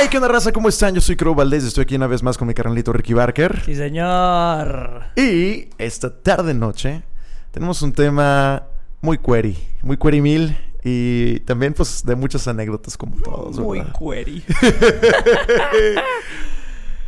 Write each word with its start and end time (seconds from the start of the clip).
Hey, 0.00 0.06
¿qué 0.08 0.16
onda, 0.18 0.28
raza? 0.28 0.52
¿Cómo 0.52 0.68
están? 0.68 0.94
Yo 0.94 1.00
soy 1.00 1.16
Crow 1.16 1.34
Valdés. 1.34 1.64
Estoy 1.64 1.82
aquí 1.82 1.96
una 1.96 2.06
vez 2.06 2.22
más 2.22 2.38
con 2.38 2.46
mi 2.46 2.54
carnalito 2.54 2.92
Ricky 2.92 3.14
Barker. 3.14 3.62
Sí, 3.64 3.74
señor. 3.74 5.02
Y 5.16 5.70
esta 5.76 6.22
tarde-noche 6.22 7.02
tenemos 7.50 7.82
un 7.82 7.92
tema 7.92 8.62
muy 9.00 9.18
query, 9.18 9.58
muy 9.82 9.96
query 9.96 10.20
mil. 10.20 10.56
Y 10.84 11.40
también, 11.40 11.74
pues, 11.74 12.04
de 12.04 12.14
muchas 12.14 12.46
anécdotas, 12.46 12.96
como 12.96 13.20
todos. 13.20 13.58
Muy 13.58 13.80
¿verdad? 13.80 13.92
query. 13.98 14.44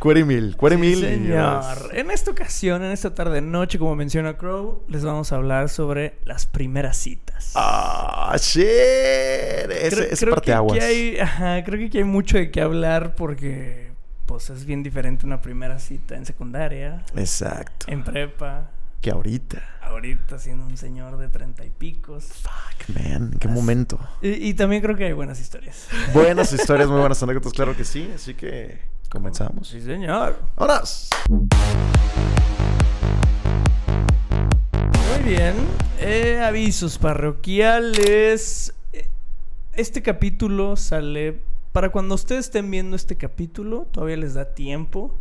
Query 0.01 0.23
mil, 0.23 0.57
query 0.57 0.95
Sí, 0.95 1.01
señor. 1.01 1.63
En 1.93 2.09
esta 2.09 2.31
ocasión, 2.31 2.83
en 2.83 2.91
esta 2.91 3.13
tarde 3.13 3.39
noche, 3.41 3.77
como 3.77 3.95
menciona 3.95 4.35
Crow, 4.35 4.83
les 4.87 5.03
vamos 5.05 5.31
a 5.31 5.35
hablar 5.35 5.69
sobre 5.69 6.15
las 6.25 6.45
primeras 6.47 6.97
citas. 6.97 7.51
Ah, 7.55 8.35
shit. 8.39 8.65
Ese, 8.65 9.89
Creo- 9.89 10.07
creo 10.09 10.17
que 10.17 10.25
parteaguas. 10.31 10.77
aquí 10.77 10.85
hay, 10.85 11.19
ajá, 11.19 11.63
creo 11.63 11.79
que 11.79 11.85
aquí 11.85 11.97
hay 11.99 12.03
mucho 12.03 12.37
de 12.37 12.49
qué 12.49 12.61
hablar 12.61 13.13
porque 13.15 13.91
pues 14.25 14.49
es 14.49 14.65
bien 14.65 14.81
diferente 14.81 15.25
una 15.25 15.41
primera 15.41 15.77
cita 15.77 16.15
en 16.15 16.25
secundaria, 16.25 17.03
Exacto. 17.15 17.85
en 17.89 18.03
prepa, 18.03 18.71
Que 19.01 19.11
ahorita. 19.11 19.61
ahorita 19.81 20.39
siendo 20.39 20.65
un 20.65 20.77
señor 20.77 21.17
de 21.17 21.27
treinta 21.27 21.63
y 21.65 21.69
picos. 21.69 22.23
Fuck, 22.25 22.95
man. 22.97 23.31
¿En 23.33 23.39
qué 23.39 23.47
As- 23.49 23.53
momento? 23.53 23.99
Y, 24.21 24.29
y 24.29 24.53
también 24.55 24.81
creo 24.81 24.95
que 24.95 25.05
hay 25.05 25.13
buenas 25.13 25.39
historias. 25.39 25.87
Buenas 26.13 26.53
historias, 26.53 26.87
muy 26.89 26.99
buenas 27.01 27.21
anécdotas, 27.21 27.53
claro 27.53 27.75
que 27.75 27.83
sí. 27.83 28.09
Así 28.15 28.33
que 28.33 28.79
comenzamos. 29.11 29.67
Sí, 29.67 29.81
señor. 29.81 30.39
¡Vámonos! 30.55 31.09
Muy 35.13 35.29
bien. 35.29 35.53
Eh, 35.99 36.41
avisos 36.43 36.97
parroquiales. 36.97 38.73
Eh, 38.93 39.07
Este 39.73 40.01
capítulo 40.01 40.75
sale. 40.75 41.41
Para 41.71 41.89
cuando 41.89 42.15
ustedes 42.15 42.45
estén 42.45 42.69
viendo 42.69 42.95
este 42.95 43.15
capítulo, 43.15 43.87
todavía 43.91 44.17
les 44.17 44.33
da 44.33 44.53
tiempo 44.53 45.17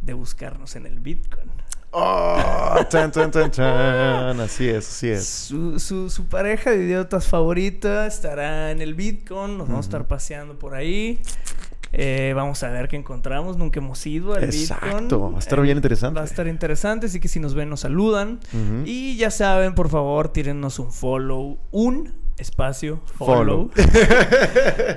de 0.00 0.12
buscarnos 0.14 0.76
en 0.76 0.86
el 0.86 1.00
Bitcoin. 1.00 1.50
Oh, 1.90 2.76
tan, 2.90 3.10
tan, 3.10 3.30
tan, 3.32 3.50
tan. 3.50 4.40
Así 4.40 4.68
es, 4.68 4.88
así 4.88 5.08
es. 5.08 5.26
Su, 5.26 5.78
su- 5.80 6.08
su 6.08 6.26
pareja 6.26 6.70
de 6.70 6.84
idiotas 6.84 7.26
favorita 7.26 8.06
estará 8.06 8.70
en 8.70 8.80
el 8.80 8.94
Bitcoin. 8.94 9.58
Nos 9.58 9.66
vamos 9.68 9.86
a 9.86 9.88
estar 9.88 10.06
paseando 10.06 10.56
por 10.58 10.74
ahí. 10.74 11.20
Eh, 11.92 12.32
vamos 12.34 12.62
a 12.62 12.70
ver 12.70 12.88
qué 12.88 12.96
encontramos. 12.96 13.58
Nunca 13.58 13.80
hemos 13.80 14.04
ido 14.06 14.34
al 14.34 14.46
Bitcoin. 14.46 14.62
Exacto, 14.62 15.30
va 15.30 15.36
a 15.36 15.38
estar 15.38 15.60
bien 15.60 15.76
interesante. 15.76 16.16
Va 16.16 16.22
a 16.22 16.26
estar 16.26 16.48
interesante. 16.48 17.06
Así 17.06 17.20
que 17.20 17.28
si 17.28 17.38
nos 17.38 17.54
ven, 17.54 17.68
nos 17.68 17.80
saludan. 17.80 18.40
Y 18.84 19.16
ya 19.16 19.30
saben, 19.30 19.74
por 19.74 19.88
favor, 19.88 20.28
tírennos 20.28 20.78
un 20.78 20.92
follow. 20.92 21.58
Un 21.70 22.21
espacio 22.38 23.00
Follow. 23.18 23.70
follow. 23.70 23.86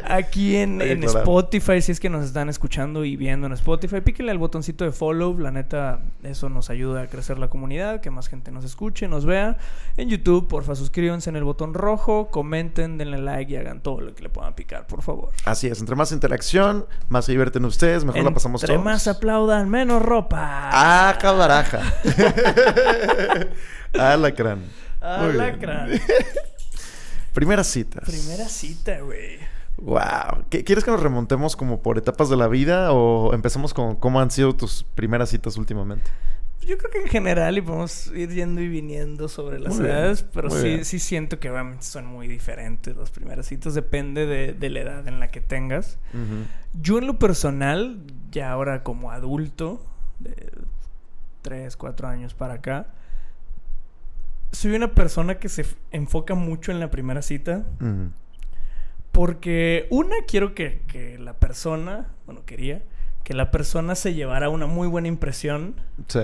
Aquí 0.06 0.56
en. 0.56 0.82
Spotify, 1.04 1.82
si 1.82 1.92
es 1.92 2.00
que 2.00 2.10
nos 2.10 2.26
están 2.26 2.50
escuchando 2.50 3.06
y 3.06 3.16
viendo 3.16 3.48
en 3.48 3.54
Spotify, 3.54 4.02
píquenle 4.02 4.32
al 4.32 4.38
botoncito 4.38 4.84
de 4.86 4.92
follow. 4.92 5.38
La 5.38 5.52
neta, 5.52 6.00
eso 6.24 6.50
nos 6.50 6.70
ayuda 6.70 7.04
a 7.04 7.08
crecer 7.08 7.38
la 7.38 7.48
comunidad, 7.50 8.02
que 8.02 8.10
más 8.12 8.28
gente 8.28 8.52
nos 8.52 8.64
escuche, 8.66 9.08
nos 9.08 9.26
vea. 9.26 9.58
En 9.98 10.10
YouTube, 10.10 10.48
porfa, 10.48 10.76
suscríbanse 10.76 11.30
en 11.30 11.36
el 11.36 11.44
botón 11.44 11.74
rojo, 11.74 12.30
comenten, 12.32 12.98
denle 12.98 13.18
like 13.20 13.52
y 13.52 13.58
hagan 13.58 13.82
todo 13.82 14.02
lo 14.02 14.16
que 14.16 14.24
le 14.24 14.30
puedan 14.30 14.54
picar, 14.56 14.88
por 14.88 15.02
favor. 15.02 15.30
Así 15.46 15.68
es, 15.68 15.80
entre 15.80 15.96
más 15.96 16.12
interacción, 16.12 16.86
más 17.10 17.26
se 17.26 17.34
divierten 17.34 17.66
ustedes, 17.66 18.06
mejor 18.06 18.24
la 18.24 18.32
pasamos 18.32 18.64
Entre 18.64 18.76
todos. 18.76 18.86
más 18.86 19.08
aplaudan, 19.08 19.70
menos 19.70 20.02
ropa. 20.02 20.70
¡Ah, 20.72 21.18
cabaraja! 21.20 21.82
Alacrán. 23.94 24.64
Alacrán. 25.02 25.90
Primeras 27.36 27.68
citas. 27.68 28.04
Primera 28.04 28.50
cita, 28.50 29.00
güey. 29.02 29.38
Wow. 29.78 30.46
¿Qué- 30.50 30.64
¿Quieres 30.64 30.84
que 30.84 30.90
nos 30.92 31.04
remontemos 31.04 31.56
como 31.56 31.82
por 31.82 31.98
etapas 32.00 32.30
de 32.30 32.38
la 32.38 32.48
vida 32.48 32.92
o 32.94 33.34
empezamos 33.34 33.74
con 33.74 33.96
cómo 33.96 34.20
han 34.22 34.32
sido 34.32 34.56
tus 34.56 34.84
primeras 34.96 35.30
citas 35.30 35.58
últimamente? 35.58 36.10
Yo 36.66 36.78
creo 36.80 36.90
que 36.90 37.02
en 37.02 37.08
general 37.10 37.58
y 37.58 37.62
podemos 37.62 38.08
ir 38.08 38.32
yendo 38.32 38.60
y 38.62 38.68
viniendo 38.68 39.28
sobre 39.28 39.60
las 39.60 39.76
Muy 39.76 39.84
bien, 39.84 39.96
edades, 39.98 40.24
pero 40.24 40.50
sí, 40.50 40.64
bien. 40.64 40.86
sí 40.86 40.98
siento 40.98 41.40
que 41.40 41.52
obviamente 41.52 41.84
son 41.84 42.08
muy 42.08 42.28
diferentes 42.28 42.96
las 42.98 43.12
primeras 43.12 43.46
citas, 43.46 43.76
depende 43.76 44.26
de, 44.26 44.54
de 44.54 44.70
la 44.72 44.80
edad 44.80 45.08
en 45.08 45.20
la 45.20 45.28
que 45.28 45.42
tengas. 45.42 46.00
Yo 46.82 46.98
en 46.98 47.06
lo 47.06 47.20
personal, 47.20 48.00
ya 48.32 48.50
ahora 48.52 48.82
como 48.82 49.12
adulto, 49.12 49.86
de 50.20 50.34
3, 51.44 51.76
4 51.78 52.08
años 52.08 52.34
para 52.34 52.56
acá, 52.56 52.88
soy 54.56 54.76
una 54.76 54.94
persona 54.94 55.36
que 55.36 55.50
se 55.50 55.66
enfoca 55.92 56.34
mucho 56.36 56.72
en 56.72 56.80
la 56.80 56.90
primera 56.92 57.22
cita, 57.22 57.64
porque 59.12 59.88
una, 59.90 60.16
quiero 60.28 60.54
que, 60.54 60.82
que 60.88 61.18
la 61.18 61.34
persona, 61.34 62.08
bueno, 62.26 62.44
quería, 62.46 62.84
que 63.24 63.34
la 63.34 63.50
persona 63.52 63.96
se 63.96 64.14
llevara 64.14 64.50
una 64.50 64.66
muy 64.68 64.88
buena 64.88 65.08
impresión. 65.08 65.76
Sí. 66.08 66.20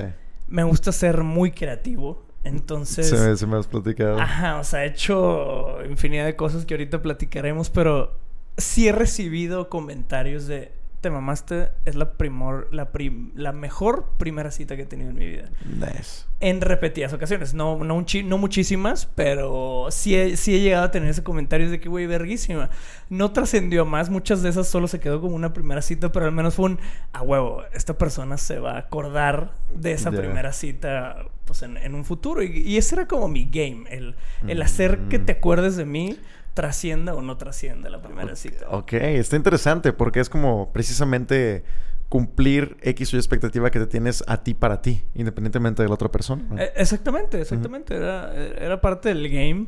Me 0.47 0.64
gusta 0.64 0.91
ser 0.91 1.24
muy 1.24 1.52
creativo. 1.52 2.25
Entonces. 2.44 3.08
Se, 3.08 3.18
me- 3.18 3.38
se 3.38 3.46
me 3.47 3.58
has 3.58 3.68
platicado. 3.68 4.20
Ajá, 4.20 4.58
o 4.58 4.64
sea, 4.64 4.84
he 4.84 4.88
hecho 4.90 5.78
infinidad 5.90 6.25
de 6.25 6.36
cosas 6.36 6.66
que 6.66 6.74
ahorita 6.74 7.02
platicaremos, 7.02 7.70
pero 7.70 8.18
sí 8.58 8.88
he 8.88 8.91
recibido 8.91 9.70
comentarios 9.70 10.47
de. 10.47 10.72
Te 11.02 11.10
mamaste, 11.10 11.70
es 11.86 11.96
la 11.96 12.14
primor, 12.14 12.68
la, 12.72 12.92
prim- 12.92 13.32
la 13.36 13.52
mejor 13.54 14.06
primera 14.20 14.52
cita 14.52 14.76
que 14.76 14.84
he 14.84 14.86
tenido 14.86 15.10
en 15.10 15.16
mi 15.16 15.26
vida. 15.28 15.50
Nice. 15.66 16.26
En 16.40 16.62
repetidas 16.62 17.12
ocasiones. 17.12 17.56
No, 17.56 17.84
no, 17.84 17.96
un 17.96 18.06
chi- 18.06 18.22
no 18.24 18.38
muchísimas, 18.38 19.08
pero 19.08 19.88
sí 19.90 20.16
he, 20.16 20.38
sí 20.38 20.56
he 20.56 20.60
llegado 20.60 20.84
a 20.86 20.92
tener 20.92 21.10
ese 21.10 21.24
comentario 21.24 21.72
de 21.72 21.80
que, 21.80 21.90
güey, 21.90 22.06
verguísima. 22.06 22.70
No 23.10 23.32
trascendió 23.32 23.84
más. 23.84 24.12
Muchas 24.12 24.44
de 24.44 24.50
esas 24.50 24.68
solo 24.68 24.88
se 24.88 25.00
quedó 25.00 25.20
como 25.22 25.36
una 25.36 25.54
primera 25.54 25.82
cita, 25.82 26.12
pero 26.12 26.28
al 26.28 26.32
menos 26.34 26.54
fue 26.54 26.66
un, 26.66 26.80
a 27.14 27.24
huevo, 27.24 27.64
esta 27.74 27.98
persona 27.98 28.38
se 28.38 28.60
va 28.60 28.74
a 28.74 28.78
acordar 28.80 29.56
de 29.74 29.94
esa 29.94 30.12
primera 30.12 30.54
cita 30.54 31.26
pues, 31.46 31.64
en, 31.64 31.78
en 31.78 31.96
un 31.96 32.06
futuro. 32.06 32.44
Y, 32.44 32.60
y 32.60 32.78
ese 32.78 32.94
era 32.94 33.08
como 33.08 33.28
mi 33.28 33.46
game, 33.46 33.86
el, 33.90 34.16
el 34.48 34.62
hacer 34.62 35.00
que 35.10 35.18
Mm. 35.18 35.26
te 35.26 35.32
acuerdes 35.32 35.76
de 35.78 35.86
mí, 35.86 36.18
trascienda 36.54 37.14
o 37.14 37.22
no 37.22 37.38
trascienda 37.38 37.90
la 37.90 38.02
primera 38.02 38.36
cita. 38.36 38.68
Ok, 38.70 38.94
está 38.94 39.36
interesante 39.36 39.94
porque 39.94 40.20
es 40.20 40.30
como 40.30 40.72
precisamente 40.74 41.64
cumplir 42.10 42.76
X 42.82 43.14
o 43.14 43.16
Y 43.16 43.20
expectativa 43.20 43.70
que 43.72 43.80
te 43.80 43.88
tienes 43.88 44.24
a 44.28 44.44
ti 44.44 44.54
para 44.54 44.82
ti, 44.82 45.04
independientemente 45.16 45.82
de 45.82 45.88
la 45.88 45.94
otra 45.96 46.10
persona. 46.12 46.44
¿no? 46.50 46.60
Eh, 46.60 46.72
exactamente, 46.76 47.40
exactamente. 47.40 47.96
era, 47.96 48.34
era 48.36 48.82
parte 48.82 49.10
del 49.10 49.30
game. 49.30 49.68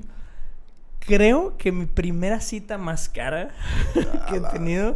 Creo 1.00 1.58
que 1.58 1.72
mi 1.72 1.86
primera 1.86 2.40
cita 2.42 2.78
más 2.78 3.10
cara 3.10 3.50
que 4.30 4.38
he 4.38 4.42
tenido 4.52 4.96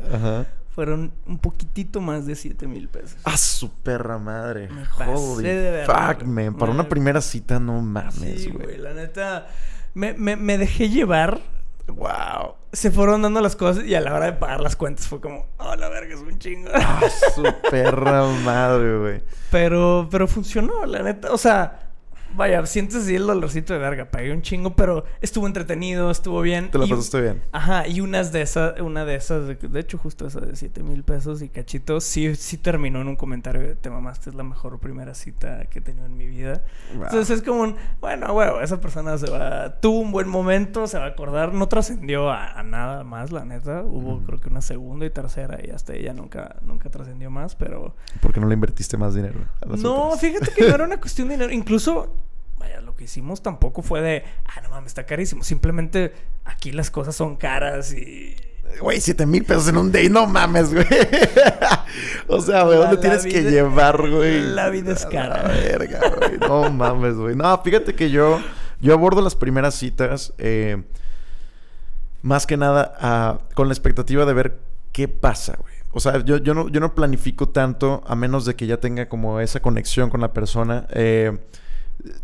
fueron 0.70 1.12
un 1.26 1.40
poquitito 1.40 2.02
más 2.02 2.26
de 2.26 2.36
7 2.36 2.68
mil 2.68 2.88
pesos. 2.88 3.18
Ah, 3.24 3.36
su 3.38 3.72
perra 3.72 4.18
madre. 4.18 4.70
Me 4.70 4.84
pasé 4.86 5.12
Holy 5.12 5.44
de 5.44 5.86
fuck, 5.86 6.24
man. 6.24 6.54
Para 6.54 6.72
Me- 6.72 6.80
una 6.80 6.90
primera 6.90 7.20
cita, 7.22 7.60
no 7.60 7.82
mames, 7.82 8.54
güey, 8.54 8.78
la 8.78 8.94
neta. 8.94 9.48
Me, 9.94 10.14
me, 10.14 10.36
me 10.36 10.58
dejé 10.58 10.90
llevar. 10.90 11.40
Wow. 11.88 12.56
Se 12.72 12.92
fueron 12.92 13.22
dando 13.22 13.42
las 13.42 13.56
cosas 13.56 13.86
y 13.86 13.96
a 13.96 14.02
la 14.02 14.14
hora 14.14 14.26
de 14.26 14.34
pagar 14.34 14.62
las 14.62 14.76
cuentas 14.76 15.08
fue 15.08 15.20
como, 15.20 15.46
oh, 15.58 15.76
la 15.76 15.90
verga, 15.90 16.14
es 16.14 16.22
un 16.22 16.38
chingo. 16.38 16.70
Ah, 16.74 17.02
su 17.34 17.44
perra 17.72 18.26
madre, 18.44 18.98
güey. 18.98 19.24
Pero, 19.52 20.08
pero 20.12 20.28
funcionó, 20.28 20.86
la 20.86 21.02
neta. 21.02 21.32
O 21.32 21.38
sea, 21.38 21.87
vaya, 22.36 22.66
sientes 22.66 22.98
así 23.04 23.16
el 23.16 23.26
dolorcito 23.28 23.74
de 23.74 23.80
verga. 23.80 24.12
Pagué 24.12 24.32
un 24.32 24.42
chingo, 24.42 24.76
pero 24.76 25.06
estuvo 25.22 25.48
entretenido, 25.48 26.12
estuvo 26.12 26.42
bien. 26.42 26.70
Te 26.72 26.78
la 26.78 26.86
Y- 26.86 26.90
pasaste 26.90 27.22
bien. 27.22 27.44
Ajá, 27.52 27.88
y 27.88 28.02
unas 28.02 28.32
de 28.32 28.42
esas, 28.42 28.80
una 28.80 29.06
de 29.06 29.16
esas, 29.16 29.48
de, 29.48 29.56
de 29.56 29.80
hecho, 29.80 29.98
justo 29.98 30.28
esa 30.28 30.40
de 30.42 30.56
7 30.56 30.84
mil 30.84 31.04
pesos 31.04 31.42
y 31.42 31.50
cachito, 31.50 32.00
sí, 32.02 32.36
sí 32.36 32.58
terminó 32.58 33.02
en 33.02 33.08
un 33.08 33.16
comentario 33.16 33.62
de 33.62 33.76
te 33.76 33.90
mamaste, 33.90 34.30
es 34.30 34.36
la 34.36 34.44
mejor 34.44 34.80
primera 34.80 35.14
cita 35.14 35.66
que 35.66 35.80
he 35.80 35.82
tenido 35.82 36.06
en 36.06 36.18
mi 36.18 36.26
vida. 36.28 36.64
Wow. 36.96 37.04
Entonces 37.06 37.38
es 37.40 37.44
como 37.44 37.62
un, 37.62 37.76
bueno, 38.02 38.34
huevo, 38.34 38.62
esa 38.62 38.80
persona 38.82 39.18
se 39.18 39.30
va, 39.30 39.80
tuvo 39.80 40.00
un 40.00 40.12
buen 40.12 40.28
momento, 40.28 40.88
se 40.88 40.98
va 40.98 41.06
a 41.06 41.10
acordar, 41.10 41.54
no 41.54 41.68
trascendió 41.68 42.30
a, 42.30 42.52
a 42.60 42.64
nada 42.64 43.04
más, 43.04 43.32
la 43.32 43.46
neta. 43.46 43.84
Hubo 43.84 44.20
creo 44.26 44.40
que 44.40 44.50
una 44.50 44.62
segunda 44.62 45.06
y 45.06 45.10
tercera 45.10 45.58
y 45.66 45.70
hasta 45.72 45.94
ella 45.94 46.14
nunca, 46.14 46.56
nunca 46.62 46.90
trascendió 46.90 47.30
más, 47.32 47.56
pero... 47.56 47.96
¿Por 48.22 48.34
qué 48.34 48.40
no 48.40 48.48
le 48.48 48.54
invertiste 48.54 48.98
más 48.98 49.14
dinero? 49.14 49.40
a 49.62 49.66
las 49.68 49.80
No, 49.82 50.08
otras? 50.08 50.22
fíjate 50.22 50.52
que 50.52 50.68
no 50.68 50.76
era 50.76 50.84
una 50.86 50.98
cuestión 51.00 51.28
de 51.28 51.36
dinero. 51.36 51.52
Incluso, 51.54 52.17
vaya, 52.58 52.82
lo 52.82 52.96
que 52.96 53.06
hicimos 53.06 53.42
tampoco 53.42 53.82
fue 53.82 54.02
de, 54.02 54.24
ah, 54.46 54.62
no 54.62 54.70
mames, 54.70 54.88
está 54.88 55.06
carísimo. 55.06 55.44
Simplemente 55.44 56.14
aquí 56.46 56.72
las 56.72 56.90
cosas 56.92 57.16
son 57.16 57.36
caras 57.36 57.94
y. 57.94 58.36
Güey, 58.82 59.00
7 59.00 59.26
mil 59.26 59.46
pesos 59.46 59.70
en 59.70 59.78
un 59.78 59.92
day, 59.94 60.10
no 60.10 60.28
mames, 60.28 60.74
güey. 60.74 60.86
o 62.28 62.42
sea, 62.42 62.64
güey, 62.64 62.78
¿dónde 62.78 62.96
la 62.96 63.02
tienes 63.02 63.24
que 63.24 63.40
vida- 63.40 63.50
llevar, 63.50 64.10
güey? 64.10 64.42
la 64.42 64.70
vida 64.70 64.92
es 64.92 65.06
cara. 65.06 65.44
La 65.44 65.50
verga, 65.54 66.02
güey. 66.18 66.38
No 66.38 66.70
mames, 66.72 67.16
güey. 67.16 67.36
No, 67.36 67.58
fíjate 67.64 67.96
que 67.96 68.10
yo, 68.10 68.42
yo 68.82 68.94
abordo 68.94 69.22
las 69.22 69.36
primeras 69.36 69.74
citas 69.76 70.34
eh, 70.38 70.84
más 72.22 72.46
que 72.46 72.58
nada 72.58 72.94
ah, 73.00 73.40
con 73.54 73.68
la 73.70 73.74
expectativa 73.74 74.26
de 74.26 74.34
ver 74.34 74.60
qué 74.92 75.08
pasa, 75.08 75.56
güey. 75.60 75.74
O 75.94 76.00
sea, 76.00 76.24
yo, 76.24 76.38
yo, 76.38 76.54
no, 76.54 76.68
yo 76.68 76.80
no 76.80 76.94
planifico 76.94 77.50
tanto 77.50 78.04
a 78.06 78.16
menos 78.16 78.46
de 78.46 78.56
que 78.56 78.68
ya 78.68 78.78
tenga 78.78 79.08
como 79.08 79.40
esa 79.40 79.62
conexión 79.62 80.10
con 80.10 80.20
la 80.22 80.34
persona. 80.34 80.86
Eh, 80.92 81.38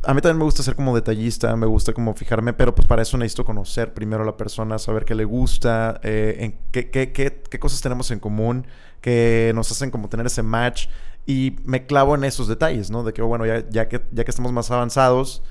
A 0.03 0.13
mí 0.13 0.21
también 0.21 0.37
me 0.37 0.43
gusta 0.43 0.63
ser 0.63 0.75
como 0.75 0.95
detallista, 0.95 1.55
me 1.55 1.65
gusta 1.65 1.93
como 1.93 2.13
fijarme, 2.13 2.53
pero 2.53 2.75
pues 2.75 2.87
para 2.87 3.01
eso 3.01 3.17
necesito 3.17 3.43
conocer 3.43 3.93
primero 3.93 4.23
a 4.23 4.25
la 4.25 4.37
persona, 4.37 4.77
saber 4.77 5.03
qué 5.03 5.15
le 5.15 5.25
gusta, 5.25 5.99
eh, 6.03 6.55
qué, 6.71 6.89
qué, 6.89 7.11
qué, 7.11 7.41
qué 7.49 7.59
cosas 7.59 7.81
tenemos 7.81 8.11
en 8.11 8.19
común, 8.19 8.67
que 9.01 9.51
nos 9.55 9.71
hacen 9.71 9.91
como 9.91 10.09
tener 10.09 10.25
ese 10.25 10.43
match. 10.43 10.87
Y 11.25 11.55
me 11.63 11.85
clavo 11.85 12.15
en 12.15 12.23
esos 12.25 12.47
detalles, 12.47 12.91
¿no? 12.91 13.03
De 13.03 13.13
que, 13.13 13.21
bueno, 13.21 13.45
ya, 13.45 13.67
ya, 13.69 13.87
que, 13.87 14.01
ya 14.11 14.23
que 14.23 14.31
estamos 14.31 14.51
más 14.51 14.69
avanzados, 14.71 15.41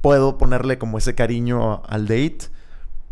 puedo 0.00 0.38
ponerle 0.38 0.78
como 0.78 0.98
ese 0.98 1.14
cariño 1.14 1.82
al 1.86 2.06
date. 2.06 2.48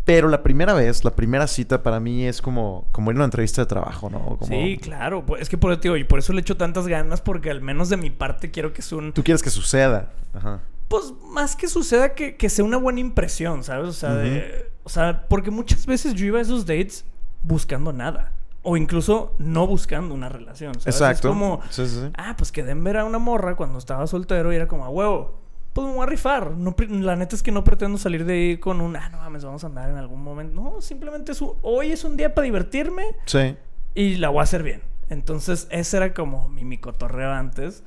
Pero 0.05 0.27
la 0.27 0.41
primera 0.41 0.73
vez, 0.73 1.03
la 1.03 1.15
primera 1.15 1.45
cita 1.45 1.83
para 1.83 1.99
mí 1.99 2.25
es 2.25 2.41
como, 2.41 2.87
como 2.91 3.11
ir 3.11 3.17
a 3.17 3.19
una 3.19 3.25
entrevista 3.25 3.61
de 3.61 3.67
trabajo, 3.67 4.09
¿no? 4.09 4.37
Como... 4.37 4.47
Sí, 4.47 4.77
claro. 4.81 5.25
Pues, 5.25 5.41
es 5.43 5.49
que 5.49 5.57
por, 5.57 5.75
tío, 5.77 5.95
y 5.97 6.03
por 6.03 6.19
eso 6.19 6.33
le 6.33 6.41
echo 6.41 6.57
tantas 6.57 6.87
ganas, 6.87 7.21
porque 7.21 7.51
al 7.51 7.61
menos 7.61 7.89
de 7.89 7.97
mi 7.97 8.09
parte 8.09 8.49
quiero 8.49 8.73
que 8.73 8.81
sea 8.81 8.97
un... 8.97 9.13
Tú 9.13 9.23
quieres 9.23 9.43
que 9.43 9.51
suceda. 9.51 10.11
Ajá. 10.33 10.61
Pues 10.87 11.13
más 11.31 11.55
que 11.55 11.67
suceda, 11.67 12.15
que, 12.15 12.35
que 12.35 12.49
sea 12.49 12.65
una 12.65 12.77
buena 12.77 12.99
impresión, 12.99 13.63
¿sabes? 13.63 13.87
O 13.87 13.93
sea, 13.93 14.15
de, 14.15 14.71
o 14.83 14.89
sea, 14.89 15.27
porque 15.29 15.51
muchas 15.51 15.85
veces 15.85 16.15
yo 16.15 16.25
iba 16.25 16.39
a 16.39 16.41
esos 16.41 16.65
dates 16.65 17.05
buscando 17.43 17.93
nada. 17.93 18.33
O 18.63 18.75
incluso 18.75 19.35
no 19.37 19.67
buscando 19.67 20.13
una 20.15 20.27
relación. 20.27 20.73
¿sabes? 20.73 20.95
Exacto. 20.95 21.27
Es 21.27 21.31
como, 21.31 21.61
Sí, 21.69 21.87
sí, 21.87 21.95
sí. 22.01 22.11
ah, 22.17 22.33
pues 22.37 22.51
quedé 22.51 22.71
en 22.71 22.83
ver 22.83 22.97
a 22.97 23.05
una 23.05 23.19
morra 23.19 23.55
cuando 23.55 23.77
estaba 23.77 24.05
soltero 24.07 24.51
y 24.51 24.55
era 24.55 24.67
como, 24.67 24.83
a 24.83 24.89
huevo, 24.89 25.38
pues 25.73 25.87
me 25.87 25.93
voy 25.93 26.03
a 26.03 26.05
rifar. 26.07 26.51
No, 26.51 26.75
la 26.89 27.15
neta 27.15 27.35
es 27.35 27.43
que 27.43 27.51
no 27.51 27.63
pretendo 27.63 27.97
salir 27.97 28.25
de 28.25 28.33
ahí 28.33 28.57
con 28.57 28.81
un, 28.81 28.95
ah, 28.95 29.09
no 29.09 29.17
mames, 29.19 29.43
vamos 29.45 29.63
a 29.63 29.67
andar 29.67 29.89
en 29.89 29.97
algún 29.97 30.23
momento. 30.23 30.59
No, 30.61 30.81
simplemente 30.81 31.31
es 31.31 31.41
un- 31.41 31.53
hoy 31.61 31.91
es 31.91 32.03
un 32.03 32.17
día 32.17 32.33
para 32.33 32.45
divertirme 32.45 33.03
Sí. 33.25 33.55
y 33.95 34.15
la 34.15 34.29
voy 34.29 34.39
a 34.39 34.43
hacer 34.43 34.63
bien. 34.63 34.81
Entonces, 35.09 35.67
ese 35.71 35.97
era 35.97 36.13
como 36.13 36.49
mi, 36.49 36.63
mi 36.65 36.77
cotorreo 36.77 37.31
antes. 37.31 37.83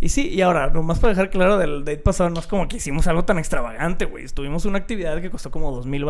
Y 0.00 0.10
sí, 0.10 0.28
y 0.28 0.42
ahora, 0.42 0.70
nomás 0.70 1.00
para 1.00 1.12
dejar 1.12 1.30
claro 1.30 1.58
del 1.58 1.80
date 1.84 1.98
pasado, 1.98 2.30
no 2.30 2.38
es 2.38 2.46
como 2.46 2.68
que 2.68 2.76
hicimos 2.76 3.06
algo 3.08 3.24
tan 3.24 3.38
extravagante, 3.38 4.04
güey. 4.04 4.26
Tuvimos 4.28 4.64
una 4.64 4.78
actividad 4.78 5.20
que 5.20 5.30
costó 5.30 5.50
como 5.50 5.72
dos 5.72 5.86
mil 5.86 6.04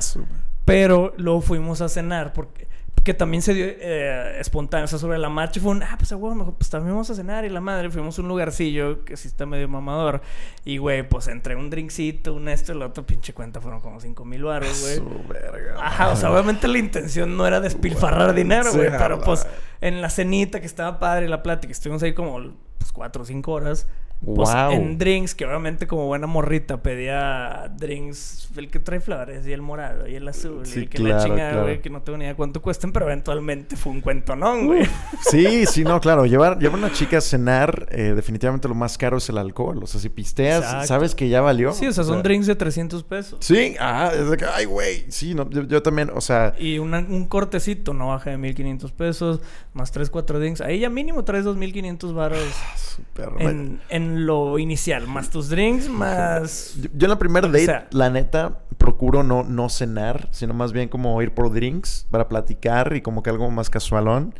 su- 0.00 0.26
Pero 0.66 1.14
luego 1.16 1.40
fuimos 1.40 1.80
a 1.80 1.88
cenar 1.88 2.32
porque 2.32 2.68
que 3.04 3.14
también 3.14 3.42
se 3.42 3.54
dio 3.54 3.64
eh, 3.66 4.36
espontáneo, 4.40 4.84
o 4.84 4.88
sea, 4.88 4.98
sobre 4.98 5.18
la 5.18 5.28
marcha 5.28 5.60
fue 5.60 5.72
un, 5.72 5.82
ah, 5.82 5.94
pues 5.96 6.12
a 6.12 6.16
huevo, 6.16 6.34
mejor, 6.34 6.54
pues 6.54 6.68
también 6.68 6.92
vamos 6.92 7.08
a 7.10 7.14
cenar 7.14 7.44
y 7.44 7.48
la 7.48 7.60
madre, 7.60 7.90
fuimos 7.90 8.18
a 8.18 8.22
un 8.22 8.28
lugarcillo 8.28 9.04
que 9.04 9.16
sí 9.16 9.28
está 9.28 9.46
medio 9.46 9.68
mamador 9.68 10.20
y 10.64 10.78
güey, 10.78 11.08
pues 11.08 11.28
entre 11.28 11.56
un 11.56 11.70
drinkcito, 11.70 12.34
un 12.34 12.48
esto 12.48 12.72
y 12.72 12.76
el 12.76 12.82
otro 12.82 13.06
pinche 13.06 13.32
cuenta 13.32 13.60
fueron 13.60 13.80
como 13.80 14.00
cinco 14.00 14.24
mil 14.24 14.44
baros, 14.44 14.82
güey. 14.82 14.96
Su 14.96 15.28
verga. 15.28 15.76
Ajá, 15.78 16.10
o 16.10 16.16
sea, 16.16 16.30
obviamente 16.30 16.68
la 16.68 16.78
intención 16.78 17.36
no 17.36 17.46
era 17.46 17.60
despilfarrar 17.60 18.34
dinero, 18.34 18.72
güey, 18.72 18.90
pero 18.90 19.20
pues 19.20 19.46
en 19.80 20.02
la 20.02 20.10
cenita 20.10 20.60
que 20.60 20.66
estaba 20.66 20.98
padre 20.98 21.28
la 21.28 21.42
plática, 21.42 21.72
estuvimos 21.72 22.02
ahí 22.02 22.12
como 22.12 22.38
pues, 22.78 22.92
cuatro 22.92 23.22
o 23.22 23.24
cinco 23.24 23.52
horas. 23.52 23.86
Pues 24.22 24.50
Wow. 24.52 24.72
en 24.72 24.98
drinks, 24.98 25.34
que 25.34 25.46
obviamente 25.46 25.86
como 25.86 26.06
buena 26.06 26.26
morrita 26.26 26.82
pedía 26.82 27.72
drinks, 27.78 28.50
el 28.56 28.68
que 28.68 28.78
trae 28.78 29.00
flores 29.00 29.46
y 29.46 29.52
el 29.52 29.62
morado 29.62 30.06
y 30.06 30.14
el 30.14 30.28
azul 30.28 30.66
Sí, 30.66 30.80
y 30.80 30.82
el 30.82 30.88
que 30.90 30.98
la 30.98 31.08
claro, 31.10 31.24
chingada, 31.24 31.50
claro. 31.52 31.62
güey, 31.64 31.80
que 31.80 31.88
no 31.88 32.02
tengo 32.02 32.18
ni 32.18 32.24
idea 32.24 32.34
cuánto 32.34 32.60
cuesten, 32.60 32.92
pero 32.92 33.06
eventualmente 33.06 33.76
fue 33.76 33.92
un 33.92 34.02
cuentonón, 34.02 34.66
güey. 34.66 34.86
Sí, 35.30 35.64
sí, 35.64 35.84
no, 35.84 36.00
claro. 36.02 36.26
Llevar, 36.26 36.58
llevar 36.58 36.74
a 36.82 36.84
una 36.86 36.92
chica 36.92 37.16
a 37.18 37.20
cenar, 37.22 37.86
eh, 37.90 38.12
definitivamente 38.14 38.68
lo 38.68 38.74
más 38.74 38.98
caro 38.98 39.16
es 39.16 39.28
el 39.30 39.38
alcohol. 39.38 39.80
O 39.82 39.86
sea, 39.86 39.98
si 40.00 40.10
pisteas, 40.10 40.64
Exacto. 40.64 40.86
sabes 40.88 41.14
que 41.14 41.28
ya 41.30 41.40
valió. 41.40 41.72
Sí, 41.72 41.86
o 41.86 41.92
sea, 41.92 42.04
son 42.04 42.22
drinks 42.22 42.46
de 42.46 42.56
300 42.56 43.02
pesos. 43.04 43.38
Sí, 43.40 43.74
ah, 43.80 44.10
es 44.14 44.28
de 44.28 44.36
que, 44.36 44.44
ay, 44.44 44.66
güey. 44.66 45.04
Sí, 45.08 45.34
no, 45.34 45.48
yo, 45.48 45.62
yo 45.62 45.82
también, 45.82 46.10
o 46.14 46.20
sea, 46.20 46.54
Y 46.58 46.78
una- 46.78 46.98
un 46.98 47.24
cortecito 47.26 47.94
no 47.94 48.08
baja 48.08 48.28
de 48.30 48.36
1500 48.36 48.92
pesos, 48.92 49.40
más 49.72 49.92
3, 49.92 50.10
4 50.10 50.38
drinks. 50.38 50.60
Ahí 50.60 50.80
ya 50.80 50.90
mínimo 50.90 51.24
traes 51.24 51.44
2500 51.44 52.12
baros 52.12 52.40
súper. 52.76 53.30
en, 53.38 53.80
lo 54.10 54.58
inicial, 54.58 55.06
más 55.06 55.30
tus 55.30 55.48
drinks, 55.48 55.88
más. 55.88 56.74
Yo, 56.80 56.90
yo 56.94 57.06
en 57.06 57.10
la 57.10 57.18
primera 57.18 57.46
date, 57.48 57.64
sea. 57.64 57.88
la 57.92 58.10
neta, 58.10 58.60
procuro 58.78 59.22
no, 59.22 59.44
no 59.44 59.68
cenar, 59.68 60.28
sino 60.32 60.54
más 60.54 60.72
bien 60.72 60.88
como 60.88 61.20
ir 61.22 61.32
por 61.32 61.52
drinks 61.52 62.06
para 62.10 62.28
platicar 62.28 62.96
y 62.96 63.02
como 63.02 63.22
que 63.22 63.30
algo 63.30 63.50
más 63.50 63.70
casualón. 63.70 64.34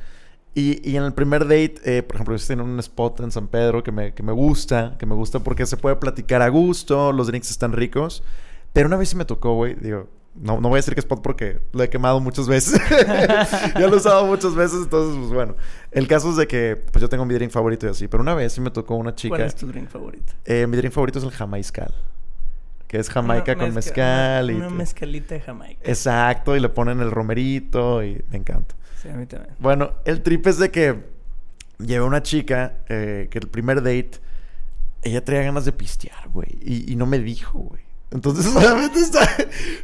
Y, 0.54 0.88
y 0.88 0.96
en 0.96 1.04
el 1.04 1.12
primer 1.12 1.42
date, 1.44 1.76
eh, 1.84 2.02
por 2.02 2.16
ejemplo, 2.16 2.32
yo 2.34 2.36
estoy 2.36 2.54
en 2.54 2.62
un 2.62 2.78
spot 2.80 3.20
en 3.20 3.30
San 3.30 3.46
Pedro 3.46 3.84
que 3.84 3.92
me, 3.92 4.14
que 4.14 4.22
me 4.22 4.32
gusta, 4.32 4.96
que 4.98 5.06
me 5.06 5.14
gusta 5.14 5.38
porque 5.40 5.64
se 5.64 5.76
puede 5.76 5.96
platicar 5.96 6.42
a 6.42 6.48
gusto, 6.48 7.12
los 7.12 7.28
drinks 7.28 7.50
están 7.50 7.72
ricos. 7.72 8.24
Pero 8.72 8.88
una 8.88 8.96
vez 8.96 9.10
sí 9.10 9.16
me 9.16 9.24
tocó, 9.24 9.54
güey, 9.54 9.74
digo, 9.74 10.08
no, 10.40 10.60
no 10.60 10.68
voy 10.68 10.76
a 10.76 10.80
decir 10.80 10.94
que 10.94 11.00
spot 11.00 11.22
porque 11.22 11.60
lo 11.72 11.82
he 11.82 11.88
quemado 11.90 12.18
muchas 12.20 12.48
veces. 12.48 12.80
ya 13.74 13.86
lo 13.86 13.94
he 13.94 13.96
usado 13.96 14.26
muchas 14.26 14.54
veces, 14.54 14.80
entonces, 14.84 15.16
pues 15.18 15.30
bueno. 15.32 15.54
El 15.90 16.08
caso 16.08 16.30
es 16.30 16.36
de 16.36 16.46
que, 16.46 16.76
pues 16.90 17.00
yo 17.02 17.08
tengo 17.08 17.24
mi 17.26 17.34
drink 17.34 17.50
favorito 17.50 17.86
y 17.86 17.90
así, 17.90 18.08
pero 18.08 18.22
una 18.22 18.34
vez 18.34 18.52
sí 18.52 18.60
me 18.60 18.70
tocó 18.70 18.96
una 18.96 19.14
chica. 19.14 19.36
¿Cuál 19.36 19.46
es 19.48 19.54
tu 19.54 19.66
drink 19.66 19.88
favorito? 19.88 20.32
Eh, 20.44 20.66
mi 20.66 20.76
drink 20.76 20.92
favorito 20.92 21.18
es 21.18 21.24
el 21.24 21.30
jamaiscal. 21.30 21.94
Que 22.86 22.98
es 22.98 23.08
jamaica 23.08 23.52
Una 23.52 23.60
con 23.60 23.68
mezca- 23.74 23.74
mezcal. 23.74 24.50
Y 24.50 24.54
una 24.54 24.70
mezcalita 24.70 25.34
de 25.34 25.40
Jamaica. 25.42 25.80
Exacto, 25.84 26.56
y 26.56 26.60
le 26.60 26.68
ponen 26.70 27.00
el 27.00 27.10
romerito 27.12 28.02
y 28.02 28.20
me 28.30 28.38
encanta. 28.38 28.74
Sí, 29.00 29.08
a 29.08 29.14
mí 29.14 29.26
también. 29.26 29.54
Bueno, 29.60 29.92
el 30.04 30.22
trip 30.22 30.46
es 30.48 30.58
de 30.58 30.70
que 30.72 31.04
llevé 31.78 32.04
una 32.04 32.22
chica 32.22 32.78
eh, 32.88 33.28
que 33.30 33.38
el 33.38 33.46
primer 33.48 33.76
date, 33.82 34.10
ella 35.02 35.24
traía 35.24 35.42
ganas 35.44 35.64
de 35.64 35.72
pistear, 35.72 36.28
güey. 36.30 36.48
Y, 36.60 36.92
y 36.92 36.96
no 36.96 37.06
me 37.06 37.18
dijo, 37.20 37.58
güey. 37.60 37.82
Entonces, 38.10 38.44
solamente 38.52 38.98
está- 39.00 39.36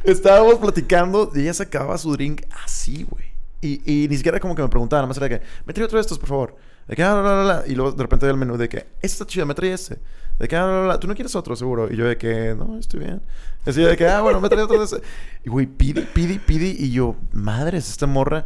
estábamos 0.03 0.55
platicando 0.55 1.31
y 1.33 1.41
ella 1.41 1.53
se 1.53 1.63
acababa 1.63 1.97
su 1.97 2.11
drink 2.13 2.43
así, 2.63 3.03
güey. 3.09 3.25
Y, 3.61 3.81
y 4.03 4.07
ni 4.07 4.17
siquiera 4.17 4.39
como 4.39 4.53
que 4.55 4.61
me 4.61 4.67
preguntaba, 4.69 5.01
nada 5.01 5.07
más 5.07 5.17
era 5.17 5.29
que, 5.29 5.41
me 5.65 5.73
trae 5.73 5.85
otro 5.85 5.97
de 5.97 6.01
estos, 6.01 6.19
por 6.19 6.29
favor. 6.29 6.55
De 6.87 6.95
que, 6.95 7.03
ah, 7.03 7.15
la, 7.15 7.21
la, 7.21 7.43
la. 7.43 7.63
Y 7.67 7.75
luego 7.75 7.91
de 7.91 8.03
repente 8.03 8.25
veía 8.25 8.33
el 8.33 8.37
menú 8.39 8.55
de 8.55 8.69
que, 8.69 8.77
este 8.77 9.07
está 9.07 9.25
chido, 9.25 9.45
me 9.45 9.55
trae 9.55 9.73
este. 9.73 9.97
De 10.39 10.47
que, 10.47 10.55
ah, 10.55 10.65
la, 10.67 10.81
la, 10.87 10.99
tú 10.99 11.07
no 11.07 11.15
quieres 11.15 11.35
otro, 11.35 11.55
seguro. 11.55 11.91
Y 11.91 11.97
yo 11.97 12.05
de 12.05 12.17
que, 12.17 12.55
no, 12.55 12.77
estoy 12.77 12.99
bien. 13.01 13.21
Así 13.65 13.81
de 13.81 13.97
que, 13.97 14.07
ah, 14.07 14.21
bueno, 14.21 14.39
me 14.39 14.47
trae 14.49 14.61
otro 14.63 14.77
de 14.77 14.85
ese. 14.85 15.01
Y 15.43 15.49
güey, 15.49 15.65
pide, 15.65 16.03
pide, 16.03 16.39
pide. 16.39 16.67
Y 16.67 16.91
yo, 16.91 17.15
madres, 17.33 17.89
esta 17.89 18.05
morra. 18.07 18.45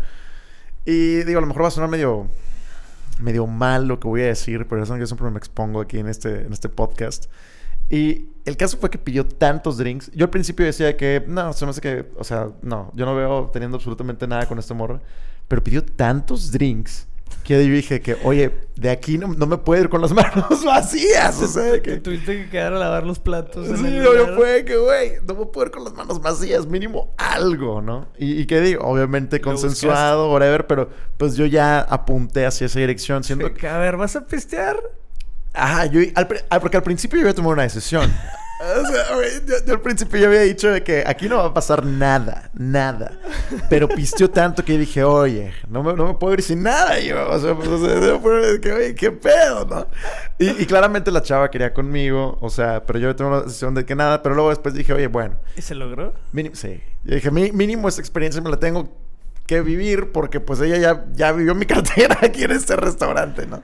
Y 0.85 1.23
digo, 1.23 1.37
a 1.39 1.41
lo 1.41 1.47
mejor 1.47 1.63
va 1.63 1.67
a 1.67 1.71
sonar 1.71 1.89
medio, 1.89 2.27
medio 3.19 3.45
mal 3.45 3.87
lo 3.87 3.99
que 3.99 4.07
voy 4.07 4.21
a 4.21 4.27
decir, 4.27 4.65
pero 4.67 4.81
es 4.81 4.89
que 4.89 5.05
siempre 5.05 5.29
me 5.29 5.37
expongo 5.37 5.81
aquí 5.81 5.99
en 5.99 6.07
este, 6.07 6.43
en 6.45 6.53
este 6.53 6.69
podcast. 6.69 7.25
Y 7.91 8.29
el 8.45 8.55
caso 8.55 8.77
fue 8.77 8.89
que 8.89 8.97
pidió 8.97 9.25
tantos 9.25 9.77
drinks. 9.77 10.09
Yo 10.13 10.25
al 10.25 10.29
principio 10.29 10.65
decía 10.65 10.95
que, 10.95 11.23
no, 11.27 11.51
se 11.51 11.65
me 11.65 11.71
hace 11.71 11.81
que, 11.81 12.05
o 12.17 12.23
sea, 12.23 12.49
no, 12.61 12.89
yo 12.95 13.05
no 13.05 13.15
veo 13.15 13.49
teniendo 13.51 13.77
absolutamente 13.77 14.25
nada 14.27 14.47
con 14.47 14.57
esta 14.57 14.73
morra. 14.73 15.01
Pero 15.49 15.61
pidió 15.61 15.83
tantos 15.83 16.51
drinks 16.51 17.07
que 17.43 17.65
yo 17.65 17.73
dije 17.73 18.01
que, 18.01 18.17
oye, 18.23 18.51
de 18.75 18.89
aquí 18.89 19.17
no, 19.17 19.27
no 19.27 19.45
me 19.45 19.57
puedo 19.57 19.81
ir 19.81 19.89
con 19.89 19.99
las 19.99 20.11
manos 20.13 20.63
vacías. 20.63 21.41
O 21.41 21.47
sea, 21.47 21.81
Que 21.81 21.97
tuviste 21.99 22.43
que 22.43 22.49
quedar 22.49 22.73
a 22.73 22.79
lavar 22.79 23.05
los 23.05 23.19
platos. 23.19 23.67
Sí, 23.67 23.85
el 23.85 24.03
yo 24.03 24.35
fue 24.37 24.63
que, 24.63 24.77
güey, 24.77 25.13
no 25.27 25.35
me 25.35 25.45
puedo 25.47 25.67
ir 25.67 25.71
con 25.71 25.83
las 25.83 25.93
manos 25.93 26.21
vacías, 26.21 26.65
mínimo 26.65 27.13
algo, 27.17 27.81
¿no? 27.81 28.07
Y, 28.17 28.39
y 28.39 28.45
que 28.45 28.61
digo, 28.61 28.85
obviamente 28.85 29.41
consensuado, 29.41 30.31
whatever, 30.31 30.65
pero 30.65 30.89
pues 31.17 31.35
yo 31.35 31.45
ya 31.45 31.81
apunté 31.81 32.45
hacia 32.45 32.67
esa 32.67 32.79
dirección, 32.79 33.23
siendo 33.25 33.47
que... 33.47 33.59
Que, 33.59 33.67
a 33.67 33.77
ver, 33.79 33.97
¿vas 33.97 34.15
a 34.15 34.25
pistear? 34.25 34.81
Ajá, 35.53 35.85
yo, 35.87 36.01
al 36.15 36.27
ah, 36.49 36.59
porque 36.59 36.77
al 36.77 36.83
principio 36.83 37.17
yo 37.19 37.23
había 37.25 37.35
tomado 37.35 37.53
una 37.53 37.63
decisión. 37.63 38.11
O 38.63 38.85
sea, 38.85 39.05
yo, 39.47 39.65
yo 39.65 39.73
al 39.73 39.81
principio 39.81 40.19
yo 40.19 40.27
había 40.27 40.41
dicho 40.41 40.69
de 40.69 40.83
que 40.83 41.03
aquí 41.07 41.27
no 41.27 41.37
va 41.37 41.45
a 41.45 41.53
pasar 41.55 41.83
nada, 41.83 42.51
nada. 42.53 43.17
Pero 43.71 43.87
pisteó 43.89 44.29
tanto 44.29 44.63
que 44.63 44.77
dije, 44.77 45.03
oye, 45.03 45.51
no 45.67 45.81
me, 45.81 45.93
no 45.95 46.05
me 46.05 46.13
puedo 46.13 46.35
ir 46.35 46.43
sin 46.43 46.61
nada 46.61 46.99
yo. 46.99 47.27
O 47.27 47.39
sea, 47.39 47.55
pues, 47.55 47.67
o 47.67 47.79
sea, 47.83 48.59
que, 48.61 48.71
oye, 48.71 48.93
qué 48.93 49.11
pedo, 49.11 49.65
¿no? 49.65 49.87
Y, 50.37 50.61
y 50.61 50.65
claramente 50.67 51.09
la 51.09 51.23
chava 51.23 51.49
quería 51.49 51.73
conmigo, 51.73 52.37
o 52.39 52.51
sea, 52.51 52.83
pero 52.85 52.99
yo 52.99 53.15
tomé 53.15 53.31
la 53.31 53.41
decisión 53.41 53.73
de 53.73 53.83
que 53.83 53.95
nada. 53.95 54.21
Pero 54.21 54.35
luego 54.35 54.51
después 54.51 54.75
dije, 54.75 54.93
oye, 54.93 55.07
bueno, 55.07 55.39
¿Y 55.57 55.63
se 55.63 55.73
logró? 55.73 56.13
mínimo, 56.31 56.53
sí. 56.55 56.83
Yo 57.03 57.15
dije, 57.15 57.31
"Mi- 57.31 57.51
mínimo 57.51 57.89
esta 57.89 57.99
experiencia 58.01 58.43
me 58.43 58.51
la 58.51 58.57
tengo 58.57 58.95
que 59.47 59.61
vivir 59.61 60.11
porque 60.11 60.39
pues 60.39 60.61
ella 60.61 60.77
ya, 60.77 61.05
ya 61.13 61.31
vivió 61.31 61.55
mi 61.55 61.65
cartera 61.65 62.15
aquí 62.21 62.43
en 62.43 62.51
este 62.51 62.75
restaurante, 62.75 63.47
¿no? 63.47 63.63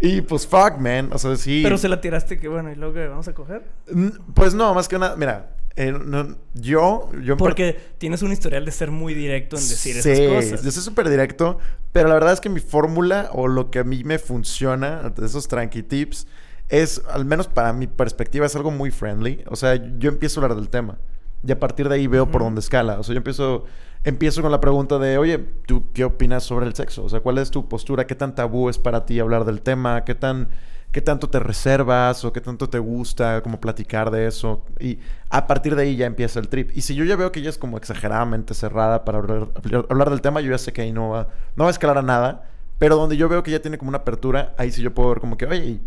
Y 0.00 0.20
pues 0.20 0.46
fuck, 0.46 0.78
man. 0.78 1.10
O 1.12 1.18
sea, 1.18 1.36
sí. 1.36 1.60
Pero 1.62 1.78
se 1.78 1.88
la 1.88 2.00
tiraste 2.00 2.38
que 2.38 2.48
bueno, 2.48 2.70
¿y 2.70 2.74
luego 2.74 2.94
vamos 3.10 3.28
a 3.28 3.34
coger? 3.34 3.62
Mm, 3.90 4.08
Pues 4.34 4.54
no, 4.54 4.74
más 4.74 4.88
que 4.88 4.98
nada, 4.98 5.16
mira, 5.16 5.50
eh, 5.74 5.92
no- 5.92 6.36
yo, 6.54 7.10
yo 7.22 7.36
Porque 7.36 7.78
tienes 7.98 8.22
un 8.22 8.32
historial 8.32 8.64
de 8.64 8.72
ser 8.72 8.90
muy 8.90 9.14
directo 9.14 9.56
en 9.56 9.62
decir 9.68 9.94
sí, 10.02 10.10
esas 10.10 10.28
cosas. 10.52 10.64
yo 10.64 10.70
soy 10.70 10.82
súper 10.82 11.08
directo, 11.08 11.58
pero 11.92 12.08
la 12.08 12.14
verdad 12.14 12.32
es 12.32 12.40
que 12.40 12.48
mi 12.48 12.60
fórmula 12.60 13.30
o 13.32 13.48
lo 13.48 13.70
que 13.70 13.78
a 13.80 13.84
mí 13.84 14.04
me 14.04 14.18
funciona, 14.18 15.10
de 15.10 15.26
esos 15.26 15.48
tranqui 15.48 15.82
tips, 15.82 16.26
es, 16.68 17.00
al 17.10 17.24
menos 17.24 17.46
para 17.48 17.72
mi 17.72 17.86
perspectiva, 17.86 18.44
es 18.46 18.56
algo 18.56 18.70
muy 18.70 18.90
friendly. 18.90 19.44
O 19.48 19.56
sea, 19.56 19.76
yo 19.98 20.08
empiezo 20.10 20.40
a 20.40 20.44
hablar 20.44 20.58
del 20.58 20.68
tema 20.68 20.98
y 21.46 21.52
a 21.52 21.58
partir 21.60 21.88
de 21.88 21.94
ahí 21.94 22.06
veo 22.06 22.30
por 22.30 22.42
dónde 22.42 22.60
escala. 22.60 22.98
O 22.98 23.02
sea, 23.02 23.14
yo 23.14 23.18
empiezo, 23.18 23.64
empiezo 24.06 24.40
con 24.40 24.52
la 24.52 24.60
pregunta 24.60 24.98
de, 24.98 25.18
oye, 25.18 25.38
¿tú 25.66 25.92
qué 25.92 26.04
opinas 26.04 26.44
sobre 26.44 26.66
el 26.66 26.74
sexo? 26.74 27.04
O 27.04 27.08
sea, 27.08 27.20
¿cuál 27.20 27.38
es 27.38 27.50
tu 27.50 27.68
postura? 27.68 28.06
¿Qué 28.06 28.14
tan 28.14 28.36
tabú 28.36 28.68
es 28.68 28.78
para 28.78 29.04
ti 29.04 29.18
hablar 29.18 29.44
del 29.44 29.60
tema? 29.60 30.04
¿Qué 30.04 30.14
tan... 30.14 30.48
¿Qué 30.92 31.02
tanto 31.02 31.28
te 31.28 31.40
reservas 31.40 32.24
o 32.24 32.32
qué 32.32 32.40
tanto 32.40 32.70
te 32.70 32.78
gusta 32.78 33.42
como 33.42 33.60
platicar 33.60 34.10
de 34.10 34.28
eso? 34.28 34.64
Y 34.80 34.98
a 35.28 35.46
partir 35.46 35.76
de 35.76 35.82
ahí 35.82 35.96
ya 35.96 36.06
empieza 36.06 36.38
el 36.38 36.48
trip. 36.48 36.70
Y 36.74 36.80
si 36.82 36.94
yo 36.94 37.04
ya 37.04 37.16
veo 37.16 37.32
que 37.32 37.40
ella 37.40 37.50
es 37.50 37.58
como 37.58 37.76
exageradamente 37.76 38.54
cerrada 38.54 39.04
para 39.04 39.18
hablar, 39.18 40.10
del 40.10 40.20
tema, 40.22 40.40
yo 40.40 40.52
ya 40.52 40.56
sé 40.56 40.72
que 40.72 40.82
ahí 40.82 40.92
no 40.92 41.10
va, 41.10 41.28
no 41.54 41.64
va 41.64 41.70
a 41.70 41.72
escalar 41.72 41.98
a 41.98 42.02
nada. 42.02 42.48
Pero 42.78 42.96
donde 42.96 43.18
yo 43.18 43.28
veo 43.28 43.42
que 43.42 43.50
ella 43.50 43.60
tiene 43.60 43.76
como 43.76 43.90
una 43.90 43.98
apertura, 43.98 44.54
ahí 44.56 44.70
sí 44.70 44.80
yo 44.80 44.94
puedo 44.94 45.10
ver 45.10 45.20
como 45.20 45.36
que, 45.36 45.44
oye, 45.44 45.80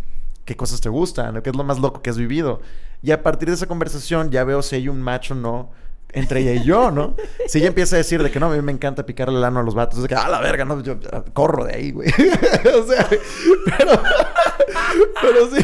qué 0.45 0.55
cosas 0.55 0.79
te 0.79 0.89
gustan, 0.89 1.41
qué 1.41 1.49
es 1.49 1.55
lo 1.55 1.63
más 1.63 1.79
loco 1.79 2.03
que 2.03 2.11
has 2.11 2.17
vivido. 2.17 2.61
Y 3.01 3.09
a 3.09 3.23
partir 3.23 3.47
de 3.47 3.55
esa 3.55 3.65
conversación 3.65 4.29
ya 4.29 4.43
veo 4.43 4.61
si 4.61 4.75
hay 4.75 4.89
un 4.89 5.01
match 5.01 5.31
o 5.31 5.35
no 5.35 5.71
entre 6.11 6.41
ella 6.41 6.53
y 6.53 6.65
yo, 6.65 6.91
¿no? 6.91 7.15
Si 7.47 7.59
ella 7.59 7.67
empieza 7.67 7.95
a 7.95 7.97
decir 7.97 8.21
de 8.23 8.31
que 8.31 8.39
no, 8.39 8.51
a 8.51 8.55
mí 8.55 8.61
me 8.61 8.71
encanta 8.71 9.05
picarle 9.05 9.37
el 9.37 9.43
ano 9.43 9.59
a 9.59 9.63
los 9.63 9.75
vatos, 9.75 10.01
de 10.01 10.07
que, 10.07 10.15
ah, 10.15 10.27
la 10.27 10.39
verga, 10.39 10.65
no, 10.65 10.81
yo 10.81 10.97
corro 11.33 11.65
de 11.65 11.75
ahí, 11.75 11.91
güey. 11.91 12.09
o 12.79 12.83
sea, 12.83 13.07
pero, 13.77 14.01
pero 15.21 15.49
sí, 15.55 15.63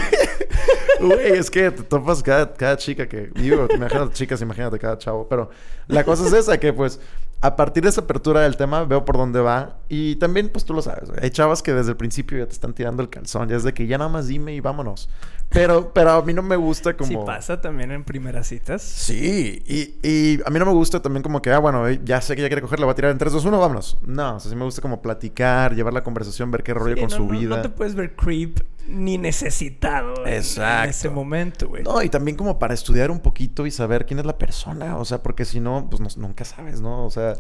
güey, 1.02 1.34
es 1.34 1.50
que 1.50 1.72
te 1.72 1.84
topas 1.84 2.22
cada, 2.22 2.54
cada 2.54 2.78
chica 2.78 3.08
que, 3.08 3.32
digo, 3.36 3.68
imagínate 3.74 4.14
chicas, 4.14 4.42
imagínate 4.42 4.78
cada 4.78 4.98
chavo, 4.98 5.28
pero 5.28 5.50
la 5.88 6.04
cosa 6.04 6.28
es 6.28 6.34
esa, 6.34 6.60
que 6.60 6.74
pues 6.74 7.00
a 7.42 7.56
partir 7.56 7.84
de 7.84 7.90
esa 7.90 8.02
apertura 8.02 8.42
del 8.42 8.58
tema 8.58 8.84
veo 8.86 9.06
por 9.06 9.18
dónde 9.18 9.40
va. 9.40 9.78
Y 9.88 10.16
también, 10.16 10.50
pues 10.50 10.66
tú 10.66 10.74
lo 10.74 10.82
sabes, 10.82 11.12
hay 11.22 11.30
chavas 11.30 11.62
que 11.62 11.74
desde 11.74 11.92
el 11.92 11.98
principio 11.98 12.40
ya 12.40 12.46
te 12.48 12.54
están 12.54 12.74
tirando 12.74 13.04
el 13.04 13.10
calzón. 13.10 13.50
Ya 13.50 13.56
es 13.56 13.64
de 13.64 13.74
que 13.74 13.86
ya 13.88 13.98
nada 13.98 14.10
más 14.10 14.28
dime 14.28 14.56
y 14.56 14.62
vámonos. 14.62 15.10
Pero, 15.50 15.94
pero 15.94 16.12
a 16.12 16.22
mí 16.22 16.34
no 16.34 16.42
me 16.42 16.56
gusta 16.56 16.98
como... 16.98 17.08
¿Sí 17.08 17.18
pasa 17.26 17.62
también 17.62 17.92
en 17.92 18.04
primeras 18.04 18.48
citas? 18.48 18.82
Sí. 18.82 19.64
Y, 19.66 20.08
y 20.08 20.42
a 20.46 20.50
mí 20.50 20.60
no 20.60 20.66
me 20.66 20.74
gusta 20.74 21.02
también 21.02 21.24
como 21.24 21.42
que, 21.42 21.52
ah, 21.52 21.60
bueno, 21.60 21.88
eh, 21.88 22.02
ya 22.04 22.20
sé 22.22 22.36
que 22.36 22.42
ya 22.42 22.50
quiere 22.50 22.62
coger, 22.62 22.80
la 22.80 22.86
va 22.86 22.92
a 22.92 22.96
tirar 22.96 23.12
en 23.12 23.18
3, 23.18 23.32
2, 23.32 23.46
1, 23.46 23.60
vámonos. 23.60 23.98
No, 24.06 24.36
o 24.36 24.40
sea, 24.40 24.50
sí 24.50 24.56
me 24.56 24.66
gusta 24.66 24.82
como 24.82 25.02
platicar, 25.02 25.74
llevar 25.74 25.94
la 25.94 26.04
conversación, 26.04 26.52
ver 26.52 26.64
qué 26.64 26.74
rollo 26.74 26.98
con 26.98 27.10
su 27.10 27.28
vida. 27.28 27.56
No 27.56 27.62
te 27.62 27.70
puedes 27.70 27.96
ver 27.96 28.16
creep 28.16 28.60
ni 28.88 29.18
necesitado 29.18 30.26
Exacto. 30.28 30.84
en 30.84 30.90
ese 30.90 31.10
momento, 31.10 31.68
güey. 31.70 31.84
No, 31.84 32.02
y 32.02 32.10
también 32.10 32.38
como 32.38 32.60
para 32.60 32.74
estudiar 32.74 33.12
un 33.12 33.20
poquito 33.20 33.66
y 33.66 33.72
saber 33.72 34.06
quién 34.06 34.20
es 34.20 34.26
la 34.26 34.38
persona. 34.38 34.98
O 34.98 35.06
sea, 35.06 35.24
porque 35.24 35.46
si 35.46 35.60
no, 35.60 35.88
pues 35.90 36.18
nunca 36.18 36.46
sabes, 36.46 36.82
¿no? 36.82 37.06
O 37.06 37.10
sea, 37.10 37.36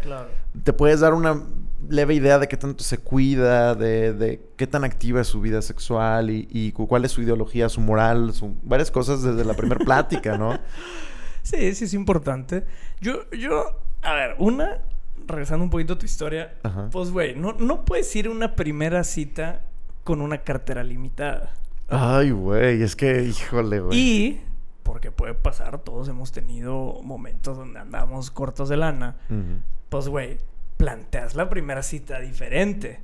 te 0.63 0.73
puedes 0.73 0.99
dar 1.01 1.13
una 1.13 1.43
leve 1.89 2.15
idea 2.15 2.39
de 2.39 2.47
qué 2.47 2.57
tanto 2.57 2.83
se 2.83 2.97
cuida, 2.97 3.75
de, 3.75 4.13
de 4.13 4.41
qué 4.55 4.67
tan 4.67 4.83
activa 4.83 5.21
es 5.21 5.27
su 5.27 5.41
vida 5.41 5.61
sexual 5.61 6.29
y, 6.29 6.47
y, 6.51 6.71
cuál 6.71 7.05
es 7.05 7.11
su 7.11 7.21
ideología, 7.21 7.69
su 7.69 7.81
moral, 7.81 8.33
su, 8.33 8.55
varias 8.63 8.89
cosas 8.89 9.21
desde 9.21 9.45
la 9.45 9.53
primera 9.53 9.83
plática, 9.83 10.37
¿no? 10.37 10.59
Sí, 11.43 11.75
sí 11.75 11.83
es 11.83 11.93
importante. 11.93 12.63
Yo, 13.01 13.29
yo, 13.29 13.79
a 14.01 14.13
ver, 14.15 14.35
una, 14.39 14.79
regresando 15.27 15.63
un 15.63 15.69
poquito 15.69 15.93
a 15.93 15.99
tu 15.99 16.05
historia, 16.07 16.55
pues, 16.91 17.11
güey, 17.11 17.35
no, 17.35 17.53
no 17.59 17.85
puedes 17.85 18.15
ir 18.15 18.25
a 18.25 18.31
una 18.31 18.55
primera 18.55 19.03
cita 19.03 19.61
con 20.05 20.21
una 20.21 20.37
cartera 20.37 20.83
limitada. 20.83 21.51
Ay, 21.89 22.31
güey, 22.31 22.81
es 22.81 22.95
que, 22.95 23.23
híjole, 23.23 23.81
güey. 23.81 23.97
Y, 23.97 24.41
porque 24.83 25.11
puede 25.11 25.33
pasar, 25.33 25.79
todos 25.79 26.07
hemos 26.07 26.31
tenido 26.31 27.01
momentos 27.03 27.57
donde 27.57 27.79
andamos 27.79 28.31
cortos 28.31 28.69
de 28.69 28.77
lana. 28.77 29.17
Pues, 29.89 30.07
güey, 30.07 30.37
planteas 30.77 31.35
la 31.35 31.49
primera 31.49 31.81
cita 31.83 32.19
diferente 32.19 33.01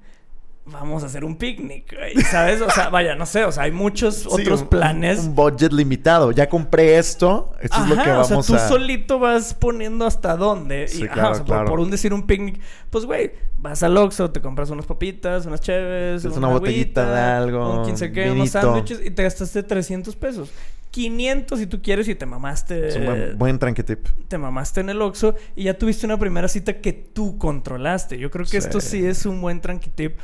vamos 0.65 1.03
a 1.03 1.07
hacer 1.07 1.25
un 1.25 1.35
picnic, 1.35 1.95
¿sabes? 2.29 2.61
O 2.61 2.69
sea, 2.69 2.89
vaya, 2.89 3.15
no 3.15 3.25
sé, 3.25 3.43
o 3.45 3.51
sea, 3.51 3.63
hay 3.63 3.71
muchos 3.71 4.27
otros 4.27 4.63
planes. 4.63 5.19
Un, 5.19 5.35
budget 5.35 5.73
limitado. 5.73 6.31
Ya 6.31 6.47
compré 6.47 6.97
esto, 6.97 7.53
esto 7.59 7.83
es 7.83 7.89
lo 7.89 7.95
que 8.01 8.09
vamos 8.09 8.31
a... 8.31 8.37
o 8.37 8.43
sea, 8.43 8.67
tú 8.67 8.73
solito 8.73 9.19
vas 9.19 9.53
poniendo 9.53 10.05
hasta 10.05 10.35
dónde. 10.37 10.87
y, 10.93 11.07
claro, 11.07 11.31
o 11.31 11.45
sea, 11.45 11.65
Por, 11.65 11.79
un 11.79 11.89
decir 11.89 12.13
un 12.13 12.27
picnic, 12.27 12.59
pues, 12.89 13.05
güey, 13.05 13.31
vas 13.57 13.81
al 13.83 13.97
Oxxo, 13.97 14.31
te 14.31 14.41
compras 14.41 14.69
unas 14.69 14.85
papitas, 14.85 15.45
unas 15.45 15.61
cheves, 15.61 16.25
una, 16.25 16.37
una 16.37 16.47
botellita 16.49 17.11
de 17.11 17.19
algo, 17.19 17.79
un 17.79 17.85
15 17.85 18.11
que, 18.11 18.31
unos 18.31 18.49
sándwiches 18.49 19.01
y 19.03 19.11
te 19.11 19.23
gastaste 19.23 19.63
300 19.63 20.15
pesos. 20.15 20.51
500 20.91 21.57
si 21.57 21.67
tú 21.67 21.81
quieres 21.81 22.07
y 22.07 22.15
te 22.15 22.25
mamaste. 22.25 22.89
Es 22.89 22.95
un 22.97 23.05
buen, 23.37 23.59
buen 23.59 23.75
tip. 23.75 24.07
Te 24.27 24.37
mamaste 24.37 24.81
en 24.81 24.89
el 24.89 25.01
Oxxo 25.01 25.35
y 25.55 25.63
ya 25.63 25.77
tuviste 25.77 26.05
una 26.05 26.19
primera 26.19 26.47
cita 26.47 26.79
que 26.81 26.93
tú 26.93 27.37
controlaste. 27.37 28.19
Yo 28.19 28.29
creo 28.29 28.45
que 28.45 28.57
esto 28.57 28.81
sí 28.81 29.05
es 29.05 29.25
un 29.25 29.41
buen 29.41 29.61
tip. 29.95 30.17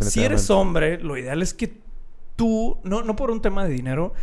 Si 0.00 0.24
eres 0.24 0.50
hombre, 0.50 0.98
lo 0.98 1.16
ideal 1.16 1.42
es 1.42 1.54
que 1.54 1.78
tú, 2.36 2.78
no, 2.82 3.02
no 3.02 3.16
por 3.16 3.30
un 3.30 3.42
tema 3.42 3.64
de 3.64 3.72
dinero, 3.72 4.14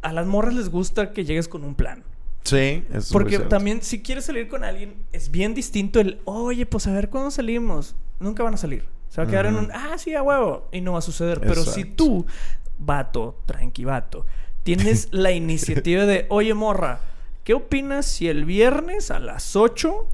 a 0.00 0.12
las 0.12 0.26
morras 0.26 0.54
les 0.54 0.68
gusta 0.68 1.12
que 1.12 1.24
llegues 1.24 1.48
con 1.48 1.64
un 1.64 1.74
plan. 1.74 2.02
Sí, 2.44 2.84
eso 2.92 3.12
Porque 3.12 3.38
también 3.38 3.82
si 3.82 4.02
quieres 4.02 4.24
salir 4.24 4.48
con 4.48 4.64
alguien, 4.64 4.94
es 5.12 5.30
bien 5.30 5.54
distinto 5.54 6.00
el, 6.00 6.20
oye, 6.24 6.66
pues 6.66 6.86
a 6.86 6.92
ver 6.92 7.08
cuándo 7.08 7.30
salimos. 7.30 7.94
Nunca 8.18 8.42
van 8.42 8.54
a 8.54 8.56
salir. 8.56 8.84
Se 9.08 9.20
va 9.20 9.26
a 9.26 9.30
quedar 9.30 9.46
en 9.46 9.56
un, 9.56 9.70
ah, 9.72 9.96
sí, 9.98 10.14
a 10.14 10.22
huevo. 10.22 10.68
Y 10.72 10.80
no 10.80 10.92
va 10.92 10.98
a 10.98 11.02
suceder. 11.02 11.40
Pero 11.40 11.62
si 11.64 11.84
tú, 11.84 12.24
vato, 12.78 13.42
tranqui 13.46 13.84
vato, 13.84 14.26
tienes 14.62 15.08
la 15.12 15.32
iniciativa 15.32 16.06
de, 16.06 16.26
oye, 16.28 16.54
morra, 16.54 17.00
¿qué 17.44 17.54
opinas 17.54 18.06
si 18.06 18.28
el 18.28 18.44
viernes 18.44 19.10
a 19.10 19.18
las 19.18 19.56
8 19.56 20.08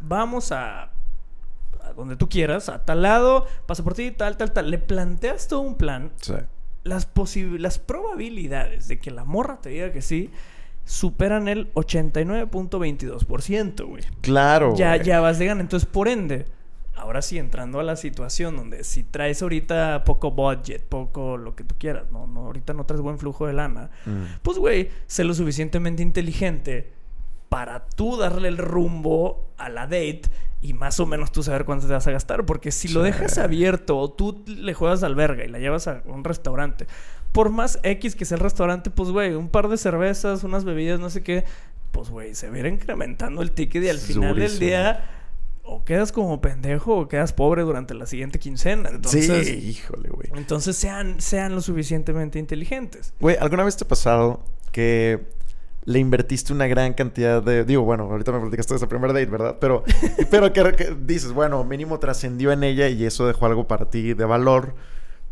vamos 0.00 0.50
a, 0.52 0.90
a, 1.80 1.92
donde 1.96 2.16
tú 2.16 2.28
quieras, 2.28 2.68
a 2.68 2.84
tal 2.84 3.02
lado, 3.02 3.46
pasa 3.66 3.84
por 3.84 3.94
ti, 3.94 4.10
tal, 4.10 4.36
tal, 4.36 4.52
tal? 4.52 4.70
Le 4.70 4.78
planteas 4.78 5.46
todo 5.48 5.60
un 5.60 5.76
plan. 5.76 6.12
Sí. 6.20 6.34
Las, 6.84 7.08
las 7.58 7.78
probabilidades 7.78 8.88
de 8.88 8.98
que 8.98 9.12
la 9.12 9.24
morra 9.24 9.60
te 9.60 9.68
diga 9.70 9.92
que 9.92 10.02
sí 10.02 10.30
superan 10.84 11.48
el 11.48 11.72
89.22%, 11.74 13.86
güey. 13.86 14.02
Claro. 14.20 14.74
Ya, 14.76 14.96
ya 14.96 15.20
vas 15.20 15.38
de 15.38 15.46
gana. 15.46 15.60
Entonces, 15.60 15.88
por 15.88 16.08
ende, 16.08 16.46
ahora 16.94 17.22
sí, 17.22 17.38
entrando 17.38 17.80
a 17.80 17.82
la 17.82 17.96
situación 17.96 18.56
donde 18.56 18.84
si 18.84 19.02
traes 19.02 19.42
ahorita 19.42 20.04
poco 20.04 20.30
budget, 20.30 20.82
poco 20.84 21.36
lo 21.36 21.54
que 21.54 21.64
tú 21.64 21.74
quieras, 21.78 22.10
no, 22.12 22.26
no 22.26 22.46
ahorita 22.46 22.74
no 22.74 22.84
traes 22.84 23.00
buen 23.00 23.18
flujo 23.18 23.46
de 23.46 23.54
lana, 23.54 23.90
mm. 24.06 24.40
pues 24.42 24.58
güey, 24.58 24.90
sé 25.06 25.24
lo 25.24 25.34
suficientemente 25.34 26.02
inteligente 26.02 26.92
para 27.48 27.86
tú 27.86 28.16
darle 28.16 28.48
el 28.48 28.58
rumbo 28.58 29.48
a 29.58 29.68
la 29.68 29.82
date 29.82 30.22
y 30.62 30.74
más 30.74 31.00
o 31.00 31.06
menos 31.06 31.32
tú 31.32 31.42
saber 31.42 31.64
cuánto 31.64 31.86
te 31.86 31.92
vas 31.92 32.06
a 32.06 32.12
gastar, 32.12 32.46
porque 32.46 32.70
si 32.70 32.88
lo 32.88 33.02
dejas 33.02 33.36
abierto 33.38 33.98
o 33.98 34.10
tú 34.10 34.44
le 34.46 34.74
juegas 34.74 35.02
al 35.02 35.14
verga 35.14 35.44
y 35.44 35.48
la 35.48 35.58
llevas 35.58 35.88
a 35.88 36.02
un 36.06 36.24
restaurante, 36.24 36.86
por 37.32 37.50
más 37.50 37.80
X 37.82 38.14
que 38.14 38.24
sea 38.24 38.36
el 38.36 38.42
restaurante, 38.42 38.90
pues 38.90 39.10
güey, 39.10 39.34
un 39.34 39.48
par 39.48 39.68
de 39.68 39.76
cervezas, 39.76 40.44
unas 40.44 40.64
bebidas, 40.64 41.00
no 41.00 41.10
sé 41.10 41.22
qué, 41.22 41.44
pues 41.90 42.10
güey, 42.10 42.34
se 42.34 42.46
ir 42.58 42.66
incrementando 42.66 43.42
el 43.42 43.50
ticket 43.50 43.82
y 43.84 43.88
al 43.88 43.98
final 43.98 44.36
del 44.36 44.58
día 44.58 45.21
o 45.72 45.84
quedas 45.84 46.12
como 46.12 46.40
pendejo 46.40 46.96
o 46.96 47.08
quedas 47.08 47.32
pobre 47.32 47.62
durante 47.62 47.94
la 47.94 48.06
siguiente 48.06 48.38
quincena. 48.38 48.90
Entonces, 48.90 49.46
sí, 49.46 49.54
híjole, 49.54 50.08
güey. 50.10 50.30
Entonces 50.34 50.76
sean, 50.76 51.20
sean 51.20 51.54
lo 51.54 51.60
suficientemente 51.60 52.38
inteligentes. 52.38 53.14
Güey, 53.20 53.36
¿alguna 53.40 53.64
vez 53.64 53.76
te 53.76 53.84
ha 53.84 53.88
pasado 53.88 54.44
que 54.70 55.20
le 55.84 55.98
invertiste 55.98 56.52
una 56.52 56.66
gran 56.66 56.94
cantidad 56.94 57.42
de... 57.42 57.64
Digo, 57.64 57.82
bueno, 57.82 58.04
ahorita 58.04 58.32
me 58.32 58.40
platicaste 58.40 58.74
de 58.74 58.76
esa 58.78 58.88
primera 58.88 59.12
date, 59.12 59.26
¿verdad? 59.26 59.56
Pero, 59.60 59.84
pero 60.30 60.52
que, 60.52 60.96
dices, 61.00 61.32
bueno, 61.32 61.64
mínimo 61.64 61.98
trascendió 61.98 62.52
en 62.52 62.62
ella 62.64 62.88
y 62.88 63.04
eso 63.04 63.26
dejó 63.26 63.46
algo 63.46 63.66
para 63.66 63.90
ti 63.90 64.14
de 64.14 64.24
valor. 64.24 64.74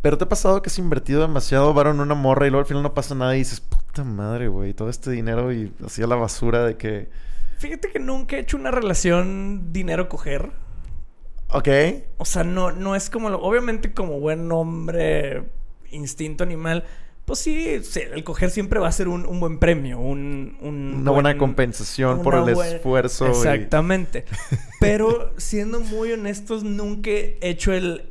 Pero 0.03 0.19
te 0.19 0.25
ha 0.25 0.29
pasado 0.29 0.63
que 0.63 0.69
has 0.69 0.79
invertido 0.79 1.21
demasiado 1.21 1.73
varón 1.75 1.97
en 1.97 2.03
una 2.03 2.15
morra 2.15 2.47
y 2.47 2.51
luego 2.51 2.61
al 2.61 2.67
final 2.67 2.83
no 2.83 2.95
pasa 2.95 3.15
nada 3.15 3.37
y 3.37 3.41
dices, 3.41 3.61
puta 3.61 4.03
madre, 4.03 4.49
güey, 4.49 4.73
todo 4.73 4.89
este 4.89 5.11
dinero 5.11 5.53
y 5.53 5.73
hacía 5.85 6.07
la 6.07 6.17
basura 6.17 6.65
de 6.65 6.77
que 6.77 7.11
Fíjate 7.61 7.91
que 7.91 7.99
nunca 7.99 8.37
he 8.37 8.41
hecho 8.41 8.57
una 8.57 8.71
relación 8.71 9.71
dinero-coger. 9.71 10.51
Ok. 11.51 11.69
O 12.17 12.25
sea, 12.25 12.43
no, 12.43 12.73
no 12.73 12.97
es 12.97 13.11
como... 13.11 13.29
Lo, 13.29 13.39
obviamente 13.43 13.93
como 13.93 14.19
buen 14.19 14.51
hombre, 14.51 15.45
instinto 15.91 16.43
animal... 16.43 16.85
Pues 17.27 17.41
sí, 17.41 17.79
el 18.13 18.25
coger 18.25 18.51
siempre 18.51 18.81
va 18.81 18.89
a 18.89 18.93
ser 18.93 19.09
un, 19.09 19.39
buen 19.39 19.59
premio, 19.59 20.01
un... 20.01 20.57
una 20.63 21.11
buena 21.11 21.37
compensación 21.37 22.23
por 22.23 22.35
el 22.35 22.49
esfuerzo. 22.49 23.27
Exactamente. 23.27 24.25
Pero 24.81 25.35
siendo 25.37 25.81
muy 25.81 26.13
honestos, 26.13 26.65
nunca 26.65 27.11
he 27.11 27.39
hecho 27.43 27.73
el... 27.75 28.11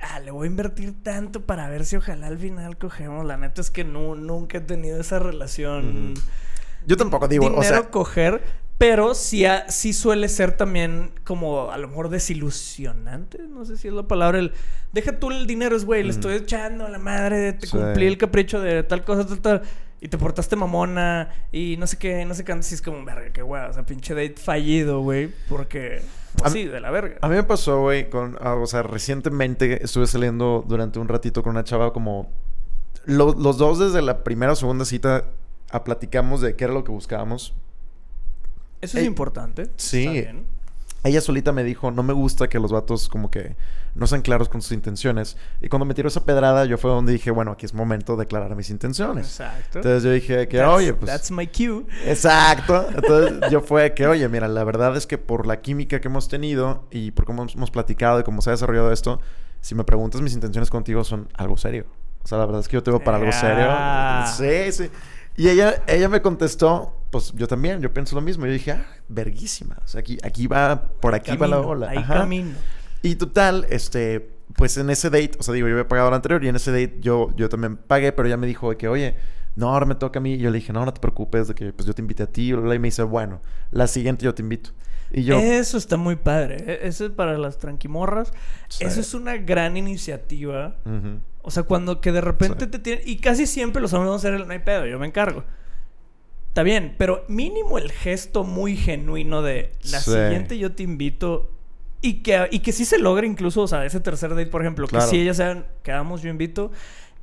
Ah, 0.00 0.20
le 0.20 0.30
voy 0.30 0.46
a 0.46 0.50
invertir 0.50 1.02
tanto 1.02 1.44
para 1.44 1.68
ver 1.68 1.84
si 1.84 1.96
ojalá 1.96 2.28
al 2.28 2.38
final 2.38 2.78
cogemos. 2.78 3.26
La 3.26 3.36
neta 3.36 3.60
es 3.60 3.70
que 3.72 3.82
no, 3.82 4.14
nunca 4.14 4.58
he 4.58 4.60
tenido 4.60 5.00
esa 5.00 5.18
relación. 5.18 6.14
Yo 6.86 6.96
tampoco 6.96 7.26
digo, 7.26 7.44
dinero 7.44 7.60
o 7.60 7.64
sea, 7.64 7.90
coger, 7.90 8.42
pero 8.78 9.14
sí, 9.14 9.44
sí 9.68 9.92
suele 9.92 10.28
ser 10.28 10.52
también 10.52 11.10
como 11.24 11.70
a 11.70 11.78
lo 11.78 11.88
mejor 11.88 12.10
desilusionante. 12.10 13.38
No 13.48 13.64
sé 13.64 13.76
si 13.78 13.88
es 13.88 13.94
la 13.94 14.02
palabra. 14.02 14.38
El, 14.38 14.52
deja 14.92 15.18
tú 15.18 15.30
el 15.30 15.46
dinero, 15.46 15.76
es 15.76 15.86
güey, 15.86 16.02
le 16.02 16.10
estoy 16.10 16.34
echando 16.34 16.84
a 16.84 16.90
la 16.90 16.98
madre, 16.98 17.54
te 17.54 17.68
cumplí 17.68 18.06
el 18.06 18.18
capricho 18.18 18.60
de 18.60 18.82
tal 18.82 19.04
cosa, 19.04 19.26
tal, 19.26 19.40
tal. 19.40 19.62
Y 19.98 20.08
te 20.08 20.18
portaste 20.18 20.56
mamona 20.56 21.30
y 21.50 21.76
no 21.78 21.86
sé 21.86 21.96
qué, 21.96 22.26
no 22.26 22.34
sé 22.34 22.44
qué. 22.44 22.52
Antes 22.52 22.70
es 22.70 22.82
como, 22.82 23.02
verga, 23.02 23.32
qué 23.32 23.40
güey. 23.40 23.62
O 23.64 23.72
sea, 23.72 23.86
pinche 23.86 24.14
date 24.14 24.36
fallido, 24.36 25.00
güey. 25.00 25.32
Porque, 25.48 26.02
pues, 26.36 26.52
sí, 26.52 26.66
de 26.66 26.78
la 26.78 26.90
verga. 26.90 27.16
A 27.22 27.28
mí 27.28 27.34
me 27.34 27.44
pasó, 27.44 27.80
güey, 27.80 28.10
con. 28.10 28.36
Ah, 28.40 28.56
o 28.56 28.66
sea, 28.66 28.82
recientemente 28.82 29.82
estuve 29.82 30.06
saliendo 30.06 30.62
durante 30.68 30.98
un 30.98 31.08
ratito 31.08 31.42
con 31.42 31.52
una 31.52 31.64
chava 31.64 31.94
como. 31.94 32.30
los 33.06 33.56
dos 33.56 33.78
desde 33.78 34.02
la 34.02 34.22
primera 34.22 34.52
o 34.52 34.56
segunda 34.56 34.84
cita 34.84 35.24
a 35.70 35.82
platicamos 35.82 36.42
de 36.42 36.56
qué 36.56 36.64
era 36.64 36.74
lo 36.74 36.84
que 36.84 36.92
buscábamos 36.92 37.54
eso 38.80 38.98
es 38.98 39.04
eh, 39.04 39.06
importante. 39.06 39.70
Sí. 39.76 40.26
Ella 41.04 41.20
solita 41.20 41.52
me 41.52 41.62
dijo, 41.62 41.92
no 41.92 42.02
me 42.02 42.12
gusta 42.12 42.48
que 42.48 42.58
los 42.58 42.72
vatos 42.72 43.08
como 43.08 43.30
que 43.30 43.54
no 43.94 44.08
sean 44.08 44.22
claros 44.22 44.48
con 44.48 44.60
sus 44.60 44.72
intenciones. 44.72 45.36
Y 45.62 45.68
cuando 45.68 45.86
me 45.86 45.94
tiró 45.94 46.08
esa 46.08 46.24
pedrada, 46.24 46.64
yo 46.64 46.78
fue 46.78 46.90
donde 46.90 47.12
dije, 47.12 47.30
bueno, 47.30 47.52
aquí 47.52 47.64
es 47.64 47.74
momento 47.74 48.16
de 48.16 48.24
declarar 48.24 48.56
mis 48.56 48.70
intenciones. 48.70 49.26
Exacto. 49.26 49.78
Entonces 49.78 50.02
yo 50.02 50.10
dije 50.10 50.48
que, 50.48 50.60
oye, 50.62 50.94
pues... 50.94 51.10
That's 51.10 51.30
my 51.30 51.46
cue. 51.46 51.84
Exacto. 52.04 52.88
Entonces 52.92 53.38
yo 53.50 53.60
fue 53.60 53.94
que, 53.94 54.06
oye, 54.08 54.28
mira, 54.28 54.48
la 54.48 54.64
verdad 54.64 54.96
es 54.96 55.06
que 55.06 55.16
por 55.16 55.46
la 55.46 55.60
química 55.60 56.00
que 56.00 56.08
hemos 56.08 56.28
tenido 56.28 56.84
y 56.90 57.12
por 57.12 57.24
cómo 57.24 57.46
hemos 57.54 57.70
platicado 57.70 58.18
y 58.18 58.24
cómo 58.24 58.42
se 58.42 58.50
ha 58.50 58.52
desarrollado 58.54 58.90
esto, 58.92 59.20
si 59.60 59.76
me 59.76 59.84
preguntas 59.84 60.20
mis 60.22 60.34
intenciones 60.34 60.70
contigo 60.70 61.04
son 61.04 61.28
algo 61.34 61.56
serio. 61.56 61.86
O 62.24 62.26
sea, 62.26 62.38
la 62.38 62.46
verdad 62.46 62.60
es 62.62 62.68
que 62.68 62.74
yo 62.74 62.82
te 62.82 62.90
veo 62.90 62.98
para 62.98 63.18
algo 63.18 63.30
Ah. 63.32 64.34
serio. 64.36 64.72
Sí, 64.72 64.84
sí. 64.84 64.90
Y 65.36 65.48
ella, 65.50 65.82
ella 65.86 66.08
me 66.08 66.20
contestó, 66.20 66.95
pues 67.10 67.32
yo 67.34 67.46
también, 67.46 67.80
yo 67.80 67.92
pienso 67.92 68.14
lo 68.14 68.20
mismo. 68.22 68.46
Yo 68.46 68.52
dije, 68.52 68.72
ah, 68.72 68.86
verguísima. 69.08 69.76
O 69.84 69.88
sea, 69.88 70.00
aquí, 70.00 70.18
aquí 70.22 70.46
va, 70.46 70.82
por 71.00 71.14
aquí 71.14 71.36
va 71.36 71.46
la 71.46 71.60
ola. 71.60 71.90
Ajá. 71.96 72.14
camino. 72.14 72.52
Y 73.02 73.14
total, 73.16 73.66
este, 73.70 74.30
pues 74.56 74.76
en 74.78 74.90
ese 74.90 75.10
date, 75.10 75.32
o 75.38 75.42
sea, 75.42 75.54
digo, 75.54 75.68
yo 75.68 75.74
había 75.74 75.88
pagado 75.88 76.08
el 76.08 76.14
anterior 76.14 76.42
y 76.44 76.48
en 76.48 76.56
ese 76.56 76.70
date 76.72 76.96
yo, 77.00 77.34
yo 77.36 77.48
también 77.48 77.76
pagué, 77.76 78.12
pero 78.12 78.26
ella 78.26 78.36
me 78.36 78.46
dijo 78.46 78.70
de 78.70 78.76
que, 78.76 78.88
oye, 78.88 79.14
no, 79.54 79.68
ahora 79.72 79.86
me 79.86 79.94
toca 79.94 80.18
a 80.18 80.22
mí. 80.22 80.34
Y 80.34 80.38
yo 80.38 80.50
le 80.50 80.58
dije, 80.58 80.72
no, 80.72 80.84
no 80.84 80.92
te 80.92 81.00
preocupes, 81.00 81.48
de 81.48 81.54
que 81.54 81.72
pues 81.72 81.86
yo 81.86 81.94
te 81.94 82.02
invité 82.02 82.24
a 82.24 82.26
ti. 82.26 82.50
Y 82.50 82.54
me 82.56 82.78
dice, 82.78 83.02
bueno, 83.04 83.40
la 83.70 83.86
siguiente 83.86 84.24
yo 84.24 84.34
te 84.34 84.42
invito. 84.42 84.70
Y 85.12 85.22
yo, 85.22 85.38
Eso 85.38 85.78
está 85.78 85.96
muy 85.96 86.16
padre. 86.16 86.56
E- 86.66 86.88
Eso 86.88 87.06
es 87.06 87.12
para 87.12 87.38
las 87.38 87.58
tranquimorras. 87.58 88.32
Sí. 88.68 88.84
Eso 88.84 89.00
es 89.00 89.14
una 89.14 89.36
gran 89.36 89.76
iniciativa. 89.76 90.74
O 91.42 91.50
sea, 91.52 91.62
cuando 91.62 92.00
que 92.00 92.10
de 92.10 92.20
repente 92.20 92.64
Sí. 92.64 92.70
te 92.72 92.78
tienen... 92.80 93.04
Y 93.06 93.18
casi 93.18 93.46
siempre 93.46 93.80
los 93.80 93.92
hombres 93.92 94.08
van 94.08 94.14
a 94.14 94.16
hacer 94.16 94.34
el... 94.34 94.46
No 94.48 94.52
hay 94.52 94.58
pedo, 94.58 94.84
yo 94.84 94.98
me 94.98 95.06
encargo. 95.06 95.44
Está 96.56 96.62
bien, 96.62 96.94
pero 96.96 97.22
mínimo 97.28 97.76
el 97.76 97.92
gesto 97.92 98.42
muy 98.42 98.78
genuino 98.78 99.42
de... 99.42 99.72
La 99.92 100.00
Sí. 100.00 100.12
siguiente 100.12 100.56
yo 100.56 100.72
te 100.72 100.84
invito... 100.84 101.50
Y 102.00 102.22
que, 102.22 102.48
y 102.50 102.60
que 102.60 102.72
sí 102.72 102.86
se 102.86 102.98
logre 102.98 103.26
incluso, 103.26 103.60
o 103.60 103.68
sea, 103.68 103.84
ese 103.84 104.00
tercer 104.00 104.30
date, 104.30 104.46
por 104.46 104.62
ejemplo. 104.62 104.86
Claro. 104.88 105.04
Que 105.04 105.10
si 105.10 105.20
ellas 105.20 105.36
sean... 105.36 105.66
Quedamos, 105.82 106.22
yo 106.22 106.30
invito. 106.30 106.72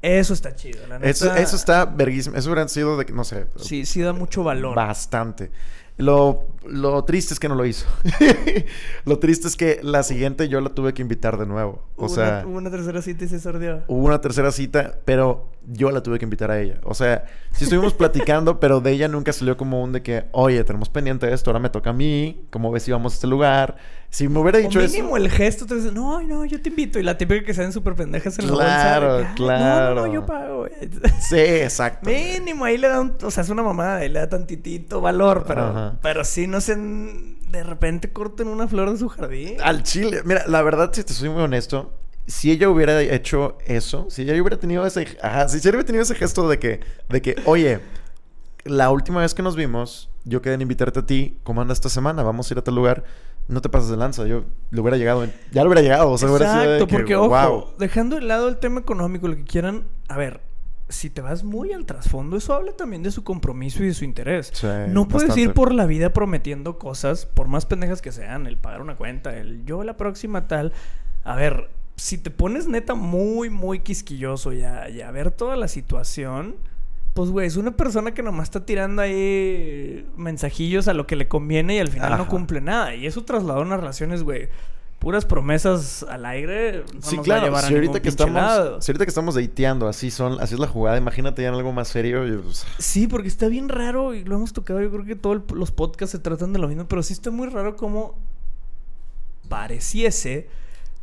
Eso 0.03 0.35
está 0.35 0.55
chido, 0.55 0.85
la 0.85 0.99
neta. 0.99 1.09
eso, 1.09 1.33
eso 1.33 1.55
está 1.55 1.85
verguísima. 1.85 2.37
Eso 2.37 2.51
hubiera 2.51 2.67
sido 2.67 2.95
de 2.95 3.07
que, 3.07 3.13
no 3.13 3.23
sé, 3.23 3.47
Sí, 3.55 3.87
sí 3.87 4.01
da 4.01 4.13
mucho 4.13 4.43
valor. 4.43 4.75
Bastante. 4.75 5.49
Lo, 5.97 6.45
lo 6.67 7.03
triste 7.03 7.33
es 7.33 7.39
que 7.39 7.49
no 7.49 7.55
lo 7.55 7.65
hizo. 7.65 7.85
lo 9.05 9.19
triste 9.19 9.47
es 9.47 9.55
que 9.55 9.79
la 9.83 10.03
siguiente 10.03 10.47
yo 10.49 10.61
la 10.61 10.69
tuve 10.69 10.93
que 10.93 11.01
invitar 11.01 11.37
de 11.37 11.45
nuevo. 11.45 11.83
O 11.95 12.05
Hubo 12.05 12.09
sea, 12.09 12.39
una, 12.43 12.47
hubo 12.47 12.57
una 12.57 12.71
tercera 12.71 13.01
cita 13.01 13.25
y 13.25 13.27
se 13.27 13.39
sordió. 13.39 13.83
hubo 13.87 14.05
una 14.05 14.19
tercera 14.21 14.51
cita, 14.51 14.97
pero 15.05 15.49
yo 15.65 15.91
la 15.91 16.03
tuve 16.03 16.19
que 16.19 16.25
invitar 16.25 16.51
a 16.51 16.59
ella. 16.59 16.79
O 16.83 16.93
sea, 16.93 17.25
sí 17.51 17.63
estuvimos 17.65 17.93
platicando, 17.93 18.59
pero 18.59 18.81
de 18.81 18.91
ella 18.91 19.07
nunca 19.07 19.31
salió 19.33 19.55
como 19.57 19.81
un 19.81 19.91
de 19.93 20.01
que, 20.01 20.25
oye, 20.31 20.63
tenemos 20.63 20.89
pendiente 20.89 21.31
esto, 21.33 21.49
ahora 21.51 21.59
me 21.59 21.69
toca 21.69 21.91
a 21.91 21.93
mí, 21.93 22.45
¿cómo 22.49 22.71
ves 22.71 22.83
si 22.83 22.91
vamos 22.91 23.13
a 23.13 23.15
este 23.15 23.27
lugar? 23.27 23.77
Si 24.09 24.27
me 24.27 24.39
hubiera 24.39 24.59
dicho 24.59 24.77
o 24.77 24.81
eso... 24.81 24.93
mínimo 24.93 25.17
el 25.17 25.27
gesto 25.29 25.65
te 25.65 25.73
dice, 25.75 25.91
no, 25.91 26.21
no, 26.21 26.45
yo 26.45 26.61
te 26.61 26.69
invito. 26.69 26.99
Y 26.99 27.03
la 27.03 27.17
típica 27.17 27.43
que 27.45 27.53
sean 27.55 27.73
súper 27.73 27.95
pendejas 27.95 28.37
en 28.37 28.47
Claro, 28.47 29.07
la 29.07 29.13
bolsa. 29.15 29.29
"Ay, 29.29 29.35
claro. 29.35 29.95
No, 29.95 30.07
no, 30.07 30.13
yo 30.13 30.25
pago. 30.25 30.67
Sí, 31.19 31.39
exacto. 31.39 32.09
mínimo, 32.09 32.63
ahí 32.65 32.77
le 32.77 32.89
da 32.89 33.01
un... 33.01 33.15
O 33.23 33.31
sea, 33.31 33.41
es 33.41 33.49
una 33.49 33.63
mamada 33.63 34.05
y 34.05 34.09
le 34.09 34.19
da 34.19 34.29
tantitito 34.29 35.01
valor. 35.01 35.45
Pero, 35.47 35.61
Ajá. 35.63 35.97
pero 36.03 36.23
sí, 36.25 36.45
no 36.53 36.61
se... 36.61 36.75
De 36.75 37.63
repente 37.63 38.11
corten 38.11 38.47
una 38.47 38.67
flor 38.67 38.91
de 38.91 38.97
su 38.97 39.09
jardín. 39.09 39.57
Al 39.61 39.83
chile. 39.83 40.21
Mira, 40.25 40.43
la 40.47 40.61
verdad, 40.63 40.91
si 40.93 41.03
te 41.03 41.13
soy 41.13 41.29
muy 41.29 41.43
honesto, 41.43 41.93
si 42.25 42.49
ella 42.51 42.69
hubiera 42.69 42.99
hecho 43.01 43.57
eso, 43.65 44.07
si 44.09 44.23
ella 44.23 44.33
hubiera 44.41 44.57
tenido 44.57 44.85
ese, 44.87 45.05
ajá, 45.21 45.47
si 45.49 45.57
ella 45.57 45.69
hubiera 45.71 45.85
tenido 45.85 46.01
ese 46.03 46.15
gesto 46.15 46.47
de 46.49 46.57
que, 46.57 46.79
de 47.09 47.21
que, 47.21 47.35
oye, 47.45 47.79
la 48.63 48.89
última 48.89 49.21
vez 49.21 49.33
que 49.35 49.43
nos 49.43 49.55
vimos, 49.55 50.09
yo 50.23 50.41
quedé 50.41 50.55
en 50.55 50.61
invitarte 50.61 50.99
a 51.01 51.05
ti, 51.05 51.37
¿cómo 51.43 51.61
anda 51.61 51.73
esta 51.73 51.89
semana? 51.89 52.23
Vamos 52.23 52.49
a 52.49 52.53
ir 52.55 52.57
a 52.57 52.63
tal 52.63 52.75
lugar. 52.75 53.03
No 53.47 53.61
te 53.61 53.67
pases 53.69 53.89
de 53.89 53.97
lanza, 53.97 54.25
yo 54.25 54.45
le 54.71 54.79
hubiera 54.81 54.95
llegado, 54.97 55.23
en- 55.25 55.33
ya 55.51 55.61
le 55.63 55.67
hubiera 55.67 55.81
llegado, 55.81 56.09
o 56.09 56.17
sea, 56.17 56.29
hubiera 56.29 56.49
sido 56.49 56.63
de 56.63 56.77
Exacto, 56.77 56.87
que, 56.87 56.95
porque 56.95 57.15
ojo, 57.17 57.27
wow. 57.29 57.65
dejando 57.77 58.15
de 58.15 58.21
lado 58.23 58.47
el 58.47 58.57
tema 58.57 58.79
económico, 58.79 59.27
lo 59.27 59.35
que 59.35 59.43
quieran, 59.43 59.83
a 60.07 60.17
ver, 60.17 60.39
si 60.93 61.09
te 61.09 61.21
vas 61.21 61.43
muy 61.43 61.73
al 61.73 61.85
trasfondo, 61.85 62.37
eso 62.37 62.53
habla 62.53 62.71
también 62.73 63.03
de 63.03 63.11
su 63.11 63.23
compromiso 63.23 63.83
y 63.83 63.87
de 63.87 63.93
su 63.93 64.05
interés. 64.05 64.51
Sí, 64.53 64.67
no 64.87 65.07
puedes 65.07 65.29
bastante. 65.29 65.41
ir 65.41 65.53
por 65.53 65.73
la 65.73 65.85
vida 65.85 66.13
prometiendo 66.13 66.77
cosas, 66.79 67.25
por 67.25 67.47
más 67.47 67.65
pendejas 67.65 68.01
que 68.01 68.11
sean, 68.11 68.47
el 68.47 68.57
pagar 68.57 68.81
una 68.81 68.95
cuenta, 68.95 69.35
el 69.37 69.65
yo 69.65 69.83
la 69.83 69.97
próxima 69.97 70.47
tal. 70.47 70.73
A 71.23 71.35
ver, 71.35 71.69
si 71.95 72.17
te 72.17 72.31
pones 72.31 72.67
neta 72.67 72.95
muy, 72.95 73.49
muy 73.49 73.79
quisquilloso 73.79 74.53
y 74.53 74.63
a, 74.63 74.89
y 74.89 75.01
a 75.01 75.11
ver 75.11 75.31
toda 75.31 75.55
la 75.55 75.67
situación, 75.67 76.55
pues 77.13 77.29
güey, 77.29 77.47
es 77.47 77.57
una 77.57 77.71
persona 77.71 78.13
que 78.13 78.23
nomás 78.23 78.45
está 78.45 78.65
tirando 78.65 79.01
ahí 79.01 80.07
mensajillos 80.17 80.87
a 80.87 80.93
lo 80.93 81.05
que 81.05 81.15
le 81.15 81.27
conviene 81.27 81.75
y 81.75 81.79
al 81.79 81.89
final 81.89 82.17
no 82.17 82.27
cumple 82.27 82.59
nada. 82.61 82.95
Y 82.95 83.05
eso 83.05 83.23
trasladó 83.23 83.59
a 83.59 83.63
unas 83.63 83.79
relaciones, 83.79 84.23
güey. 84.23 84.49
Puras 85.03 85.25
promesas 85.25 86.03
al 86.09 86.25
aire. 86.25 86.83
No 86.93 87.01
sí, 87.01 87.17
nos 87.17 87.19
va 87.19 87.19
a 87.19 87.23
claro. 87.23 87.45
llevar 87.45 87.65
a 87.65 87.67
Si 87.67 87.73
ahorita, 87.75 88.01
que 88.01 88.09
estamos, 88.09 88.33
lado. 88.35 88.81
si 88.81 88.91
ahorita 88.91 89.05
que 89.05 89.09
estamos 89.09 89.35
dateando, 89.35 89.87
así 89.87 90.09
son, 90.09 90.39
así 90.41 90.53
es 90.55 90.59
la 90.59 90.67
jugada. 90.67 90.97
Imagínate 90.97 91.41
ya 91.43 91.49
en 91.49 91.53
algo 91.55 91.73
más 91.73 91.89
serio. 91.89 92.25
y, 92.27 92.37
pues, 92.37 92.65
Sí, 92.79 93.07
porque 93.07 93.27
está 93.27 93.47
bien 93.49 93.69
raro 93.69 94.13
y 94.15 94.23
lo 94.23 94.35
hemos 94.37 94.53
tocado. 94.53 94.81
Yo 94.81 94.89
creo 94.89 95.05
que 95.05 95.15
todos 95.15 95.41
los 95.53 95.71
podcasts 95.71 96.11
se 96.13 96.19
tratan 96.19 96.53
de 96.53 96.59
lo 96.59 96.67
mismo, 96.69 96.87
pero 96.87 97.03
sí 97.03 97.13
está 97.13 97.29
muy 97.31 97.49
raro 97.49 97.75
como 97.75 98.17
pareciese 99.49 100.47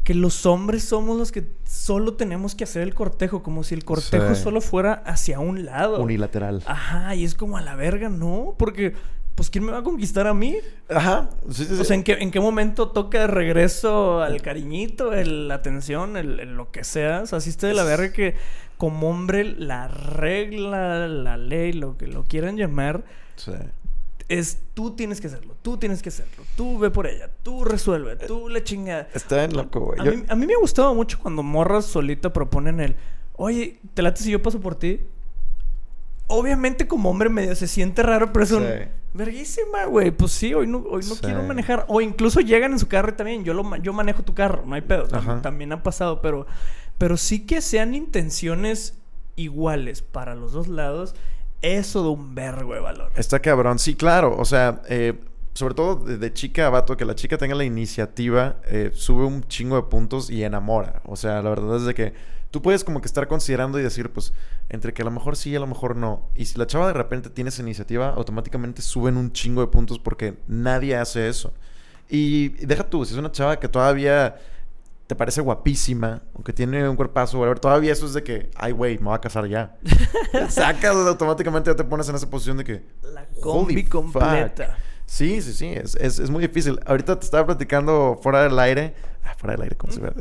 que 0.05 0.15
los 0.15 0.47
hombres 0.47 0.83
somos 0.85 1.19
los 1.19 1.31
que 1.31 1.45
solo 1.65 2.15
tenemos 2.15 2.55
que 2.55 2.65
hacer 2.65 2.83
el 2.83 2.95
cortejo, 2.95 3.43
como 3.43 3.63
si 3.65 3.75
el 3.75 3.85
cortejo 3.85 4.35
Sí. 4.35 4.43
solo 4.43 4.61
fuera 4.63 4.95
hacia 5.07 5.41
un 5.41 5.67
lado. 5.67 6.01
unilateral. 6.03 6.63
Ajá, 6.67 7.15
y 7.15 7.25
es 7.25 7.35
como 7.35 7.59
a 7.59 7.61
la 7.61 7.77
verga, 7.77 8.09
¿no? 8.09 8.55
Porque, 8.59 8.95
pues, 9.41 9.49
¿quién 9.49 9.65
me 9.65 9.73
va 9.73 9.79
a 9.79 9.83
conquistar 9.83 10.27
a 10.27 10.35
mí? 10.35 10.59
Ajá. 10.91 11.31
Sí, 11.51 11.65
sí, 11.65 11.73
O 11.81 11.85
sea, 11.85 11.97
¿en 11.97 12.03
qué, 12.03 12.13
en 12.21 12.31
qué 12.31 12.41
momento 12.41 12.91
toca 12.91 13.21
de 13.21 13.27
regreso 13.27 14.21
al 14.21 14.43
cariñito, 14.43 15.15
el- 15.15 15.49
la 15.49 15.55
atención, 15.55 16.19
el, 16.19 16.41
el 16.41 16.57
lo 16.59 16.71
que 16.71 16.85
sea? 16.85 17.23
O 17.23 17.27
sea, 17.27 17.41
sí 17.41 17.49
está 17.49 17.67
de 17.67 17.73
la 17.73 17.85
verga 17.85 18.13
que 18.13 18.35
como 18.77 19.09
hombre 19.09 19.45
la 19.45 19.89
regla, 19.89 21.09
la 21.09 21.39
ley, 21.39 21.73
lo 21.73 21.97
que 21.97 22.07
lo 22.07 22.25
quieran 22.25 22.59
llamar, 22.59 23.03
Sí. 23.37 23.53
es 24.29 24.59
tú 24.75 24.91
tienes 24.95 25.23
que 25.23 25.29
hacerlo, 25.29 25.57
tú 25.63 25.79
tienes 25.79 26.03
que 26.03 26.11
hacerlo, 26.11 26.45
tú 26.55 26.79
ve 26.79 26.91
por 26.91 27.07
ella, 27.07 27.31
tú 27.43 27.65
resuelve, 27.65 28.17
tú 28.17 28.51
le 28.51 28.63
chinga. 28.63 29.09
Está 29.15 29.37
bien 29.39 29.55
loco, 29.57 29.81
güey. 29.81 30.01
A, 30.01 30.05
Yo- 30.05 30.13
mí, 30.19 30.25
a 30.29 30.35
mí 30.37 30.47
me 30.47 30.53
ha 30.53 30.59
gustado 30.59 30.95
mucho 30.95 31.19
cuando 31.19 31.43
morras 31.43 31.87
solita 31.87 32.31
proponen 32.31 32.79
el, 32.81 32.95
oye, 33.37 33.79
¿te 33.95 34.03
late 34.03 34.23
si 34.23 34.33
yo 34.33 34.43
paso 34.43 34.61
por 34.61 34.75
ti? 34.75 35.01
Obviamente 36.27 36.87
como 36.87 37.09
hombre 37.11 37.29
medio 37.31 37.55
se 37.57 37.67
siente 37.67 38.03
raro, 38.03 38.33
pero 38.35 38.45
es 38.45 38.51
un... 38.53 38.65
Sí. 38.65 38.69
Verguísima, 39.13 39.85
güey. 39.87 40.11
Pues 40.11 40.33
sí, 40.33 40.55
hoy 40.55 40.67
no, 40.67 40.79
hoy 40.79 41.03
no 41.09 41.15
Sí. 41.15 41.21
quiero 41.23 41.43
manejar. 41.43 41.85
O 41.89 42.01
incluso 42.01 42.41
llegan 42.41 42.73
en 42.73 42.79
su 42.79 42.89
carro 42.89 43.11
y 43.11 43.17
también. 43.17 43.45
Yo, 43.45 43.55
lo, 43.55 43.77
yo 43.77 43.93
manejo 43.93 44.23
tu 44.23 44.35
carro, 44.35 44.63
no 44.67 44.75
hay 44.75 44.83
pedo. 44.83 45.09
Ajá. 45.13 45.43
También 45.43 45.73
ha 45.73 45.83
pasado, 45.83 46.21
pero, 46.23 46.47
pero 46.99 47.17
sí 47.17 47.45
que 47.47 47.61
sean 47.61 47.95
intenciones 47.95 48.99
iguales 49.37 50.03
para 50.03 50.35
los 50.35 50.53
dos 50.53 50.69
lados. 50.69 51.15
Eso 51.63 52.03
de 52.03 52.09
un 52.11 52.35
vergo 52.35 52.73
de 52.75 52.81
valor. 52.81 53.13
Está 53.17 53.41
cabrón, 53.41 53.79
sí, 53.79 53.95
claro. 53.95 54.35
O 54.39 54.45
sea, 54.45 54.81
eh, 54.89 55.19
sobre 55.53 55.75
todo 55.75 55.97
de, 55.97 56.17
de 56.17 56.33
chica 56.33 56.67
a 56.67 56.71
vato, 56.71 56.97
que 56.97 57.05
la 57.05 57.15
chica 57.15 57.37
tenga 57.37 57.55
la 57.55 57.65
iniciativa, 57.65 58.57
eh, 58.67 58.93
sube 58.95 59.25
un 59.27 59.43
chingo 59.45 59.77
de 59.77 59.83
puntos 59.83 60.31
y 60.31 60.43
enamora. 60.45 61.03
O 61.05 61.17
sea, 61.17 61.43
la 61.43 61.51
verdad 61.51 61.77
es 61.77 61.85
de 61.85 61.95
que 61.95 62.15
tú 62.51 62.63
puedes 62.63 62.85
como 62.85 63.01
que 63.01 63.07
estar 63.07 63.29
considerando 63.29 63.79
y 63.79 63.83
decir, 63.83 64.11
pues, 64.11 64.33
entre 64.69 64.93
que 64.93 65.03
a 65.03 65.05
lo 65.05 65.11
mejor 65.11 65.37
sí 65.37 65.51
y 65.51 65.57
a 65.57 65.61
lo 65.61 65.67
mejor 65.67 65.97
no. 65.97 66.29
Y 66.35 66.47
si 66.47 66.59
la 66.59 66.67
chava 66.67 66.87
de 66.89 66.93
repente 66.93 67.31
tiene 67.31 67.49
esa 67.49 67.63
iniciativa, 67.63 68.11
automáticamente 68.11 68.83
suben 68.83 69.17
un 69.17 69.33
chingo 69.33 69.61
de 69.61 69.69
puntos 69.69 69.99
porque 69.99 70.39
nadie 70.49 70.97
hace 70.97 71.29
eso. 71.29 71.53
Y, 72.09 72.49
deja 72.67 72.85
tú, 72.89 73.05
si 73.05 73.13
es 73.13 73.19
una 73.19 73.31
chava 73.31 73.59
que 73.59 73.69
todavía 73.69 74.37
te 75.07 75.15
parece 75.15 75.41
guapísima 75.41 76.23
o 76.35 76.43
que 76.43 76.53
tiene 76.53 76.89
un 76.89 76.97
cuerpazo, 76.97 77.39
whatever, 77.39 77.59
todavía 77.59 77.93
eso 77.93 78.07
es 78.07 78.15
de 78.15 78.23
que, 78.23 78.51
ay, 78.55 78.73
güey, 78.73 78.99
me 78.99 79.07
voy 79.07 79.15
a 79.15 79.21
casar 79.21 79.47
ya. 79.47 79.77
Sacas 80.49 80.95
automáticamente, 80.95 81.71
ya 81.71 81.77
te 81.77 81.85
pones 81.85 82.09
en 82.09 82.17
esa 82.17 82.29
posición 82.29 82.57
de 82.57 82.65
que, 82.65 82.85
La 83.03 83.27
combi 83.41 83.83
fuck. 83.83 83.93
completa. 83.93 84.77
Sí, 85.07 85.43
sí, 85.43 85.53
sí, 85.53 85.67
es, 85.67 85.97
es, 85.97 86.21
es 86.21 86.31
muy 86.31 86.41
difícil. 86.43 86.79
Ahorita 86.87 87.19
te 87.19 87.25
estaba 87.25 87.45
platicando 87.47 88.19
fuera 88.23 88.45
del 88.45 88.57
aire. 88.61 88.95
Ah, 89.25 89.35
fuera 89.37 89.55
del 89.55 89.63
aire, 89.63 89.77
¿cómo 89.77 89.93
se 89.93 90.01
ve? 90.01 90.13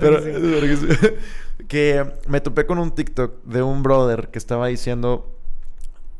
Pero, 0.00 0.20
que 1.68 2.04
me 2.26 2.40
topé 2.40 2.66
con 2.66 2.78
un 2.78 2.94
TikTok 2.94 3.44
de 3.44 3.62
un 3.62 3.82
brother 3.82 4.28
que 4.28 4.38
estaba 4.38 4.68
diciendo: 4.68 5.36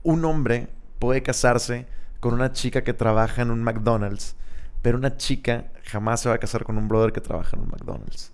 Un 0.02 0.24
hombre 0.24 0.68
puede 0.98 1.22
casarse 1.22 1.86
con 2.20 2.34
una 2.34 2.52
chica 2.52 2.84
que 2.84 2.92
trabaja 2.92 3.42
en 3.42 3.50
un 3.50 3.62
McDonald's, 3.62 4.36
pero 4.82 4.98
una 4.98 5.16
chica 5.16 5.72
jamás 5.84 6.20
se 6.20 6.28
va 6.28 6.34
a 6.36 6.38
casar 6.38 6.64
con 6.64 6.76
un 6.78 6.88
brother 6.88 7.12
que 7.12 7.20
trabaja 7.20 7.56
en 7.56 7.62
un 7.62 7.68
McDonald's. 7.70 8.32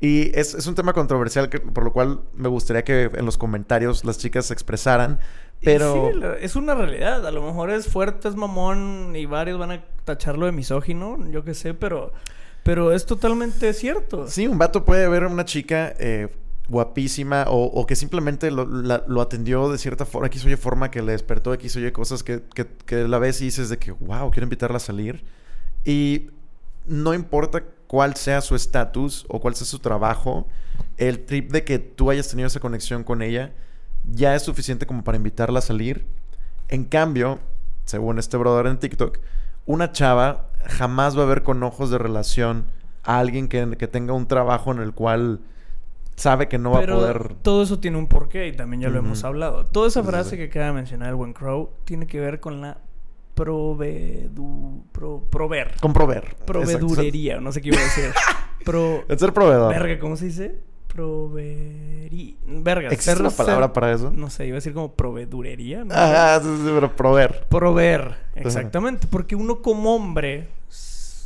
Y 0.00 0.36
es, 0.38 0.54
es 0.54 0.66
un 0.66 0.74
tema 0.74 0.94
controversial, 0.94 1.50
que, 1.50 1.60
por 1.60 1.84
lo 1.84 1.92
cual 1.92 2.22
me 2.34 2.48
gustaría 2.48 2.84
que 2.84 3.10
en 3.14 3.26
los 3.26 3.36
comentarios 3.36 4.04
las 4.04 4.18
chicas 4.18 4.46
se 4.46 4.54
expresaran. 4.54 5.20
Pero. 5.62 6.10
sí, 6.12 6.20
es 6.40 6.56
una 6.56 6.74
realidad. 6.74 7.26
A 7.26 7.30
lo 7.30 7.42
mejor 7.42 7.70
es 7.70 7.86
fuerte, 7.86 8.28
es 8.28 8.34
mamón 8.34 9.14
y 9.14 9.26
varios 9.26 9.58
van 9.58 9.72
a 9.72 9.84
tacharlo 10.10 10.46
de 10.46 10.52
misógino, 10.52 11.18
yo 11.30 11.44
qué 11.44 11.54
sé, 11.54 11.74
pero, 11.74 12.12
pero 12.62 12.92
es 12.92 13.06
totalmente 13.06 13.72
cierto. 13.72 14.28
Sí, 14.28 14.46
un 14.46 14.58
vato 14.58 14.84
puede 14.84 15.08
ver 15.08 15.24
a 15.24 15.28
una 15.28 15.44
chica 15.44 15.94
eh, 15.98 16.28
guapísima 16.68 17.44
o, 17.48 17.86
que 17.86 17.96
simplemente 17.96 18.50
lo, 18.50 19.20
atendió 19.20 19.70
de 19.70 19.78
cierta 19.78 20.04
forma, 20.04 20.26
X 20.28 20.44
o 20.44 20.50
Y 20.50 20.56
forma, 20.56 20.90
que 20.90 21.02
le 21.02 21.12
despertó 21.12 21.52
X 21.54 21.76
o 21.76 21.80
Y 21.80 21.92
cosas 21.92 22.22
que, 22.22 22.42
que, 22.54 22.66
que 22.86 23.08
la 23.08 23.18
ves 23.18 23.40
y 23.40 23.44
dices 23.46 23.68
de 23.68 23.78
que, 23.78 23.92
wow, 23.92 24.30
quiero 24.30 24.44
invitarla 24.44 24.76
a 24.76 24.80
salir. 24.80 25.24
Y 25.84 26.30
no 26.86 27.14
importa 27.14 27.64
cuál 27.86 28.16
sea 28.16 28.40
su 28.40 28.54
estatus 28.54 29.26
o 29.28 29.40
cuál 29.40 29.54
sea 29.54 29.66
su 29.66 29.78
trabajo, 29.78 30.46
el 30.96 31.24
trip 31.24 31.50
de 31.50 31.64
que 31.64 31.78
tú 31.78 32.10
hayas 32.10 32.28
tenido 32.28 32.46
esa 32.46 32.60
conexión 32.60 33.04
con 33.04 33.22
ella 33.22 33.52
ya 34.12 34.34
es 34.34 34.42
suficiente 34.42 34.86
como 34.86 35.04
para 35.04 35.16
invitarla 35.16 35.58
a 35.58 35.62
salir. 35.62 36.06
En 36.68 36.84
cambio, 36.84 37.40
según 37.84 38.18
este 38.18 38.36
brother 38.36 38.66
en 38.66 38.78
TikTok, 38.78 39.18
una 39.70 39.92
chava 39.92 40.46
jamás 40.66 41.18
va 41.18 41.22
a 41.22 41.26
ver 41.26 41.42
con 41.42 41.62
ojos 41.62 41.90
de 41.90 41.98
relación 41.98 42.66
a 43.02 43.18
alguien 43.18 43.48
que, 43.48 43.76
que 43.78 43.88
tenga 43.88 44.12
un 44.12 44.26
trabajo 44.26 44.72
en 44.72 44.78
el 44.80 44.92
cual 44.92 45.40
sabe 46.16 46.48
que 46.48 46.58
no 46.58 46.72
va 46.72 46.80
a 46.80 46.86
poder. 46.86 47.34
Todo 47.42 47.62
eso 47.62 47.78
tiene 47.78 47.96
un 47.96 48.06
porqué 48.06 48.48
y 48.48 48.52
también 48.52 48.82
ya 48.82 48.88
lo 48.90 48.98
hemos 48.98 49.24
hablado. 49.24 49.64
Toda 49.66 49.88
esa 49.88 50.02
frase 50.02 50.36
que 50.36 50.44
acaba 50.44 50.66
de 50.66 50.72
mencionar 50.72 51.08
el 51.08 51.14
buen 51.14 51.32
Crow 51.32 51.70
tiene 51.84 52.06
que 52.06 52.20
ver 52.20 52.40
con 52.40 52.60
la 52.60 52.78
provedu, 53.34 54.84
pro, 54.92 55.24
prover. 55.30 55.76
Con 55.80 55.92
proveer. 55.92 56.36
Proveedurería, 56.44 57.40
no 57.40 57.52
sé 57.52 57.62
qué 57.62 57.68
iba 57.68 57.78
a 57.78 57.82
decir. 57.82 58.10
Pro... 58.64 59.04
Ser 59.16 59.32
proveedor. 59.32 59.72
Verga, 59.72 59.98
¿cómo 59.98 60.16
se 60.16 60.26
dice? 60.26 60.60
Proveería. 60.92 62.34
Verga. 62.46 62.88
¿Existe 62.90 63.20
una 63.20 63.30
palabra 63.30 63.72
para 63.72 63.92
eso? 63.92 64.12
No 64.14 64.28
sé, 64.28 64.46
iba 64.46 64.54
a 64.54 64.58
decir 64.58 64.74
como 64.74 64.94
proveedurería. 64.94 65.84
¿no? 65.84 65.94
Ah, 65.96 66.40
sí, 66.42 66.48
sí, 66.48 66.70
pero 66.74 66.94
proveer. 66.94 67.46
Proveer, 67.48 68.16
exactamente. 68.34 69.06
Porque 69.06 69.36
uno 69.36 69.62
como 69.62 69.94
hombre 69.94 70.48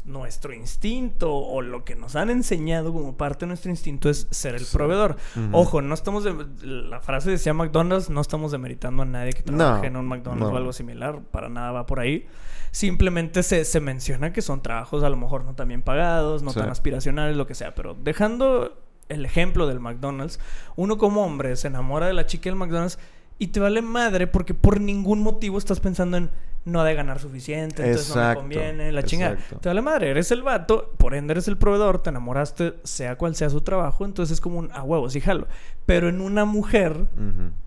nuestro 0.04 0.52
instinto 0.52 1.34
o 1.34 1.62
lo 1.62 1.84
que 1.84 1.94
nos 1.94 2.14
han 2.14 2.28
enseñado 2.28 2.92
como 2.92 3.16
parte 3.16 3.40
de 3.40 3.48
nuestro 3.48 3.70
instinto 3.70 4.10
es 4.10 4.26
ser 4.30 4.54
el 4.54 4.66
proveedor. 4.70 5.16
Ojo, 5.52 5.80
no 5.80 5.94
estamos 5.94 6.24
de, 6.24 6.34
la 6.62 7.00
frase 7.00 7.30
decía 7.30 7.54
McDonald's, 7.54 8.10
no 8.10 8.20
estamos 8.20 8.52
demeritando 8.52 9.02
a 9.02 9.06
nadie 9.06 9.32
que 9.32 9.42
trabaje 9.42 9.86
en 9.86 9.96
un 9.96 10.06
McDonald's 10.06 10.52
o 10.52 10.56
algo 10.56 10.72
similar, 10.72 11.22
para 11.30 11.48
nada 11.48 11.72
va 11.72 11.86
por 11.86 12.00
ahí. 12.00 12.26
Simplemente 12.70 13.42
se, 13.42 13.64
se, 13.64 13.80
menciona 13.80 14.32
que 14.32 14.42
son 14.42 14.60
trabajos 14.60 15.02
a 15.04 15.08
lo 15.08 15.16
mejor 15.16 15.44
no 15.44 15.54
tan 15.54 15.68
bien 15.68 15.80
pagados, 15.80 16.42
no 16.42 16.52
tan 16.52 16.68
aspiracionales, 16.68 17.36
lo 17.36 17.46
que 17.46 17.54
sea, 17.54 17.74
pero 17.74 17.94
dejando 17.94 18.83
el 19.08 19.24
ejemplo 19.24 19.66
del 19.66 19.80
McDonald's, 19.80 20.38
uno 20.76 20.98
como 20.98 21.24
hombre 21.24 21.56
se 21.56 21.68
enamora 21.68 22.06
de 22.06 22.14
la 22.14 22.26
chica 22.26 22.50
del 22.50 22.56
McDonald's 22.56 22.98
y 23.38 23.48
te 23.48 23.60
vale 23.60 23.82
madre 23.82 24.26
porque 24.26 24.54
por 24.54 24.80
ningún 24.80 25.22
motivo 25.22 25.58
estás 25.58 25.80
pensando 25.80 26.16
en 26.16 26.30
no 26.64 26.82
de 26.82 26.94
ganar 26.94 27.18
suficiente, 27.18 27.84
entonces 27.84 28.16
no 28.16 28.28
me 28.28 28.34
conviene, 28.34 28.92
la 28.92 29.02
chingada. 29.02 29.36
Te 29.60 29.68
vale 29.68 29.82
madre, 29.82 30.10
eres 30.10 30.30
el 30.30 30.42
vato, 30.42 30.94
por 30.96 31.14
ende 31.14 31.32
eres 31.32 31.46
el 31.46 31.58
proveedor, 31.58 32.02
te 32.02 32.10
enamoraste, 32.10 32.74
sea 32.84 33.16
cual 33.16 33.34
sea 33.34 33.50
su 33.50 33.60
trabajo, 33.60 34.04
entonces 34.04 34.34
es 34.34 34.40
como 34.40 34.58
un 34.58 34.72
a 34.72 34.82
huevo, 34.82 35.10
sí 35.10 35.20
jalo. 35.20 35.46
Pero 35.84 36.08
en 36.08 36.20
una 36.20 36.46
mujer, 36.46 37.06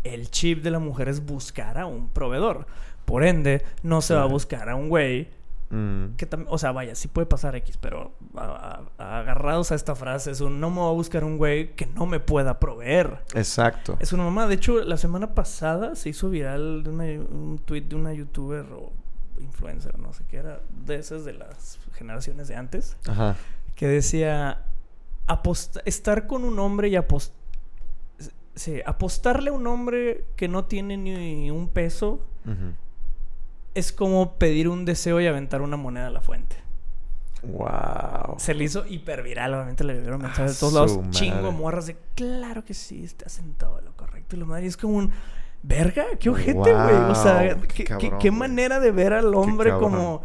el 0.03 0.31
chip 0.31 0.63
de 0.63 0.71
la 0.71 0.79
mujer 0.79 1.09
es 1.09 1.23
buscar 1.23 1.77
a 1.77 1.85
un 1.85 2.09
proveedor. 2.09 2.65
Por 3.05 3.23
ende, 3.23 3.63
no 3.83 4.01
se 4.01 4.15
va 4.15 4.23
a 4.23 4.27
buscar 4.27 4.67
a 4.67 4.75
un 4.75 4.89
güey 4.89 5.29
Mm. 5.69 6.15
Que 6.15 6.27
o 6.47 6.57
sea, 6.57 6.71
vaya, 6.71 6.95
sí 6.95 7.07
puede 7.07 7.25
pasar 7.25 7.55
X, 7.55 7.77
pero 7.77 8.13
agarrados 8.97 9.71
a 9.71 9.75
esta 9.75 9.95
frase, 9.95 10.31
es 10.31 10.41
un 10.41 10.59
no 10.59 10.69
me 10.69 10.77
voy 10.77 10.89
a 10.89 10.93
buscar 10.93 11.23
un 11.23 11.37
güey 11.37 11.75
que 11.75 11.85
no 11.87 12.05
me 12.05 12.19
pueda 12.19 12.59
proveer. 12.59 13.19
Exacto. 13.33 13.97
Es 13.99 14.13
una 14.13 14.23
mamá. 14.23 14.47
De 14.47 14.55
hecho, 14.55 14.83
la 14.83 14.97
semana 14.97 15.33
pasada 15.33 15.95
se 15.95 16.09
hizo 16.09 16.29
viral 16.29 16.83
de 16.83 16.89
un 16.89 17.61
tweet 17.65 17.81
de 17.81 17.95
una 17.95 18.13
youtuber 18.13 18.65
o 18.71 18.91
influencer, 19.39 19.99
no 19.99 20.13
sé 20.13 20.23
qué 20.29 20.37
era, 20.37 20.61
de 20.85 20.95
esas 20.95 21.25
de 21.25 21.33
las 21.33 21.79
generaciones 21.93 22.47
de 22.47 22.55
antes, 22.55 22.97
Ajá. 23.07 23.35
que 23.75 23.87
decía 23.87 24.63
estar 25.85 26.27
con 26.27 26.43
un 26.43 26.59
hombre 26.59 26.89
y 26.89 26.95
apostar. 26.95 27.35
Sí, 28.55 28.81
apostarle 28.87 29.51
a 29.51 29.53
un 29.53 29.67
hombre 29.67 30.25
que 30.35 30.47
no 30.47 30.65
tiene 30.65 30.97
ni 30.97 31.51
un 31.51 31.67
peso 31.69 32.25
es 33.77 33.91
como 33.91 34.37
pedir 34.37 34.67
un 34.69 34.85
deseo 34.85 35.21
y 35.21 35.27
aventar 35.27 35.61
una 35.61 35.77
moneda 35.77 36.07
a 36.07 36.09
la 36.09 36.21
fuente. 36.21 36.55
Wow. 37.43 38.35
Se 38.39 38.53
le 38.55 38.63
hizo 38.63 38.85
hiper 38.87 39.21
viral, 39.21 39.53
obviamente 39.53 39.83
le 39.83 40.01
dieron 40.01 40.21
mensajes 40.21 40.53
de 40.55 40.59
todos 40.59 40.73
lados. 40.73 40.99
Chingo 41.11 41.51
morras 41.51 41.85
de 41.85 41.95
claro 42.15 42.65
que 42.65 42.73
sí, 42.73 43.03
estás 43.03 43.37
en 43.39 43.53
todo 43.53 43.79
lo 43.81 43.95
correcto. 43.95 44.35
Y 44.35 44.39
la 44.39 44.45
madre 44.45 44.65
es 44.65 44.75
como 44.75 44.97
un 44.97 45.11
verga, 45.61 46.05
qué 46.19 46.29
ojete, 46.29 46.53
güey. 46.53 46.71
o 46.73 47.15
sea, 47.15 47.57
qué, 48.19 48.31
manera 48.31 48.79
de 48.79 48.91
ver 48.91 49.13
al 49.13 49.33
hombre 49.35 49.71
como 49.73 50.23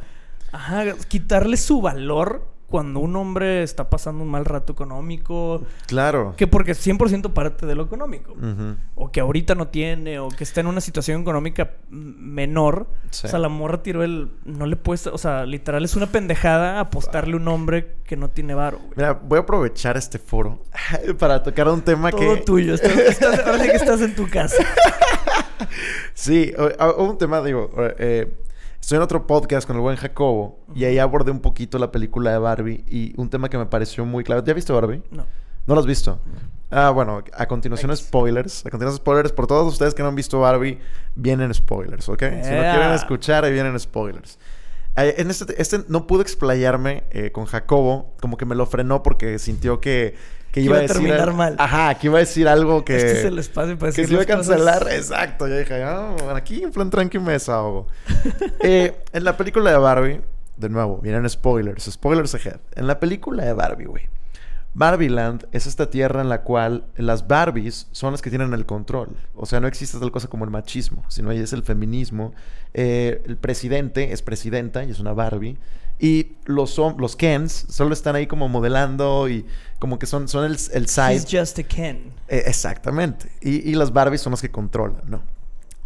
ajá, 0.52 0.84
quitarle 1.08 1.56
su 1.58 1.82
valor 1.82 2.51
cuando 2.72 3.00
un 3.00 3.14
hombre 3.16 3.62
está 3.62 3.90
pasando 3.90 4.24
un 4.24 4.30
mal 4.30 4.46
rato 4.46 4.72
económico. 4.72 5.62
Claro. 5.88 6.32
Que 6.38 6.46
porque 6.46 6.70
es 6.70 6.86
100% 6.86 7.34
parte 7.34 7.66
de 7.66 7.74
lo 7.74 7.82
económico. 7.82 8.34
O 8.94 9.12
que 9.12 9.20
ahorita 9.20 9.54
no 9.54 9.68
tiene, 9.68 10.18
o 10.18 10.28
que 10.28 10.42
está 10.42 10.62
en 10.62 10.68
una 10.68 10.80
situación 10.80 11.20
económica 11.20 11.72
menor. 11.90 12.86
O 13.10 13.12
sea, 13.12 13.38
la 13.38 13.50
morra 13.50 13.82
tiró 13.82 14.02
el... 14.02 14.30
No 14.46 14.64
le 14.64 14.76
puedes... 14.76 15.06
O 15.06 15.18
sea, 15.18 15.44
literal 15.44 15.84
es 15.84 15.96
una 15.96 16.06
pendejada 16.06 16.80
apostarle 16.80 17.34
a 17.34 17.36
un 17.36 17.48
hombre 17.48 17.96
que 18.04 18.16
no 18.16 18.30
tiene 18.30 18.54
varo. 18.54 18.80
Mira, 18.96 19.12
voy 19.12 19.36
a 19.36 19.42
aprovechar 19.42 19.98
este 19.98 20.18
foro 20.18 20.62
para 21.18 21.42
tocar 21.42 21.68
un 21.68 21.82
tema 21.82 22.10
Todo 22.10 22.20
que... 22.20 22.26
Todo 22.26 22.44
tuyo. 22.44 22.74
Estás, 22.82 23.46
ahora 23.46 23.64
que 23.64 23.76
estás 23.76 24.00
en 24.00 24.14
tu 24.14 24.30
casa. 24.30 24.64
sí, 26.14 26.54
un 26.96 27.18
tema, 27.18 27.42
digo... 27.42 27.70
Eh, 27.98 28.32
Estoy 28.82 28.96
en 28.96 29.02
otro 29.02 29.28
podcast 29.28 29.64
con 29.64 29.76
el 29.76 29.80
buen 29.80 29.96
Jacobo 29.96 30.58
y 30.74 30.84
ahí 30.84 30.98
abordé 30.98 31.30
un 31.30 31.38
poquito 31.38 31.78
la 31.78 31.92
película 31.92 32.32
de 32.32 32.38
Barbie 32.38 32.84
y 32.88 33.14
un 33.16 33.30
tema 33.30 33.48
que 33.48 33.56
me 33.56 33.64
pareció 33.64 34.04
muy 34.04 34.24
clave. 34.24 34.42
¿Ya 34.44 34.50
has 34.50 34.56
visto 34.56 34.74
Barbie? 34.74 35.04
No. 35.12 35.24
¿No 35.68 35.74
lo 35.74 35.80
has 35.80 35.86
visto? 35.86 36.18
Ah, 36.68 36.90
bueno, 36.90 37.22
a 37.32 37.46
continuación 37.46 37.96
spoilers. 37.96 38.66
A 38.66 38.70
continuación 38.70 38.96
spoilers. 38.98 39.30
Por 39.30 39.46
todos 39.46 39.72
ustedes 39.72 39.94
que 39.94 40.02
no 40.02 40.08
han 40.08 40.16
visto 40.16 40.40
Barbie, 40.40 40.80
vienen 41.14 41.54
spoilers, 41.54 42.08
¿ok? 42.08 42.22
Si 42.42 42.50
no 42.50 42.60
quieren 42.60 42.90
escuchar, 42.90 43.44
ahí 43.44 43.52
vienen 43.52 43.78
spoilers. 43.78 44.40
En 44.96 45.30
este, 45.30 45.62
este 45.62 45.84
no 45.86 46.08
pude 46.08 46.22
explayarme 46.22 47.04
eh, 47.12 47.30
con 47.30 47.44
Jacobo, 47.44 48.16
como 48.20 48.36
que 48.36 48.46
me 48.46 48.56
lo 48.56 48.66
frenó 48.66 49.04
porque 49.04 49.38
sintió 49.38 49.80
que 49.80 50.16
que 50.52 50.60
iba, 50.60 50.78
a 50.78 50.86
terminar 50.86 51.32
mal. 51.32 51.56
Ajá, 51.58 51.94
que 51.94 52.08
iba 52.08 52.18
a 52.18 52.20
decir 52.20 52.46
algo 52.46 52.84
que. 52.84 52.96
Este 52.96 53.20
es 53.20 53.24
el 53.24 53.38
espacio 53.38 53.78
para 53.78 53.88
decir. 53.88 54.04
Que 54.04 54.08
se 54.08 54.12
iba 54.12 54.22
a 54.22 54.26
cancelar. 54.26 54.86
Exacto. 54.92 55.48
Yo 55.48 55.58
dije, 55.58 55.82
ah, 55.82 56.14
aquí 56.36 56.62
en 56.62 56.70
plan 56.70 56.90
tranqui 56.90 57.18
me 57.18 57.32
desahogo. 57.32 57.88
eh, 58.60 58.94
en 59.12 59.24
la 59.24 59.36
película 59.38 59.70
de 59.70 59.78
Barbie, 59.78 60.20
de 60.58 60.68
nuevo, 60.68 60.98
vienen 60.98 61.28
spoilers. 61.28 61.84
Spoilers 61.90 62.34
ahead. 62.34 62.60
En 62.76 62.86
la 62.86 63.00
película 63.00 63.44
de 63.44 63.54
Barbie, 63.54 63.86
güey. 63.86 64.08
Barbieland 64.74 65.46
es 65.52 65.66
esta 65.66 65.90
tierra 65.90 66.22
en 66.22 66.28
la 66.28 66.42
cual 66.42 66.84
las 66.96 67.28
Barbies 67.28 67.88
son 67.92 68.12
las 68.12 68.22
que 68.22 68.30
tienen 68.30 68.52
el 68.54 68.64
control. 68.64 69.16
O 69.34 69.44
sea, 69.44 69.60
no 69.60 69.66
existe 69.66 69.98
tal 69.98 70.12
cosa 70.12 70.28
como 70.28 70.44
el 70.44 70.50
machismo, 70.50 71.04
sino 71.08 71.30
es 71.30 71.52
el 71.52 71.62
feminismo. 71.62 72.32
Eh, 72.72 73.22
el 73.26 73.36
presidente 73.36 74.12
es 74.12 74.22
presidenta 74.22 74.84
y 74.84 74.90
es 74.90 74.98
una 74.98 75.12
Barbie. 75.12 75.58
Y 76.04 76.32
los, 76.46 76.76
los 76.98 77.14
Kens 77.14 77.66
solo 77.68 77.92
están 77.92 78.16
ahí 78.16 78.26
como 78.26 78.48
modelando 78.48 79.28
y 79.28 79.46
como 79.78 80.00
que 80.00 80.06
son, 80.06 80.26
son 80.26 80.44
el, 80.44 80.58
el 80.72 80.88
side. 80.88 81.14
He's 81.14 81.28
just 81.30 81.60
a 81.60 81.62
Ken. 81.62 82.12
Eh, 82.26 82.42
exactamente. 82.46 83.30
Y, 83.40 83.70
y 83.70 83.76
las 83.76 83.92
Barbies 83.92 84.20
son 84.20 84.32
las 84.32 84.42
que 84.42 84.50
controlan, 84.50 85.02
¿no? 85.06 85.22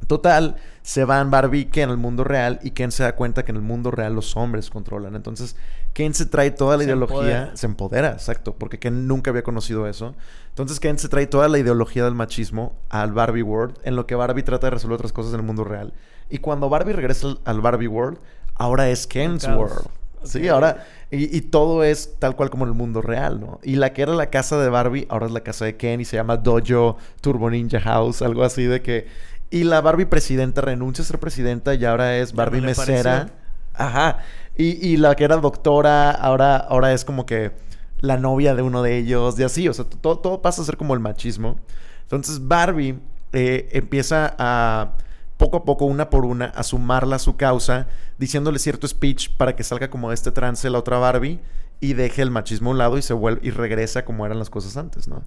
Total, 0.06 0.56
se 0.80 1.04
van 1.04 1.30
Barbie 1.30 1.60
y 1.60 1.64
Ken 1.66 1.90
al 1.90 1.98
mundo 1.98 2.24
real 2.24 2.60
y 2.62 2.70
Ken 2.70 2.92
se 2.92 3.02
da 3.02 3.14
cuenta 3.14 3.44
que 3.44 3.50
en 3.50 3.56
el 3.56 3.62
mundo 3.62 3.90
real 3.90 4.14
los 4.14 4.36
hombres 4.36 4.70
controlan. 4.70 5.16
Entonces, 5.16 5.54
Ken 5.92 6.14
se 6.14 6.24
trae 6.24 6.50
toda 6.50 6.78
la 6.78 6.84
ideología, 6.84 7.50
se 7.54 7.66
empodera, 7.66 8.12
exacto, 8.12 8.54
porque 8.54 8.78
Ken 8.78 9.06
nunca 9.06 9.30
había 9.30 9.42
conocido 9.42 9.86
eso. 9.86 10.14
Entonces, 10.48 10.80
Ken 10.80 10.98
se 10.98 11.10
trae 11.10 11.26
toda 11.26 11.48
la 11.48 11.58
ideología 11.58 12.04
del 12.04 12.14
machismo 12.14 12.74
al 12.88 13.12
Barbie 13.12 13.42
World, 13.42 13.78
en 13.82 13.96
lo 13.96 14.06
que 14.06 14.14
Barbie 14.14 14.44
trata 14.44 14.68
de 14.68 14.70
resolver 14.70 14.94
otras 14.94 15.12
cosas 15.12 15.34
en 15.34 15.40
el 15.40 15.46
mundo 15.46 15.64
real. 15.64 15.92
Y 16.30 16.38
cuando 16.38 16.70
Barbie 16.70 16.94
regresa 16.94 17.34
al 17.44 17.60
Barbie 17.60 17.88
World, 17.88 18.18
ahora 18.54 18.88
es 18.88 19.06
Ken's 19.06 19.46
World. 19.46 19.88
Sí, 20.26 20.48
ahora. 20.48 20.84
Y, 21.10 21.40
todo 21.42 21.84
es 21.84 22.16
tal 22.18 22.34
cual 22.34 22.50
como 22.50 22.64
en 22.64 22.70
el 22.70 22.76
mundo 22.76 23.00
real, 23.00 23.40
¿no? 23.40 23.60
Y 23.62 23.76
la 23.76 23.92
que 23.92 24.02
era 24.02 24.12
la 24.12 24.26
casa 24.26 24.58
de 24.58 24.68
Barbie, 24.68 25.06
ahora 25.08 25.26
es 25.26 25.32
la 25.32 25.40
casa 25.40 25.64
de 25.64 25.76
Ken 25.76 26.00
y 26.00 26.04
se 26.04 26.16
llama 26.16 26.36
Dojo 26.36 26.96
Turbo 27.20 27.48
Ninja 27.48 27.80
House, 27.80 28.22
algo 28.22 28.42
así 28.42 28.64
de 28.64 28.82
que. 28.82 29.06
Y 29.48 29.62
la 29.62 29.80
Barbie 29.80 30.06
presidenta 30.06 30.60
renuncia 30.60 31.04
a 31.04 31.06
ser 31.06 31.20
presidenta 31.20 31.74
y 31.74 31.84
ahora 31.84 32.16
es 32.16 32.32
Barbie 32.32 32.60
mesera. 32.60 33.28
Ajá. 33.74 34.18
Y, 34.56 34.84
y, 34.84 34.96
la 34.96 35.14
que 35.14 35.24
era 35.24 35.36
doctora, 35.36 36.10
ahora, 36.10 36.56
ahora 36.56 36.92
es 36.92 37.04
como 37.04 37.24
que 37.24 37.52
la 38.00 38.16
novia 38.16 38.54
de 38.54 38.62
uno 38.62 38.82
de 38.82 38.98
ellos, 38.98 39.38
y 39.38 39.44
así. 39.44 39.68
O 39.68 39.74
sea, 39.74 39.84
todo, 39.84 40.18
todo 40.18 40.42
pasa 40.42 40.62
a 40.62 40.64
ser 40.64 40.76
como 40.76 40.94
el 40.94 41.00
machismo. 41.00 41.56
Entonces 42.02 42.46
Barbie 42.46 42.98
eh, 43.32 43.68
empieza 43.72 44.34
a 44.38 44.92
poco 45.36 45.58
a 45.58 45.64
poco, 45.64 45.84
una 45.84 46.10
por 46.10 46.24
una, 46.24 46.46
a 46.46 46.62
sumarla 46.62 47.16
a 47.16 47.18
su 47.18 47.36
causa, 47.36 47.88
diciéndole 48.18 48.58
cierto 48.58 48.88
speech 48.88 49.30
para 49.36 49.54
que 49.54 49.64
salga 49.64 49.90
como 49.90 50.08
de 50.08 50.14
este 50.14 50.32
trance 50.32 50.68
la 50.70 50.78
otra 50.78 50.98
Barbie 50.98 51.40
y 51.80 51.92
deje 51.92 52.22
el 52.22 52.30
machismo 52.30 52.70
a 52.70 52.72
un 52.72 52.78
lado 52.78 52.96
y 52.98 53.02
se 53.02 53.12
vuelve 53.12 53.46
y 53.46 53.50
regresa 53.50 54.04
como 54.04 54.24
eran 54.24 54.38
las 54.38 54.50
cosas 54.50 54.76
antes, 54.76 55.08
¿no? 55.08 55.24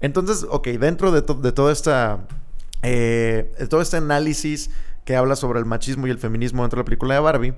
Entonces, 0.00 0.46
ok, 0.48 0.68
dentro 0.68 1.10
de, 1.10 1.22
de 1.22 1.52
todo 1.52 1.70
esta 1.72 2.20
eh, 2.82 3.52
todo 3.68 3.80
este 3.80 3.96
análisis 3.96 4.70
que 5.04 5.16
habla 5.16 5.36
sobre 5.36 5.58
el 5.58 5.64
machismo 5.64 6.06
y 6.06 6.10
el 6.10 6.18
feminismo 6.18 6.62
dentro 6.62 6.76
de 6.76 6.82
la 6.82 6.84
película 6.84 7.14
de 7.14 7.20
Barbie, 7.20 7.54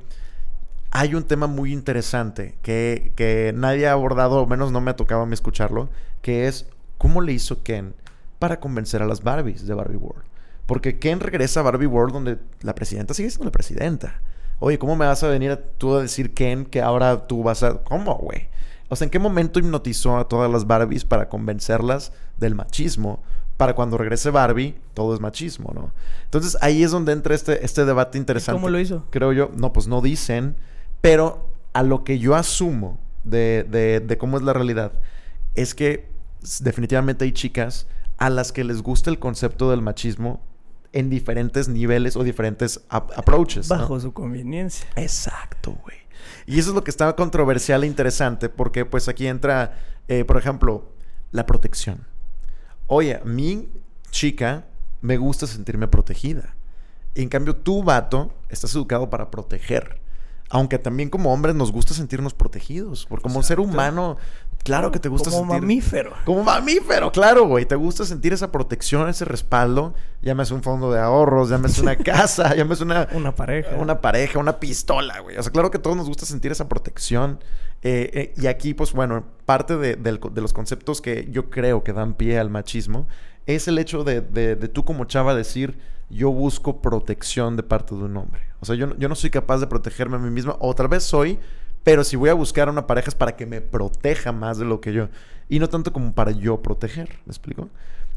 hay 0.93 1.15
un 1.15 1.25
tema 1.25 1.47
muy 1.47 1.73
interesante 1.73 2.57
que, 2.63 3.13
que 3.17 3.53
nadie 3.55 3.87
ha 3.87 3.93
abordado, 3.93 4.41
o 4.41 4.47
menos 4.47 4.73
no 4.73 4.81
me 4.81 4.91
ha 4.91 4.97
tocado 4.97 5.23
a 5.23 5.27
mí 5.27 5.35
escucharlo, 5.35 5.89
que 6.23 6.49
es 6.49 6.67
cómo 6.99 7.21
le 7.21 7.33
hizo 7.33 7.63
Ken 7.63 7.95
para 8.39 8.61
convencer 8.61 9.03
a 9.03 9.07
las 9.07 9.23
Barbies 9.23 9.67
de 9.67 9.75
Barbie 9.75 9.97
World. 9.97 10.25
Porque 10.66 10.99
Ken 10.99 11.20
regresa 11.20 11.61
a 11.61 11.62
Barbie 11.64 11.87
World 11.87 12.12
donde 12.12 12.38
la 12.62 12.75
presidenta 12.75 13.14
sigue 13.14 13.31
siendo 13.31 13.46
la 13.46 13.53
presidenta. 13.53 14.20
Oye, 14.61 14.79
¿cómo 14.79 14.94
me 14.94 15.07
vas 15.07 15.23
a 15.23 15.29
venir 15.29 15.51
a, 15.51 15.57
tú 15.57 15.94
a 15.94 16.03
decir, 16.03 16.35
Ken, 16.35 16.66
que 16.66 16.83
ahora 16.83 17.27
tú 17.27 17.42
vas 17.42 17.62
a... 17.62 17.83
¿Cómo, 17.83 18.16
güey? 18.16 18.49
O 18.88 18.96
sea, 18.96 19.07
¿en 19.07 19.11
qué 19.11 19.18
momento 19.18 19.59
hipnotizó 19.59 20.18
a 20.18 20.29
todas 20.29 20.51
las 20.51 20.66
Barbies 20.66 21.05
para 21.05 21.29
convencerlas 21.29 22.12
del 22.38 22.55
machismo? 22.55 23.23
Para 23.57 23.75
cuando 23.75 23.96
regrese 23.96 24.31
Barbie, 24.31 24.77
todo 24.94 25.14
es 25.14 25.20
machismo, 25.20 25.73
¿no? 25.75 25.92
Entonces 26.25 26.57
ahí 26.61 26.83
es 26.83 26.90
donde 26.90 27.12
entra 27.12 27.35
este, 27.35 27.64
este 27.64 27.85
debate 27.85 28.18
interesante. 28.18 28.59
¿Cómo 28.59 28.70
lo 28.70 28.81
hizo? 28.81 29.07
Creo 29.11 29.33
yo. 29.33 29.51
No, 29.55 29.73
pues 29.73 29.87
no 29.87 30.01
dicen. 30.01 30.57
Pero 31.01 31.51
a 31.73 31.83
lo 31.83 32.05
que 32.05 32.18
yo 32.18 32.35
asumo 32.35 32.99
de, 33.25 33.66
de, 33.68 34.01
de 34.01 34.18
cómo 34.18 34.37
es 34.37 34.42
la 34.42 34.53
realidad 34.53 34.92
es 35.55 35.75
que 35.75 36.09
definitivamente 36.61 37.25
hay 37.25 37.33
chicas 37.33 37.87
a 38.18 38.29
las 38.31 38.53
que 38.53 38.64
les 38.64 38.83
gusta 38.83 39.11
el 39.11 39.18
concepto 39.18 39.70
del 39.70 39.83
machismo 39.83 40.42
en 40.92 41.11
diferentes 41.11 41.68
niveles 41.68 42.16
o 42.16 42.24
diferentes 42.24 42.81
approaches. 42.88 43.68
Bajo 43.68 43.98
su 44.00 44.12
conveniencia. 44.12 44.88
Exacto, 44.96 45.76
güey. 45.83 45.98
Y 46.46 46.59
eso 46.59 46.70
es 46.70 46.74
lo 46.74 46.85
que 46.85 46.90
está 46.90 47.14
controversial 47.14 47.85
e 47.85 47.87
interesante 47.87 48.48
porque 48.48 48.85
pues 48.85 49.09
aquí 49.09 49.26
entra, 49.26 49.79
eh, 50.09 50.24
por 50.24 50.37
ejemplo, 50.37 50.92
la 51.31 51.46
protección. 51.46 52.07
Oye, 52.87 53.20
mi 53.24 53.68
chica 54.11 54.66
me 55.00 55.16
gusta 55.16 55.46
sentirme 55.46 55.88
protegida. 55.88 56.55
en 57.14 57.29
cambio, 57.29 57.57
tú, 57.57 57.83
vato, 57.83 58.33
estás 58.48 58.74
educado 58.74 59.11
para 59.11 59.31
proteger. 59.31 60.00
Aunque 60.48 60.79
también 60.79 61.11
como 61.11 61.33
hombres 61.33 61.55
nos 61.55 61.72
gusta 61.72 61.94
sentirnos 61.94 62.35
protegidos. 62.35 63.07
Porque 63.07 63.22
como 63.22 63.42
ser 63.42 63.61
humano, 63.61 64.16
claro 64.62 64.90
que 64.90 64.99
te 64.99 65.09
gusta 65.09 65.31
sentir... 65.31 65.46
Como 65.46 65.61
mamífero. 65.61 66.12
Como 66.25 66.42
mamífero, 66.44 67.11
claro, 67.12 67.46
güey. 67.46 67.66
Te 67.66 67.75
gusta 67.75 68.05
sentir 68.05 68.33
esa 68.33 68.51
protección, 68.53 69.09
ese 69.09 69.25
respaldo. 69.25 69.94
Llámese 70.23 70.55
un 70.55 70.62
fondo 70.62 70.92
de 70.92 71.01
ahorros, 71.01 71.51
llámese 71.51 71.81
una 71.83 71.96
casa, 71.96 72.55
llámese 72.55 72.85
una... 72.85 73.09
Una 73.12 73.35
pareja. 73.35 73.77
Una 73.77 74.01
pareja, 74.01 74.38
una 74.38 74.59
pistola, 74.59 75.20
güey. 75.20 75.37
O 75.37 75.42
sea, 75.42 75.53
claro 75.53 75.70
que 75.70 75.79
a 75.79 75.83
todos 75.83 75.96
nos 75.96 76.09
gusta 76.09 76.27
sentir 76.27 76.53
esa 76.53 76.68
protección. 76.68 77.40
Eh, 77.83 78.11
eh, 78.12 78.35
y 78.37 78.46
aquí, 78.46 78.75
pues 78.75 78.92
bueno, 78.92 79.25
parte 79.46 79.77
de, 79.77 79.96
de, 79.96 80.40
los 80.40 80.53
conceptos 80.53 81.01
que 81.01 81.29
yo 81.31 81.51
creo 81.51 81.83
que 81.83 81.92
dan 81.92 82.14
pie 82.14 82.38
al 82.38 82.51
machismo 82.51 83.09
es 83.46 83.68
el 83.68 83.79
hecho 83.79 84.05
de, 84.05 84.20
de 84.20 84.57
tú 84.68 84.85
como 84.85 85.07
chava 85.07 85.35
decir 85.35 85.79
yo 86.11 86.33
busco 86.33 86.83
protección 86.83 87.57
de 87.57 87.62
parte 87.62 87.94
de 87.94 88.03
un 88.03 88.16
hombre. 88.16 88.42
O 88.61 88.66
sea, 88.66 88.75
yo, 88.75 88.96
yo 88.99 89.09
no 89.09 89.14
soy 89.14 89.31
capaz 89.31 89.59
de 89.59 89.66
protegerme 89.68 90.16
a 90.16 90.18
mí 90.18 90.31
misma. 90.31 90.57
Otra 90.59 90.88
vez 90.88 91.05
soy, 91.05 91.38
pero 91.83 92.05
si 92.05 92.16
voy 92.16 92.31
a 92.31 92.35
buscar 92.35 92.69
una 92.69 92.87
pareja 92.87 93.09
es 93.09 93.14
para 93.14 93.37
que 93.37 93.47
me 93.47 93.61
proteja 93.61 94.33
más 94.33 94.59
de 94.59 94.64
lo 94.64 94.81
que 94.81 94.93
yo. 94.93 95.09
Y 95.49 95.59
no 95.59 95.69
tanto 95.69 95.93
como 95.93 96.12
para 96.12 96.31
yo 96.31 96.62
proteger. 96.62 97.09
¿Me 97.25 97.31
explico? 97.31 97.69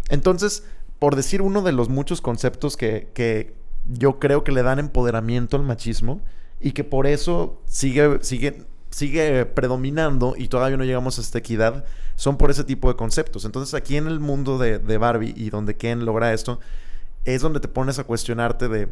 Entonces, 0.10 0.66
por 1.00 1.16
decir 1.16 1.42
uno 1.42 1.62
de 1.62 1.72
los 1.72 1.90
muchos 1.90 2.22
conceptos 2.22 2.78
que, 2.78 3.10
que 3.14 3.56
yo 3.88 4.20
creo 4.20 4.44
que 4.44 4.52
le 4.52 4.64
dan 4.64 4.80
empoderamiento 4.80 5.58
al 5.58 5.64
machismo 5.64 6.22
y 6.60 6.72
que 6.72 6.84
por 6.84 7.08
eso 7.08 7.62
sigue, 7.66 8.20
sigue, 8.22 8.66
sigue 8.90 9.46
predominando 9.46 10.36
y 10.38 10.48
todavía 10.48 10.78
no 10.78 10.84
llegamos 10.84 11.18
a 11.18 11.22
esta 11.22 11.40
equidad, 11.40 11.86
son 12.16 12.38
por 12.38 12.52
ese 12.52 12.64
tipo 12.64 12.90
de 12.90 12.96
conceptos. 12.96 13.46
Entonces, 13.46 13.74
aquí 13.74 13.98
en 13.98 14.08
el 14.08 14.20
mundo 14.20 14.58
de, 14.58 14.80
de 14.80 14.98
Barbie 14.98 15.34
y 15.36 15.50
donde 15.50 15.76
Ken 15.76 16.06
logra 16.06 16.34
esto, 16.34 16.60
es 17.26 17.42
donde 17.42 17.60
te 17.60 17.68
pones 17.68 17.98
a 18.00 18.04
cuestionarte 18.04 18.68
de 18.68 18.90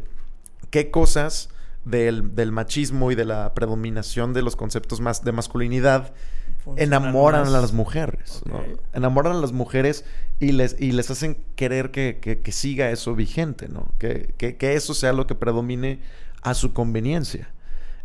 qué 0.70 0.90
cosas 0.90 1.50
del, 1.84 2.52
machismo 2.52 3.10
y 3.10 3.14
de 3.14 3.24
la 3.24 3.54
predominación 3.54 4.32
de 4.32 4.42
los 4.42 4.56
conceptos 4.56 5.00
más 5.00 5.24
de 5.24 5.32
masculinidad 5.32 6.12
enamoran 6.76 7.46
a 7.46 7.50
las 7.50 7.72
mujeres. 7.72 8.42
Enamoran 8.92 9.36
a 9.36 9.40
las 9.40 9.52
mujeres 9.52 10.04
y 10.38 10.52
les, 10.52 10.80
y 10.80 10.92
les 10.92 11.10
hacen 11.10 11.36
querer 11.56 11.90
que, 11.90 12.42
siga 12.52 12.90
eso 12.90 13.14
vigente, 13.14 13.68
¿no? 13.68 13.88
Que, 13.98 14.34
que, 14.36 14.74
eso 14.74 14.94
sea 14.94 15.12
lo 15.12 15.26
que 15.26 15.34
predomine 15.34 16.00
a 16.42 16.54
su 16.54 16.72
conveniencia. 16.72 17.50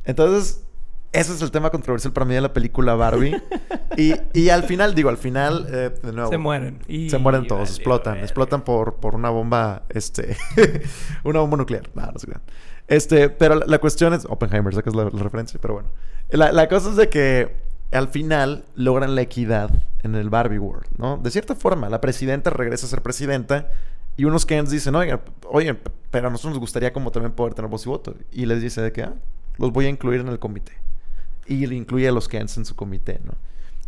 Entonces, 0.06 0.64
ese 1.12 1.34
es 1.34 1.42
el 1.42 1.52
tema 1.52 1.70
controversial 1.70 2.14
para 2.14 2.26
mí 2.26 2.34
de 2.34 2.42
la 2.42 2.54
película 2.54 2.96
Barbie. 2.96 3.42
y, 3.98 4.50
al 4.50 4.64
final, 4.64 4.96
digo, 4.96 5.10
al 5.10 5.18
final, 5.18 5.68
eh, 5.70 5.92
de 6.02 6.14
nuevo. 6.14 6.30
Se 6.30 6.38
mueren. 6.38 6.80
se 7.10 7.18
mueren 7.18 7.48
todos, 7.48 7.70
explotan. 7.70 8.18
explotan 8.20 8.64
por, 8.64 8.96
por 8.96 9.16
una 9.16 9.30
bomba, 9.30 9.84
este. 9.90 10.36
una 11.24 11.42
bomba 11.42 11.58
nuclear. 11.58 11.90
No, 11.94 12.12
no 12.12 12.20
sé 12.20 12.28
Este, 12.88 13.30
pero 13.30 13.56
la, 13.56 13.80
cuestión 13.80 14.14
es. 14.14 14.26
Oppenheimer, 14.26 14.74
sacas 14.74 14.96
la, 14.96 15.06
la 15.06 15.24
referencia, 15.24 15.60
pero 15.62 15.76
bueno. 15.76 15.90
La, 16.30 16.52
la 16.52 16.68
cosa 16.68 16.90
es 16.90 16.96
de 16.96 17.10
que 17.10 17.56
al 17.92 18.08
final 18.10 18.66
logran 18.76 19.16
la 19.16 19.22
equidad 19.22 19.72
en 20.04 20.16
el 20.16 20.30
Barbie 20.30 20.60
World, 20.60 20.88
¿no? 20.98 21.18
De 21.18 21.32
cierta 21.32 21.56
forma, 21.56 21.90
la 21.90 22.02
presidenta 22.02 22.50
regresa 22.50 22.86
a 22.86 22.90
ser 22.90 23.02
presidenta. 23.02 23.70
Y 24.16 24.26
unos 24.26 24.46
Kens 24.46 24.72
dicen, 24.72 24.96
oye, 24.96 25.20
oye, 25.46 25.78
pero 26.10 26.28
a 26.28 26.32
nosotros 26.32 26.54
nos 26.54 26.60
gustaría 26.60 26.92
como 26.92 27.12
también 27.12 27.34
poder 27.34 27.54
tener 27.54 27.70
voz 27.70 27.86
y 27.86 27.90
voto. 27.90 28.16
Y 28.32 28.46
les 28.48 28.62
dice 28.62 28.82
de 28.82 28.92
que, 28.92 29.04
ah, 29.04 29.14
los 29.58 29.72
voy 29.72 29.86
a 29.86 29.90
incluir 29.90 30.22
en 30.22 30.28
el 30.30 30.40
comité 30.40 30.74
y 31.48 31.66
incluye 31.74 32.08
a 32.08 32.12
los 32.12 32.28
Kens 32.28 32.58
en 32.58 32.66
su 32.66 32.76
comité, 32.76 33.20
¿no? 33.24 33.34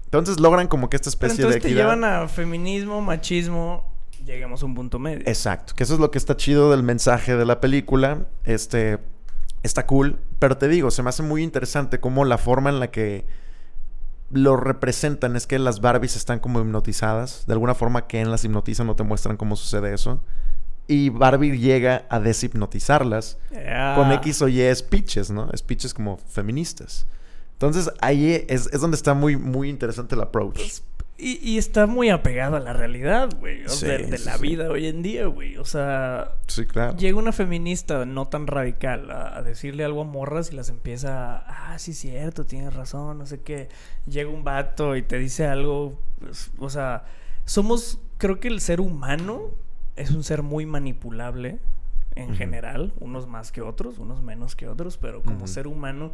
Entonces 0.06 0.40
logran 0.40 0.68
como 0.68 0.90
que 0.90 0.96
esta 0.96 1.10
especie 1.10 1.46
de 1.46 1.58
equidad. 1.58 1.70
te 1.70 1.76
llevan 1.76 2.04
a 2.04 2.28
feminismo, 2.28 3.02
machismo, 3.02 3.86
lleguemos 4.26 4.64
a 4.64 4.66
un 4.66 4.76
punto 4.76 5.00
medio. 5.00 5.22
Exacto, 5.26 5.74
que 5.76 5.84
eso 5.84 5.94
es 5.94 6.00
lo 6.00 6.12
que 6.12 6.18
está 6.18 6.36
chido 6.38 6.72
del 6.72 6.84
mensaje 6.84 7.36
de 7.36 7.46
la 7.46 7.60
película. 7.60 8.28
Este 8.44 9.00
está 9.64 9.86
cool, 9.86 10.20
pero 10.40 10.58
te 10.58 10.68
digo, 10.68 10.92
se 10.92 11.04
me 11.04 11.10
hace 11.10 11.24
muy 11.24 11.44
interesante 11.44 12.00
cómo 12.00 12.26
la 12.26 12.38
forma 12.38 12.70
en 12.70 12.80
la 12.80 12.92
que 12.92 13.26
lo 14.32 14.58
representan 14.58 15.36
es 15.36 15.48
que 15.48 15.60
las 15.60 15.82
Barbies 15.82 16.16
están 16.16 16.40
como 16.40 16.60
hipnotizadas. 16.62 17.46
De 17.48 17.54
alguna 17.54 17.74
forma, 17.74 18.08
Ken 18.08 18.32
las 18.32 18.44
hipnotiza, 18.46 18.84
no 18.84 18.96
te 18.96 19.04
muestran 19.04 19.38
cómo 19.38 19.56
sucede 19.56 19.94
eso. 19.94 20.22
Y 20.88 21.10
Barbie 21.10 21.58
llega 21.58 22.06
a 22.10 22.20
deshipnotizarlas 22.20 23.38
con 23.96 24.12
X 24.12 24.42
o 24.42 24.48
Y 24.48 24.76
speeches, 24.76 25.30
¿no? 25.30 25.50
Speeches 25.56 25.94
como 25.94 26.18
feministas. 26.18 27.06
Entonces 27.54 27.92
ahí 28.02 28.46
es, 28.48 28.72
donde 28.72 28.96
está 28.96 29.14
muy, 29.14 29.36
muy 29.36 29.70
interesante 29.70 30.16
el 30.16 30.22
approach. 30.22 30.60
Pues, 31.20 31.44
y, 31.44 31.58
está 31.58 31.86
muy 31.86 32.10
apegado 32.10 32.56
a 32.56 32.60
la 32.60 32.72
realidad, 32.72 33.30
güey. 33.40 33.64
de, 33.64 34.20
la 34.20 34.38
vida 34.38 34.70
hoy 34.70 34.88
en 34.88 35.02
día, 35.02 35.26
güey. 35.26 35.58
O 35.58 35.66
sea. 35.66 36.36
Sí, 36.48 36.66
claro. 36.66 36.96
Llega 36.96 37.18
una 37.18 37.34
feminista 37.34 38.06
no 38.06 38.28
tan 38.28 38.48
radical 38.48 39.12
a, 39.12 39.42
decirle 39.44 39.84
algo 39.84 40.02
a 40.02 40.06
morras 40.06 40.52
y 40.52 40.56
las 40.56 40.70
empieza. 40.70 41.44
ah, 41.46 41.78
sí, 41.78 41.94
cierto, 41.94 42.46
tienes 42.46 42.74
razón, 42.74 43.18
no 43.18 43.26
sé 43.26 43.42
qué. 43.42 43.68
Llega 44.06 44.30
un 44.30 44.44
vato 44.44 44.96
y 44.96 45.02
te 45.02 45.20
dice 45.20 45.46
algo. 45.46 46.00
Pues, 46.20 46.52
o 46.58 46.70
sea, 46.70 47.04
somos. 47.46 48.00
Creo 48.18 48.40
que 48.40 48.48
el 48.48 48.62
ser 48.62 48.80
humano 48.82 49.52
es 49.96 50.12
un 50.12 50.24
ser 50.24 50.42
muy 50.42 50.66
manipulable 50.66 51.60
en 52.16 52.36
general. 52.36 52.94
Unos 53.00 53.28
más 53.28 53.52
que 53.52 53.62
otros, 53.62 54.00
unos 54.00 54.22
menos 54.22 54.56
que 54.56 54.68
otros, 54.68 54.98
pero 54.98 55.22
como 55.22 55.48
ser 55.48 55.68
humano 55.68 56.12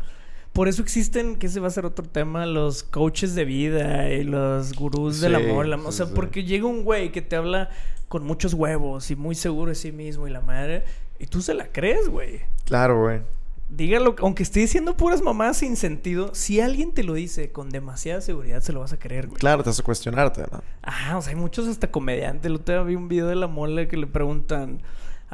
por 0.55 0.69
eso 0.69 0.81
existen, 0.81 1.35
que 1.35 1.47
ese 1.47 1.59
va 1.59 1.67
a 1.67 1.69
ser 1.69 1.85
otro 1.85 2.05
tema, 2.07 2.45
los 2.45 2.81
coaches 2.81 3.35
de 3.35 3.43
vida 3.43 4.09
y 4.13 4.23
los 4.23 4.71
gurús 4.71 5.19
del 5.19 5.35
amor. 5.35 5.67
o 5.67 5.91
sea, 5.91 6.05
porque 6.05 6.45
llega 6.45 6.65
un 6.65 6.85
güey 6.85 7.11
que 7.11 7.21
te 7.21 7.35
habla 7.35 7.69
con 8.07 8.23
muchos 8.23 8.53
huevos 8.53 9.11
y 9.11 9.17
muy 9.17 9.35
seguro 9.35 9.67
de 9.67 9.75
sí 9.75 9.91
mismo 9.91 10.29
y 10.29 10.31
la 10.31 10.39
madre, 10.39 10.85
y 11.19 11.27
tú 11.27 11.41
se 11.41 11.53
la 11.53 11.67
crees, 11.67 12.07
güey. 12.07 12.39
Claro, 12.63 13.01
güey. 13.01 13.19
Dígalo, 13.67 14.15
aunque 14.19 14.43
esté 14.43 14.61
diciendo 14.61 14.95
puras 14.95 15.21
mamás 15.21 15.57
sin 15.57 15.75
sentido, 15.75 16.33
si 16.33 16.61
alguien 16.61 16.93
te 16.93 17.03
lo 17.03 17.15
dice 17.15 17.51
con 17.51 17.69
demasiada 17.69 18.21
seguridad, 18.21 18.61
se 18.61 18.71
lo 18.71 18.79
vas 18.79 18.93
a 18.93 18.97
creer, 18.97 19.27
güey. 19.27 19.37
Claro, 19.37 19.61
te 19.61 19.71
vas 19.71 19.79
a 19.81 19.83
cuestionarte, 19.83 20.43
¿no? 20.49 20.63
Ah, 20.83 21.17
o 21.17 21.21
sea, 21.21 21.33
hay 21.33 21.35
muchos 21.37 21.67
hasta 21.67 21.91
comediantes. 21.91 22.49
Lo 22.49 22.61
te 22.61 22.81
vi 22.85 22.95
un 22.95 23.09
video 23.09 23.27
de 23.27 23.35
la 23.35 23.47
mole 23.47 23.89
que 23.89 23.97
le 23.97 24.07
preguntan 24.07 24.81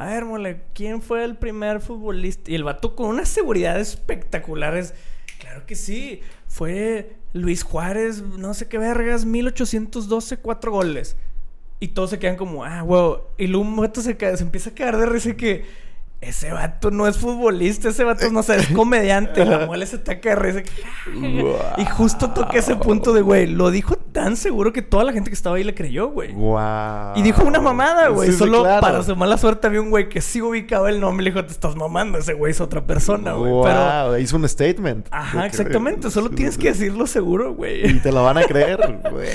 a 0.01 0.05
ver, 0.07 0.25
mole, 0.25 0.61
¿quién 0.73 1.01
fue 1.01 1.23
el 1.23 1.35
primer 1.35 1.79
futbolista? 1.79 2.51
Y 2.51 2.55
el 2.55 2.63
vato 2.63 2.95
con 2.95 3.07
una 3.07 3.25
seguridad 3.25 3.79
espectacular 3.79 4.75
es, 4.75 4.93
claro 5.39 5.65
que 5.65 5.75
sí, 5.75 6.21
fue 6.47 7.17
Luis 7.33 7.63
Juárez, 7.63 8.21
no 8.21 8.53
sé 8.53 8.67
qué 8.67 8.77
vergas, 8.77 9.25
1812, 9.25 10.37
cuatro 10.37 10.71
goles. 10.71 11.15
Y 11.79 11.89
todos 11.89 12.09
se 12.09 12.19
quedan 12.19 12.35
como, 12.35 12.63
ah, 12.65 12.81
wow. 12.81 13.21
Y 13.37 13.47
luego 13.47 13.67
un 13.67 13.91
se, 13.95 14.17
empieza 14.43 14.69
a 14.71 14.73
caer 14.73 14.97
de 14.97 15.05
risa 15.05 15.35
que 15.35 15.65
ese 16.21 16.51
vato 16.51 16.91
no 16.91 17.07
es 17.07 17.17
futbolista, 17.17 17.89
ese 17.89 18.03
vato 18.03 18.29
no 18.29 18.43
sé, 18.43 18.57
es 18.57 18.67
comediante. 18.75 19.43
La 19.43 19.65
muele 19.65 19.87
se 19.87 19.95
ataca 19.95 20.35
de 20.35 20.63
Y 21.77 21.85
justo 21.85 22.29
toqué 22.29 22.59
ese 22.59 22.75
punto 22.75 23.11
de, 23.11 23.21
güey, 23.21 23.47
lo 23.47 23.71
dijo 23.71 23.95
tan 23.95 24.37
seguro 24.37 24.71
que 24.71 24.83
toda 24.83 25.03
la 25.03 25.13
gente 25.13 25.31
que 25.31 25.33
estaba 25.33 25.55
ahí 25.55 25.63
le 25.63 25.73
creyó, 25.73 26.09
güey. 26.09 26.29
Y 27.15 27.21
dijo 27.23 27.43
una 27.43 27.59
mamada, 27.59 28.09
güey. 28.09 28.31
Solo 28.31 28.63
para 28.63 29.01
su 29.01 29.15
mala 29.15 29.37
suerte 29.37 29.65
había 29.65 29.81
un 29.81 29.89
güey 29.89 30.09
que 30.09 30.21
sí 30.21 30.41
ubicaba 30.41 30.89
el 30.91 30.99
nombre 30.99 31.23
y 31.23 31.25
le 31.25 31.31
dijo, 31.31 31.43
te 31.43 31.53
estás 31.53 31.75
mamando, 31.75 32.19
ese 32.19 32.33
güey 32.33 32.51
es 32.51 32.61
otra 32.61 32.85
persona, 32.85 33.33
güey. 33.33 33.51
Pero... 33.63 34.17
hizo 34.19 34.35
un 34.37 34.47
statement. 34.47 35.07
Ajá, 35.09 35.47
exactamente. 35.47 36.11
Solo 36.11 36.29
tienes 36.29 36.57
que 36.57 36.69
decirlo 36.69 37.07
seguro, 37.07 37.55
güey. 37.55 37.89
Y 37.89 37.99
te 37.99 38.11
lo 38.11 38.23
van 38.23 38.37
a 38.37 38.43
creer, 38.43 38.99
güey. 39.11 39.27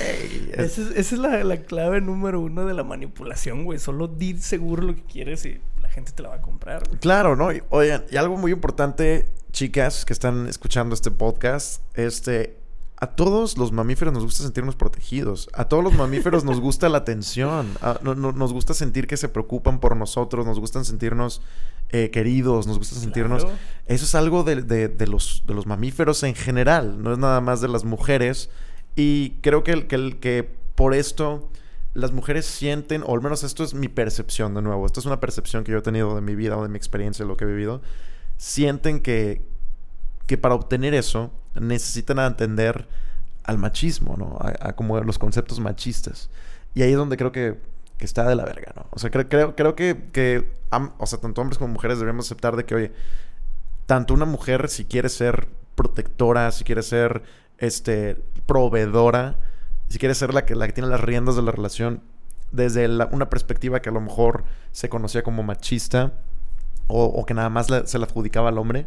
Esa 0.52 0.82
es, 0.94 1.12
la, 1.12 1.42
la 1.42 1.56
clave 1.56 2.00
número 2.00 2.40
uno 2.40 2.64
de 2.64 2.74
la 2.74 2.84
manipulación, 2.84 3.64
güey. 3.64 3.80
Solo 3.80 4.06
di 4.06 4.38
seguro 4.38 4.84
lo 4.84 4.94
que 4.94 5.02
quieres 5.02 5.44
y 5.46 5.60
gente 5.96 6.12
te 6.12 6.22
la 6.22 6.28
va 6.28 6.34
a 6.34 6.42
comprar. 6.42 6.86
Claro, 7.00 7.36
¿no? 7.36 7.50
Y, 7.50 7.62
oigan, 7.70 8.04
y 8.10 8.16
algo 8.16 8.36
muy 8.36 8.52
importante, 8.52 9.26
chicas 9.50 10.04
que 10.04 10.12
están 10.12 10.46
escuchando 10.46 10.94
este 10.94 11.10
podcast, 11.10 11.80
este, 11.94 12.58
a 12.98 13.06
todos 13.06 13.56
los 13.56 13.72
mamíferos 13.72 14.12
nos 14.12 14.22
gusta 14.22 14.42
sentirnos 14.42 14.76
protegidos. 14.76 15.48
A 15.54 15.68
todos 15.68 15.82
los 15.82 15.94
mamíferos 15.94 16.44
nos 16.44 16.60
gusta 16.60 16.90
la 16.90 16.98
atención. 16.98 17.78
nos 18.02 18.52
gusta 18.52 18.74
sentir 18.74 19.06
que 19.06 19.16
se 19.16 19.30
preocupan 19.30 19.80
por 19.80 19.96
nosotros. 19.96 20.44
Nos 20.44 20.60
gustan 20.60 20.84
sentirnos 20.84 21.40
eh, 21.88 22.10
queridos. 22.10 22.66
Nos 22.66 22.76
gusta 22.76 22.96
sentirnos. 22.96 23.46
Eso 23.86 24.04
es 24.04 24.14
algo 24.14 24.44
de, 24.44 24.62
de, 24.62 25.06
los, 25.06 25.44
de 25.46 25.54
los 25.54 25.66
mamíferos 25.66 26.22
en 26.24 26.34
general. 26.34 27.02
No 27.02 27.12
es 27.12 27.18
nada 27.18 27.40
más 27.40 27.62
de 27.62 27.68
las 27.68 27.84
mujeres. 27.84 28.50
Y 28.96 29.30
creo 29.42 29.64
que, 29.64 29.86
que, 29.86 30.18
que 30.18 30.56
por 30.74 30.94
esto 30.94 31.50
las 31.96 32.12
mujeres 32.12 32.44
sienten, 32.44 33.02
o 33.04 33.14
al 33.14 33.22
menos 33.22 33.42
esto 33.42 33.64
es 33.64 33.72
mi 33.72 33.88
percepción 33.88 34.54
de 34.54 34.60
nuevo, 34.60 34.84
esto 34.84 35.00
es 35.00 35.06
una 35.06 35.18
percepción 35.18 35.64
que 35.64 35.72
yo 35.72 35.78
he 35.78 35.82
tenido 35.82 36.14
de 36.14 36.20
mi 36.20 36.34
vida 36.34 36.56
o 36.56 36.62
de 36.62 36.68
mi 36.68 36.76
experiencia, 36.76 37.24
de 37.24 37.28
lo 37.28 37.36
que 37.36 37.44
he 37.44 37.48
vivido, 37.48 37.80
sienten 38.36 39.00
que, 39.00 39.42
que 40.26 40.36
para 40.36 40.54
obtener 40.54 40.92
eso 40.92 41.32
necesitan 41.54 42.18
atender 42.18 42.86
al 43.44 43.56
machismo, 43.56 44.16
¿no? 44.18 44.38
A, 44.40 44.74
como 44.74 45.00
los 45.00 45.18
conceptos 45.18 45.58
machistas. 45.58 46.28
Y 46.74 46.82
ahí 46.82 46.90
es 46.90 46.96
donde 46.96 47.16
creo 47.16 47.32
que, 47.32 47.58
que 47.96 48.04
está 48.04 48.28
de 48.28 48.34
la 48.34 48.44
verga, 48.44 48.72
¿no? 48.76 48.86
O 48.90 48.98
sea, 48.98 49.10
creo, 49.10 49.28
creo, 49.28 49.56
creo 49.56 49.74
que, 49.74 50.08
que 50.12 50.52
o 50.98 51.06
sea, 51.06 51.18
tanto 51.18 51.40
hombres 51.40 51.56
como 51.56 51.72
mujeres 51.72 51.98
debemos 51.98 52.26
aceptar 52.26 52.56
de 52.56 52.66
que, 52.66 52.74
oye, 52.74 52.92
tanto 53.86 54.12
una 54.12 54.26
mujer 54.26 54.68
si 54.68 54.84
quiere 54.84 55.08
ser 55.08 55.48
protectora, 55.74 56.52
si 56.52 56.64
quiere 56.64 56.82
ser, 56.82 57.22
este, 57.56 58.22
proveedora, 58.46 59.38
si 59.88 59.98
quiere 59.98 60.14
ser 60.14 60.34
la 60.34 60.44
que, 60.44 60.54
la 60.54 60.66
que 60.66 60.72
tiene 60.72 60.88
las 60.88 61.00
riendas 61.00 61.36
de 61.36 61.42
la 61.42 61.52
relación, 61.52 62.02
desde 62.52 62.88
una 63.10 63.28
perspectiva 63.28 63.80
que 63.80 63.88
a 63.88 63.92
lo 63.92 64.00
mejor 64.00 64.44
se 64.72 64.88
conocía 64.88 65.22
como 65.22 65.42
machista 65.42 66.12
o, 66.88 67.26
que 67.26 67.34
nada 67.34 67.50
más 67.50 67.66
se 67.66 67.98
le 67.98 68.04
adjudicaba 68.04 68.50
al 68.50 68.58
hombre, 68.58 68.86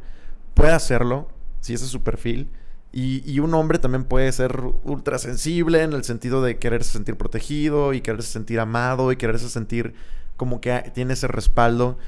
puede 0.54 0.72
hacerlo, 0.72 1.28
si 1.60 1.74
ese 1.74 1.86
es 1.86 1.92
su 1.92 2.02
perfil. 2.02 2.50
Y, 2.92 3.30
y, 3.30 3.40
un 3.40 3.54
hombre 3.54 3.78
también 3.78 4.06
puede 4.06 4.32
ser 4.32 4.64
ultra 4.84 5.20
sensible 5.20 5.84
en 5.84 5.94
el 5.94 6.04
sentido 6.04 6.42
de 6.42 6.58
quererse 6.58 6.94
sentir 6.94 7.18
protegido 7.18 7.94
y 7.94 8.02
quererse 8.02 8.32
sentir 8.32 8.60
amado 8.60 9.12
y 9.12 9.18
quererse 9.18 9.48
sentir 9.48 9.94
como 10.38 10.60
que 10.60 10.90
tiene 10.96 11.14
ese 11.14 11.28
respaldo 11.28 12.00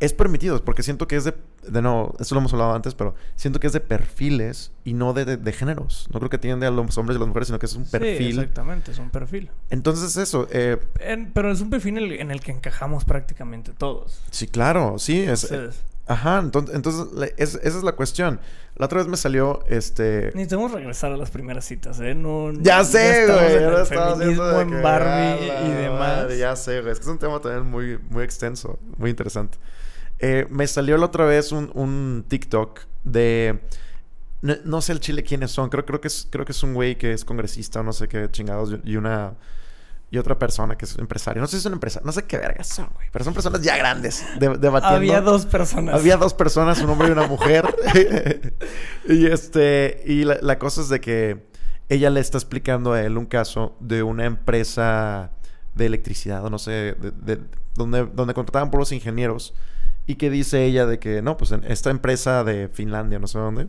es 0.00 0.14
permitido, 0.14 0.64
porque 0.64 0.82
siento 0.82 1.06
que 1.06 1.16
es 1.16 1.24
de, 1.24 1.34
de 1.68 1.82
no, 1.82 2.14
esto 2.18 2.34
lo 2.34 2.40
hemos 2.40 2.52
hablado 2.54 2.74
antes, 2.74 2.94
pero 2.94 3.14
siento 3.36 3.60
que 3.60 3.66
es 3.66 3.74
de 3.74 3.80
perfiles 3.80 4.72
y 4.82 4.94
no 4.94 5.12
de, 5.12 5.36
de, 5.36 5.52
géneros. 5.52 6.08
No 6.10 6.18
creo 6.20 6.30
que 6.30 6.38
tiende 6.38 6.66
a 6.66 6.70
los 6.70 6.96
hombres 6.96 7.16
y 7.16 7.18
las 7.18 7.28
mujeres, 7.28 7.48
sino 7.48 7.58
que 7.58 7.66
es 7.66 7.74
un 7.74 7.84
perfil. 7.84 8.32
Sí, 8.32 8.40
exactamente, 8.40 8.92
es 8.92 8.98
un 8.98 9.10
perfil. 9.10 9.50
Entonces 9.68 10.16
eso. 10.16 10.48
Eh, 10.50 10.78
pero 11.34 11.52
es 11.52 11.60
un 11.60 11.68
perfil 11.68 11.98
en 12.14 12.30
el, 12.30 12.40
que 12.40 12.50
encajamos 12.50 13.04
prácticamente 13.04 13.72
todos. 13.72 14.22
Sí, 14.30 14.46
claro, 14.46 14.98
sí. 14.98 15.20
Es, 15.20 15.52
ajá, 16.06 16.38
entonces, 16.38 16.74
entonces 16.74 17.34
esa 17.36 17.58
es 17.58 17.82
la 17.82 17.92
cuestión. 17.92 18.40
La 18.76 18.86
otra 18.86 19.00
vez 19.00 19.08
me 19.08 19.18
salió 19.18 19.62
este. 19.68 20.28
Necesitamos 20.28 20.72
regresar 20.72 21.12
a 21.12 21.18
las 21.18 21.30
primeras 21.30 21.66
citas, 21.66 22.00
¿eh? 22.00 22.14
No, 22.14 22.50
ya 22.54 22.82
sé, 22.84 23.26
güey. 23.26 23.60
Ya 23.60 23.82
estamos 23.82 24.18
feminismo 24.18 24.60
en 24.60 24.82
Barbie 24.82 25.44
y 25.66 25.70
demás. 25.72 26.38
ya 26.38 26.56
sé, 26.56 26.80
güey. 26.80 26.92
Es 26.92 27.00
que 27.00 27.04
es 27.04 27.10
un 27.10 27.18
tema 27.18 27.38
también 27.40 27.70
muy, 27.70 27.98
muy 28.08 28.24
extenso, 28.24 28.78
muy 28.96 29.10
interesante. 29.10 29.58
Eh, 30.20 30.46
me 30.50 30.66
salió 30.66 30.98
la 30.98 31.06
otra 31.06 31.24
vez 31.24 31.50
un, 31.50 31.70
un 31.74 32.24
TikTok 32.28 32.80
de. 33.04 33.60
No, 34.42 34.80
sé 34.80 34.92
el 34.92 35.00
chile 35.00 35.22
quiénes 35.22 35.50
son. 35.50 35.68
Creo, 35.68 35.84
creo, 35.84 36.00
que 36.00 36.08
es, 36.08 36.26
creo 36.30 36.44
que 36.44 36.52
es 36.52 36.62
un 36.62 36.72
güey 36.72 36.96
que 36.96 37.12
es 37.12 37.24
congresista 37.24 37.80
o 37.80 37.82
no 37.82 37.92
sé 37.92 38.08
qué 38.08 38.28
chingados. 38.30 38.74
Y 38.84 38.96
una. 38.96 39.34
Y 40.10 40.18
otra 40.18 40.38
persona 40.38 40.76
que 40.76 40.86
es 40.86 40.98
empresario. 40.98 41.40
No 41.40 41.46
sé 41.46 41.52
si 41.52 41.58
es 41.58 41.66
una 41.66 41.76
empresa. 41.76 42.00
No 42.04 42.10
sé 42.12 42.24
qué 42.24 42.36
verga 42.36 42.64
son, 42.64 42.88
güey. 42.94 43.08
Pero 43.12 43.24
son 43.24 43.32
personas 43.32 43.62
ya 43.62 43.76
grandes. 43.76 44.24
debatiendo. 44.38 44.88
Había 44.88 45.20
dos 45.20 45.46
personas. 45.46 45.94
Había 45.94 46.16
dos 46.16 46.34
personas, 46.34 46.80
un 46.80 46.90
hombre 46.90 47.08
y 47.08 47.10
una 47.12 47.26
mujer. 47.26 47.64
y 49.08 49.26
este. 49.26 50.02
Y 50.06 50.24
la, 50.24 50.58
cosa 50.58 50.82
es 50.82 50.88
de 50.88 51.00
que 51.00 51.46
ella 51.88 52.10
le 52.10 52.20
está 52.20 52.38
explicando 52.38 52.92
a 52.92 53.02
él 53.02 53.16
un 53.16 53.26
caso 53.26 53.76
de 53.80 54.02
una 54.02 54.24
empresa 54.24 55.30
de 55.74 55.86
electricidad, 55.86 56.44
o 56.44 56.50
no 56.50 56.58
sé, 56.58 56.96
de, 57.22 57.40
donde, 57.74 58.04
donde 58.06 58.34
contrataban 58.34 58.70
por 58.70 58.80
los 58.80 58.92
ingenieros 58.92 59.54
y 60.10 60.16
que 60.16 60.28
dice 60.28 60.64
ella 60.64 60.86
de 60.86 60.98
que, 60.98 61.22
no, 61.22 61.36
pues 61.36 61.52
en 61.52 61.62
esta 61.62 61.88
empresa 61.88 62.42
de 62.42 62.68
Finlandia, 62.68 63.20
no 63.20 63.28
sé 63.28 63.38
dónde, 63.38 63.68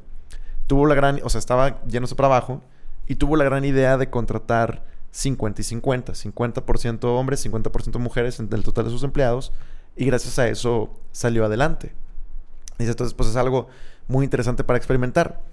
tuvo 0.65 0.87
la 0.87 0.95
gran, 0.95 1.19
o 1.23 1.29
sea, 1.29 1.37
estaba 1.37 1.83
yéndose 1.85 2.15
para 2.15 2.29
abajo 2.29 2.63
y 3.07 3.13
tuvo 3.13 3.35
la 3.35 3.43
gran 3.43 3.63
idea 3.63 3.95
de 3.95 4.09
contratar 4.09 4.83
50 5.11 5.61
y 5.61 5.63
50, 5.63 6.13
50% 6.13 7.03
hombres, 7.03 7.45
50% 7.45 7.99
mujeres 7.99 8.39
en 8.39 8.49
el 8.53 8.63
total 8.63 8.85
de 8.85 8.89
sus 8.89 9.03
empleados 9.03 9.53
y 9.95 10.05
gracias 10.05 10.39
a 10.39 10.47
eso 10.47 10.99
salió 11.11 11.45
adelante. 11.45 11.93
Dice, 12.79 12.89
entonces, 12.89 13.13
pues 13.13 13.29
es 13.29 13.35
algo 13.35 13.67
muy 14.07 14.23
interesante 14.23 14.63
para 14.63 14.77
experimentar. 14.77 15.43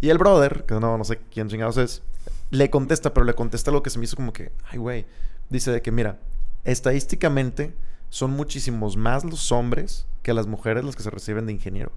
Y 0.00 0.08
el 0.08 0.16
brother, 0.16 0.64
que 0.64 0.80
no, 0.80 0.96
no 0.96 1.04
sé 1.04 1.18
quién 1.30 1.50
chingados 1.50 1.76
es, 1.76 2.02
le 2.48 2.70
contesta, 2.70 3.12
pero 3.12 3.26
le 3.26 3.34
contesta 3.34 3.70
lo 3.70 3.82
que 3.82 3.90
se 3.90 3.98
me 3.98 4.06
hizo 4.06 4.16
como 4.16 4.32
que, 4.32 4.50
ay, 4.70 4.78
güey, 4.78 5.04
dice 5.50 5.72
de 5.72 5.82
que, 5.82 5.92
mira, 5.92 6.16
estadísticamente 6.64 7.74
son 8.10 8.30
muchísimos 8.30 8.96
más 8.96 9.24
los 9.24 9.52
hombres 9.52 10.06
que 10.22 10.34
las 10.34 10.46
mujeres 10.46 10.84
los 10.84 10.96
que 10.96 11.02
se 11.02 11.10
reciben 11.10 11.46
de 11.46 11.52
ingeniero. 11.52 11.92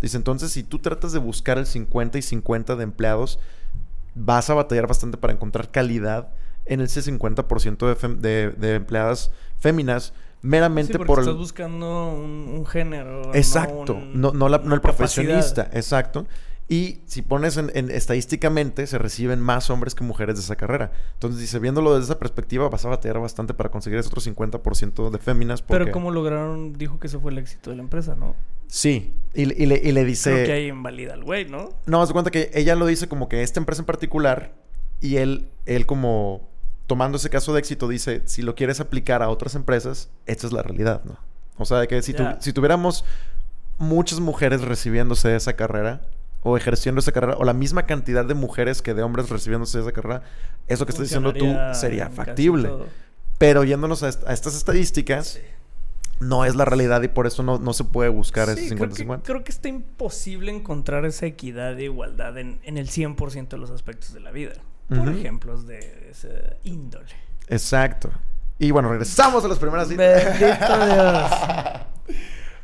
Dice, 0.00 0.16
entonces 0.16 0.50
si 0.50 0.62
tú 0.62 0.78
tratas 0.78 1.12
de 1.12 1.18
buscar 1.18 1.58
el 1.58 1.66
50 1.66 2.18
y 2.18 2.22
50 2.22 2.76
de 2.76 2.82
empleados, 2.82 3.38
vas 4.14 4.50
a 4.50 4.54
batallar 4.54 4.86
bastante 4.86 5.16
para 5.16 5.32
encontrar 5.32 5.70
calidad 5.70 6.28
en 6.66 6.80
ese 6.80 7.00
50% 7.00 8.16
de, 8.18 8.50
de, 8.50 8.74
empleadas 8.74 9.30
féminas 9.58 10.12
meramente 10.42 10.98
por 10.98 11.20
estás 11.20 11.36
buscando 11.36 12.12
un, 12.12 12.64
género 12.66 13.34
exacto. 13.34 14.00
no, 14.12 14.32
no, 14.32 14.48
no 14.48 14.74
el 14.74 14.80
profesionista 14.80 15.70
exacto 15.72 16.26
y 16.72 17.02
si 17.04 17.20
pones 17.20 17.58
en, 17.58 17.90
estadísticamente, 17.90 18.86
se 18.86 18.96
reciben 18.96 19.40
más 19.40 19.68
hombres 19.68 19.94
que 19.94 20.04
mujeres 20.04 20.36
de 20.36 20.40
esa 20.40 20.56
carrera. 20.56 20.90
Entonces, 21.12 21.38
dice, 21.38 21.58
viéndolo 21.58 21.92
desde 21.92 22.06
esa 22.06 22.18
perspectiva, 22.18 22.66
vas 22.70 22.82
a 22.86 22.88
batear 22.88 23.18
bastante 23.18 23.52
para 23.52 23.70
conseguir 23.70 23.98
ese 23.98 24.08
otro 24.08 24.22
50% 24.22 25.10
de 25.10 25.18
féminas. 25.18 25.60
Pero 25.60 25.90
¿cómo 25.90 26.10
lograron? 26.10 26.72
Dijo 26.72 26.98
que 26.98 27.08
ese 27.08 27.18
fue 27.18 27.30
el 27.30 27.36
éxito 27.36 27.68
de 27.68 27.76
la 27.76 27.82
empresa, 27.82 28.14
¿no? 28.14 28.36
Sí. 28.68 29.12
Y, 29.34 29.44
le, 29.44 30.04
dice... 30.06 30.32
Creo 30.32 30.46
que 30.46 30.52
ahí 30.52 30.68
invalida 30.68 31.12
al 31.12 31.24
güey, 31.24 31.44
¿no? 31.44 31.68
No, 31.84 32.06
se 32.06 32.14
cuenta 32.14 32.30
que 32.30 32.50
ella 32.54 32.74
lo 32.74 32.86
dice 32.86 33.06
como 33.06 33.28
que 33.28 33.42
esta 33.42 33.60
empresa 33.60 33.82
en 33.82 33.86
particular 33.86 34.54
y 35.02 35.16
él, 35.16 35.50
él 35.66 35.84
como 35.84 36.48
tomando 36.86 37.18
ese 37.18 37.28
caso 37.28 37.52
de 37.52 37.58
éxito 37.58 37.86
dice, 37.86 38.22
si 38.24 38.40
lo 38.40 38.54
quieres 38.54 38.80
aplicar 38.80 39.22
a 39.22 39.28
otras 39.28 39.56
empresas, 39.56 40.08
esta 40.24 40.46
es 40.46 40.54
la 40.54 40.62
realidad, 40.62 41.04
¿no? 41.04 41.18
O 41.58 41.66
sea, 41.66 41.86
que 41.86 42.00
si, 42.00 42.14
si 42.40 42.54
tuviéramos 42.54 43.04
muchas 43.76 44.20
mujeres 44.20 44.62
recibiéndose 44.62 45.28
de 45.28 45.36
esa 45.36 45.52
carrera, 45.52 46.00
o 46.42 46.56
ejerciendo 46.56 47.00
esa 47.00 47.12
carrera, 47.12 47.36
o 47.38 47.44
la 47.44 47.52
misma 47.52 47.86
cantidad 47.86 48.24
de 48.24 48.34
mujeres 48.34 48.82
que 48.82 48.94
de 48.94 49.02
hombres 49.02 49.28
recibiéndose 49.28 49.80
esa 49.80 49.92
carrera, 49.92 50.22
eso 50.66 50.84
que 50.86 50.90
estás 50.90 51.06
diciendo 51.06 51.32
tú 51.32 51.54
sería 51.72 52.10
factible. 52.10 52.70
Pero 53.38 53.64
yéndonos 53.64 54.02
a, 54.02 54.08
estas 54.08 54.54
estadísticas, 54.54 55.40
no 56.20 56.44
es 56.44 56.54
la 56.54 56.64
realidad 56.64 57.02
y 57.02 57.08
por 57.08 57.26
eso 57.26 57.42
no, 57.42 57.72
se 57.72 57.84
puede 57.84 58.08
buscar 58.08 58.48
ese 58.48 58.76
50-50. 58.76 59.22
Creo, 59.24 59.44
que 59.44 59.52
está 59.52 59.68
imposible 59.68 60.52
encontrar 60.52 61.04
esa 61.04 61.26
equidad 61.26 61.74
de 61.76 61.84
igualdad 61.84 62.38
en, 62.38 62.60
el 62.64 62.88
100% 62.88 63.48
de 63.48 63.58
los 63.58 63.70
aspectos 63.70 64.12
de 64.12 64.20
la 64.20 64.30
vida. 64.30 64.54
Por 64.88 65.08
ejemplos 65.08 65.66
de 65.66 66.10
ese 66.10 66.56
índole. 66.64 67.06
Exacto. 67.48 68.10
Y 68.58 68.70
bueno, 68.70 68.90
regresamos 68.90 69.44
a 69.44 69.48
las 69.48 69.58
primeras 69.58 69.88
citas. 69.88 70.38
Bendito 70.38 70.86
Dios. 70.86 71.32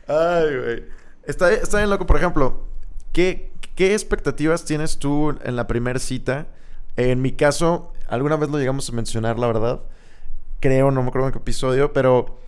Ay, 0.06 0.56
güey. 0.56 0.84
Está, 1.24 1.52
está 1.52 1.78
bien 1.78 1.90
loco, 1.90 2.06
por 2.06 2.16
ejemplo. 2.18 2.66
¿Qué, 3.12 3.50
¿Qué 3.78 3.92
expectativas 3.92 4.64
tienes 4.64 4.98
tú 4.98 5.38
en 5.44 5.54
la 5.54 5.68
primera 5.68 6.00
cita? 6.00 6.48
En 6.96 7.22
mi 7.22 7.30
caso, 7.30 7.92
alguna 8.08 8.34
vez 8.34 8.50
lo 8.50 8.58
llegamos 8.58 8.88
a 8.88 8.92
mencionar, 8.92 9.38
la 9.38 9.46
verdad. 9.46 9.82
Creo, 10.58 10.90
no 10.90 11.00
me 11.00 11.10
acuerdo 11.10 11.28
en 11.28 11.32
qué 11.34 11.38
episodio, 11.38 11.92
pero 11.92 12.40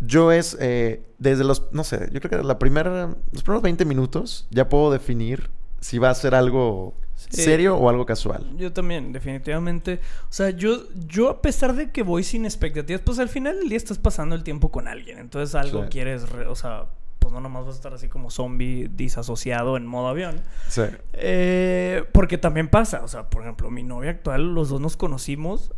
yo 0.00 0.32
es 0.32 0.56
eh, 0.58 1.00
desde 1.18 1.44
los, 1.44 1.68
no 1.70 1.84
sé, 1.84 2.08
yo 2.10 2.20
creo 2.20 2.40
que 2.40 2.44
la 2.44 2.58
primera, 2.58 3.14
los 3.30 3.44
primeros 3.44 3.62
20 3.62 3.84
minutos 3.84 4.48
ya 4.50 4.68
puedo 4.68 4.90
definir 4.90 5.48
si 5.78 5.98
va 5.98 6.10
a 6.10 6.14
ser 6.16 6.34
algo 6.34 6.94
serio 7.14 7.76
o 7.76 7.88
algo 7.88 8.04
casual. 8.04 8.44
Yo 8.56 8.72
también, 8.72 9.12
definitivamente. 9.12 10.00
O 10.28 10.32
sea, 10.32 10.50
yo, 10.50 10.88
yo 11.06 11.30
a 11.30 11.40
pesar 11.40 11.72
de 11.76 11.92
que 11.92 12.02
voy 12.02 12.24
sin 12.24 12.46
expectativas, 12.46 13.00
pues 13.00 13.20
al 13.20 13.28
final 13.28 13.60
del 13.60 13.68
día 13.68 13.78
estás 13.78 13.98
pasando 13.98 14.34
el 14.34 14.42
tiempo 14.42 14.72
con 14.72 14.88
alguien. 14.88 15.20
Entonces 15.20 15.54
algo 15.54 15.86
quieres, 15.88 16.24
o 16.48 16.56
sea, 16.56 16.86
no 17.34 17.40
nomás 17.40 17.66
vas 17.66 17.74
a 17.74 17.76
estar 17.76 17.92
así 17.92 18.08
como 18.08 18.30
zombie 18.30 18.88
disasociado 18.94 19.76
en 19.76 19.86
modo 19.86 20.08
avión. 20.08 20.40
Sí. 20.68 20.82
Eh, 21.12 22.04
porque 22.12 22.38
también 22.38 22.68
pasa, 22.68 23.02
o 23.02 23.08
sea, 23.08 23.28
por 23.28 23.42
ejemplo, 23.42 23.70
mi 23.70 23.82
novia 23.82 24.12
actual, 24.12 24.54
los 24.54 24.68
dos 24.68 24.80
nos 24.80 24.96
conocimos, 24.96 25.72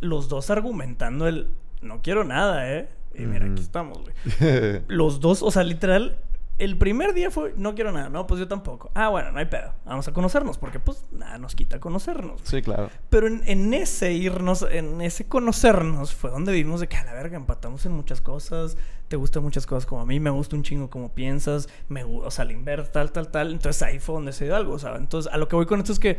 los 0.00 0.28
dos 0.28 0.50
argumentando 0.50 1.28
el, 1.28 1.50
no 1.82 2.00
quiero 2.02 2.24
nada, 2.24 2.72
¿eh? 2.72 2.88
Y 3.14 3.22
mira, 3.22 3.46
aquí 3.46 3.62
estamos, 3.62 3.98
güey. 4.00 4.82
los 4.88 5.20
dos, 5.20 5.42
o 5.42 5.50
sea, 5.50 5.62
literal, 5.62 6.18
el 6.58 6.78
primer 6.78 7.12
día 7.12 7.30
fue, 7.30 7.52
no 7.56 7.74
quiero 7.74 7.92
nada, 7.92 8.08
no, 8.08 8.26
pues 8.26 8.40
yo 8.40 8.48
tampoco. 8.48 8.90
Ah, 8.94 9.08
bueno, 9.08 9.30
no 9.30 9.38
hay 9.38 9.44
pedo, 9.44 9.72
vamos 9.84 10.08
a 10.08 10.12
conocernos, 10.12 10.56
porque 10.56 10.80
pues 10.80 11.04
nada 11.12 11.36
nos 11.38 11.54
quita 11.54 11.80
conocernos. 11.80 12.40
Sí, 12.44 12.62
claro. 12.62 12.88
Pero 13.10 13.26
en, 13.26 13.74
ese 13.74 14.12
irnos, 14.12 14.66
en 14.70 15.00
ese 15.02 15.26
conocernos, 15.26 16.14
fue 16.14 16.30
donde 16.30 16.52
vimos 16.52 16.80
de 16.80 16.88
que 16.88 16.96
a 16.96 17.04
la 17.04 17.12
verga 17.12 17.36
empatamos 17.36 17.84
en 17.84 17.92
muchas 17.92 18.22
cosas, 18.22 18.78
te 19.08 19.16
gustan 19.16 19.42
muchas 19.42 19.66
cosas 19.66 19.84
como 19.84 20.00
a 20.00 20.06
mí, 20.06 20.18
me 20.18 20.30
gusta 20.30 20.56
un 20.56 20.62
chingo 20.62 20.88
como 20.88 21.12
piensas, 21.12 21.68
me 21.88 22.04
o 22.04 22.30
sea, 22.30 22.46
al 22.46 22.90
tal, 22.90 23.12
tal, 23.12 23.28
tal. 23.28 23.52
Entonces 23.52 23.82
ahí 23.82 23.98
fue 23.98 24.14
donde 24.14 24.32
se 24.32 24.46
dio 24.46 24.56
algo, 24.56 24.74
o 24.74 24.78
sea, 24.78 24.96
entonces 24.96 25.30
a 25.32 25.36
lo 25.36 25.48
que 25.48 25.56
voy 25.56 25.66
con 25.66 25.80
esto 25.80 25.92
es 25.92 25.98
que 25.98 26.18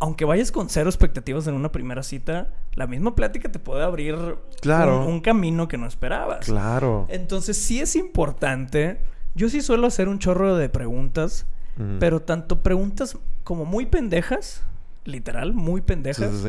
aunque 0.00 0.24
vayas 0.24 0.50
con 0.50 0.68
cero 0.68 0.90
expectativas 0.90 1.46
en 1.46 1.54
una 1.54 1.70
primera 1.70 2.02
cita, 2.02 2.52
la 2.74 2.88
misma 2.88 3.14
plática 3.14 3.52
te 3.52 3.60
puede 3.60 3.84
abrir 3.84 4.16
claro. 4.60 5.02
un, 5.02 5.06
un 5.06 5.20
camino 5.20 5.68
que 5.68 5.78
no 5.78 5.86
esperabas. 5.86 6.44
Claro. 6.44 7.06
Entonces 7.08 7.56
sí 7.56 7.80
es 7.80 7.94
importante 7.94 8.98
yo 9.34 9.48
sí 9.48 9.60
suelo 9.60 9.86
hacer 9.86 10.08
un 10.08 10.18
chorro 10.18 10.56
de 10.56 10.68
preguntas, 10.68 11.46
pero 11.98 12.20
tanto 12.20 12.62
preguntas 12.62 13.18
como 13.44 13.64
muy 13.64 13.86
pendejas, 13.86 14.62
literal, 15.04 15.52
muy 15.54 15.80
pendejas, 15.80 16.46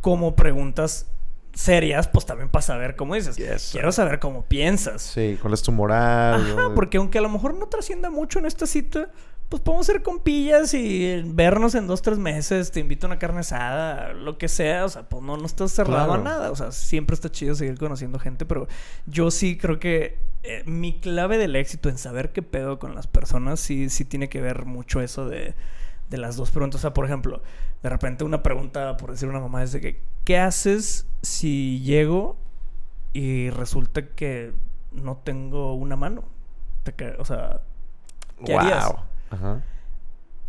como 0.00 0.34
preguntas 0.34 1.06
serias, 1.52 2.06
pues 2.08 2.26
también 2.26 2.50
para 2.50 2.62
saber 2.62 2.96
cómo 2.96 3.14
dices. 3.14 3.36
Quiero 3.72 3.90
saber 3.92 4.18
cómo 4.18 4.44
piensas. 4.44 5.02
Sí, 5.02 5.38
cuál 5.40 5.54
es 5.54 5.62
tu 5.62 5.72
moral. 5.72 6.52
Ajá, 6.52 6.74
porque 6.74 6.98
aunque 6.98 7.18
a 7.18 7.22
lo 7.22 7.30
mejor 7.30 7.54
no 7.54 7.66
trascienda 7.66 8.10
mucho 8.10 8.38
en 8.38 8.46
esta 8.46 8.66
cita, 8.66 9.10
pues 9.48 9.62
podemos 9.62 9.86
ser 9.86 10.02
compillas 10.02 10.74
y 10.74 11.22
vernos 11.24 11.74
en 11.74 11.86
dos, 11.86 12.02
tres 12.02 12.18
meses, 12.18 12.72
te 12.72 12.80
invito 12.80 13.06
a 13.06 13.10
una 13.10 13.18
carne 13.18 13.40
asada, 13.40 14.12
lo 14.12 14.38
que 14.38 14.48
sea, 14.48 14.84
o 14.84 14.88
sea, 14.88 15.08
pues 15.08 15.22
no, 15.22 15.36
no 15.36 15.46
estás 15.46 15.70
cerrado 15.70 16.14
a 16.14 16.18
nada, 16.18 16.50
o 16.50 16.56
sea, 16.56 16.72
siempre 16.72 17.14
está 17.14 17.30
chido 17.30 17.54
seguir 17.54 17.78
conociendo 17.78 18.18
gente, 18.18 18.44
pero 18.44 18.66
yo 19.06 19.30
sí 19.30 19.56
creo 19.56 19.78
que 19.78 20.18
eh, 20.46 20.62
mi 20.66 21.00
clave 21.00 21.38
del 21.38 21.56
éxito 21.56 21.88
en 21.88 21.98
saber 21.98 22.32
qué 22.32 22.42
pedo 22.42 22.78
con 22.78 22.94
las 22.94 23.06
personas 23.06 23.58
sí, 23.58 23.88
sí 23.90 24.04
tiene 24.04 24.28
que 24.28 24.40
ver 24.40 24.64
mucho 24.64 25.00
eso 25.00 25.28
de, 25.28 25.54
de 26.08 26.18
las 26.18 26.36
dos 26.36 26.50
preguntas, 26.50 26.80
o 26.80 26.82
sea, 26.82 26.94
por 26.94 27.04
ejemplo, 27.04 27.42
de 27.82 27.88
repente 27.88 28.24
una 28.24 28.42
pregunta, 28.42 28.96
por 28.96 29.10
decir 29.10 29.28
una 29.28 29.40
mamá, 29.40 29.62
es 29.62 29.72
de 29.72 29.80
que, 29.80 30.00
¿qué 30.24 30.38
haces 30.38 31.06
si 31.22 31.80
llego 31.80 32.36
y 33.12 33.50
resulta 33.50 34.06
que 34.06 34.52
no 34.92 35.16
tengo 35.16 35.74
una 35.74 35.96
mano? 35.96 36.24
o 37.18 37.24
sea, 37.24 37.62
¿qué 38.44 38.54
harías? 38.54 38.94
Ajá. 39.30 39.62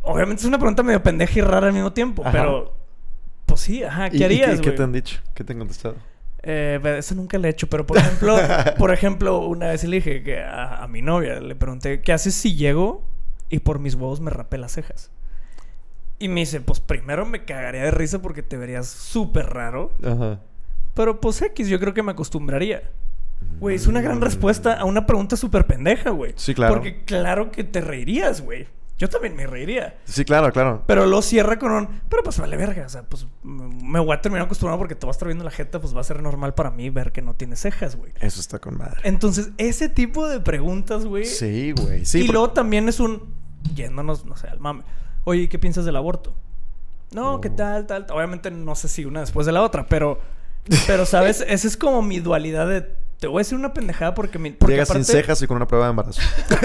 Obviamente 0.03 0.41
es 0.41 0.47
una 0.47 0.59
pregunta 0.59 0.83
medio 0.83 1.01
pendeja 1.01 1.39
y 1.39 1.41
rara 1.41 1.67
al 1.67 1.73
mismo 1.73 1.91
tiempo, 1.91 2.23
pero 2.31 2.75
pues 3.47 3.61
sí, 3.61 3.83
ajá, 3.83 4.09
¿qué 4.11 4.23
harías, 4.23 4.59
¿Y 4.59 4.61
qué, 4.61 4.71
te 4.71 4.83
han 4.83 4.91
dicho? 4.91 5.19
¿Qué 5.33 5.43
te 5.43 5.53
han 5.53 5.59
contestado? 5.59 5.95
Eh, 6.49 6.79
eso 6.97 7.13
nunca 7.13 7.37
le 7.37 7.49
he 7.49 7.51
hecho, 7.51 7.67
pero 7.67 7.85
por 7.85 7.97
ejemplo, 7.97 8.37
por 8.77 8.93
ejemplo, 8.93 9.39
una 9.39 9.67
vez 9.67 9.83
le 9.83 9.97
dije 9.97 10.23
que 10.23 10.41
a, 10.41 10.87
mi 10.89 11.01
novia 11.01 11.41
le 11.41 11.55
pregunté, 11.55 11.99
¿qué 11.99 12.13
haces 12.13 12.35
si 12.35 12.55
llego 12.55 13.03
y 13.49 13.59
por 13.59 13.79
mis 13.79 13.95
huevos 13.95 14.21
me 14.21 14.31
rapé 14.31 14.57
las 14.57 14.71
cejas? 14.71 15.11
Y 16.19 16.29
me 16.29 16.39
dice, 16.39 16.61
pues 16.61 16.79
primero 16.79 17.25
me 17.25 17.43
cagaría 17.43 17.83
de 17.83 17.91
risa 17.91 18.21
porque 18.21 18.43
te 18.43 18.55
verías 18.55 18.87
súper 18.87 19.47
raro. 19.47 19.91
Ajá. 20.01 20.39
Pero 20.93 21.19
pues 21.19 21.41
X, 21.41 21.67
yo 21.67 21.81
creo 21.81 21.93
que 21.93 22.01
me 22.01 22.13
acostumbraría. 22.13 22.91
Güey, 23.59 23.75
es 23.75 23.85
una 23.85 24.01
gran 24.01 24.21
respuesta 24.21 24.73
a 24.73 24.85
una 24.85 25.05
pregunta 25.05 25.35
súper 25.35 25.67
pendeja, 25.67 26.11
güey. 26.11 26.31
Sí, 26.37 26.55
claro. 26.55 26.75
Porque 26.75 27.03
claro 27.03 27.51
que 27.51 27.65
te 27.65 27.81
reirías, 27.81 28.41
güey. 28.41 28.67
Yo 28.97 29.07
también 29.09 29.35
me 29.35 29.45
reiría. 29.45 29.99
Sí, 30.05 30.25
claro, 30.25 30.51
claro. 30.51 30.83
Pero 30.87 31.05
lo 31.05 31.21
cierra 31.21 31.59
con 31.59 31.71
un... 31.71 32.01
Pero 32.09 32.23
pues 32.23 32.39
vale 32.39 32.57
verga. 32.57 32.85
O 32.85 32.89
sea, 32.89 33.03
pues 33.03 33.27
me 33.43 33.99
voy 33.99 34.15
a 34.15 34.21
terminar 34.21 34.45
acostumbrado 34.47 34.79
porque 34.79 34.95
te 34.95 35.05
vas 35.05 35.15
a 35.15 35.17
estar 35.17 35.27
viendo 35.27 35.43
la 35.43 35.51
jeta. 35.51 35.79
Pues 35.79 35.95
va 35.95 36.01
a 36.01 36.03
ser 36.03 36.21
normal 36.23 36.55
para 36.55 36.71
mí 36.71 36.89
ver 36.89 37.11
que 37.11 37.21
no 37.21 37.35
tiene 37.35 37.55
cejas, 37.55 37.95
güey. 37.95 38.11
Eso 38.19 38.41
está 38.41 38.57
con 38.57 38.75
madre. 38.75 39.01
Entonces, 39.03 39.51
ese 39.59 39.87
tipo 39.87 40.27
de 40.27 40.39
preguntas, 40.39 41.05
güey... 41.05 41.25
Sí, 41.25 41.73
güey. 41.73 42.05
Sí, 42.05 42.21
y 42.21 42.27
luego 42.27 42.49
también 42.49 42.89
es 42.89 42.99
un... 42.99 43.35
Yéndonos, 43.75 44.25
no 44.25 44.35
sé, 44.35 44.47
al 44.47 44.59
mame. 44.59 44.83
Oye, 45.25 45.47
¿qué 45.47 45.59
piensas 45.59 45.85
del 45.85 45.95
aborto? 45.95 46.33
No, 47.11 47.39
¿qué 47.39 47.51
tal, 47.51 47.85
tal? 47.85 48.07
Obviamente 48.09 48.49
no 48.49 48.73
sé 48.73 48.87
si 48.87 49.05
una 49.05 49.19
después 49.19 49.45
de 49.45 49.51
la 49.51 49.61
otra, 49.61 49.85
pero... 49.85 50.19
Pero, 50.87 51.05
¿sabes? 51.05 51.41
Esa 51.47 51.67
es 51.67 51.77
como 51.77 52.01
mi 52.01 52.19
dualidad 52.19 52.67
de 52.67 52.95
te 53.19 53.25
voy 53.25 53.37
a 53.37 53.41
decir 53.41 53.57
una 53.57 53.73
pendejada 53.73 54.13
porque... 54.13 54.37
Mi, 54.37 54.51
porque 54.51 54.85
sin 54.85 55.03
cejas 55.03 55.41
y 55.41 55.47
con 55.47 55.57
una 55.57 55.67
prueba 55.67 55.85
de 55.85 55.89
embarazo. 55.89 56.21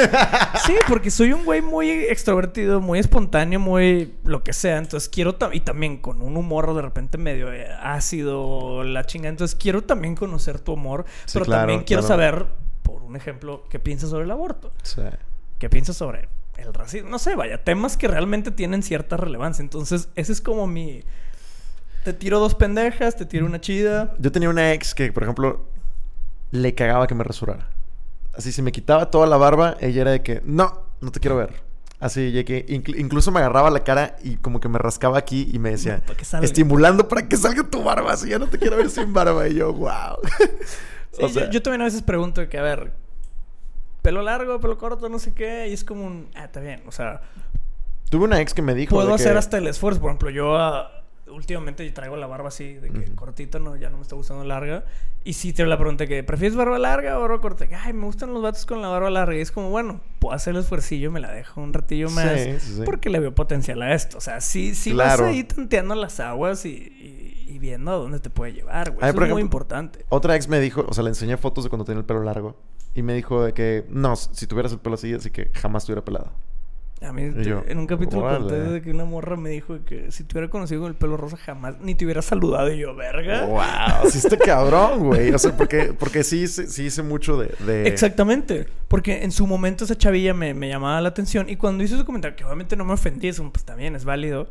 sí, 0.66 0.74
porque 0.86 1.10
soy 1.10 1.32
un 1.32 1.44
güey 1.44 1.62
muy 1.62 1.90
extrovertido, 1.90 2.80
muy 2.80 2.98
espontáneo, 2.98 3.58
muy 3.58 4.14
lo 4.24 4.42
que 4.42 4.52
sea. 4.52 4.76
Entonces 4.76 5.08
quiero... 5.08 5.36
Y 5.52 5.60
también 5.60 5.96
con 5.96 6.20
un 6.20 6.36
humor 6.36 6.74
de 6.74 6.82
repente 6.82 7.16
medio 7.16 7.50
eh, 7.52 7.68
ácido, 7.80 8.84
la 8.84 9.04
chinga. 9.04 9.30
Entonces 9.30 9.56
quiero 9.58 9.82
también 9.82 10.14
conocer 10.14 10.60
tu 10.60 10.74
humor. 10.74 11.06
pero 11.32 11.46
también 11.46 11.84
quiero 11.84 12.02
saber, 12.02 12.46
por 12.82 13.02
un 13.02 13.16
ejemplo, 13.16 13.64
qué 13.70 13.78
piensas 13.78 14.10
sobre 14.10 14.24
el 14.24 14.30
aborto. 14.30 14.72
Sí. 14.82 15.00
¿Qué 15.58 15.70
piensas 15.70 15.96
sobre 15.96 16.28
el 16.58 16.74
racismo? 16.74 17.08
No 17.08 17.18
sé, 17.18 17.34
vaya, 17.34 17.64
temas 17.64 17.96
que 17.96 18.08
realmente 18.08 18.50
tienen 18.50 18.82
cierta 18.82 19.16
relevancia. 19.16 19.62
Entonces, 19.62 20.10
ese 20.16 20.32
es 20.32 20.42
como 20.42 20.66
mi... 20.66 21.02
Te 22.04 22.12
tiro 22.12 22.40
dos 22.40 22.56
pendejas, 22.56 23.16
te 23.16 23.24
tiro 23.24 23.46
una 23.46 23.60
chida. 23.60 24.12
Yo 24.18 24.32
tenía 24.32 24.50
una 24.50 24.72
ex 24.72 24.92
que, 24.92 25.12
por 25.12 25.22
ejemplo, 25.22 25.71
le 26.52 26.74
cagaba 26.74 27.06
que 27.06 27.14
me 27.14 27.24
rasurara. 27.24 27.68
Así, 28.34 28.52
si 28.52 28.62
me 28.62 28.70
quitaba 28.72 29.10
toda 29.10 29.26
la 29.26 29.36
barba, 29.36 29.76
ella 29.80 30.02
era 30.02 30.10
de 30.12 30.22
que, 30.22 30.40
no, 30.44 30.84
no 31.00 31.10
te 31.10 31.18
quiero 31.18 31.36
ver. 31.36 31.62
Así, 31.98 32.32
ya 32.32 32.44
que 32.44 32.64
incluso 32.68 33.30
me 33.30 33.40
agarraba 33.40 33.70
la 33.70 33.84
cara 33.84 34.16
y 34.24 34.36
como 34.36 34.58
que 34.58 34.68
me 34.68 34.78
rascaba 34.78 35.18
aquí 35.18 35.48
y 35.52 35.58
me 35.58 35.70
decía, 35.70 36.02
estimulando 36.42 37.06
para 37.06 37.28
que 37.28 37.36
salga 37.36 37.62
tu 37.62 37.82
barba, 37.82 38.12
así 38.12 38.28
ya 38.28 38.38
no 38.38 38.48
te 38.48 38.58
quiero 38.58 38.76
ver 38.76 38.90
sin 38.90 39.12
barba. 39.12 39.46
Y 39.48 39.54
yo, 39.54 39.72
wow. 39.72 40.16
yo, 41.50 41.62
también 41.62 41.82
a 41.82 41.84
veces 41.84 42.02
pregunto 42.02 42.48
que, 42.48 42.58
a 42.58 42.62
ver, 42.62 42.92
pelo 44.02 44.22
largo, 44.22 44.58
pelo 44.60 44.78
corto, 44.78 45.08
no 45.08 45.20
sé 45.20 45.32
qué, 45.32 45.68
y 45.68 45.72
es 45.72 45.84
como 45.84 46.04
un, 46.04 46.28
ah, 46.34 46.44
está 46.44 46.60
bien, 46.60 46.82
o 46.86 46.92
sea... 46.92 47.20
Tuve 48.10 48.24
una 48.24 48.40
ex 48.40 48.52
que 48.52 48.62
me 48.62 48.74
dijo... 48.74 48.94
Puedo 48.94 49.14
hacer 49.14 49.36
hasta 49.38 49.56
el 49.58 49.68
esfuerzo, 49.68 50.00
por 50.00 50.10
ejemplo, 50.10 50.30
yo... 50.30 50.56
Ah, 50.56 51.01
últimamente 51.32 51.88
traigo 51.90 52.16
la 52.16 52.26
barba 52.26 52.48
así, 52.48 52.74
de 52.74 52.90
que 52.90 53.14
cortito, 53.14 53.58
no, 53.58 53.76
ya 53.76 53.90
no 53.90 53.96
me 53.96 54.02
está 54.02 54.16
gustando 54.16 54.44
larga. 54.44 54.84
Y 55.24 55.34
sí 55.34 55.52
te 55.52 55.64
la 55.64 55.78
pregunta 55.78 56.06
que, 56.06 56.22
¿prefieres 56.24 56.56
barba 56.56 56.78
larga 56.78 57.18
o 57.18 57.22
barba 57.22 57.40
corta? 57.40 57.66
Ay, 57.84 57.92
me 57.92 58.06
gustan 58.06 58.32
los 58.32 58.42
vatos 58.42 58.66
con 58.66 58.82
la 58.82 58.88
barba 58.88 59.10
larga. 59.10 59.36
Y 59.36 59.40
es 59.40 59.52
como, 59.52 59.70
bueno, 59.70 60.00
puedo 60.18 60.34
hacer 60.34 60.54
el 60.54 60.60
esfuercillo, 60.60 61.10
me 61.10 61.20
la 61.20 61.30
dejo 61.30 61.60
un 61.60 61.72
ratillo 61.72 62.10
más. 62.10 62.82
Porque 62.84 63.10
le 63.10 63.20
veo 63.20 63.34
potencial 63.34 63.82
a 63.82 63.94
esto. 63.94 64.18
O 64.18 64.20
sea, 64.20 64.40
sí, 64.40 64.74
sí 64.74 64.92
vas 64.92 65.20
ahí 65.20 65.44
tanteando 65.44 65.94
las 65.94 66.20
aguas 66.20 66.64
y, 66.64 67.46
y, 67.48 67.58
viendo 67.58 67.92
a 67.92 67.94
dónde 67.94 68.18
te 68.18 68.28
puede 68.28 68.52
llevar, 68.52 68.90
güey. 68.90 69.08
Eso 69.08 69.24
es 69.24 69.30
muy 69.30 69.42
importante. 69.42 70.04
Otra 70.08 70.34
ex 70.34 70.48
me 70.48 70.58
dijo, 70.58 70.84
o 70.88 70.92
sea, 70.92 71.04
le 71.04 71.10
enseñé 71.10 71.36
fotos 71.36 71.62
de 71.62 71.70
cuando 71.70 71.84
tenía 71.84 72.00
el 72.00 72.06
pelo 72.06 72.22
largo. 72.24 72.56
Y 72.94 73.02
me 73.02 73.14
dijo 73.14 73.44
de 73.44 73.54
que, 73.54 73.86
no, 73.88 74.16
si 74.16 74.46
tuvieras 74.46 74.72
el 74.72 74.80
pelo 74.80 74.96
así, 74.96 75.14
así 75.14 75.30
que 75.30 75.50
jamás 75.54 75.84
estuviera 75.84 76.04
pelado. 76.04 76.32
A 77.04 77.12
mí, 77.12 77.22
en 77.22 77.78
un 77.78 77.86
capítulo 77.86 78.22
conté 78.22 78.54
de 78.54 78.82
que 78.82 78.90
una 78.90 79.04
morra 79.04 79.36
me 79.36 79.50
dijo 79.50 79.84
que 79.84 80.12
si 80.12 80.24
te 80.24 80.34
hubiera 80.34 80.50
conocido 80.50 80.82
con 80.82 80.90
el 80.90 80.96
pelo 80.96 81.16
rosa 81.16 81.36
jamás 81.36 81.80
ni 81.80 81.94
te 81.94 82.04
hubiera 82.04 82.22
saludado. 82.22 82.72
Y 82.72 82.78
yo, 82.78 82.94
verga. 82.94 83.46
¡Wow! 83.46 84.10
Sí, 84.10 84.18
este 84.18 84.38
cabrón, 84.38 85.00
güey. 85.00 85.32
O 85.32 85.38
sea, 85.38 85.56
porque, 85.56 85.94
porque 85.98 86.22
sí, 86.22 86.46
sí 86.46 86.84
hice 86.84 87.02
mucho 87.02 87.36
de, 87.36 87.86
Exactamente. 87.86 88.66
Porque 88.88 89.24
en 89.24 89.32
su 89.32 89.46
momento 89.46 89.84
esa 89.84 89.96
chavilla 89.96 90.34
me, 90.34 90.54
me, 90.54 90.68
llamaba 90.68 91.00
la 91.00 91.08
atención. 91.08 91.48
Y 91.48 91.56
cuando 91.56 91.82
hizo 91.82 91.96
su 91.98 92.04
comentario, 92.04 92.36
que 92.36 92.44
obviamente 92.44 92.76
no 92.76 92.84
me 92.84 92.92
ofendí, 92.92 93.28
es 93.28 93.38
un, 93.38 93.50
pues 93.50 93.64
también 93.64 93.96
es 93.96 94.04
válido. 94.04 94.48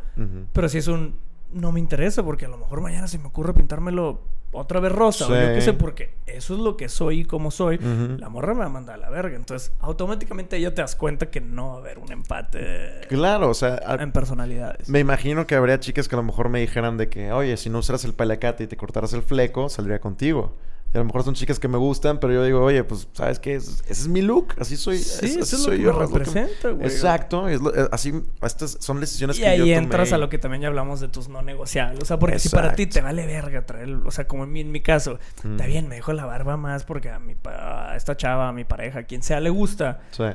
Pero 0.54 0.68
sí 0.68 0.78
es 0.78 0.88
un, 0.88 1.16
no 1.54 1.72
me 1.72 1.80
interesa 1.80 2.24
porque 2.24 2.46
a 2.46 2.50
lo 2.50 2.58
mejor 2.58 2.82
mañana 2.82 3.08
se 3.08 3.18
me 3.18 3.28
ocurre 3.28 3.54
pintármelo 3.54 4.22
otra 4.52 4.80
vez 4.80 4.92
rosa 4.92 5.28
o 5.28 5.30
yo 5.30 5.54
qué 5.54 5.62
sé, 5.62 5.74
porque 5.74 6.16
eso 6.26 6.54
es 6.54 6.60
lo 6.60 6.78
que 6.78 6.90
soy 6.90 7.22
y 7.22 7.26
como 7.26 7.52
soy. 7.52 7.78
La 8.18 8.30
morra 8.30 8.54
me 8.54 8.62
va 8.62 8.66
a 8.66 8.70
mandar 8.70 8.96
a 8.96 8.98
la 8.98 9.10
verga. 9.10 9.36
Entonces, 9.36 9.74
automáticamente 9.80 10.60
ya 10.60 10.74
te 10.74 10.82
das 10.82 10.96
cuenta 10.96 11.30
que 11.30 11.42
no 11.42 11.70
va 11.70 11.76
a 11.76 11.78
haber 11.78 12.00
un 12.00 12.12
empate. 12.12 13.02
Claro, 13.08 13.50
o 13.50 13.54
sea, 13.54 13.80
en 14.00 14.12
personalidades. 14.12 14.90
Me 14.90 15.00
imagino 15.00 15.48
que 15.48 15.56
habría 15.56 15.80
chicas 15.80 16.08
que 16.08 16.16
a 16.16 16.18
lo 16.18 16.24
mejor 16.24 16.50
me 16.50 16.60
dijeran 16.60 16.98
de 16.98 17.10
que, 17.10 17.32
oye, 17.32 17.58
si 17.58 17.70
no 17.70 17.80
usaras 17.80 18.06
el 18.06 18.14
palacate 18.14 18.66
y 18.66 18.68
te 18.68 18.78
cortaras 18.78 19.14
el 19.14 19.24
fleco, 19.24 19.70
saldría 19.70 20.00
contigo. 20.00 20.56
Y 20.94 20.98
a 20.98 21.00
lo 21.00 21.06
mejor 21.06 21.24
son 21.24 21.34
chicas 21.36 21.58
que 21.58 21.70
me 21.70 21.78
gustan, 21.78 22.20
pero 22.20 22.34
yo 22.34 22.44
digo, 22.44 22.62
oye, 22.62 22.84
pues, 22.84 23.08
¿sabes 23.14 23.40
qué? 23.40 23.56
Ese 23.56 23.82
es 23.88 24.08
mi 24.10 24.22
look. 24.22 24.56
Así 24.60 24.76
soy. 24.76 24.98
Sí, 24.98 25.38
eso 25.40 25.56
es 25.56 25.66
lo 25.66 25.72
que 25.72 25.80
yo. 25.80 25.94
Me 25.94 26.00
representa, 26.06 26.70
güey. 26.72 26.86
Exacto. 26.86 27.48
Es 27.48 27.62
eh, 27.62 27.88
así, 27.92 28.22
estas 28.42 28.78
son 28.82 29.00
decisiones 29.00 29.38
que 29.38 29.44
yo 29.44 29.66
Y 29.66 29.72
ahí 29.72 29.74
entras 29.74 30.12
a 30.12 30.18
lo 30.18 30.28
que 30.28 30.38
también 30.38 30.64
ya 30.64 30.68
hablamos 30.68 31.00
de 31.00 31.08
tus 31.08 31.30
no 31.30 31.42
negociables. 31.42 32.02
O 32.02 32.06
sea, 32.06 32.20
porque 32.20 32.40
si 32.40 32.50
para 32.50 32.76
ti 32.76 32.88
te 32.88 33.00
vale 33.00 33.26
verga 33.26 33.66
traer... 33.66 33.90
O 34.06 34.12
sea, 34.12 34.28
como 34.28 34.44
en 34.44 34.52
mi, 34.52 34.60
en 34.60 34.72
mi 34.72 34.82
caso. 34.82 35.18
Está 35.38 35.48
mm. 35.48 35.68
bien, 35.68 35.88
me 35.88 35.96
dejo 35.96 36.12
la 36.12 36.26
barba 36.26 36.58
más 36.58 36.84
porque 36.84 37.10
a, 37.10 37.20
mi, 37.20 37.38
a 37.46 37.96
esta 37.96 38.18
chava, 38.18 38.50
a 38.50 38.52
mi 38.52 38.66
pareja, 38.66 39.00
a 39.00 39.04
quien 39.04 39.24
sea 39.24 39.40
le 39.40 39.50
gusta. 39.50 40.02
Sí. 40.12 40.26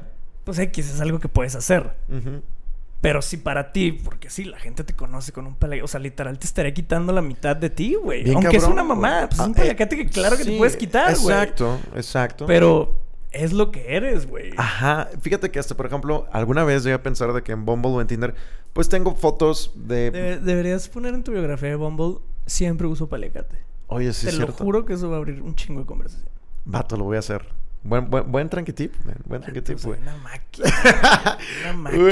Pues 0.45 0.59
X 0.59 0.89
es 0.89 1.01
algo 1.01 1.21
que 1.21 1.29
puedes 1.29 1.55
hacer. 1.55 1.93
Pero 3.07 3.23
si 3.23 3.37
para 3.37 3.73
ti, 3.73 3.93
porque 3.93 4.31
sí, 4.31 4.45
la 4.45 4.59
gente 4.59 4.83
te 4.83 4.95
conoce 4.95 5.33
con 5.33 5.47
un 5.47 5.55
pelo, 5.55 5.85
o 5.85 5.89
sea, 5.89 6.01
literal 6.01 6.39
te 6.39 6.47
estaría 6.47 6.75
quitando 6.75 7.13
la 7.13 7.23
mitad 7.23 7.55
de 7.55 7.71
ti, 7.71 7.95
güey. 7.95 8.29
Aunque 8.35 8.57
es 8.57 8.65
una 8.65 8.83
mamá, 8.83 9.29
pues 9.29 9.41
es 9.41 9.47
un 9.47 9.55
ah, 9.57 9.65
eh, 9.65 9.77
que 9.77 10.07
claro 10.07 10.37
que 10.37 10.45
te 10.45 10.57
puedes 10.57 10.77
quitar, 10.77 11.17
güey. 11.17 11.37
Exacto, 11.37 11.79
exacto. 11.95 12.47
Pero 12.47 13.01
es 13.31 13.53
lo 13.53 13.71
que 13.71 13.95
eres, 13.95 14.27
güey. 14.27 14.53
Ajá. 14.57 15.09
Fíjate 15.21 15.51
que 15.51 15.59
hasta, 15.59 15.77
por 15.77 15.87
ejemplo, 15.87 16.27
alguna 16.33 16.65
vez 16.65 16.83
llegué 16.83 16.95
a 16.95 17.03
pensar 17.03 17.33
de 17.33 17.43
que 17.43 17.53
en 17.53 17.65
Bumble 17.65 17.93
o 17.93 18.01
en 18.01 18.07
Tinder, 18.07 18.35
pues 18.73 18.89
tengo 18.89 19.15
fotos 19.15 19.73
de... 19.75 20.11
deberías 20.43 20.89
poner 20.89 21.15
en 21.15 21.23
tu 21.23 21.33
biografía 21.33 21.69
de 21.69 21.77
Bumble, 21.77 22.19
siempre 22.47 22.87
uso 22.87 23.09
palecate. 23.09 23.59
Oye, 23.89 24.13
sí, 24.13 24.27
Te 24.27 24.33
lo 24.33 24.49
juro 24.49 24.85
que 24.85 24.95
eso 24.95 25.09
va 25.11 25.17
a 25.17 25.19
abrir 25.19 25.41
un 25.43 25.55
chingo 25.55 25.81
de 25.81 25.87
conversación. 25.87 26.29
Vato, 26.65 26.97
lo 26.97 27.05
voy 27.05 27.17
a 27.17 27.21
hacer. 27.21 27.47
Buen, 27.83 28.11
buen, 28.11 28.33
buen 28.33 28.49
tranquitip, 28.49 28.95
buen 29.27 29.41
tranquitip, 29.43 29.81
güey. 29.83 30.01
Una 30.01 30.17
máquina. 30.17 30.69
una 31.63 31.73
máquina. 31.75 32.09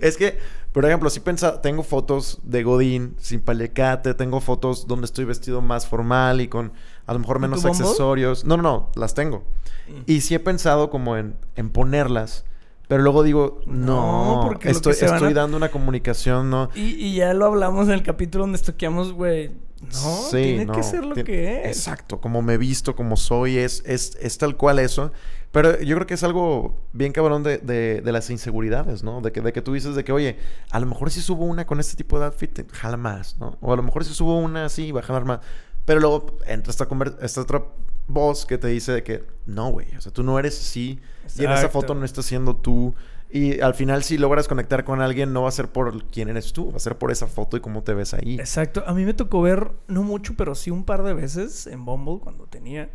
es 0.00 0.16
que, 0.16 0.38
por 0.72 0.84
ejemplo, 0.84 1.10
si 1.10 1.20
pensa, 1.20 1.60
tengo 1.60 1.82
fotos 1.82 2.38
de 2.44 2.62
Godín 2.62 3.16
sin 3.18 3.40
palecate, 3.40 4.14
tengo 4.14 4.40
fotos 4.40 4.86
donde 4.86 5.06
estoy 5.06 5.24
vestido 5.24 5.60
más 5.60 5.86
formal 5.86 6.40
y 6.40 6.48
con 6.48 6.72
a 7.06 7.12
lo 7.12 7.18
mejor 7.18 7.40
menos 7.40 7.64
accesorios. 7.64 8.44
No, 8.44 8.56
no, 8.56 8.62
no, 8.62 8.90
las 8.94 9.14
tengo. 9.14 9.44
Mm. 9.88 10.02
Y 10.06 10.20
sí 10.20 10.34
he 10.34 10.40
pensado 10.40 10.90
como 10.90 11.16
en, 11.16 11.34
en 11.56 11.70
ponerlas. 11.70 12.44
Pero 12.88 13.02
luego 13.02 13.24
digo, 13.24 13.60
no, 13.66 14.42
porque 14.44 14.70
estoy, 14.70 14.92
estoy 14.92 15.32
dando 15.32 15.56
una 15.56 15.70
comunicación, 15.70 16.50
¿no? 16.50 16.70
Y, 16.76 16.94
y, 17.04 17.16
ya 17.16 17.34
lo 17.34 17.46
hablamos 17.46 17.88
en 17.88 17.94
el 17.94 18.04
capítulo 18.04 18.44
donde 18.44 18.58
estoqueamos, 18.58 19.12
güey. 19.12 19.50
No, 19.92 20.28
tiene 20.30 20.66
que 20.66 20.82
ser 20.82 21.04
lo 21.04 21.14
que 21.14 21.62
es. 21.62 21.76
Exacto, 21.76 22.20
como 22.20 22.42
me 22.42 22.54
he 22.54 22.58
visto, 22.58 22.96
como 22.96 23.16
soy, 23.16 23.58
es, 23.58 23.82
es, 23.86 24.16
es, 24.20 24.38
tal 24.38 24.56
cual 24.56 24.78
eso. 24.78 25.12
Pero 25.52 25.80
yo 25.80 25.96
creo 25.96 26.06
que 26.06 26.14
es 26.14 26.22
algo 26.22 26.76
bien 26.92 27.12
cabrón 27.12 27.42
de, 27.42 27.58
de, 27.58 28.12
las 28.12 28.28
inseguridades, 28.30 29.02
¿no? 29.02 29.20
De 29.20 29.32
que, 29.32 29.40
de 29.40 29.52
que 29.52 29.62
tú 29.62 29.72
dices 29.72 29.94
de 29.94 30.04
que, 30.04 30.12
oye, 30.12 30.38
a 30.70 30.80
lo 30.80 30.86
mejor 30.86 31.10
si 31.10 31.20
subo 31.20 31.44
una 31.44 31.66
con 31.66 31.80
este 31.80 31.96
tipo 31.96 32.18
de 32.18 32.26
outfit, 32.26 32.70
jala 32.72 32.96
más, 32.96 33.38
¿no? 33.38 33.56
O 33.60 33.72
a 33.72 33.76
lo 33.76 33.82
mejor 33.82 34.04
si 34.04 34.12
subo 34.12 34.38
una 34.38 34.66
así, 34.66 34.92
va 34.92 35.00
a 35.00 35.04
jalar 35.04 35.24
más. 35.24 35.40
Pero 35.84 36.00
luego 36.00 36.38
entra 36.46 36.70
esta, 36.70 36.88
esta 37.22 37.40
otra 37.40 37.64
voz 38.08 38.46
que 38.46 38.58
te 38.58 38.68
dice 38.68 38.92
de 38.92 39.02
que, 39.02 39.24
no, 39.46 39.70
güey, 39.70 39.86
o 39.96 40.00
sea, 40.00 40.12
tú 40.12 40.22
no 40.22 40.38
eres 40.38 40.58
así. 40.58 41.00
Y 41.38 41.44
en 41.44 41.52
esa 41.52 41.68
foto 41.68 41.94
no 41.94 42.04
estás 42.04 42.26
siendo 42.26 42.56
tú. 42.56 42.94
Y 43.30 43.60
al 43.60 43.74
final, 43.74 44.02
si 44.02 44.18
logras 44.18 44.48
conectar 44.48 44.84
con 44.84 45.00
alguien, 45.00 45.32
no 45.32 45.42
va 45.42 45.48
a 45.48 45.52
ser 45.52 45.68
por 45.68 46.04
quién 46.04 46.28
eres 46.28 46.52
tú, 46.52 46.70
va 46.70 46.76
a 46.76 46.80
ser 46.80 46.96
por 46.96 47.10
esa 47.10 47.26
foto 47.26 47.56
y 47.56 47.60
cómo 47.60 47.82
te 47.82 47.92
ves 47.92 48.14
ahí. 48.14 48.36
Exacto. 48.38 48.84
A 48.86 48.94
mí 48.94 49.04
me 49.04 49.14
tocó 49.14 49.42
ver, 49.42 49.72
no 49.88 50.02
mucho, 50.02 50.34
pero 50.36 50.54
sí 50.54 50.70
un 50.70 50.84
par 50.84 51.02
de 51.02 51.12
veces 51.12 51.66
en 51.66 51.84
Bumble 51.84 52.20
cuando 52.20 52.46
tenía 52.46 52.88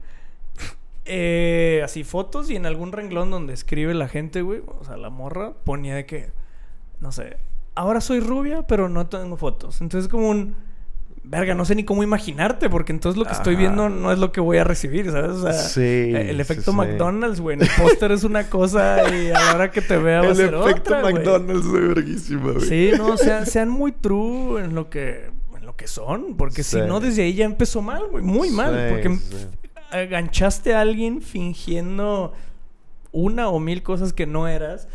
eh, 1.06 1.82
así 1.84 2.04
fotos 2.04 2.50
y 2.50 2.56
en 2.56 2.66
algún 2.66 2.92
renglón 2.92 3.32
donde 3.32 3.54
escribe 3.54 3.94
la 3.94 4.08
gente, 4.08 4.42
güey, 4.42 4.62
o 4.66 4.84
sea, 4.86 4.98
la 4.98 5.10
morra 5.10 5.54
ponía 5.64 5.96
de 5.96 6.06
que, 6.06 6.32
no 7.00 7.12
sé, 7.12 7.38
ahora 7.76 8.02
soy 8.02 8.20
rubia, 8.20 8.64
pero 8.64 8.88
no 8.88 9.08
tengo 9.08 9.36
fotos. 9.36 9.82
Entonces, 9.82 10.10
como 10.10 10.30
un 10.30 10.56
verga, 11.24 11.54
no 11.54 11.66
sé 11.66 11.76
ni 11.76 11.84
cómo 11.84 12.04
imaginarte, 12.04 12.70
porque 12.70 12.92
entonces 12.92 13.18
lo 13.20 13.26
que 13.26 13.34
estoy 13.34 13.56
viendo 13.56 13.90
no 13.90 14.12
es 14.12 14.20
lo 14.20 14.32
que 14.32 14.42
voy 14.42 14.58
a 14.58 14.64
recibir, 14.64 15.12
¿sabes? 15.12 15.32
O 15.32 15.42
sea, 15.44 15.54
Sí, 15.54 16.12
el 16.16 16.40
efecto 16.40 16.72
sí. 16.72 16.78
McDonald's, 16.78 17.40
güey. 17.40 17.56
En 17.56 17.62
el 17.62 17.70
póster 17.78 18.12
es 18.12 18.24
una 18.24 18.50
cosa 18.50 19.04
y 19.14 19.30
a 19.30 19.34
la 19.34 19.56
hora 19.56 19.72
que 19.72 19.82
te 19.82 19.98
vea 19.98 20.22
va 20.22 20.28
a 20.28 20.30
El 20.32 20.36
ser 20.36 20.54
efecto 20.54 20.80
otra, 20.80 21.02
güey. 21.02 21.14
McDonald's 21.14 21.72
de 21.72 21.80
verguísima, 21.80 22.52
güey. 22.54 22.66
Sí, 22.68 22.92
no, 22.98 23.18
sean, 23.18 23.46
sean 23.46 23.70
muy 23.70 23.92
true 23.92 24.64
en 24.64 24.74
lo 24.76 24.90
que 24.90 25.30
en 25.58 25.66
lo 25.66 25.76
que 25.76 25.88
son, 25.88 26.36
porque 26.38 26.64
si 26.64 26.82
no 26.82 27.00
desde 27.00 27.22
ahí 27.24 27.36
ya 27.36 27.46
empezó 27.46 27.82
mal, 27.84 28.08
güey, 28.10 28.24
muy 28.24 28.50
mal, 28.50 28.88
porque 28.90 29.18
aganchaste 29.92 30.74
a 30.74 30.82
alguien 30.82 31.22
fingiendo 31.22 32.34
una 33.14 33.50
o 33.50 33.60
mil 33.60 33.84
cosas 33.84 34.14
que 34.14 34.26
no 34.26 34.48
eras 34.48 34.88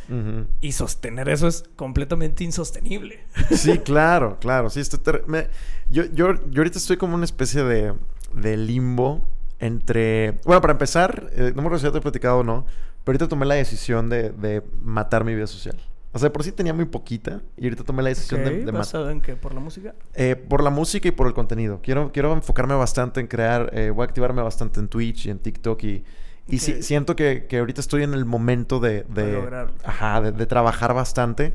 y 0.61 0.73
sostener 0.73 1.29
eso 1.29 1.49
es 1.49 1.64
completamente 1.77 2.45
insostenible. 2.45 3.21
Sí, 3.51 3.79
claro, 3.79 4.39
claro. 4.41 4.71
Sí, 4.71 4.81
estoy 4.81 5.01
me- 5.27 5.49
yo, 5.91 6.05
yo, 6.07 6.35
yo 6.51 6.61
ahorita 6.61 6.79
estoy 6.79 6.97
como 6.97 7.14
una 7.14 7.25
especie 7.25 7.62
de, 7.64 7.95
de 8.33 8.57
limbo 8.57 9.27
entre... 9.59 10.39
Bueno, 10.45 10.61
para 10.61 10.73
empezar, 10.73 11.31
eh, 11.33 11.53
no 11.55 11.62
me 11.62 11.69
acuerdo 11.69 11.79
si 11.79 11.85
ya 11.85 11.93
te 11.93 11.99
he 11.99 12.03
platicado 12.03 12.39
o 12.39 12.45
no, 12.45 12.64
pero 13.05 13.14
ahorita 13.17 13.29
tomé 13.29 13.47
la 13.47 13.55
decisión 13.55 14.09
de, 14.09 14.31
de 14.31 14.62
matar 14.83 15.25
mi 15.25 15.35
vida 15.35 15.47
social. 15.47 15.77
O 16.12 16.19
sea, 16.19 16.33
por 16.33 16.43
sí 16.43 16.53
tenía 16.53 16.73
muy 16.73 16.87
poquita 16.87 17.43
y 17.59 17.64
ahorita 17.64 17.85
tomé 17.85 18.03
la 18.03 18.09
decisión 18.09 18.43
de, 18.43 18.49
Ok, 18.51 18.57
de 18.57 18.64
matar. 18.67 18.79
¿Basado 18.79 19.11
en 19.11 19.21
qué? 19.21 19.37
¿Por 19.37 19.53
la 19.55 19.61
música? 19.61 19.95
Eh, 20.14 20.35
por 20.37 20.62
la 20.62 20.71
música 20.71 21.09
y 21.09 21.11
por 21.11 21.27
el 21.27 21.35
contenido. 21.35 21.81
Quiero, 21.83 22.11
quiero 22.12 22.33
enfocarme 22.33 22.75
bastante 22.75 23.21
en 23.21 23.27
crear, 23.27 23.69
eh, 23.75 23.91
voy 23.91 24.03
a 24.03 24.07
activarme 24.07 24.41
bastante 24.41 24.81
en 24.81 24.89
Twitch 24.89 25.27
y 25.27 25.31
en 25.31 25.39
TikTok 25.39 25.83
y, 25.85 26.05
y 26.49 26.59
sí- 26.59 26.82
siento 26.82 27.16
que, 27.16 27.47
que 27.49 27.59
ahorita 27.59 27.80
estoy 27.80 28.03
en 28.03 28.14
el 28.14 28.24
momento 28.24 28.78
de, 28.80 29.03
de, 29.09 29.66
ajá, 29.84 30.20
de, 30.20 30.32
de 30.32 30.47
trabajar 30.47 30.94
bastante 30.94 31.55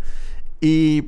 y 0.59 1.07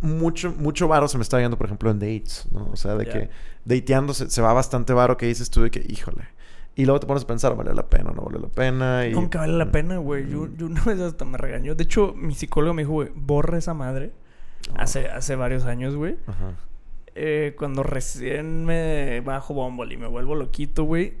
mucho, 0.00 0.52
mucho 0.56 0.86
varo 0.88 1.08
se 1.08 1.16
me 1.18 1.22
está 1.22 1.38
viendo, 1.38 1.56
por 1.56 1.66
ejemplo, 1.66 1.90
en 1.90 1.98
dates, 1.98 2.46
¿no? 2.52 2.68
O 2.72 2.76
sea, 2.76 2.94
de 2.94 3.06
que 3.06 3.30
dateando 3.64 4.12
se, 4.14 4.30
se 4.30 4.42
va 4.42 4.52
bastante 4.52 4.92
varo 4.92 5.16
que 5.16 5.26
dices 5.26 5.50
tú 5.50 5.62
de 5.62 5.70
que, 5.70 5.84
híjole. 5.88 6.24
Y 6.76 6.84
luego 6.86 6.98
te 7.00 7.06
pones 7.06 7.22
a 7.22 7.26
pensar, 7.28 7.54
¿vale 7.56 7.72
la 7.72 7.86
pena 7.88 8.10
o 8.10 8.14
no 8.14 8.22
vale 8.22 8.38
la 8.40 8.48
pena? 8.48 9.06
Y... 9.06 9.12
Nunca 9.12 9.38
vale 9.38 9.52
la 9.56 9.70
pena, 9.70 9.96
güey. 9.98 10.28
Yo, 10.28 10.40
Mm. 10.46 10.56
yo 10.56 10.66
una 10.66 10.82
vez 10.84 10.98
hasta 11.00 11.24
me 11.24 11.38
regañó. 11.38 11.74
De 11.76 11.84
hecho, 11.84 12.14
mi 12.16 12.34
psicólogo 12.34 12.74
me 12.74 12.82
dijo, 12.82 12.92
güey, 12.94 13.10
borra 13.14 13.58
esa 13.58 13.74
madre. 13.74 14.10
Oh. 14.70 14.74
Hace, 14.78 15.08
hace 15.08 15.36
varios 15.36 15.64
años, 15.66 15.94
güey. 15.94 16.16
Ajá. 16.26 16.54
Eh, 17.14 17.54
cuando 17.56 17.84
recién 17.84 18.64
me 18.64 19.20
bajo 19.20 19.54
Bumble 19.54 19.94
y 19.94 19.96
me 19.96 20.08
vuelvo 20.08 20.34
loquito, 20.34 20.82
güey. 20.84 21.14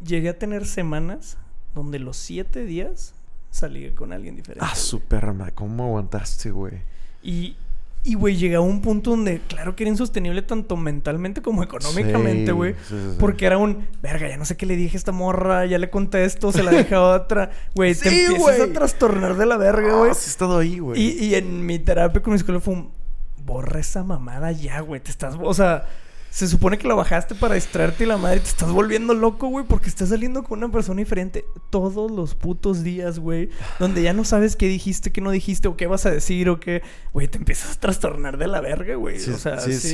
Llegué 0.00 0.28
a 0.28 0.38
tener 0.38 0.64
semanas 0.64 1.38
donde 1.74 1.98
los 1.98 2.16
siete 2.16 2.64
días 2.64 3.14
salí 3.50 3.90
con 3.90 4.12
alguien 4.12 4.36
diferente. 4.36 4.64
Ah, 4.68 4.74
su 4.74 5.00
perma, 5.00 5.50
¿cómo 5.52 5.84
aguantaste, 5.84 6.50
güey? 6.50 6.74
Y, 7.22 7.56
y, 8.02 8.14
güey, 8.14 8.36
llegué 8.36 8.56
a 8.56 8.60
un 8.60 8.82
punto 8.82 9.10
donde, 9.10 9.40
claro 9.48 9.74
que 9.74 9.84
era 9.84 9.90
insostenible 9.90 10.42
tanto 10.42 10.76
mentalmente 10.76 11.40
como 11.40 11.62
económicamente, 11.62 12.46
Sí, 12.46 12.52
güey. 12.52 12.72
sí, 12.74 12.78
sí, 12.88 12.94
sí. 13.12 13.16
Porque 13.18 13.46
era 13.46 13.56
un, 13.58 13.86
verga, 14.02 14.28
ya 14.28 14.36
no 14.36 14.44
sé 14.44 14.56
qué 14.56 14.66
le 14.66 14.76
dije 14.76 14.96
a 14.96 14.98
esta 14.98 15.12
morra, 15.12 15.64
ya 15.66 15.78
le 15.78 15.88
conté 15.88 16.24
esto, 16.24 16.52
se 16.52 16.62
la 16.62 16.70
dejé 16.70 16.94
a 16.96 17.02
otra. 17.14 17.50
Güey, 17.74 17.94
te 17.94 18.08
empiezas 18.08 18.38
güey. 18.58 18.60
a 18.60 18.72
trastornar 18.72 19.36
de 19.36 19.46
la 19.46 19.56
verga, 19.56 19.96
güey. 19.96 20.10
Ah, 20.10 20.14
sí 20.14 20.26
he 20.26 20.30
estado 20.30 20.58
ahí, 20.58 20.78
güey. 20.80 21.00
y, 21.00 21.24
y 21.24 21.34
en 21.34 21.64
mi 21.64 21.78
terapia 21.78 22.20
con 22.22 22.32
mi 22.34 22.38
psicólogo 22.38 22.62
fue 22.64 22.74
un, 22.74 22.90
borra 23.46 23.80
esa 23.80 24.02
mamada 24.04 24.52
ya, 24.52 24.80
güey. 24.80 25.00
Te 25.00 25.10
estás, 25.10 25.36
o 25.40 25.54
sea, 25.54 25.86
se 26.34 26.48
supone 26.48 26.78
que 26.78 26.88
lo 26.88 26.96
bajaste 26.96 27.36
para 27.36 27.54
distraerte 27.54 28.02
y 28.02 28.06
la 28.08 28.16
madre 28.16 28.40
te 28.40 28.48
estás 28.48 28.72
volviendo 28.72 29.14
loco, 29.14 29.46
güey, 29.46 29.64
porque 29.64 29.88
estás 29.88 30.08
saliendo 30.08 30.42
con 30.42 30.58
una 30.58 30.72
persona 30.72 30.98
diferente 30.98 31.44
todos 31.70 32.10
los 32.10 32.34
putos 32.34 32.82
días, 32.82 33.20
güey. 33.20 33.50
Donde 33.78 34.02
ya 34.02 34.12
no 34.12 34.24
sabes 34.24 34.56
qué 34.56 34.66
dijiste, 34.66 35.12
qué 35.12 35.20
no 35.20 35.30
dijiste, 35.30 35.68
o 35.68 35.76
qué 35.76 35.86
vas 35.86 36.06
a 36.06 36.10
decir, 36.10 36.48
o 36.48 36.58
qué. 36.58 36.82
Güey, 37.12 37.28
te 37.28 37.38
empiezas 37.38 37.76
a 37.76 37.80
trastornar 37.80 38.36
de 38.36 38.48
la 38.48 38.60
verga, 38.60 38.96
güey. 38.96 39.20
Sí, 39.20 39.30
o 39.30 39.38
sea, 39.38 39.60
sí, 39.60 39.74
sí. 39.74 39.88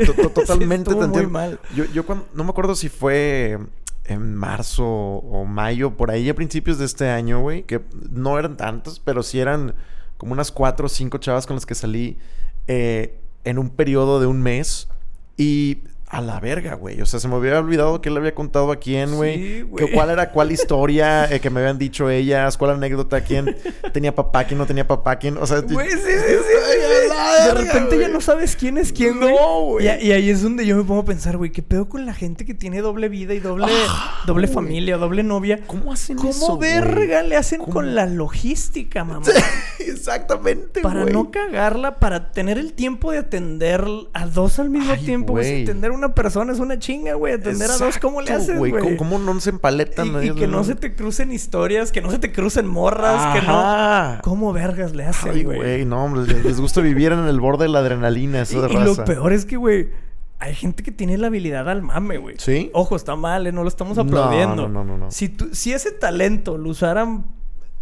sí, 0.00 0.04
to- 0.04 0.14
to- 0.14 0.30
totalmente 0.34 0.92
muy 0.92 1.04
entiendo. 1.04 1.30
mal. 1.30 1.60
Yo, 1.76 1.84
yo 1.84 2.04
cuando, 2.04 2.26
no 2.34 2.42
me 2.42 2.50
acuerdo 2.50 2.74
si 2.74 2.88
fue 2.88 3.60
en 4.06 4.34
marzo 4.34 4.84
o 4.84 5.44
mayo, 5.44 5.96
por 5.96 6.10
ahí 6.10 6.28
a 6.28 6.34
principios 6.34 6.76
de 6.78 6.86
este 6.86 7.08
año, 7.08 7.40
güey, 7.40 7.62
que 7.62 7.80
no 8.10 8.36
eran 8.36 8.56
tantos, 8.56 8.98
pero 8.98 9.22
sí 9.22 9.38
eran 9.38 9.76
como 10.16 10.32
unas 10.32 10.50
cuatro 10.50 10.86
o 10.86 10.88
cinco 10.88 11.18
chavas 11.18 11.46
con 11.46 11.54
las 11.54 11.66
que 11.66 11.76
salí 11.76 12.18
eh, 12.66 13.20
en 13.44 13.58
un 13.60 13.70
periodo 13.70 14.18
de 14.18 14.26
un 14.26 14.42
mes 14.42 14.88
y 15.36 15.78
a 16.08 16.20
la 16.20 16.38
verga, 16.38 16.74
güey. 16.74 17.00
O 17.00 17.06
sea, 17.06 17.18
se 17.18 17.28
me 17.28 17.34
había 17.34 17.58
olvidado 17.58 18.00
que 18.00 18.10
le 18.10 18.18
había 18.18 18.34
contado 18.34 18.70
a 18.70 18.76
quién, 18.76 19.16
güey. 19.16 19.60
Sí, 19.60 19.64
cuál 19.92 20.10
era 20.10 20.30
cuál 20.30 20.52
historia 20.52 21.32
eh, 21.32 21.40
que 21.40 21.50
me 21.50 21.60
habían 21.60 21.78
dicho 21.78 22.08
ellas, 22.10 22.56
cuál 22.56 22.72
anécdota, 22.72 23.22
quién 23.22 23.56
tenía 23.92 24.14
papá, 24.14 24.44
quién 24.44 24.58
no 24.58 24.66
tenía 24.66 24.86
papá, 24.86 25.16
quién, 25.16 25.36
o 25.38 25.46
sea, 25.46 25.60
Güey, 25.60 25.90
sí, 25.90 25.96
sí, 25.96 26.02
sí, 26.04 26.34
sí. 26.38 27.46
De 27.46 27.54
repente 27.54 27.98
ya 27.98 28.08
no 28.08 28.20
sabes 28.20 28.54
quién 28.54 28.78
es 28.78 28.92
quién, 28.92 29.18
güey. 29.18 29.34
No, 29.34 29.60
güey. 29.62 29.86
Y, 29.86 30.08
y 30.08 30.12
ahí 30.12 30.30
es 30.30 30.42
donde 30.42 30.66
yo 30.66 30.76
me 30.76 30.84
pongo 30.84 31.00
a 31.00 31.04
pensar, 31.04 31.36
güey, 31.36 31.50
¿qué 31.50 31.62
pedo 31.62 31.88
con 31.88 32.06
la 32.06 32.14
gente 32.14 32.44
que 32.44 32.54
tiene 32.54 32.80
doble 32.80 33.08
vida 33.08 33.34
y 33.34 33.40
doble, 33.40 33.66
doble 34.26 34.46
güey. 34.46 34.54
familia, 34.54 34.96
doble 34.98 35.22
novia? 35.22 35.60
¿Cómo 35.66 35.92
hacen 35.92 36.16
¿Cómo 36.16 36.30
eso, 36.30 36.56
güey? 36.56 36.70
verga 36.70 37.22
le 37.22 37.36
hacen 37.36 37.60
¿Cómo? 37.60 37.72
con 37.72 37.94
la 37.94 38.06
logística, 38.06 39.04
mamá? 39.04 39.26
Exactamente, 39.78 40.80
Para 40.80 41.04
no 41.04 41.30
cagarla, 41.30 41.98
para 41.98 42.32
tener 42.32 42.58
el 42.58 42.74
tiempo 42.74 43.10
de 43.12 43.18
atender 43.18 43.84
a 44.12 44.26
dos 44.26 44.58
al 44.58 44.70
mismo 44.70 44.92
Ay, 44.92 45.04
tiempo, 45.04 45.32
güey. 45.32 45.44
Güey. 45.44 45.62
Atender 45.62 45.90
una 45.94 46.14
persona 46.14 46.52
es 46.52 46.58
una 46.58 46.78
chinga, 46.78 47.14
güey. 47.14 47.34
Atender 47.34 47.70
a 47.70 47.76
dos, 47.78 47.98
¿cómo 47.98 48.20
le 48.20 48.32
haces, 48.32 48.58
güey? 48.58 48.72
¿Cómo, 48.72 48.96
cómo 48.96 49.18
no 49.18 49.40
se 49.40 49.50
empaletan? 49.50 50.22
Y, 50.22 50.28
y 50.28 50.34
que 50.34 50.46
no 50.46 50.64
se 50.64 50.74
te 50.74 50.94
crucen 50.94 51.32
historias, 51.32 51.90
que 51.92 52.00
no 52.02 52.10
se 52.10 52.18
te 52.18 52.32
crucen 52.32 52.66
morras, 52.66 53.38
que 53.40 53.46
no... 53.46 54.18
¿Cómo 54.22 54.52
vergas 54.52 54.94
le 54.94 55.04
hacen, 55.04 55.44
güey? 55.44 55.58
güey, 55.58 55.84
no, 55.84 56.04
hombre, 56.04 56.26
les, 56.32 56.44
les 56.44 56.60
gusta 56.60 56.80
vivir 56.80 57.12
en 57.12 57.20
el 57.26 57.40
borde 57.40 57.64
de 57.64 57.70
la 57.70 57.78
adrenalina, 57.78 58.38
Y, 58.38 58.42
eso 58.42 58.60
de 58.62 58.70
y 58.70 58.74
lo 58.74 58.80
raza. 58.80 59.04
peor 59.04 59.32
es 59.32 59.44
que, 59.46 59.56
güey, 59.56 59.88
hay 60.38 60.54
gente 60.54 60.82
que 60.82 60.92
tiene 60.92 61.16
la 61.16 61.28
habilidad 61.28 61.68
al 61.68 61.80
mame, 61.82 62.18
güey. 62.18 62.34
¿Sí? 62.38 62.70
Ojo, 62.74 62.96
está 62.96 63.16
mal, 63.16 63.46
¿eh? 63.46 63.52
No 63.52 63.62
lo 63.62 63.68
estamos 63.68 63.96
No, 63.96 64.02
aplaudiendo. 64.02 64.68
no, 64.68 64.68
no, 64.68 64.84
no, 64.84 64.98
no. 64.98 65.10
Si, 65.10 65.28
tú- 65.28 65.50
si 65.52 65.72
ese 65.72 65.90
talento 65.92 66.58
lo 66.58 66.70
usaran 66.70 67.24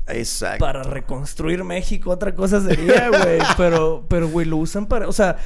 Exacto. 0.07 0.65
para 0.65 0.83
reconstruir 0.83 1.65
México, 1.65 2.11
otra 2.11 2.35
cosa 2.35 2.61
sería, 2.61 3.09
güey. 3.09 3.39
pero, 3.57 4.05
pero, 4.09 4.29
güey, 4.29 4.47
lo 4.47 4.57
usan 4.59 4.87
para... 4.87 5.09
O 5.09 5.13
sea, 5.13 5.37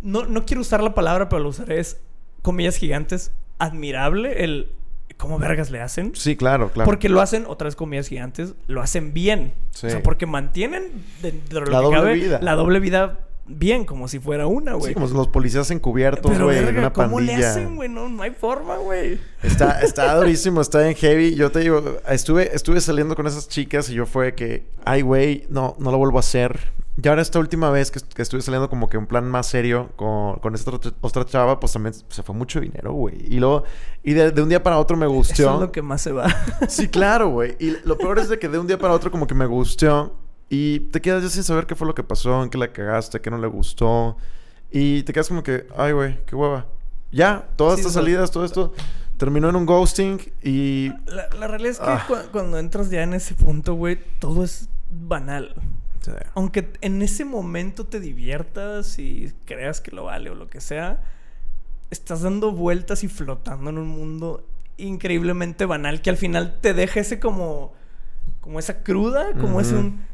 no, 0.00 0.24
no 0.26 0.44
quiero 0.44 0.60
usar 0.60 0.82
la 0.82 0.94
palabra, 0.94 1.28
pero 1.28 1.42
lo 1.42 1.48
usaré. 1.50 1.80
Es, 1.80 1.98
comillas 2.42 2.76
gigantes, 2.76 3.32
admirable 3.58 4.44
el... 4.44 4.68
¿Cómo 5.16 5.38
vergas 5.38 5.70
le 5.70 5.80
hacen? 5.80 6.12
Sí, 6.16 6.36
claro, 6.36 6.70
claro. 6.70 6.86
Porque 6.86 7.08
lo 7.08 7.20
hacen, 7.20 7.44
otras 7.46 7.76
comillas 7.76 8.08
gigantes, 8.08 8.54
lo 8.66 8.80
hacen 8.82 9.12
bien. 9.14 9.52
Sí. 9.70 9.86
O 9.86 9.90
sea, 9.90 10.02
porque 10.02 10.26
mantienen 10.26 10.90
dentro 11.22 11.60
de 11.60 11.66
lo 11.66 11.72
La 11.72 11.78
que 11.78 11.84
doble 11.84 11.96
cabe, 11.98 12.14
vida. 12.14 12.38
la 12.42 12.54
doble 12.54 12.80
vida 12.80 13.20
bien, 13.58 13.84
como 13.84 14.08
si 14.08 14.18
fuera 14.18 14.46
una, 14.46 14.72
Sí, 14.72 14.78
güey. 14.78 14.94
como 14.94 15.06
los 15.08 15.28
policías 15.28 15.70
encubiertos, 15.70 16.38
güey, 16.38 16.58
en 16.58 16.78
una 16.78 16.92
¿cómo 16.92 17.16
pandilla. 17.16 17.38
le 17.38 17.46
hacen, 17.46 17.76
güey? 17.76 17.88
No, 17.88 18.08
no 18.08 18.22
hay 18.22 18.30
forma, 18.30 18.76
güey. 18.76 19.18
Está, 19.42 19.80
está 19.82 20.14
durísimo, 20.16 20.60
está 20.60 20.88
en 20.88 20.94
heavy. 20.94 21.34
Yo 21.34 21.50
te 21.50 21.60
digo, 21.60 21.82
estuve, 22.08 22.54
estuve 22.54 22.80
saliendo 22.80 23.14
con 23.16 23.26
esas 23.26 23.48
chicas 23.48 23.88
y 23.90 23.94
yo 23.94 24.06
fue 24.06 24.34
que, 24.34 24.66
ay, 24.84 25.02
güey, 25.02 25.46
no, 25.48 25.76
no 25.78 25.90
lo 25.90 25.98
vuelvo 25.98 26.18
a 26.18 26.20
hacer. 26.20 26.72
Y 27.02 27.08
ahora 27.08 27.22
esta 27.22 27.38
última 27.38 27.70
vez 27.70 27.90
que, 27.90 28.00
que 28.14 28.20
estuve 28.20 28.42
saliendo 28.42 28.68
como 28.68 28.86
que 28.90 28.98
en 28.98 29.06
plan 29.06 29.24
más 29.24 29.46
serio 29.46 29.88
con, 29.96 30.36
con 30.40 30.54
esta 30.54 30.70
otra, 30.72 30.92
otra 31.00 31.24
chava, 31.24 31.58
pues 31.58 31.72
también 31.72 31.94
se 31.94 32.22
fue 32.22 32.34
mucho 32.34 32.60
dinero, 32.60 32.92
güey. 32.92 33.14
Y 33.34 33.40
luego, 33.40 33.64
y 34.02 34.12
de, 34.12 34.30
de 34.30 34.42
un 34.42 34.50
día 34.50 34.62
para 34.62 34.78
otro 34.78 34.94
me 34.98 35.06
gustó. 35.06 35.32
Eso 35.32 35.54
es 35.54 35.60
lo 35.60 35.72
que 35.72 35.80
más 35.80 36.02
se 36.02 36.12
va. 36.12 36.26
Sí, 36.68 36.88
claro, 36.88 37.30
güey. 37.30 37.56
Y 37.58 37.76
lo 37.86 37.96
peor 37.96 38.18
es 38.18 38.28
de 38.28 38.38
que 38.38 38.46
de 38.48 38.58
un 38.58 38.66
día 38.66 38.76
para 38.78 38.92
otro 38.92 39.10
como 39.10 39.26
que 39.26 39.34
me 39.34 39.46
gustó 39.46 40.18
y 40.54 40.80
te 40.90 41.00
quedas 41.00 41.22
ya 41.22 41.30
sin 41.30 41.44
saber 41.44 41.64
qué 41.66 41.74
fue 41.74 41.86
lo 41.86 41.94
que 41.94 42.02
pasó, 42.02 42.42
en 42.42 42.50
qué 42.50 42.58
la 42.58 42.70
cagaste, 42.72 43.20
qué 43.22 43.30
no 43.30 43.38
le 43.38 43.46
gustó. 43.46 44.18
Y 44.70 45.02
te 45.04 45.14
quedas 45.14 45.28
como 45.28 45.42
que, 45.42 45.66
ay, 45.78 45.92
güey, 45.92 46.18
qué 46.26 46.36
hueva. 46.36 46.66
Ya, 47.10 47.48
todas 47.56 47.76
Sí, 47.76 47.80
estas 47.80 47.92
o 47.92 47.94
sea, 47.94 48.02
salidas, 48.02 48.30
todo 48.30 48.44
esto 48.44 48.74
terminó 49.16 49.48
en 49.48 49.56
un 49.56 49.64
ghosting 49.64 50.18
y... 50.42 50.90
La, 51.06 51.28
la 51.38 51.46
realidad 51.48 51.72
es 51.72 51.78
que 51.78 51.86
Ah. 51.86 52.04
cu- 52.06 52.30
cuando 52.32 52.58
entras 52.58 52.90
ya 52.90 53.02
en 53.02 53.14
ese 53.14 53.34
punto, 53.34 53.74
güey, 53.74 53.98
todo 54.18 54.44
es 54.44 54.68
banal. 54.90 55.54
Aunque 56.34 56.72
en 56.80 57.00
ese 57.00 57.24
momento 57.24 57.84
te 57.86 58.00
diviertas 58.00 58.98
y 58.98 59.32
creas 59.46 59.80
que 59.80 59.90
lo 59.92 60.04
vale 60.04 60.28
o 60.30 60.34
lo 60.34 60.48
que 60.48 60.60
sea, 60.60 61.00
estás 61.90 62.22
dando 62.22 62.50
vueltas 62.52 63.04
y 63.04 63.08
flotando 63.08 63.70
en 63.70 63.78
un 63.78 63.88
mundo 63.88 64.44
increíblemente 64.78 65.64
banal 65.64 66.02
que 66.02 66.10
al 66.10 66.16
final 66.16 66.58
te 66.60 66.74
deja 66.74 67.00
ese 67.00 67.20
como 67.20 67.72
como 68.40 68.58
esa 68.58 68.82
cruda, 68.82 69.32
como 69.40 69.60
ese 69.60 69.74
Ujú. 69.74 69.80
un 69.86 70.11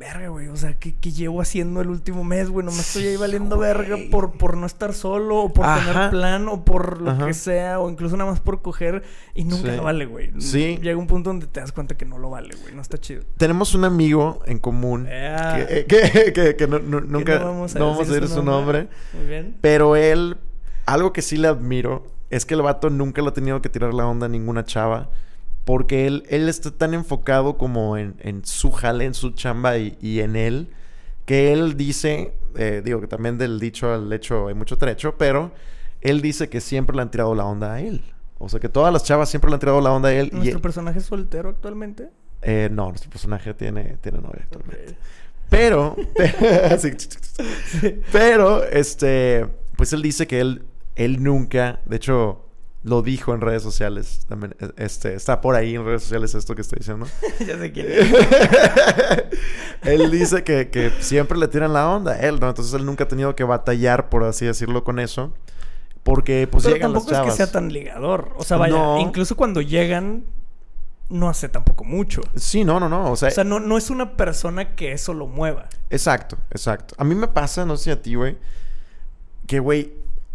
verga, 0.00 0.28
güey, 0.28 0.48
o 0.48 0.56
sea, 0.56 0.78
¿qué, 0.78 0.94
¿qué, 0.98 1.12
llevo 1.12 1.42
haciendo 1.42 1.82
el 1.82 1.90
último 1.90 2.24
mes, 2.24 2.48
güey? 2.48 2.64
No 2.64 2.72
me 2.72 2.80
estoy 2.80 3.06
ahí 3.06 3.16
valiendo 3.16 3.58
verga 3.58 3.98
por, 4.10 4.32
por 4.32 4.56
no 4.56 4.64
estar 4.64 4.94
solo, 4.94 5.36
o 5.36 5.52
por 5.52 5.66
tener 5.66 6.08
plan, 6.08 6.48
o 6.48 6.64
por 6.64 7.02
lo 7.02 7.26
que 7.26 7.34
sea, 7.34 7.78
o 7.80 7.90
incluso 7.90 8.16
nada 8.16 8.30
más 8.30 8.40
por 8.40 8.62
coger 8.62 9.02
y 9.34 9.44
nunca 9.44 9.76
lo 9.76 9.82
vale, 9.82 10.06
güey. 10.06 10.32
Sí. 10.40 10.78
Llega 10.80 10.96
un 10.96 11.06
punto 11.06 11.28
donde 11.28 11.46
te 11.46 11.60
das 11.60 11.72
cuenta 11.72 11.98
que 11.98 12.06
no 12.06 12.16
lo 12.16 12.30
vale, 12.30 12.56
güey, 12.62 12.74
no 12.74 12.80
está 12.80 12.96
chido. 12.96 13.24
Tenemos 13.36 13.74
un 13.74 13.84
amigo 13.84 14.40
en 14.46 14.58
común 14.58 15.04
que, 15.06 15.84
que, 15.86 16.56
que, 16.56 16.66
nunca 16.66 17.38
no 17.38 17.44
vamos 17.44 17.76
a, 17.76 18.04
decir, 18.04 18.26
su 18.26 18.42
nombre. 18.42 18.88
Muy 19.12 19.26
bien. 19.26 19.58
Pero 19.60 19.96
él, 19.96 20.38
algo 20.86 21.12
que 21.12 21.20
sí 21.20 21.36
le 21.36 21.48
admiro 21.48 22.06
es 22.30 22.46
que 22.46 22.54
el 22.54 22.62
vato 22.62 22.88
nunca 22.88 23.20
lo 23.20 23.28
ha 23.28 23.34
tenido 23.34 23.60
que 23.60 23.68
tirar 23.68 23.92
la 23.92 24.06
onda 24.06 24.26
a 24.26 24.28
ninguna 24.30 24.64
chava. 24.64 25.10
Porque 25.64 26.06
él, 26.06 26.24
él 26.28 26.48
está 26.48 26.70
tan 26.70 26.94
enfocado 26.94 27.56
como 27.56 27.96
en, 27.96 28.42
su 28.44 28.72
jale, 28.72 29.04
en 29.04 29.14
su 29.14 29.30
chamba 29.30 29.78
y, 29.78 30.20
en 30.20 30.36
él, 30.36 30.70
que 31.26 31.52
él 31.52 31.76
dice, 31.76 32.34
eh, 32.56 32.82
digo 32.84 33.00
que 33.00 33.06
también 33.06 33.38
del 33.38 33.60
dicho 33.60 33.92
al 33.92 34.12
hecho 34.12 34.48
hay 34.48 34.54
mucho 34.54 34.78
trecho, 34.78 35.16
pero 35.16 35.52
él 36.00 36.22
dice 36.22 36.48
que 36.48 36.60
siempre 36.60 36.96
le 36.96 37.02
han 37.02 37.10
tirado 37.10 37.34
la 37.34 37.44
onda 37.44 37.74
a 37.74 37.80
él. 37.80 38.02
O 38.38 38.48
sea, 38.48 38.58
que 38.58 38.70
todas 38.70 38.92
las 38.92 39.04
chavas 39.04 39.28
siempre 39.28 39.50
le 39.50 39.54
han 39.54 39.60
tirado 39.60 39.80
la 39.80 39.92
onda 39.92 40.08
a 40.08 40.12
él. 40.14 40.30
¿Nuestro 40.32 40.62
personaje 40.62 40.98
es 40.98 41.04
soltero 41.04 41.50
actualmente? 41.50 42.08
Eh, 42.42 42.70
no, 42.72 42.88
nuestro 42.88 43.10
personaje 43.10 43.52
tiene, 43.52 43.98
tiene 44.00 44.18
novia 44.18 44.40
actualmente. 44.44 44.96
Pero, 45.50 45.96
pero, 48.12 48.64
este, 48.64 49.46
pues 49.76 49.92
él 49.92 50.00
dice 50.00 50.26
que 50.26 50.40
él, 50.40 50.64
él 50.96 51.22
nunca, 51.22 51.80
de 51.84 51.96
hecho, 51.96 52.46
lo 52.82 53.02
dijo 53.02 53.34
en 53.34 53.40
redes 53.40 53.62
sociales. 53.62 54.24
También, 54.28 54.56
e, 54.58 54.84
este, 54.84 55.14
está 55.14 55.40
por 55.40 55.54
ahí 55.54 55.74
en 55.74 55.84
redes 55.84 56.02
sociales 56.02 56.34
esto 56.34 56.54
que 56.54 56.62
estoy 56.62 56.78
diciendo. 56.78 57.06
ya 57.46 57.58
sé 57.58 57.72
quién 57.72 57.86
es. 57.90 58.08
él 59.82 60.10
dice 60.10 60.44
que, 60.44 60.92
siempre 61.00 61.38
le 61.38 61.48
tiran 61.48 61.72
la 61.72 61.88
onda 61.88 62.18
él, 62.18 62.40
¿no? 62.40 62.48
Entonces 62.48 62.72
él 62.74 62.86
nunca 62.86 63.04
ha 63.04 63.08
tenido 63.08 63.36
que 63.36 63.44
batallar, 63.44 64.08
por 64.08 64.24
así 64.24 64.46
decirlo, 64.46 64.84
con 64.84 64.98
eso. 64.98 65.32
Porque 66.02 66.48
pues 66.50 66.64
Pero 66.64 66.76
llegan 66.76 66.94
las 66.94 67.06
chavas. 67.06 67.28
es 67.28 67.32
que 67.32 67.36
sea 67.36 67.52
tan 67.52 67.72
ligador. 67.72 68.32
O 68.36 68.42
sea, 68.42 68.56
vaya, 68.56 68.98
incluso 69.00 69.36
cuando 69.36 69.60
llegan, 69.60 70.24
no 71.10 71.28
hace 71.28 71.50
tampoco 71.50 71.84
mucho. 71.84 72.22
Sí, 72.36 72.64
no, 72.64 72.80
no, 72.80 72.88
no. 72.88 73.12
O 73.12 73.16
sea, 73.16 73.28
o 73.28 73.32
sea 73.32 73.44
no, 73.44 73.60
no 73.60 73.76
es 73.76 73.90
una 73.90 74.16
persona 74.16 74.74
que 74.74 74.92
eso 74.92 75.12
lo 75.12 75.26
mueva. 75.26 75.68
Exacto, 75.90 76.38
exacto. 76.50 76.94
A 76.96 77.04
mí 77.04 77.14
me 77.14 77.28
pasa, 77.28 77.66
no 77.66 77.76
sé 77.76 77.92
a 77.92 78.00
ti, 78.00 78.14
güey, 78.14 78.38
que, 79.46 79.58
güey, 79.58 79.92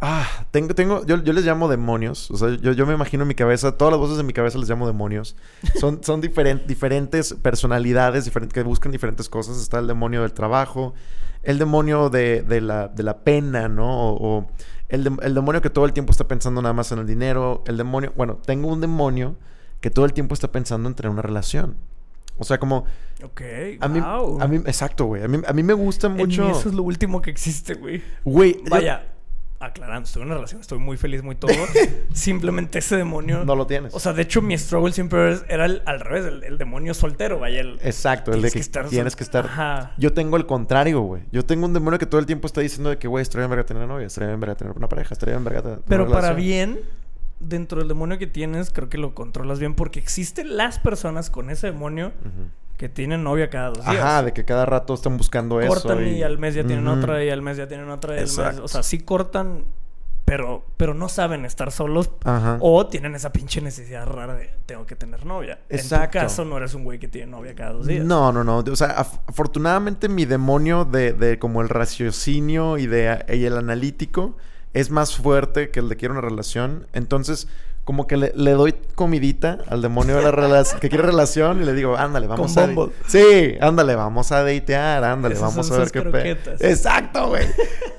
Ah, 0.07 0.45
tengo, 0.51 0.75
tengo, 0.75 1.03
yo, 1.07 1.23
yo 1.23 1.33
les 1.33 1.43
llamo 1.45 1.67
demonios. 1.67 2.29
O 2.29 2.37
sea, 2.37 2.49
yo, 2.61 2.73
yo, 2.73 2.85
me 2.85 2.93
imagino 2.93 3.23
en 3.23 3.27
mi 3.27 3.33
cabeza, 3.33 3.75
todas 3.75 3.91
las 3.91 3.99
voces 3.99 4.17
de 4.17 4.23
mi 4.23 4.33
cabeza 4.33 4.59
les 4.59 4.69
llamo 4.69 4.85
demonios. 4.85 5.35
Son, 5.79 5.99
son 6.03 6.21
diferentes 6.21 7.33
personalidades 7.33 8.23
diferentes, 8.23 8.53
que 8.53 8.61
buscan 8.61 8.91
diferentes 8.91 9.29
cosas. 9.29 9.57
Está 9.57 9.79
el 9.79 9.87
demonio 9.87 10.21
del 10.21 10.31
trabajo, 10.31 10.93
el 11.41 11.57
demonio 11.57 12.11
de, 12.11 12.43
de, 12.43 12.61
la, 12.61 12.87
de 12.87 13.01
la, 13.01 13.23
pena, 13.23 13.67
¿no? 13.67 14.11
O, 14.13 14.47
el, 14.89 15.07
el, 15.23 15.33
demonio 15.33 15.63
que 15.63 15.71
todo 15.71 15.85
el 15.85 15.93
tiempo 15.93 16.11
está 16.11 16.27
pensando 16.27 16.61
nada 16.61 16.73
más 16.73 16.91
en 16.91 16.99
el 16.99 17.07
dinero. 17.07 17.63
El 17.65 17.75
demonio, 17.75 18.13
bueno, 18.15 18.35
tengo 18.45 18.67
un 18.67 18.81
demonio 18.81 19.37
que 19.81 19.89
todo 19.89 20.05
el 20.05 20.13
tiempo 20.13 20.35
está 20.35 20.51
pensando 20.51 20.87
en 20.87 20.93
tener 20.93 21.09
una 21.09 21.23
relación. 21.23 21.77
O 22.37 22.43
sea, 22.43 22.59
como... 22.59 22.85
Ok, 23.23 23.41
a 23.79 23.87
mí, 23.87 23.99
a 24.03 24.47
mí 24.47 24.57
Exacto, 24.67 25.05
güey. 25.05 25.23
A 25.23 25.27
mí, 25.27 25.39
a 25.47 25.51
mí 25.51 25.63
me 25.63 25.73
gusta 25.73 26.09
mucho... 26.09 26.47
eso 26.51 26.69
es 26.69 26.75
lo 26.75 26.83
último 26.83 27.23
que 27.23 27.31
existe, 27.31 27.73
güey. 27.73 28.03
Güey. 28.23 28.61
Vaya 28.69 29.14
aclarando, 29.65 30.05
estoy 30.05 30.21
en 30.21 30.27
una 30.27 30.35
relación, 30.35 30.61
estoy 30.61 30.79
muy 30.79 30.97
feliz, 30.97 31.23
muy 31.23 31.35
todo. 31.35 31.51
Simplemente 32.13 32.79
ese 32.79 32.97
demonio. 32.97 33.43
No 33.45 33.55
lo 33.55 33.67
tienes. 33.67 33.93
O 33.93 33.99
sea, 33.99 34.13
de 34.13 34.21
hecho, 34.21 34.41
mi 34.41 34.57
struggle 34.57 34.91
siempre 34.93 35.37
era 35.49 35.65
al 35.65 35.99
revés, 35.99 36.25
el, 36.43 36.57
demonio 36.57 36.93
soltero, 36.93 37.39
vaya. 37.39 37.61
El, 37.61 37.79
Exacto, 37.81 38.31
el 38.31 38.41
de 38.41 38.51
que, 38.51 38.61
tienes 38.89 39.15
que 39.15 39.23
estar. 39.23 39.45
Ajá. 39.45 39.93
Yo 39.97 40.13
tengo 40.13 40.37
el 40.37 40.45
contrario, 40.45 41.01
güey. 41.01 41.23
Yo 41.31 41.45
tengo 41.45 41.65
un 41.65 41.73
demonio 41.73 41.99
que 41.99 42.05
todo 42.05 42.19
el 42.19 42.25
tiempo 42.25 42.47
está 42.47 42.61
diciendo 42.61 42.89
de 42.89 42.97
que, 42.97 43.07
güey, 43.07 43.21
estaría 43.21 43.47
bien 43.47 43.51
verga 43.51 43.65
tener 43.65 43.87
novia, 43.87 44.07
estaría 44.07 44.29
bien 44.29 44.39
verga 44.39 44.55
tener 44.55 44.73
una 44.75 44.89
pareja, 44.89 45.13
estaría 45.13 45.35
bien 45.35 45.43
verga 45.43 45.61
tener. 45.61 45.79
Pero 45.87 46.09
para 46.09 46.33
bien, 46.33 46.79
dentro 47.39 47.79
del 47.79 47.87
demonio 47.87 48.17
que 48.17 48.27
tienes, 48.27 48.71
creo 48.71 48.89
que 48.89 48.97
lo 48.97 49.13
controlas 49.13 49.59
bien 49.59 49.75
porque 49.75 49.99
existen 49.99 50.57
las 50.57 50.79
personas 50.79 51.29
con 51.29 51.49
ese 51.49 51.67
demonio 51.67 52.13
que 52.77 52.89
tienen 52.89 53.23
novia 53.23 53.49
cada 53.49 53.69
dos 53.69 53.85
días. 53.85 54.03
Ajá, 54.03 54.23
de 54.23 54.33
que 54.33 54.45
cada 54.45 54.65
rato 54.65 54.93
están 54.93 55.17
buscando 55.17 55.61
eso. 55.61 55.69
Cortan 55.69 56.07
y... 56.07 56.23
al 56.23 56.37
mes 56.37 56.55
ya 56.55 56.65
tienen 56.65 56.87
otra 56.87 57.23
y 57.23 57.29
al 57.29 57.41
mes 57.41 57.57
ya 57.57 57.67
tienen 57.67 57.89
otra. 57.89 58.17
Y 58.17 58.21
mes... 58.21 58.37
O 58.37 58.67
sea, 58.67 58.83
sí 58.83 58.99
cortan, 58.99 59.63
pero, 60.25 60.65
pero 60.75 60.93
no 60.93 61.07
saben 61.07 61.45
estar 61.45 61.71
solos. 61.71 62.11
Ajá. 62.23 62.57
O 62.59 62.87
tienen 62.87 63.15
esa 63.15 63.31
pinche 63.31 63.61
necesidad 63.61 64.05
rara 64.05 64.35
de 64.35 64.49
tengo 64.65 64.85
que 64.85 64.95
tener 64.95 65.25
novia. 65.25 65.59
Exacto. 65.69 66.17
En 66.17 66.23
tu 66.23 66.27
caso 66.27 66.45
no 66.45 66.57
eres 66.57 66.73
un 66.73 66.83
güey 66.83 66.99
que 66.99 67.07
tiene 67.07 67.31
novia 67.31 67.55
cada 67.55 67.73
dos 67.73 67.87
días. 67.87 68.03
No, 68.03 68.31
no, 68.31 68.43
no. 68.43 68.57
O 68.57 68.75
sea, 68.75 68.87
afortunadamente 68.87 70.09
mi 70.09 70.25
demonio 70.25 70.83
de, 70.83 71.13
de 71.13 71.39
como 71.39 71.61
el 71.61 71.69
raciocinio 71.69 72.77
y, 72.77 72.87
de, 72.87 73.23
y 73.29 73.45
el 73.45 73.57
analítico 73.57 74.35
es 74.73 74.89
más 74.89 75.15
fuerte 75.15 75.69
que 75.69 75.79
el 75.79 75.87
de 75.87 75.95
quiero 75.95 76.13
una 76.13 76.21
relación. 76.21 76.87
Entonces 76.91 77.47
como 77.85 78.07
que 78.07 78.17
le, 78.17 78.33
le, 78.35 78.51
doy 78.51 78.73
comidita 78.95 79.59
al 79.67 79.83
demonio 79.83 80.17
de 80.17 80.23
la 80.23 80.31
relación 80.31 80.79
que 80.81 80.89
quiere 80.89 81.05
relación 81.05 81.61
y 81.61 81.65
le 81.65 81.73
digo, 81.73 81.95
ándale, 81.95 82.25
vamos 82.27 82.57
a. 82.57 82.67
Sí, 83.07 83.55
ándale, 83.61 83.95
vamos 83.95 84.31
a 84.31 84.43
datear, 84.43 85.03
ándale, 85.03 85.35
vamos 85.35 85.71
a 85.71 85.77
ver 85.77 85.91
qué 85.91 86.01
pe 86.01 86.31
Exacto, 86.59 87.29
güey. 87.29 87.45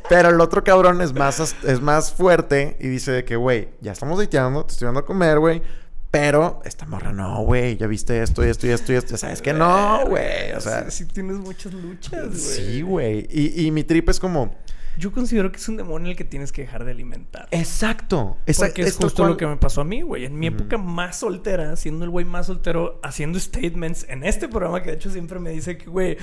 Pero 0.08 0.30
el 0.30 0.40
otro 0.40 0.62
cabrón 0.64 1.00
es 1.00 1.14
más, 1.14 1.54
es 1.62 1.80
más 1.80 2.12
fuerte 2.12 2.76
y 2.80 2.88
dice 2.88 3.12
de 3.12 3.24
que, 3.24 3.36
güey, 3.36 3.68
ya 3.80 3.92
estamos 3.92 4.18
dateando, 4.18 4.64
te 4.64 4.72
estoy 4.72 4.86
dando 4.86 5.00
a 5.00 5.06
comer, 5.06 5.38
güey. 5.38 5.62
Pero 6.10 6.62
esta 6.64 6.86
morra 6.86 7.12
no, 7.12 7.42
güey. 7.42 7.76
Ya 7.76 7.86
viste 7.86 8.22
esto 8.22 8.44
y 8.44 8.48
esto 8.48 8.66
y 8.66 8.70
esto 8.70 8.92
y 8.92 8.96
esto. 8.96 9.16
sabes 9.16 9.42
que 9.42 9.52
no, 9.52 10.06
güey. 10.06 10.52
O 10.52 10.60
sea. 10.60 10.90
Sí, 10.90 11.04
tienes 11.04 11.36
muchas 11.36 11.72
luchas, 11.74 12.28
güey. 12.28 12.38
Sí, 12.38 12.82
güey. 12.82 13.26
Y, 13.30 13.66
y 13.66 13.70
mi 13.70 13.84
trip 13.84 14.08
es 14.08 14.18
como 14.18 14.54
yo 14.98 15.12
considero 15.12 15.50
que 15.52 15.58
es 15.58 15.68
un 15.68 15.76
demonio 15.76 16.10
el 16.10 16.16
que 16.16 16.24
tienes 16.24 16.52
que 16.52 16.62
dejar 16.62 16.84
de 16.84 16.90
alimentar. 16.90 17.48
Exacto. 17.50 18.36
Porque 18.56 18.82
es 18.82 18.96
justo 18.96 19.26
lo 19.26 19.36
que 19.36 19.46
me 19.46 19.56
pasó 19.56 19.82
a 19.82 19.84
mí, 19.84 20.02
güey. 20.02 20.24
En 20.24 20.38
mi 20.38 20.46
época 20.46 20.78
más 20.78 21.16
soltera, 21.16 21.76
siendo 21.76 22.04
el 22.04 22.10
güey 22.10 22.24
más 22.24 22.46
soltero, 22.46 23.00
haciendo 23.02 23.38
statements 23.38 24.06
en 24.08 24.24
este 24.24 24.48
programa 24.48 24.82
que 24.82 24.90
de 24.90 24.96
hecho 24.96 25.10
siempre 25.10 25.38
me 25.38 25.50
dice 25.50 25.76
que, 25.76 25.86
güey, 25.86 26.16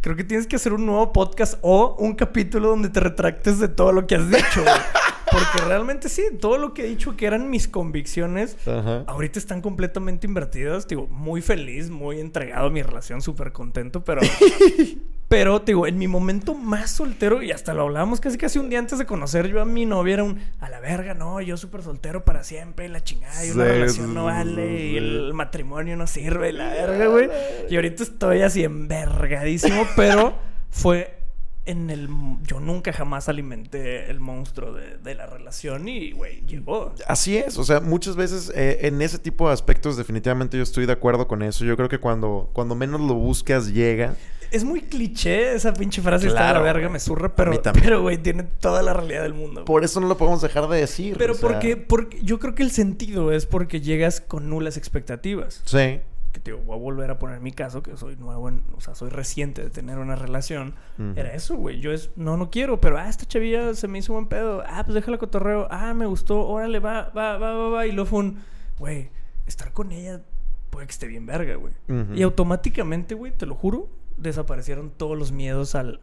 creo 0.00 0.16
que 0.16 0.24
tienes 0.24 0.46
que 0.46 0.56
hacer 0.56 0.72
un 0.72 0.86
nuevo 0.86 1.12
podcast 1.12 1.58
o 1.62 1.96
un 1.98 2.14
capítulo 2.14 2.68
donde 2.68 2.88
te 2.88 3.00
retractes 3.00 3.58
de 3.58 3.68
todo 3.68 3.92
lo 3.92 4.06
que 4.06 4.16
has 4.16 4.28
dicho, 4.28 4.62
güey. 4.62 4.74
Porque 5.30 5.64
realmente 5.64 6.08
sí, 6.08 6.24
todo 6.40 6.58
lo 6.58 6.74
que 6.74 6.84
he 6.84 6.88
dicho 6.88 7.16
que 7.16 7.26
eran 7.26 7.50
mis 7.50 7.68
convicciones, 7.68 8.56
ahorita 8.66 9.38
están 9.38 9.60
completamente 9.60 10.26
invertidas. 10.26 10.88
Digo, 10.88 11.06
muy 11.06 11.40
feliz, 11.40 11.88
muy 11.88 12.20
entregado 12.20 12.66
a 12.66 12.70
mi 12.70 12.82
relación, 12.82 13.22
súper 13.22 13.52
contento, 13.52 14.02
pero 14.02 14.22
Pero, 15.30 15.62
te 15.62 15.70
digo, 15.70 15.86
en 15.86 15.96
mi 15.96 16.08
momento 16.08 16.56
más 16.56 16.90
soltero, 16.90 17.40
y 17.40 17.52
hasta 17.52 17.72
lo 17.72 17.82
hablábamos 17.82 18.18
casi 18.18 18.36
casi 18.36 18.58
un 18.58 18.68
día 18.68 18.80
antes 18.80 18.98
de 18.98 19.06
conocer 19.06 19.46
yo 19.46 19.62
a 19.62 19.64
mi 19.64 19.86
novia, 19.86 20.14
era 20.14 20.24
un 20.24 20.40
a 20.58 20.68
la 20.68 20.80
verga, 20.80 21.14
no, 21.14 21.40
yo 21.40 21.56
súper 21.56 21.84
soltero 21.84 22.24
para 22.24 22.42
siempre, 22.42 22.88
la 22.88 23.04
chingada, 23.04 23.46
y 23.46 23.52
una 23.52 23.62
relación 23.62 24.12
no 24.12 24.24
vale, 24.24 24.88
y 24.88 24.96
el 24.96 25.32
matrimonio 25.32 25.96
no 25.96 26.08
sirve, 26.08 26.52
la 26.52 26.70
verga, 26.70 27.06
güey. 27.06 27.30
Y 27.68 27.76
ahorita 27.76 28.02
estoy 28.02 28.42
así 28.42 28.64
envergadísimo, 28.64 29.86
pero 29.94 30.34
fue 30.68 31.20
en 31.64 31.90
el... 31.90 32.08
Yo 32.42 32.58
nunca 32.58 32.92
jamás 32.92 33.28
alimenté 33.28 34.10
el 34.10 34.18
monstruo 34.18 34.72
de, 34.72 35.14
la 35.14 35.26
relación 35.26 35.86
y, 35.86 36.10
güey, 36.10 36.44
llegó. 36.44 36.92
Así 37.06 37.36
es, 37.36 37.56
o 37.56 37.62
sea, 37.62 37.78
muchas 37.78 38.16
veces 38.16 38.50
eh, 38.56 38.80
en 38.82 39.00
ese 39.00 39.20
tipo 39.20 39.46
de 39.46 39.54
aspectos 39.54 39.96
definitivamente 39.96 40.56
yo 40.56 40.64
estoy 40.64 40.86
de 40.86 40.92
acuerdo 40.92 41.28
con 41.28 41.44
eso. 41.44 41.64
Yo 41.64 41.76
creo 41.76 41.88
que 41.88 41.98
cuando, 41.98 42.50
cuando 42.52 42.74
menos 42.74 43.00
lo 43.00 43.14
buscas 43.14 43.72
llega 43.72 44.16
es 44.50 44.64
muy 44.64 44.82
cliché 44.82 45.54
esa 45.54 45.72
pinche 45.72 46.02
frase 46.02 46.28
está 46.28 46.52
la 46.52 46.60
verga, 46.60 46.88
me 46.88 46.98
zurra, 46.98 47.34
pero, 47.34 47.52
pero, 47.62 48.02
güey, 48.02 48.18
tiene 48.18 48.42
toda 48.42 48.82
la 48.82 48.92
realidad 48.92 49.22
del 49.22 49.34
mundo. 49.34 49.64
Por 49.64 49.84
eso 49.84 50.00
no 50.00 50.08
lo 50.08 50.16
podemos 50.16 50.42
dejar 50.42 50.68
de 50.68 50.78
decir. 50.78 51.16
Pero 51.18 51.34
porque, 51.36 51.76
porque 51.76 52.20
yo 52.22 52.38
creo 52.38 52.54
que 52.54 52.62
el 52.62 52.70
sentido 52.70 53.32
es 53.32 53.46
porque 53.46 53.80
llegas 53.80 54.20
con 54.20 54.48
nulas 54.48 54.76
expectativas. 54.76 55.62
Sí. 55.64 56.00
Que 56.32 56.38
te 56.38 56.52
digo, 56.52 56.62
voy 56.62 56.76
a 56.76 56.80
volver 56.80 57.10
a 57.10 57.18
poner 57.18 57.40
mi 57.40 57.50
caso, 57.50 57.82
que 57.82 57.96
soy 57.96 58.14
nuevo, 58.16 58.48
en, 58.48 58.62
o 58.76 58.80
sea, 58.80 58.94
soy 58.94 59.10
reciente 59.10 59.62
de 59.62 59.70
tener 59.70 59.98
una 59.98 60.14
relación. 60.14 60.74
Era 61.16 61.34
eso, 61.34 61.56
güey. 61.56 61.80
Yo 61.80 61.92
es, 61.92 62.10
no, 62.16 62.36
no 62.36 62.50
quiero, 62.50 62.80
pero, 62.80 62.98
ah, 62.98 63.08
esta 63.08 63.26
chavilla 63.26 63.74
se 63.74 63.88
me 63.88 63.98
hizo 63.98 64.12
buen 64.12 64.26
pedo. 64.26 64.62
Ah, 64.66 64.84
pues 64.84 64.94
déjala 64.94 65.18
cotorreo. 65.18 65.66
Ah, 65.70 65.94
me 65.94 66.06
gustó, 66.06 66.46
órale, 66.46 66.78
va, 66.78 67.10
va, 67.16 67.36
va, 67.36 67.54
va, 67.54 67.68
va. 67.68 67.86
Y 67.86 67.92
luego 67.92 68.10
fue 68.10 68.18
un, 68.20 68.38
güey, 68.78 69.10
estar 69.46 69.72
con 69.72 69.90
ella 69.90 70.22
puede 70.70 70.86
que 70.86 70.92
esté 70.92 71.06
bien 71.06 71.26
verga, 71.26 71.56
güey. 71.56 71.74
Y 72.14 72.22
automáticamente, 72.22 73.14
güey, 73.14 73.32
te 73.36 73.44
lo 73.44 73.54
juro, 73.54 73.88
desaparecieron 74.20 74.90
todos 74.90 75.18
los 75.18 75.32
miedos 75.32 75.74
al, 75.74 76.00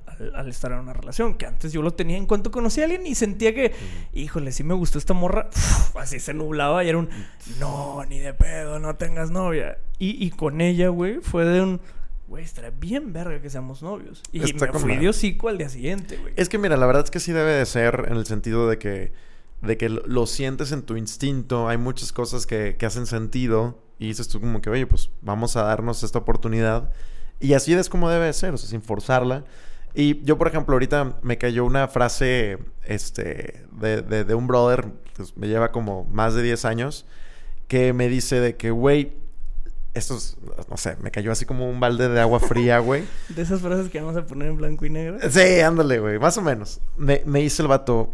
estar 0.48 0.72
en 0.72 0.80
una 0.80 0.94
relación. 0.94 1.36
Que 1.36 1.46
antes 1.46 1.72
yo 1.72 1.82
lo 1.82 1.94
tenía 1.94 2.18
en 2.18 2.26
cuanto 2.26 2.52
conocí 2.52 2.82
a 2.82 2.86
alguien 2.86 3.06
y 3.06 3.16
sentía 3.16 3.54
que, 3.54 3.74
híjole, 4.14 4.52
si 4.52 4.64
me 4.64 4.74
gustó 4.74 4.98
esta 4.98 5.14
morra, 5.14 5.50
así 5.96 6.20
se 6.20 6.34
nublaba 6.34 6.84
y 6.84 6.90
era 6.90 6.98
un, 6.98 7.10
no, 7.60 8.04
ni 8.06 8.20
de 8.20 8.34
pedo, 8.34 8.80
no 8.80 8.96
tengas 8.96 9.32
novia. 9.32 9.78
Y, 10.00 10.30
con 10.32 10.62
ella, 10.62 10.90
güey, 10.90 11.20
fue 11.22 11.46
de 11.46 11.62
un, 11.62 11.82
güey, 12.28 12.44
estaría 12.44 12.70
bien 12.70 13.14
verga 13.14 13.42
que 13.42 13.50
seamos 13.50 13.82
novios. 13.82 14.22
Y 14.32 14.40
me 14.40 14.68
fui 14.74 14.98
de 14.98 15.10
hocico 15.10 15.50
al 15.50 15.58
día 15.58 15.70
siguiente, 15.70 16.18
güey. 16.18 16.34
Es 16.36 16.50
que 16.50 16.58
mira, 16.58 16.78
la 16.78 16.86
verdad 16.86 17.04
es 17.04 17.12
que 17.12 17.20
sí 17.20 17.32
debe 17.32 17.54
de 17.54 17.66
ser 17.66 18.06
en 18.10 18.18
el 18.18 18.26
sentido 18.26 18.70
de 18.70 18.78
que, 18.78 19.12
de 19.62 19.78
que 19.78 19.90
lo, 19.90 20.28
sientes 20.28 20.72
en 20.72 20.84
tu 20.84 20.98
instinto. 20.98 21.68
Hay 21.68 21.78
muchas 21.78 22.12
cosas 22.12 22.46
que, 22.46 22.76
que 22.78 22.86
hacen 22.86 23.08
sentido 23.08 23.80
y 24.00 24.08
dices 24.08 24.28
tú 24.28 24.40
como 24.40 24.62
que, 24.62 24.70
oye, 24.70 24.86
pues 24.86 25.10
vamos 25.22 25.56
a 25.56 25.64
darnos 25.64 26.04
esta 26.04 26.20
oportunidad. 26.20 26.92
Y 27.40 27.54
así 27.54 27.74
es 27.74 27.90
como 27.90 28.10
debe 28.10 28.32
ser, 28.34 28.54
o 28.54 28.58
sea, 28.58 28.70
sin 28.70 28.82
forzarla. 28.82 29.44
Y 29.94 30.24
yo, 30.24 30.38
por 30.38 30.48
ejemplo, 30.48 30.74
ahorita 30.74 31.18
me 31.22 31.38
cayó 31.38 31.66
una 31.66 31.88
frase 31.88 32.60
este, 32.86 33.64
de, 33.72 34.02
de, 34.02 34.24
de 34.24 34.36
un 34.36 34.48
brother, 34.48 34.88
pues 35.16 35.36
me 35.36 35.48
lleva 35.48 35.72
como 35.72 36.06
más 36.06 36.36
de 36.36 36.44
10 36.44 36.66
años, 36.66 37.06
que 37.68 37.94
me 37.94 38.08
dice 38.08 38.40
de 38.40 38.56
que, 38.56 38.72
güey, 38.72 39.14
esto 39.94 40.16
es, 40.16 40.38
no 40.70 40.78
sé, 40.78 40.96
me 41.02 41.12
cayó 41.12 41.32
así 41.32 41.46
como 41.46 41.70
un 41.70 41.80
balde 41.80 42.10
de 42.10 42.20
agua 42.20 42.40
fría, 42.40 42.80
güey. 42.80 43.04
De 43.30 43.42
esas 43.42 43.62
frases 43.62 43.90
que 43.90 44.00
vamos 44.00 44.16
a 44.16 44.26
poner 44.26 44.50
en 44.50 44.58
blanco 44.58 44.86
y 44.86 44.90
negro. 44.90 45.18
Sí, 45.30 45.60
ándale, 45.60 46.00
güey, 46.00 46.20
más 46.20 46.38
o 46.38 46.42
menos. 46.42 46.80
Me, 46.96 47.24
me 47.26 47.40
dice 47.40 47.62
el 47.62 47.68
vato, 47.68 48.14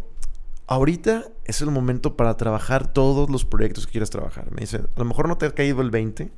ahorita 0.66 1.24
es 1.44 1.60
el 1.60 1.70
momento 1.70 2.16
para 2.16 2.36
trabajar 2.36 2.92
todos 2.92 3.30
los 3.30 3.44
proyectos 3.44 3.86
que 3.86 3.92
quieres 3.92 4.10
trabajar. 4.10 4.50
Me 4.50 4.62
dice, 4.62 4.78
a 4.78 4.98
lo 4.98 5.04
mejor 5.04 5.28
no 5.28 5.36
te 5.36 5.46
ha 5.46 5.50
caído 5.50 5.82
el 5.82 5.90
20, 5.90 6.32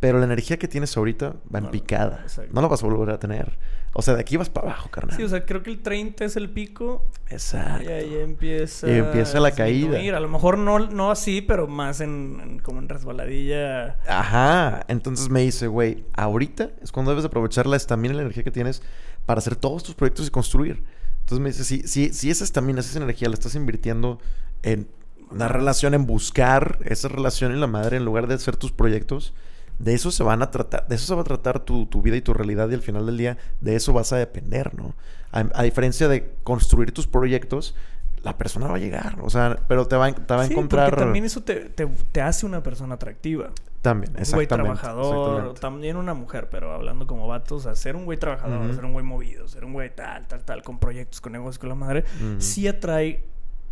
pero 0.00 0.18
la 0.18 0.24
energía 0.24 0.58
que 0.58 0.66
tienes 0.66 0.96
ahorita 0.96 1.36
va 1.54 1.58
en 1.58 1.64
No, 1.66 1.70
picada. 1.70 2.20
exacto. 2.22 2.50
No 2.54 2.62
la 2.62 2.68
vas 2.68 2.82
a 2.82 2.86
volver 2.86 3.10
a 3.14 3.18
tener. 3.18 3.58
O 3.92 4.02
sea, 4.02 4.14
de 4.14 4.20
aquí 4.20 4.36
vas 4.36 4.48
para 4.48 4.68
abajo, 4.68 4.88
carnal. 4.88 5.16
Sí, 5.16 5.22
o 5.24 5.28
sea, 5.28 5.44
creo 5.44 5.62
que 5.62 5.70
el 5.70 5.80
30 5.82 6.24
es 6.24 6.36
el 6.36 6.48
pico. 6.48 7.04
Exacto. 7.28 7.82
Y 7.84 7.88
ahí 7.92 8.14
empieza. 8.16 8.88
Y 8.88 8.92
empieza 8.92 9.40
la 9.40 9.50
caída. 9.50 9.98
A 10.16 10.20
lo 10.20 10.28
mejor 10.28 10.58
no, 10.58 10.78
no 10.78 11.10
así, 11.10 11.42
pero 11.42 11.66
más 11.66 12.00
en, 12.00 12.38
en- 12.40 12.58
como 12.60 12.78
en 12.78 12.88
resbaladilla. 12.88 13.98
Ajá. 14.08 14.84
Entonces 14.88 15.28
me 15.28 15.40
dice, 15.40 15.66
güey, 15.66 16.04
ahorita 16.14 16.70
es 16.82 16.92
cuando 16.92 17.10
debes 17.10 17.24
aprovechar 17.24 17.66
la 17.66 17.76
estamina 17.76 18.14
y 18.14 18.16
la 18.16 18.22
energía 18.22 18.44
que 18.44 18.50
tienes 18.52 18.82
para 19.26 19.38
hacer 19.38 19.56
todos 19.56 19.82
tus 19.82 19.94
proyectos 19.96 20.28
y 20.28 20.30
construir. 20.30 20.82
Entonces 21.20 21.40
me 21.40 21.50
dice, 21.50 21.64
si, 21.64 21.86
si, 21.86 22.12
si 22.14 22.30
esa 22.30 22.44
estamina, 22.44 22.80
esa 22.80 22.96
energía 22.98 23.28
la 23.28 23.34
estás 23.34 23.54
invirtiendo 23.56 24.18
en 24.62 24.88
una 25.30 25.48
relación, 25.48 25.94
en 25.94 26.06
buscar 26.06 26.78
esa 26.84 27.08
relación 27.08 27.52
en 27.52 27.60
la 27.60 27.66
madre 27.66 27.96
en 27.96 28.04
lugar 28.04 28.26
de 28.28 28.34
hacer 28.34 28.56
tus 28.56 28.72
proyectos, 28.72 29.32
de 29.80 29.94
eso 29.94 30.10
se 30.12 30.22
van 30.22 30.42
a 30.42 30.50
tratar, 30.52 30.86
de 30.86 30.94
eso 30.94 31.06
se 31.06 31.14
va 31.14 31.22
a 31.22 31.24
tratar 31.24 31.58
tu, 31.60 31.86
tu 31.86 32.02
vida 32.02 32.14
y 32.16 32.20
tu 32.22 32.32
realidad 32.34 32.68
y 32.70 32.74
al 32.74 32.82
final 32.82 33.06
del 33.06 33.16
día 33.16 33.36
de 33.60 33.74
eso 33.74 33.92
vas 33.92 34.12
a 34.12 34.16
depender, 34.18 34.74
¿no? 34.74 34.94
A, 35.32 35.44
a 35.54 35.62
diferencia 35.64 36.06
de 36.06 36.32
construir 36.44 36.92
tus 36.92 37.06
proyectos, 37.06 37.74
la 38.22 38.36
persona 38.36 38.66
va 38.66 38.76
a 38.76 38.78
llegar, 38.78 39.16
o 39.22 39.30
sea, 39.30 39.58
pero 39.66 39.86
te 39.88 39.96
va, 39.96 40.06
a- 40.06 40.12
te 40.14 40.34
va 40.34 40.42
a 40.42 40.46
Sí, 40.46 40.52
encontrar... 40.52 40.90
porque 40.90 41.04
también 41.04 41.24
eso 41.24 41.42
te, 41.42 41.56
te, 41.70 41.86
te 42.12 42.20
hace 42.20 42.44
una 42.46 42.62
persona 42.62 42.94
atractiva. 42.96 43.50
También, 43.80 44.10
Un 44.10 44.16
güey 44.16 44.22
exactamente. 44.44 44.78
trabajador, 44.78 45.14
exactamente. 45.30 45.60
también 45.62 45.96
una 45.96 46.12
mujer, 46.12 46.48
pero 46.50 46.74
hablando 46.74 47.06
como 47.06 47.26
vatos, 47.26 47.60
o 47.60 47.64
sea, 47.64 47.74
ser 47.74 47.96
un 47.96 48.04
güey 48.04 48.18
trabajador, 48.18 48.60
Ujú. 48.66 48.74
ser 48.74 48.84
un 48.84 48.92
güey 48.92 49.06
movido, 49.06 49.48
ser 49.48 49.64
un 49.64 49.72
güey 49.72 49.94
tal, 49.94 50.28
tal, 50.28 50.44
tal, 50.44 50.62
con 50.62 50.78
proyectos, 50.78 51.22
con 51.22 51.32
negocios, 51.32 51.58
con 51.58 51.70
la 51.70 51.74
madre, 51.74 52.04
sí 52.36 52.68
atrae 52.68 53.24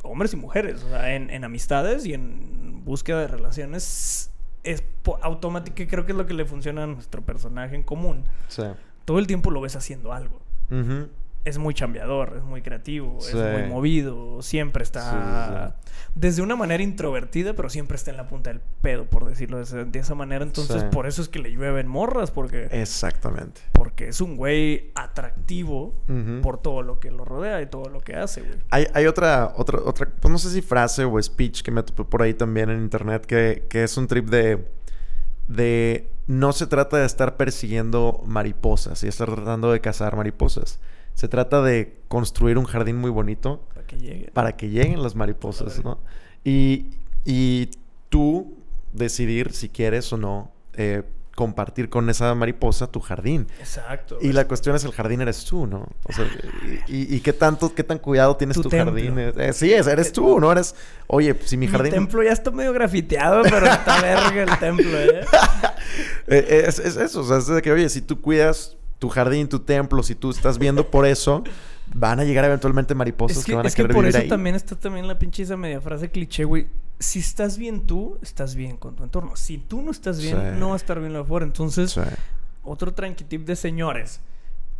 hombres 0.02 0.32
y 0.32 0.36
mujeres, 0.36 0.82
o 0.82 0.88
sea, 0.88 1.14
en, 1.14 1.28
en 1.28 1.44
amistades 1.44 2.06
y 2.06 2.14
en 2.14 2.82
búsqueda 2.86 3.20
de 3.20 3.26
relaciones 3.28 4.30
es 4.62 4.82
y 5.82 5.86
creo 5.86 6.04
que 6.04 6.12
es 6.12 6.18
lo 6.18 6.26
que 6.26 6.34
le 6.34 6.44
funciona 6.44 6.84
a 6.84 6.86
nuestro 6.86 7.22
personaje 7.22 7.74
en 7.74 7.82
común. 7.82 8.24
Sí. 8.48 8.62
Todo 9.04 9.18
el 9.18 9.26
tiempo 9.26 9.50
lo 9.50 9.60
ves 9.60 9.76
haciendo 9.76 10.12
algo. 10.12 10.40
Es 11.48 11.58
muy 11.58 11.72
chambeador, 11.74 12.34
es 12.36 12.42
muy 12.42 12.60
creativo, 12.62 13.18
Sí. 13.20 13.36
es 13.36 13.60
muy 13.60 13.68
movido, 13.68 14.42
siempre 14.42 14.82
está 14.82 15.74
Sí, 15.78 15.90
desde 16.14 16.42
una 16.42 16.56
manera 16.56 16.82
introvertida, 16.82 17.54
pero 17.54 17.70
siempre 17.70 17.96
está 17.96 18.10
en 18.10 18.16
la 18.16 18.26
punta 18.26 18.50
del 18.50 18.60
pedo, 18.82 19.04
por 19.06 19.24
decirlo 19.24 19.56
de 19.58 19.98
esa, 19.98 20.14
manera. 20.14 20.44
Entonces, 20.44 20.84
por 20.84 21.06
eso 21.06 21.22
es 21.22 21.28
que 21.28 21.38
le 21.38 21.50
llueven 21.50 21.88
morras, 21.88 22.30
porque, 22.30 22.68
Exactamente. 22.70 23.60
porque 23.72 24.08
es 24.08 24.20
un 24.20 24.36
güey 24.36 24.90
atractivo 24.94 25.94
por 26.42 26.60
todo 26.60 26.82
lo 26.82 27.00
que 27.00 27.10
lo 27.10 27.24
rodea 27.24 27.62
y 27.62 27.66
todo 27.66 27.88
lo 27.88 28.00
que 28.00 28.16
hace, 28.16 28.42
güey. 28.42 28.58
Hay, 28.70 28.86
hay 28.94 29.06
otra, 29.06 29.52
otra, 29.56 29.80
otra, 29.84 30.08
pues 30.20 30.30
no 30.30 30.38
sé 30.38 30.50
si 30.50 30.60
frase 30.60 31.04
o 31.04 31.22
speech 31.22 31.62
que 31.62 31.70
me 31.70 31.82
topé 31.82 32.04
por 32.04 32.22
ahí 32.22 32.34
también 32.34 32.70
en 32.70 32.80
internet 32.80 33.24
que, 33.24 33.66
que 33.70 33.84
es 33.84 33.96
un 33.96 34.06
trip 34.06 34.28
de, 34.28 34.66
de 35.46 36.08
no 36.26 36.52
se 36.52 36.66
trata 36.66 36.98
de 36.98 37.06
estar 37.06 37.36
persiguiendo 37.36 38.22
mariposas 38.26 39.02
y 39.02 39.08
estar 39.08 39.32
tratando 39.34 39.72
de 39.72 39.80
cazar 39.80 40.16
mariposas. 40.16 40.78
Se 41.18 41.26
trata 41.26 41.62
de 41.62 41.96
construir 42.06 42.58
un 42.58 42.64
jardín 42.64 42.94
muy 42.96 43.10
bonito 43.10 43.66
Para 43.74 43.84
que 43.88 43.96
llegue. 43.98 44.30
para 44.32 44.56
que 44.56 44.68
lleguen 44.68 45.02
las 45.02 45.16
mariposas. 45.16 45.82
¿no? 45.82 45.98
Y, 46.44 46.90
y 47.24 47.70
tú 48.08 48.54
decidir 48.92 49.52
si 49.52 49.68
quieres 49.68 50.12
o 50.12 50.16
no 50.16 50.52
eh, 50.74 51.02
compartir 51.34 51.88
con 51.88 52.08
esa 52.08 52.32
mariposa 52.36 52.86
tu 52.86 53.00
jardín. 53.00 53.48
Exacto. 53.58 54.18
Y 54.22 54.30
la 54.32 54.46
cuestión 54.46 54.76
es 54.76 54.84
el 54.84 54.92
jardín 54.92 55.20
eres 55.20 55.44
tú, 55.44 55.66
¿no? 55.66 55.88
O 56.04 56.12
sea, 56.12 56.24
y, 56.86 57.12
y 57.12 57.18
qué 57.18 57.32
tanto, 57.32 57.74
qué 57.74 57.82
tan 57.82 57.98
cuidado 57.98 58.36
tienes 58.36 58.54
Tu 58.54 58.62
tu, 58.62 58.70
jardín. 58.70 59.14
Eh, 59.18 59.52
sí, 59.52 59.72
es, 59.72 59.88
eres 59.88 60.12
tú, 60.12 60.38
¿no? 60.38 60.52
Eres, 60.52 60.76
oye, 61.08 61.36
si 61.44 61.56
mi 61.56 61.66
Mi 61.66 61.72
jardín... 61.72 61.94
templo 61.94 62.22
ya 62.22 62.30
está 62.30 62.52
medio 62.52 62.72
grafiteado, 62.72 63.42
pero 63.42 63.66
está 63.66 64.00
verga 64.00 64.42
el 64.44 64.58
templo, 64.60 64.96
¿eh? 64.96 65.24
Eh, 66.28 66.64
es, 66.68 66.78
es 66.78 66.96
eso, 66.96 67.22
o 67.22 67.24
sea, 67.24 67.38
es 67.38 67.46
de 67.48 67.60
que, 67.62 67.72
oye, 67.72 67.88
si 67.88 68.02
tú 68.02 68.20
cuidas 68.20 68.76
tu 68.98 69.08
jardín, 69.08 69.48
tu 69.48 69.60
templo, 69.60 70.02
si 70.02 70.14
tú 70.14 70.30
estás 70.30 70.58
viendo 70.58 70.90
por 70.90 71.06
eso, 71.06 71.44
van 71.94 72.20
a 72.20 72.24
llegar 72.24 72.44
eventualmente 72.44 72.94
mariposas 72.94 73.38
Es 73.38 73.44
que, 73.44 73.52
que, 73.52 73.56
van 73.56 73.64
a 73.64 73.68
es 73.68 73.74
que 73.74 73.82
querer 73.82 73.94
por 73.94 74.04
vivir 74.04 74.16
eso 74.16 74.22
ahí. 74.24 74.28
también 74.28 74.54
está 74.56 74.76
también 74.76 75.06
la 75.06 75.18
pinche 75.18 75.42
esa 75.42 75.56
media 75.56 75.80
frase 75.80 76.10
cliché, 76.10 76.44
güey. 76.44 76.66
Si 76.98 77.20
estás 77.20 77.58
bien 77.58 77.86
tú, 77.86 78.18
estás 78.22 78.56
bien 78.56 78.76
con 78.76 78.96
tu 78.96 79.04
entorno. 79.04 79.36
Si 79.36 79.58
tú 79.58 79.82
no 79.82 79.92
estás 79.92 80.20
bien, 80.20 80.36
Sí. 80.36 80.58
no 80.58 80.68
va 80.68 80.74
a 80.74 80.76
estar 80.76 80.98
bien 80.98 81.12
lo 81.12 81.20
afuera. 81.20 81.46
Entonces, 81.46 81.92
Sí. 81.92 82.00
otro 82.64 82.92
tranquitip 82.92 83.46
de 83.46 83.54
señores. 83.54 84.20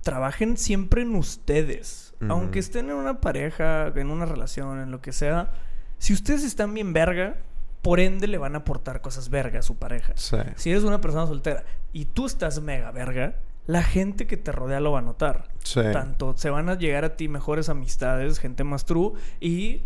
Trabajen 0.02 0.56
siempre 0.56 1.02
en 1.02 1.14
ustedes. 1.14 2.14
Aunque 2.28 2.58
estén 2.58 2.90
en 2.90 2.96
una 2.96 3.20
pareja, 3.20 3.88
en 3.94 4.10
una 4.10 4.24
relación, 4.26 4.80
en 4.80 4.90
lo 4.90 5.00
que 5.00 5.12
sea. 5.12 5.52
Si 5.98 6.12
ustedes 6.12 6.42
están 6.42 6.74
bien 6.74 6.92
verga, 6.92 7.36
por 7.82 8.00
ende 8.00 8.26
le 8.26 8.38
van 8.38 8.56
a 8.56 8.58
aportar 8.58 9.00
cosas 9.00 9.28
verga 9.28 9.60
a 9.60 9.62
su 9.62 9.76
pareja. 9.76 10.12
Sí. 10.16 10.36
Si 10.56 10.70
eres 10.70 10.82
una 10.82 11.00
persona 11.00 11.26
soltera 11.28 11.64
y 11.92 12.06
tú 12.06 12.26
estás 12.26 12.60
mega 12.60 12.90
verga, 12.90 13.36
la 13.68 13.82
gente 13.84 14.26
que 14.26 14.36
te 14.36 14.50
rodea 14.50 14.80
lo 14.80 14.90
va 14.92 14.98
a 14.98 15.02
notar. 15.02 15.50
Sí. 15.62 15.80
Tanto 15.92 16.36
se 16.36 16.50
van 16.50 16.68
a 16.68 16.74
llegar 16.76 17.04
a 17.04 17.14
ti 17.16 17.28
mejores 17.28 17.68
amistades, 17.68 18.40
gente 18.40 18.64
más 18.64 18.84
true 18.84 19.12
y 19.40 19.82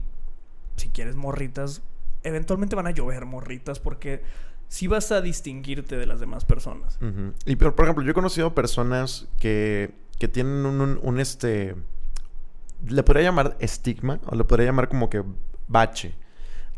si 0.77 0.89
quieres 0.89 1.17
morritas, 1.17 1.83
eventualmente 2.23 2.77
van 2.77 2.87
a 2.87 2.93
llover 2.93 3.27
morritas 3.27 3.79
porque 3.81 4.23
sí 4.69 4.87
vas 4.87 5.13
a 5.13 5.21
distinguirte 5.21 5.97
de 5.99 6.07
las 6.07 6.19
demás 6.21 6.45
personas. 6.47 6.99
Y 7.45 7.57
pero, 7.57 7.77
por 7.77 7.85
ejemplo, 7.85 8.03
yo 8.05 8.13
he 8.13 8.15
conocido 8.15 8.55
personas 8.55 9.29
que, 9.39 9.93
que 10.19 10.29
tienen 10.29 10.65
un, 10.65 10.81
un- 10.81 10.99
un, 11.03 11.21
este. 11.21 11.75
Le 12.89 13.03
podría 13.03 13.25
llamar 13.25 13.57
estigma, 13.61 14.19
o 14.27 14.35
le 14.35 14.45
podría 14.45 14.67
llamar 14.67 14.89
como 14.89 15.11
que 15.11 15.23
bache. 15.69 16.15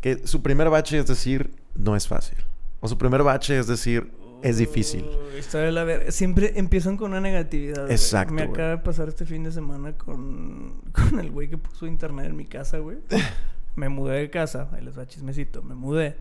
Que 0.01 0.27
su 0.27 0.41
primer 0.43 0.69
bache 0.69 0.97
es 0.99 1.07
decir, 1.07 1.51
no 1.73 1.95
es 1.95 2.07
fácil. 2.07 2.37
O 2.81 2.87
su 2.87 2.97
primer 2.97 3.23
bache 3.23 3.57
es 3.57 3.65
decir, 3.67 4.11
es 4.47 4.57
difícil. 4.57 5.05
Está 5.37 5.59
de 5.59 5.71
la 5.71 5.83
ver- 5.83 6.11
Siempre 6.11 6.53
empiezan 6.55 6.97
con 6.97 7.11
una 7.11 7.21
negatividad. 7.21 7.81
güey. 7.83 7.91
Exacto, 7.93 8.33
Me 8.33 8.43
güey. 8.45 8.53
acaba 8.53 8.69
de 8.69 8.77
pasar 8.79 9.09
este 9.09 9.25
fin 9.25 9.43
de 9.43 9.51
semana 9.51 9.93
con, 9.97 10.81
con 10.91 11.19
el 11.19 11.31
güey 11.31 11.49
que 11.49 11.57
puso 11.57 11.87
internet 11.87 12.27
en 12.27 12.35
mi 12.35 12.45
casa, 12.45 12.77
güey. 12.79 12.97
me 13.75 13.89
mudé 13.89 14.19
de 14.19 14.29
casa. 14.29 14.69
Ahí 14.71 14.83
les 14.83 14.97
va 14.97 15.05
chismecito. 15.07 15.61
Me 15.63 15.75
mudé. 15.75 16.15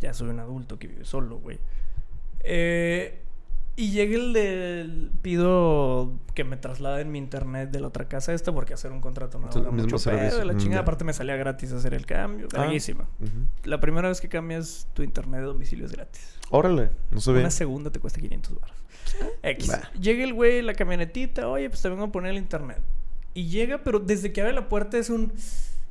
Ya 0.00 0.12
soy 0.12 0.28
un 0.28 0.40
adulto 0.40 0.78
que 0.78 0.88
vive 0.88 1.04
solo, 1.04 1.38
güey. 1.38 1.58
Eh, 2.40 3.21
y 3.76 3.90
llega 3.90 4.16
el 4.16 4.32
del... 4.32 5.10
Pido 5.22 6.12
que 6.34 6.44
me 6.44 6.56
trasladen 6.56 7.10
mi 7.10 7.18
internet 7.18 7.70
de 7.70 7.80
la 7.80 7.86
otra 7.88 8.06
casa 8.06 8.32
esta 8.34 8.52
porque 8.52 8.74
hacer 8.74 8.92
un 8.92 9.00
contrato 9.00 9.38
no 9.38 9.48
Es 9.48 9.56
el 9.56 9.64
da 9.64 9.70
mismo 9.70 9.84
mucho 9.84 9.98
servicio. 9.98 10.30
pedo, 10.30 10.44
la 10.44 10.52
Mm, 10.54 10.58
chingada. 10.58 10.82
Aparte 10.82 11.04
me 11.04 11.12
salía 11.12 11.36
gratis 11.36 11.72
hacer 11.72 11.94
el 11.94 12.04
cambio. 12.06 12.48
Ah. 12.54 12.58
Larguísima. 12.58 13.08
La 13.64 13.80
primera 13.80 14.08
vez 14.08 14.20
que 14.20 14.28
cambias 14.28 14.86
tu 14.94 15.02
internet 15.02 15.40
de 15.40 15.46
domicilio 15.46 15.86
es 15.86 15.92
gratis. 15.92 16.34
Órale, 16.50 16.90
no 17.10 17.20
se 17.20 17.32
ve. 17.32 17.40
Una 17.40 17.50
segunda 17.50 17.90
te 17.90 17.98
cuesta 18.00 18.20
500 18.20 18.60
baros. 18.60 18.76
X. 19.42 19.70
Va. 19.70 19.90
Llega 19.98 20.24
el 20.24 20.32
güey, 20.34 20.62
la 20.62 20.74
camionetita, 20.74 21.48
oye, 21.48 21.68
pues 21.68 21.80
te 21.82 21.88
vengo 21.88 22.04
a 22.04 22.12
poner 22.12 22.32
el 22.32 22.38
internet. 22.38 22.78
Y 23.34 23.48
llega, 23.48 23.78
pero 23.82 23.98
desde 24.00 24.32
que 24.32 24.40
abre 24.42 24.52
la 24.52 24.68
puerta 24.68 24.98
es 24.98 25.08
un... 25.10 25.32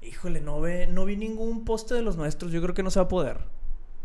Híjole, 0.03 0.41
no 0.41 0.59
ve, 0.61 0.87
no 0.87 1.05
vi 1.05 1.15
ningún 1.17 1.63
poste 1.65 1.93
de 1.95 2.01
los 2.01 2.15
nuestros, 2.17 2.51
yo 2.51 2.61
creo 2.61 2.73
que 2.73 2.83
no 2.83 2.89
se 2.91 2.99
va 2.99 3.05
a 3.05 3.09
poder. 3.09 3.37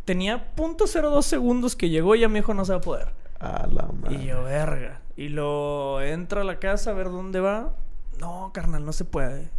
Tenía 0.05 0.55
.02 0.55 1.22
segundos 1.22 1.74
que 1.77 1.89
llegó 1.89 2.14
y 2.14 2.20
ya 2.20 2.29
me 2.29 2.39
dijo 2.41 2.55
no 2.55 2.64
se 2.64 2.72
va 2.72 2.79
a 2.79 2.83
poder. 2.83 3.09
A 3.41 3.66
la 3.66 3.89
madre. 3.89 4.16
Y 4.16 4.26
yo, 4.26 4.45
verga. 4.45 5.03
Y 5.16 5.28
lo 5.28 6.01
entra 6.01 6.43
a 6.43 6.45
la 6.45 6.59
casa 6.59 6.91
a 6.91 6.95
ver 6.95 7.11
dónde 7.11 7.41
va. 7.41 7.74
No, 8.18 8.51
carnal, 8.53 8.84
no 8.84 8.93
se 8.93 9.05
puede. 9.05 9.51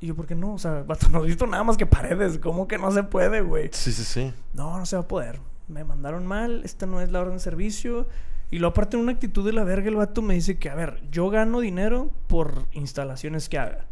Y 0.00 0.06
yo, 0.06 0.16
¿por 0.16 0.26
qué 0.26 0.34
no? 0.34 0.54
O 0.54 0.58
sea, 0.58 0.82
vato, 0.82 1.08
no 1.10 1.22
he 1.24 1.26
visto 1.28 1.46
nada 1.46 1.62
más 1.64 1.76
que 1.76 1.86
paredes. 1.86 2.38
¿Cómo 2.38 2.66
que 2.66 2.78
no 2.78 2.90
se 2.90 3.02
puede, 3.04 3.40
güey? 3.40 3.70
Sí, 3.72 3.92
sí, 3.92 4.04
sí. 4.04 4.34
No, 4.52 4.78
no 4.78 4.86
se 4.86 4.96
va 4.96 5.02
a 5.02 5.08
poder. 5.08 5.40
Me 5.68 5.84
mandaron 5.84 6.26
mal, 6.26 6.62
esta 6.64 6.86
no 6.86 7.00
es 7.00 7.10
la 7.12 7.20
orden 7.20 7.34
de 7.34 7.40
servicio. 7.40 8.08
Y 8.50 8.58
luego 8.58 8.72
aparte 8.72 8.96
en 8.96 9.02
una 9.02 9.12
actitud 9.12 9.46
de 9.46 9.52
la 9.52 9.64
verga 9.64 9.88
el 9.88 9.96
vato 9.96 10.20
me 10.20 10.34
dice 10.34 10.58
que, 10.58 10.68
a 10.68 10.74
ver, 10.74 11.02
yo 11.10 11.30
gano 11.30 11.60
dinero 11.60 12.10
por 12.26 12.66
instalaciones 12.72 13.48
que 13.48 13.58
haga. 13.58 13.86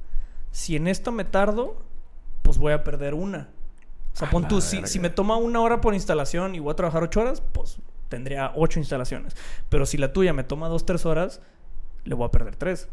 Si 0.51 0.77
en 0.77 0.89
esto 0.89 1.13
me 1.13 1.25
tardo, 1.25 1.77
pues 2.43 2.59
voy 2.59 2.73
a 2.73 2.85
perder 2.85 3.15
una. 3.15 3.49
O 4.13 4.17
sea, 4.17 4.29
A 4.29 4.31
pon 4.31 4.49
tú, 4.49 4.61
si, 4.61 4.85
si 4.87 4.99
me 4.99 5.09
toma 5.09 5.37
una 5.37 5.61
hora 5.61 5.81
por 5.81 5.95
instalación 5.95 6.55
y 6.55 6.59
voy 6.59 6.73
a 6.73 6.77
trabajar 6.77 7.05
ocho 7.05 7.21
horas, 7.21 7.41
pues 7.41 7.79
tendría 8.11 8.53
ocho 8.55 8.79
instalaciones. 8.79 9.35
Pero 9.71 9.87
si 9.87 9.97
la 9.97 10.13
tuya 10.13 10.35
me 10.35 10.45
toma 10.45 10.69
dos, 10.69 10.85
tres 10.85 11.07
horas, 11.07 11.41
le 12.05 12.15
voy 12.15 12.27
a 12.27 12.31
perder 12.31 12.57
tres. 12.57 12.91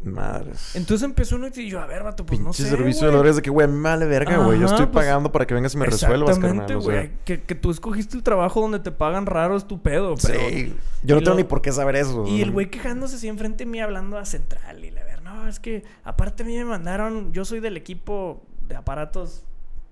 Madres. 0.00 0.76
Entonces 0.76 1.04
empezó 1.04 1.34
uno 1.34 1.48
y 1.52 1.68
yo, 1.68 1.80
a 1.80 1.86
ver, 1.86 2.04
vato, 2.04 2.24
pues 2.24 2.38
no 2.38 2.52
sé. 2.52 2.68
servicio 2.68 3.08
de 3.08 3.12
güey. 3.12 3.24
la 3.24 3.30
es 3.30 3.36
de 3.36 3.42
que, 3.42 3.50
güey, 3.50 3.66
me 3.66 3.80
vale 3.80 4.06
verga, 4.06 4.36
güey. 4.38 4.60
Yo 4.60 4.66
estoy 4.66 4.86
pues, 4.86 5.04
pagando 5.04 5.32
para 5.32 5.44
que 5.44 5.54
vengas 5.54 5.74
y 5.74 5.76
me 5.76 5.86
resuelvas, 5.86 6.38
carnal. 6.38 6.72
O 6.76 6.80
sea. 6.82 7.10
Que, 7.24 7.42
que 7.42 7.54
tú 7.56 7.72
escogiste 7.72 8.16
el 8.16 8.22
trabajo 8.22 8.60
donde 8.60 8.78
te 8.78 8.92
pagan 8.92 9.26
raro 9.26 9.56
es 9.56 9.66
tu 9.66 9.82
pedo, 9.82 10.14
pero... 10.22 10.38
sí. 10.38 10.76
Yo 11.02 11.16
no 11.16 11.20
tengo 11.20 11.32
lo- 11.32 11.38
ni 11.38 11.44
por 11.44 11.62
qué 11.62 11.72
saber 11.72 11.96
eso. 11.96 12.24
Y 12.28 12.42
el 12.42 12.52
güey 12.52 12.70
quejándose 12.70 13.16
así 13.16 13.26
enfrente 13.26 13.64
de 13.64 13.70
mí 13.70 13.80
hablando 13.80 14.18
a 14.18 14.24
central 14.24 14.84
y 14.84 14.92
le 14.92 15.02
ver, 15.02 15.22
no, 15.22 15.48
es 15.48 15.58
que 15.58 15.82
aparte 16.04 16.44
a 16.44 16.46
mí 16.46 16.56
me 16.56 16.64
mandaron, 16.64 17.32
yo 17.32 17.44
soy 17.44 17.58
del 17.58 17.76
equipo 17.76 18.42
de 18.68 18.76
aparatos, 18.76 19.44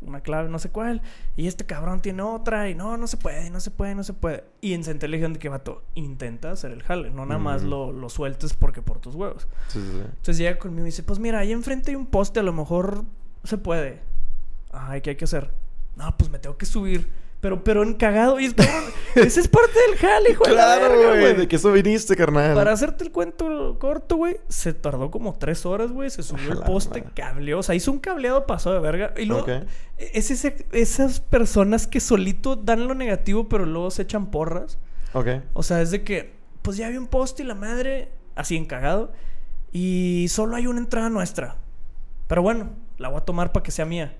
una 0.02 0.20
clave, 0.20 0.48
no 0.48 0.58
sé 0.58 0.70
cuál, 0.70 1.02
y 1.36 1.46
este 1.46 1.64
cabrón 1.64 2.00
tiene 2.00 2.22
otra, 2.22 2.68
y 2.68 2.74
no, 2.74 2.96
no 2.96 3.06
se 3.06 3.16
puede, 3.16 3.50
no 3.50 3.60
se 3.60 3.70
puede, 3.70 3.94
no 3.94 4.04
se 4.04 4.12
puede. 4.12 4.44
Y 4.60 4.74
en 4.74 4.84
central 4.84 5.10
le 5.10 5.16
dijeron 5.16 5.32
de 5.32 5.38
que 5.38 5.48
vato, 5.48 5.82
intenta 5.94 6.52
hacer 6.52 6.72
el 6.72 6.82
jale, 6.82 7.10
no 7.10 7.26
nada 7.26 7.38
más 7.40 7.62
lo, 7.62 7.92
lo 7.92 8.08
sueltes 8.08 8.54
porque 8.54 8.82
por 8.82 8.98
tus 8.98 9.14
huevos. 9.14 9.48
Sí, 9.68 9.80
sí, 9.80 9.90
sí. 9.90 10.00
Entonces 10.00 10.38
llega 10.38 10.58
conmigo 10.58 10.86
y 10.86 10.90
dice, 10.90 11.02
pues 11.02 11.18
mira, 11.18 11.38
ahí 11.38 11.52
enfrente 11.52 11.90
hay 11.90 11.96
un 11.96 12.06
poste, 12.06 12.40
a 12.40 12.42
lo 12.42 12.52
mejor 12.52 13.04
se 13.44 13.58
puede. 13.58 14.00
Ajá, 14.72 14.98
¿y 14.98 15.00
qué 15.00 15.10
hay 15.10 15.16
que 15.16 15.24
hacer? 15.24 15.52
No, 15.96 16.16
pues 16.16 16.30
me 16.30 16.38
tengo 16.38 16.56
que 16.56 16.66
subir. 16.66 17.10
Pero, 17.46 17.62
pero 17.62 17.82
en 17.84 17.94
cagado. 17.94 18.40
Y 18.40 18.46
es 18.46 18.54
como, 18.54 18.68
ese 19.14 19.38
es 19.38 19.46
parte 19.46 19.78
del 19.88 19.96
jale, 19.98 20.30
hijo 20.32 20.42
Claro, 20.42 20.96
güey. 20.98 21.36
De 21.36 21.46
que 21.46 21.54
eso 21.54 21.70
viniste, 21.70 22.16
carnal. 22.16 22.56
Para 22.56 22.72
hacerte 22.72 23.04
el 23.04 23.12
cuento 23.12 23.78
corto, 23.78 24.16
güey, 24.16 24.38
se 24.48 24.74
tardó 24.74 25.12
como 25.12 25.32
tres 25.38 25.64
horas, 25.64 25.92
güey. 25.92 26.10
Se 26.10 26.24
subió 26.24 26.50
el 26.54 26.58
poste, 26.62 27.04
cableó. 27.14 27.60
O 27.60 27.62
sea, 27.62 27.76
hizo 27.76 27.92
un 27.92 28.00
cableado 28.00 28.46
pasado 28.46 28.74
de 28.74 28.80
verga. 28.80 29.14
Y 29.16 29.26
luego, 29.26 29.42
Ok. 29.44 29.50
es 29.96 30.32
ese- 30.32 30.66
esas 30.72 31.20
personas 31.20 31.86
que 31.86 32.00
solito 32.00 32.56
dan 32.56 32.88
lo 32.88 32.94
negativo, 32.96 33.48
pero 33.48 33.64
luego 33.64 33.92
se 33.92 34.02
echan 34.02 34.32
porras. 34.32 34.78
Ok. 35.12 35.28
O 35.52 35.62
sea, 35.62 35.80
es 35.82 35.92
de 35.92 36.02
que, 36.02 36.34
pues 36.62 36.76
ya 36.76 36.88
había 36.88 36.98
un 36.98 37.06
poste 37.06 37.44
y 37.44 37.46
la 37.46 37.54
madre, 37.54 38.08
así 38.34 38.56
encagado. 38.56 39.12
Y 39.70 40.26
solo 40.30 40.56
hay 40.56 40.66
una 40.66 40.80
entrada 40.80 41.10
nuestra. 41.10 41.56
Pero 42.26 42.42
bueno, 42.42 42.70
la 42.98 43.08
voy 43.08 43.18
a 43.18 43.24
tomar 43.24 43.52
para 43.52 43.62
que 43.62 43.70
sea 43.70 43.84
mía. 43.84 44.16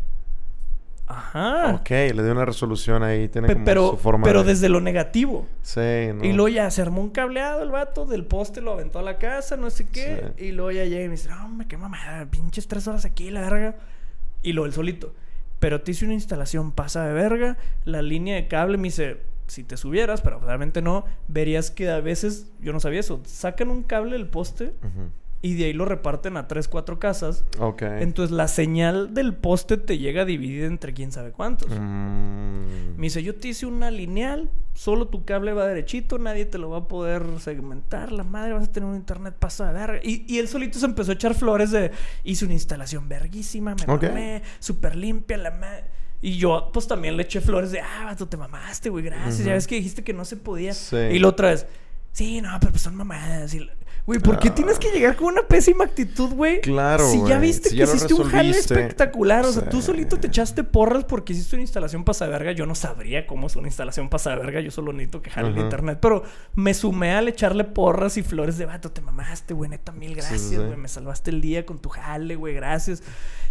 Ajá. 1.07 1.75
Ok, 1.81 1.91
le 1.91 2.13
dio 2.23 2.33
una 2.33 2.45
resolución 2.45 3.03
ahí. 3.03 3.29
Tiene 3.29 3.47
Pe- 3.49 3.55
como 3.55 3.65
pero 3.65 3.91
su 3.91 3.97
forma 3.97 4.25
pero 4.25 4.43
de- 4.43 4.51
desde 4.51 4.69
lo 4.69 4.81
negativo. 4.81 5.47
Sí, 5.63 5.81
¿no? 6.15 6.25
Y 6.25 6.33
luego 6.33 6.49
ya 6.49 6.71
se 6.71 6.83
armó 6.83 7.01
un 7.01 7.11
cableado 7.11 7.63
el 7.63 7.71
vato, 7.71 8.07
del 8.07 8.25
poste 8.25 8.61
lo 8.61 8.73
aventó 8.73 8.99
a 8.99 9.03
la 9.03 9.19
casa, 9.19 9.57
no 9.57 9.71
sé 9.71 9.87
qué. 9.89 10.33
Sí. 10.37 10.47
Y 10.47 10.53
luego 10.53 10.73
ya 10.73 10.85
llega 10.85 11.05
y 11.05 11.09
me 11.09 11.13
dice, 11.13 11.29
no, 11.29 11.45
hombre, 11.45 11.67
qué 11.69 11.77
mamada, 11.77 12.27
pinches 12.27 12.67
tres 12.67 12.87
horas 12.89 13.05
aquí, 13.05 13.31
la 13.31 13.41
verga. 13.43 13.77
Y 14.43 14.53
luego 14.53 14.67
el 14.67 14.73
solito. 14.73 15.15
Pero 15.59 15.81
te 15.81 15.93
hice 15.93 16.05
una 16.05 16.15
instalación 16.15 16.73
pasa 16.73 17.07
de 17.07 17.13
verga, 17.15 17.57
la 17.85 18.03
línea 18.03 18.35
de 18.37 18.47
cable 18.49 18.77
me 18.77 18.85
dice, 18.85 19.19
si 19.47 19.63
te 19.65 19.77
subieras, 19.77 20.21
pero 20.21 20.41
realmente 20.41 20.83
no, 20.83 21.05
verías 21.29 21.71
que 21.71 21.89
a 21.89 22.01
veces, 22.01 22.51
yo 22.61 22.73
no 22.73 22.81
sabía 22.81 23.01
eso, 23.01 23.21
sacan 23.25 23.71
un 23.71 23.83
cable 23.85 24.13
del 24.13 24.27
poste 24.29 24.75
Ujú. 24.83 25.11
Y 25.43 25.55
de 25.55 25.67
ahí 25.67 25.73
lo 25.73 25.85
reparten 25.85 26.37
a 26.37 26.49
tres, 26.49 26.67
cuatro 26.69 26.99
casas. 26.99 27.45
Ok. 27.59 27.83
Entonces 27.83 28.35
la 28.35 28.49
señal 28.49 29.15
del 29.15 29.35
poste 29.35 29.77
te 29.77 29.99
llega 29.99 30.25
dividida 30.25 30.67
entre 30.67 30.93
quién 30.95 31.13
sabe 31.13 31.31
cuántos. 31.33 31.69
Mm. 31.71 32.97
Me 32.97 33.03
dice, 33.03 33.23
yo 33.23 33.35
te 33.35 33.49
hice 33.49 33.67
una 33.67 33.91
lineal, 33.91 34.51
solo 34.75 35.07
tu 35.09 35.25
cable 35.25 35.53
va 35.53 35.67
derechito, 35.67 36.19
nadie 36.19 36.47
te 36.47 36.59
lo 36.59 36.71
va 36.71 36.79
a 36.79 36.89
poder 36.89 37.23
segmentar, 37.41 38.11
la 38.13 38.25
madre, 38.25 38.55
vas 38.55 38.69
a 38.69 38.73
tener 38.73 38.89
un 38.89 38.97
internet 38.97 39.35
pasa 39.39 39.67
de 39.69 39.73
verga. 39.75 40.01
Y, 40.03 40.25
y 40.27 40.39
él 40.39 40.49
solito 40.49 40.79
se 40.79 40.87
empezó 40.87 41.11
a 41.13 41.15
echar 41.15 41.35
flores 41.35 41.71
de, 41.71 41.91
hice 42.25 42.45
una 42.45 42.55
instalación 42.55 43.09
verguísima, 43.09 43.75
me 43.75 43.93
Ok. 43.93 44.05
mamé, 44.05 44.43
súper 44.59 44.97
limpia, 44.97 45.37
la 45.37 45.51
madre. 45.51 45.85
Y 46.23 46.39
yo, 46.39 46.71
pues 46.73 46.89
también 46.89 47.17
le 47.17 47.25
eché 47.25 47.41
flores 47.43 47.71
de, 47.71 47.81
ah, 47.81 48.05
vato, 48.07 48.27
te 48.27 48.39
mamaste, 48.39 48.89
güey, 48.89 49.05
gracias. 49.05 49.45
Ya 49.45 49.53
ves 49.53 49.67
que 49.67 49.75
dijiste 49.77 50.03
que 50.03 50.15
no 50.15 50.25
se 50.25 50.37
podía. 50.37 50.73
Sí. 50.73 50.97
Y 50.97 51.19
la 51.19 51.29
otra 51.29 51.51
vez, 51.51 51.67
sí, 52.13 52.41
no, 52.41 52.49
pero 52.59 52.73
pues 52.73 52.83
son 52.83 52.97
mamadas. 52.97 53.53
Y 53.55 53.61
la- 53.61 53.73
Güey, 54.07 54.21
¿por 54.21 54.39
qué 54.39 54.49
Ah. 54.51 54.55
tienes 54.55 54.79
que 54.79 54.89
llegar 54.93 55.17
con 55.17 55.27
una 55.27 55.43
pésima 55.49 55.85
actitud, 55.85 56.31
güey? 56.33 56.61
Claro, 56.61 57.11
Si 57.11 57.21
ya 57.27 57.39
viste 57.41 57.71
Si 57.71 57.75
que 57.75 57.85
ya 57.85 57.85
hiciste 57.93 58.15
un 58.15 58.23
jale 58.31 58.57
espectacular. 58.57 59.45
O 59.45 59.51
sea, 59.53 59.69
tú 59.69 59.83
solito 59.83 60.17
te 60.17 60.29
echaste 60.29 60.63
porras 60.63 61.05
porque 61.05 61.33
hiciste 61.33 61.57
una 61.57 61.63
instalación 61.63 62.05
pasa 62.05 62.25
de 62.27 62.31
verga. 62.31 62.53
Yo 62.53 62.67
no 62.67 62.77
sabría 62.77 63.27
cómo 63.27 63.49
es 63.49 63.57
una 63.57 63.67
instalación 63.67 64.09
pasa 64.09 64.31
de 64.31 64.37
verga. 64.37 64.61
Yo 64.61 64.71
solo 64.71 64.93
necesito 64.93 65.23
que 65.23 65.31
jale 65.31 65.49
el 65.49 65.59
internet. 65.59 65.99
Pero 66.01 66.23
me 66.55 66.73
sumé 66.73 67.15
al 67.15 67.27
echarle 67.27 67.65
porras 67.65 68.17
y 68.17 68.23
flores 68.23 68.59
de 68.59 68.67
vato. 68.67 68.93
Te 68.93 69.01
mamaste, 69.01 69.55
güey. 69.55 69.71
Neta, 69.71 69.91
mil 69.91 70.15
gracias, 70.15 70.41
sí, 70.41 70.49
sí. 70.51 70.57
güey. 70.57 70.77
Me 70.77 70.87
salvaste 70.89 71.31
el 71.33 71.41
día 71.41 71.67
con 71.67 71.81
tu 71.81 71.89
jale, 71.89 72.37
güey. 72.37 72.55
Gracias. 72.55 73.03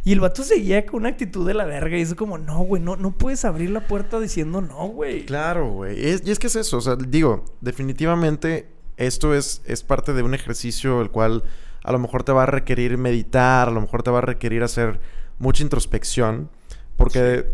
Y 0.06 0.14
el 0.14 0.22
vato 0.22 0.43
seguía 0.43 0.86
con 0.86 1.01
una 1.01 1.10
actitud 1.10 1.45
de 1.45 1.53
la 1.53 1.66
verga. 1.66 1.97
Y 1.97 2.01
es 2.01 2.14
como, 2.16 2.38
no, 2.38 2.60
güey. 2.60 2.82
No, 2.82 2.95
no 2.95 3.12
puedes 3.12 3.43
abrir 3.43 3.72
la 3.72 3.88
puerta 3.88 4.22
diciendo 4.22 4.62
no, 4.62 4.88
güey. 4.88 5.26
Claro, 5.26 5.70
güey. 5.70 6.01
Es- 6.08 6.22
y 6.26 6.32
es 6.32 6.39
que 6.39 6.47
es 6.47 6.56
eso. 6.56 6.78
O 6.78 6.82
sea, 6.82 6.95
digo, 6.95 7.43
definitivamente 7.60 8.74
esto 8.98 9.34
es, 9.36 9.62
es 9.66 9.84
parte 9.84 10.14
de 10.14 10.24
un 10.24 10.34
ejercicio 10.34 11.02
el 11.02 11.10
cual 11.12 11.43
a 11.84 11.91
lo 11.91 12.00
mejor 12.00 12.24
te 12.24 12.32
va 12.32 12.43
a 12.43 12.48
requerir 12.48 12.98
meditar, 12.98 13.68
a 13.68 13.72
lo 13.72 13.82
mejor 13.82 14.04
te 14.04 14.12
va 14.12 14.20
a 14.20 14.22
requerir 14.22 14.64
hacer 14.64 15.00
mucha 15.38 15.64
introspección, 15.64 16.50
porque 16.98 17.46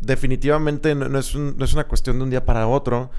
definitivamente 0.00 0.94
no, 0.94 1.08
no 1.08 1.18
es 1.18 1.34
un- 1.34 1.56
no 1.56 1.64
es 1.64 1.72
una 1.74 1.84
cuestión 1.88 2.18
de 2.18 2.24
un 2.24 2.30
día 2.30 2.44
para 2.44 2.66
otro, 2.66 3.10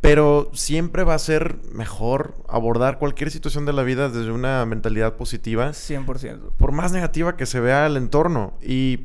pero 0.00 0.50
siempre 0.52 1.02
va 1.02 1.14
a 1.14 1.18
ser 1.18 1.56
mejor 1.72 2.34
abordar 2.48 2.98
cualquier 2.98 3.30
situación 3.30 3.64
de 3.64 3.72
la 3.72 3.82
vida 3.82 4.10
desde 4.10 4.30
una 4.30 4.64
mentalidad 4.66 5.14
positiva 5.14 5.72
100%. 5.72 6.52
por 6.58 6.72
más 6.72 6.92
negativa 6.92 7.36
que 7.36 7.46
se 7.46 7.60
vea 7.60 7.86
el 7.86 7.96
entorno. 7.96 8.52
Y, 8.62 9.00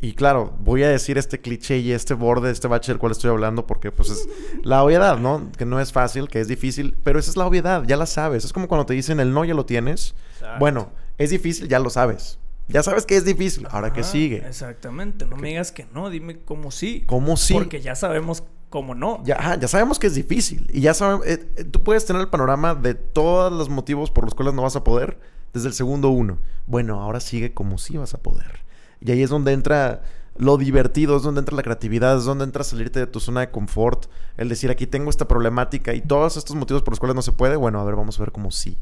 y 0.00 0.12
claro, 0.12 0.54
voy 0.60 0.84
a 0.84 0.88
decir 0.88 1.18
este 1.18 1.40
cliché 1.40 1.78
y 1.78 1.92
este 1.92 2.14
borde, 2.14 2.50
este 2.50 2.68
bache 2.68 2.92
del 2.92 2.98
cual 2.98 3.12
estoy 3.12 3.30
hablando, 3.30 3.66
porque 3.66 3.90
pues 3.90 4.10
es 4.10 4.28
la 4.62 4.84
obviedad, 4.84 5.18
¿no? 5.18 5.50
Que 5.56 5.64
no 5.64 5.80
es 5.80 5.92
fácil, 5.92 6.28
que 6.28 6.40
es 6.40 6.46
difícil, 6.46 6.96
pero 7.02 7.18
esa 7.18 7.30
es 7.30 7.36
la 7.36 7.46
obviedad, 7.46 7.82
ya 7.84 7.96
la 7.96 8.06
sabes. 8.06 8.44
Es 8.44 8.52
como 8.52 8.68
cuando 8.68 8.86
te 8.86 8.94
dicen 8.94 9.18
el 9.18 9.32
no, 9.32 9.44
ya 9.44 9.54
lo 9.54 9.66
tienes. 9.66 10.14
Exacto. 10.34 10.58
Bueno, 10.60 10.92
es 11.18 11.30
difícil, 11.30 11.66
ya 11.68 11.80
lo 11.80 11.90
sabes. 11.90 12.38
Ya 12.68 12.82
sabes 12.82 13.06
que 13.06 13.16
es 13.16 13.24
difícil, 13.24 13.66
ahora 13.70 13.92
que 13.92 14.04
sigue. 14.04 14.46
Exactamente. 14.46 15.24
No 15.24 15.36
me 15.36 15.48
digas 15.48 15.72
que 15.72 15.86
no. 15.94 16.10
Dime 16.10 16.38
cómo 16.40 16.70
sí. 16.70 17.02
¿Cómo 17.06 17.36
sí? 17.38 17.54
Porque 17.54 17.80
ya 17.80 17.94
sabemos 17.94 18.44
cómo 18.68 18.94
no. 18.94 19.22
Ya, 19.24 19.36
ajá, 19.36 19.58
ya 19.58 19.68
sabemos 19.68 19.98
que 19.98 20.06
es 20.06 20.14
difícil. 20.14 20.70
Y 20.72 20.82
ya 20.82 20.92
sabemos, 20.92 21.26
eh, 21.26 21.48
eh, 21.56 21.64
tú 21.64 21.82
puedes 21.82 22.04
tener 22.04 22.20
el 22.20 22.28
panorama 22.28 22.74
de 22.74 22.94
todos 22.94 23.50
los 23.50 23.70
motivos 23.70 24.10
por 24.10 24.24
los 24.24 24.34
cuales 24.34 24.54
no 24.54 24.62
vas 24.62 24.76
a 24.76 24.84
poder 24.84 25.18
desde 25.54 25.68
el 25.68 25.74
segundo 25.74 26.10
uno. 26.10 26.38
Bueno, 26.66 27.00
ahora 27.00 27.20
sigue 27.20 27.54
como 27.54 27.78
si 27.78 27.96
vas 27.96 28.12
a 28.12 28.18
poder. 28.18 28.67
Y 29.00 29.10
ahí 29.12 29.22
es 29.22 29.30
donde 29.30 29.52
entra 29.52 30.02
lo 30.36 30.56
divertido, 30.56 31.16
es 31.16 31.22
donde 31.22 31.40
entra 31.40 31.56
la 31.56 31.62
creatividad, 31.62 32.16
es 32.16 32.24
donde 32.24 32.44
entra 32.44 32.62
salirte 32.62 33.00
de 33.00 33.06
tu 33.06 33.18
zona 33.20 33.40
de 33.40 33.50
confort. 33.50 34.06
El 34.36 34.48
decir, 34.48 34.70
aquí 34.70 34.86
tengo 34.86 35.10
esta 35.10 35.26
problemática 35.26 35.94
y 35.94 36.00
todos 36.00 36.36
estos 36.36 36.54
motivos 36.56 36.82
por 36.82 36.92
los 36.92 37.00
cuales 37.00 37.16
no 37.16 37.22
se 37.22 37.32
puede. 37.32 37.56
Bueno, 37.56 37.80
a 37.80 37.84
ver, 37.84 37.96
vamos 37.96 38.18
a 38.18 38.22
ver 38.22 38.32
cómo 38.32 38.50
sí. 38.50 38.76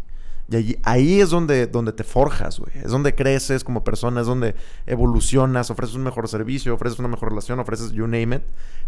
Y 0.48 0.56
allí- 0.56 0.78
ahí 0.84 1.20
es 1.20 1.30
donde, 1.30 1.66
donde 1.66 1.92
te 1.92 2.04
forjas, 2.04 2.60
güey. 2.60 2.70
Es 2.76 2.90
donde 2.90 3.14
creces 3.14 3.64
como 3.64 3.82
persona, 3.84 4.20
es 4.20 4.26
donde 4.26 4.54
evolucionas, 4.86 5.70
ofreces 5.70 5.96
un 5.96 6.04
mejor 6.04 6.28
servicio, 6.28 6.74
ofreces 6.74 6.98
una 6.98 7.08
mejor 7.08 7.30
relación, 7.30 7.58
ofreces 7.58 7.92
you 7.92 8.06
name 8.06 8.36
it. 8.36 8.42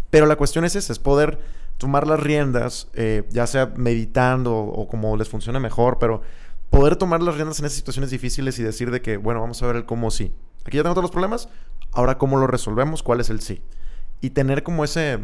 Pero 0.09 0.25
la 0.25 0.35
cuestión 0.35 0.63
es 0.63 0.75
esa, 0.75 0.93
es 0.93 0.99
poder 0.99 1.39
tomar 1.77 2.07
las 2.07 2.19
riendas, 2.19 2.87
eh, 2.93 3.23
ya 3.29 3.45
sea 3.47 3.73
meditando 3.75 4.55
o, 4.55 4.87
como 4.87 5.15
les 5.17 5.27
funcione 5.29 5.59
mejor, 5.59 5.97
pero 5.99 6.21
poder 6.69 6.95
tomar 6.95 7.21
las 7.21 7.35
riendas 7.35 7.59
en 7.59 7.65
esas 7.65 7.77
situaciones 7.77 8.09
difíciles 8.11 8.57
y 8.59 8.63
decir 8.63 8.89
de 8.91 9.01
que, 9.01 9.17
bueno, 9.17 9.41
vamos 9.41 9.61
a 9.63 9.67
ver 9.67 9.75
el 9.75 9.85
cómo 9.85 10.11
sí. 10.11 10.31
Aquí 10.65 10.77
ya 10.77 10.83
tengo 10.83 10.93
todos 10.93 11.03
los 11.03 11.11
problemas, 11.11 11.49
ahora 11.91 12.17
cómo 12.17 12.37
lo 12.37 12.47
resolvemos, 12.47 13.01
cuál 13.03 13.19
es 13.21 13.29
el 13.29 13.41
sí. 13.41 13.61
Y 14.21 14.31
tener 14.31 14.63
como 14.63 14.83
ese... 14.83 15.19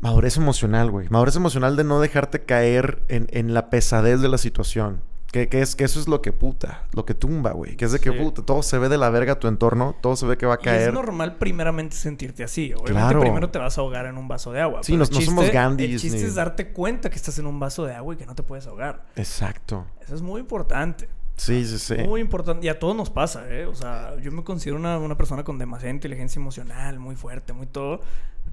Madurez 0.00 0.36
emocional, 0.36 0.90
güey. 0.90 1.08
Madurez 1.08 1.36
emocional 1.36 1.76
de 1.76 1.84
no 1.84 2.00
dejarte 2.00 2.44
caer 2.44 3.02
en, 3.08 3.26
en 3.30 3.54
la 3.54 3.70
pesadez 3.70 4.20
de 4.20 4.28
la 4.28 4.38
situación. 4.38 5.00
Que, 5.32 5.48
que 5.48 5.62
es 5.62 5.74
que 5.74 5.82
eso 5.82 5.98
es 5.98 6.06
lo 6.06 6.22
que 6.22 6.30
puta, 6.30 6.84
lo 6.92 7.04
que 7.06 7.14
tumba, 7.14 7.52
güey. 7.52 7.76
Que 7.76 7.86
es 7.86 7.92
de 7.92 7.98
que 7.98 8.12
Sí. 8.12 8.16
puta, 8.18 8.42
todo 8.42 8.62
se 8.62 8.78
ve 8.78 8.88
de 8.88 8.98
la 8.98 9.08
verga 9.10 9.32
a 9.32 9.38
tu 9.40 9.48
entorno, 9.48 9.96
todo 10.00 10.14
se 10.14 10.26
ve 10.26 10.36
que 10.36 10.46
va 10.46 10.54
a 10.54 10.58
Y 10.60 10.64
caer. 10.64 10.88
es 10.88 10.94
normal 10.94 11.38
primeramente 11.38 11.96
sentirte 11.96 12.44
así. 12.44 12.72
Obviamente 12.72 12.92
Claro. 12.92 13.20
primero 13.20 13.50
te 13.50 13.58
vas 13.58 13.76
a 13.76 13.80
ahogar 13.80 14.06
en 14.06 14.16
un 14.16 14.28
vaso 14.28 14.52
de 14.52 14.60
agua. 14.60 14.82
Sí, 14.84 14.96
no- 14.96 15.06
somos 15.06 15.50
Gandhis 15.50 15.90
El 15.90 15.98
chiste 16.00 16.18
ni- 16.18 16.24
es 16.24 16.34
darte 16.36 16.70
cuenta 16.72 17.10
que 17.10 17.16
estás 17.16 17.36
en 17.40 17.46
un 17.46 17.58
vaso 17.58 17.84
de 17.84 17.94
agua 17.94 18.14
y 18.14 18.16
que 18.16 18.26
no 18.26 18.34
te 18.36 18.44
puedes 18.44 18.66
ahogar. 18.68 19.06
Exacto. 19.16 19.86
Eso 20.02 20.14
es 20.14 20.22
muy 20.22 20.40
importante. 20.40 21.08
Sí, 21.36 21.64
sí, 21.66 21.78
sí. 21.78 21.96
Muy 22.04 22.20
importante. 22.20 22.66
Y 22.66 22.68
a 22.68 22.78
todos 22.78 22.94
nos 22.96 23.10
pasa, 23.10 23.44
¿eh? 23.50 23.66
O 23.66 23.74
sea, 23.74 24.16
yo 24.22 24.30
me 24.30 24.44
considero 24.44 24.76
una, 24.76 24.98
una 24.98 25.16
persona 25.16 25.42
con 25.42 25.58
demasiada 25.58 25.92
inteligencia 25.92 26.38
emocional, 26.38 26.98
muy 26.98 27.16
fuerte, 27.16 27.52
muy 27.52 27.66
todo. 27.66 28.00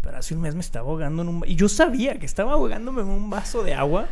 Pero 0.02 0.18
hace 0.18 0.34
un 0.34 0.42
mes 0.42 0.56
me 0.56 0.62
estaba 0.62 0.90
ahogando 0.90 1.22
en 1.22 1.28
un... 1.30 1.44
Y 1.46 1.56
yo 1.56 1.70
sabía 1.70 2.18
que 2.18 2.26
estaba 2.26 2.54
ahogándome 2.54 3.02
en 3.02 3.08
un 3.08 3.30
vaso 3.30 3.64
de 3.64 3.76
agua. 3.76 4.08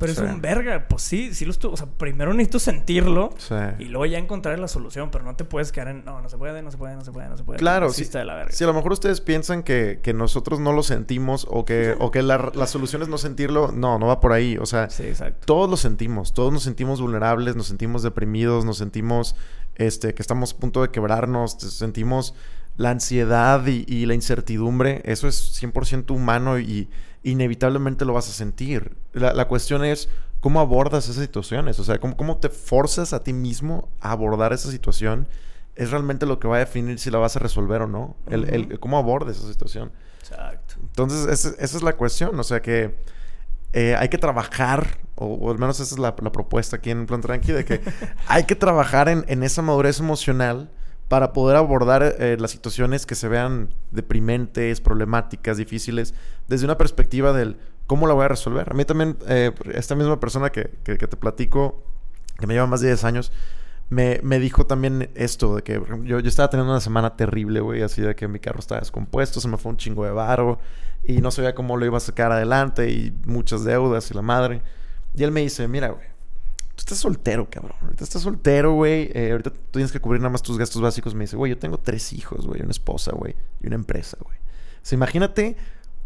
Pero 0.00 0.14
Sí. 0.14 0.20
es 0.24 0.28
un 0.32 0.40
verga. 0.40 0.88
Pues 0.88 1.02
sí, 1.02 1.32
sí 1.34 1.44
lo 1.44 1.52
estuvo... 1.52 1.74
O 1.74 1.76
sea, 1.76 1.86
primero 1.86 2.32
necesito 2.34 2.58
sentirlo. 2.58 3.30
Sí. 3.36 3.54
Y 3.78 3.84
luego 3.84 4.06
ya 4.06 4.18
encontrar 4.18 4.58
la 4.58 4.66
solución. 4.66 5.10
Pero 5.12 5.24
no 5.24 5.36
te 5.36 5.44
puedes 5.44 5.70
quedar 5.70 5.88
en... 5.88 6.04
No, 6.04 6.20
no 6.20 6.28
se 6.28 6.36
puede, 6.38 6.62
no 6.62 6.70
se 6.72 6.78
puede, 6.78 6.96
no 6.96 7.04
se 7.04 7.12
puede, 7.12 7.28
no 7.28 7.36
se 7.36 7.44
puede. 7.44 7.58
Claro, 7.60 7.90
sí. 7.90 8.02
está 8.02 8.18
de 8.20 8.24
la 8.24 8.34
verga. 8.34 8.50
Si 8.52 8.64
a 8.64 8.66
lo 8.66 8.74
mejor 8.74 8.90
ustedes 8.92 9.20
piensan 9.20 9.62
que, 9.62 10.00
que 10.02 10.12
nosotros 10.14 10.58
no 10.58 10.72
lo 10.72 10.82
sentimos 10.82 11.46
o 11.48 11.64
que, 11.64 11.94
o 12.00 12.10
que 12.10 12.22
la, 12.22 12.50
la 12.54 12.66
solución 12.66 13.02
es 13.02 13.08
no 13.08 13.18
sentirlo, 13.18 13.70
no, 13.72 13.98
no 13.98 14.06
va 14.06 14.18
por 14.20 14.32
ahí. 14.32 14.56
O 14.58 14.66
sea, 14.66 14.88
Sí, 14.90 15.04
todos 15.44 15.70
lo 15.70 15.76
sentimos, 15.76 16.34
todos 16.34 16.52
nos 16.52 16.62
sentimos 16.62 17.00
vulnerables, 17.00 17.54
nos 17.54 17.66
sentimos 17.66 18.02
deprimidos, 18.02 18.64
nos 18.64 18.78
sentimos 18.78 19.36
este, 19.76 20.14
que 20.14 20.22
estamos 20.22 20.54
a 20.54 20.56
punto 20.56 20.82
de 20.82 20.90
quebrarnos, 20.90 21.52
sentimos 21.52 22.34
la 22.80 22.88
ansiedad 22.88 23.66
y, 23.66 23.84
y 23.86 24.06
la 24.06 24.14
incertidumbre. 24.14 25.02
Eso 25.04 25.28
es 25.28 25.62
100% 25.62 26.12
humano 26.12 26.58
y 26.58 26.88
inevitablemente 27.22 28.06
lo 28.06 28.14
vas 28.14 28.30
a 28.30 28.32
sentir. 28.32 28.96
La, 29.12 29.34
la 29.34 29.48
cuestión 29.48 29.84
es 29.84 30.08
cómo 30.40 30.60
abordas 30.60 31.04
esas 31.04 31.22
situaciones. 31.22 31.78
O 31.78 31.84
sea, 31.84 31.98
cómo, 32.00 32.16
cómo 32.16 32.38
te 32.38 32.48
forzas 32.48 33.12
a 33.12 33.22
ti 33.22 33.34
mismo 33.34 33.90
a 34.00 34.12
abordar 34.12 34.54
esa 34.54 34.70
situación 34.70 35.28
es 35.76 35.90
realmente 35.90 36.24
lo 36.24 36.40
que 36.40 36.48
va 36.48 36.56
a 36.56 36.60
definir 36.60 36.98
si 36.98 37.10
la 37.10 37.18
vas 37.18 37.36
a 37.36 37.40
resolver 37.40 37.82
o 37.82 37.86
no. 37.86 38.16
el, 38.30 38.48
el, 38.48 38.80
cómo 38.80 38.96
abordes 38.96 39.36
esa 39.36 39.48
situación. 39.48 39.92
Exacto. 40.20 40.76
Entonces, 40.80 41.26
esa, 41.26 41.50
esa 41.62 41.76
es 41.76 41.82
la 41.82 41.92
cuestión. 41.92 42.40
O 42.40 42.44
sea 42.44 42.62
que 42.62 42.96
eh, 43.74 43.94
hay 43.94 44.08
que 44.08 44.16
trabajar, 44.16 45.00
o, 45.16 45.50
al 45.50 45.58
menos 45.58 45.80
esa 45.80 45.94
es 45.94 45.98
la, 45.98 46.16
propuesta 46.16 46.76
aquí 46.76 46.88
en 46.88 47.04
Plan 47.04 47.20
Tranqui, 47.20 47.52
de 47.52 47.66
que 47.66 47.82
hay 48.26 48.44
que 48.44 48.54
trabajar 48.54 49.10
en, 49.10 49.26
en, 49.28 49.42
esa 49.42 49.60
madurez 49.60 50.00
emocional 50.00 50.70
para 51.10 51.32
poder 51.32 51.56
abordar 51.56 52.04
eh, 52.04 52.36
las 52.38 52.52
situaciones 52.52 53.04
que 53.04 53.16
se 53.16 53.26
vean 53.26 53.74
deprimentes, 53.90 54.80
problemáticas, 54.80 55.56
difíciles, 55.56 56.14
desde 56.46 56.66
una 56.66 56.78
perspectiva 56.78 57.32
del 57.32 57.56
cómo 57.88 58.06
la 58.06 58.14
voy 58.14 58.26
a 58.26 58.28
resolver. 58.28 58.70
A 58.70 58.74
mí 58.74 58.84
también, 58.84 59.16
eh, 59.26 59.50
esta 59.74 59.96
misma 59.96 60.20
persona 60.20 60.50
que, 60.50 60.66
te 60.66 61.08
platico, 61.16 61.82
que 62.38 62.46
me 62.46 62.54
lleva 62.54 62.68
más 62.68 62.80
de 62.80 62.86
10 62.86 63.02
años, 63.02 63.32
me, 63.88 64.20
dijo 64.38 64.66
también 64.66 65.10
esto, 65.16 65.56
de 65.56 65.62
que 65.62 65.82
yo, 66.04 66.20
estaba 66.20 66.48
teniendo 66.48 66.70
una 66.70 66.80
semana 66.80 67.16
terrible, 67.16 67.58
güey, 67.58 67.82
así 67.82 68.02
de 68.02 68.14
que 68.14 68.28
mi 68.28 68.38
carro 68.38 68.60
estaba 68.60 68.78
descompuesto, 68.78 69.40
se 69.40 69.48
me 69.48 69.56
fue 69.56 69.72
un 69.72 69.78
chingo 69.78 70.04
de 70.04 70.12
barro 70.12 70.60
y 71.02 71.20
no 71.20 71.32
sabía 71.32 71.56
cómo 71.56 71.76
lo 71.76 71.84
iba 71.86 71.96
a 71.96 72.00
sacar 72.00 72.30
adelante 72.30 72.88
y 72.88 73.12
muchas 73.24 73.64
deudas 73.64 74.08
y 74.12 74.14
la 74.14 74.22
madre. 74.22 74.62
Y 75.16 75.24
él 75.24 75.32
me 75.32 75.40
dice, 75.40 75.66
mira, 75.66 75.88
güey, 75.88 76.06
estás 76.90 76.98
soltero, 76.98 77.48
cabrón. 77.48 77.76
Ahorita 77.82 78.02
estás 78.02 78.22
soltero, 78.22 78.74
güey. 78.74 79.10
Eh, 79.14 79.30
ahorita 79.30 79.50
tú 79.50 79.58
tienes 79.72 79.92
que 79.92 80.00
cubrir 80.00 80.20
nada 80.20 80.30
más 80.30 80.42
tus 80.42 80.58
gastos 80.58 80.82
básicos. 80.82 81.14
Me 81.14 81.24
dice, 81.24 81.36
güey, 81.36 81.50
yo 81.50 81.58
tengo 81.58 81.78
tres 81.78 82.12
hijos, 82.12 82.46
güey, 82.46 82.62
una 82.62 82.72
esposa, 82.72 83.12
güey, 83.12 83.36
y 83.62 83.68
una 83.68 83.76
empresa, 83.76 84.18
güey. 84.20 84.36
O 84.36 84.82
sea, 84.82 84.96
imagínate 84.96 85.56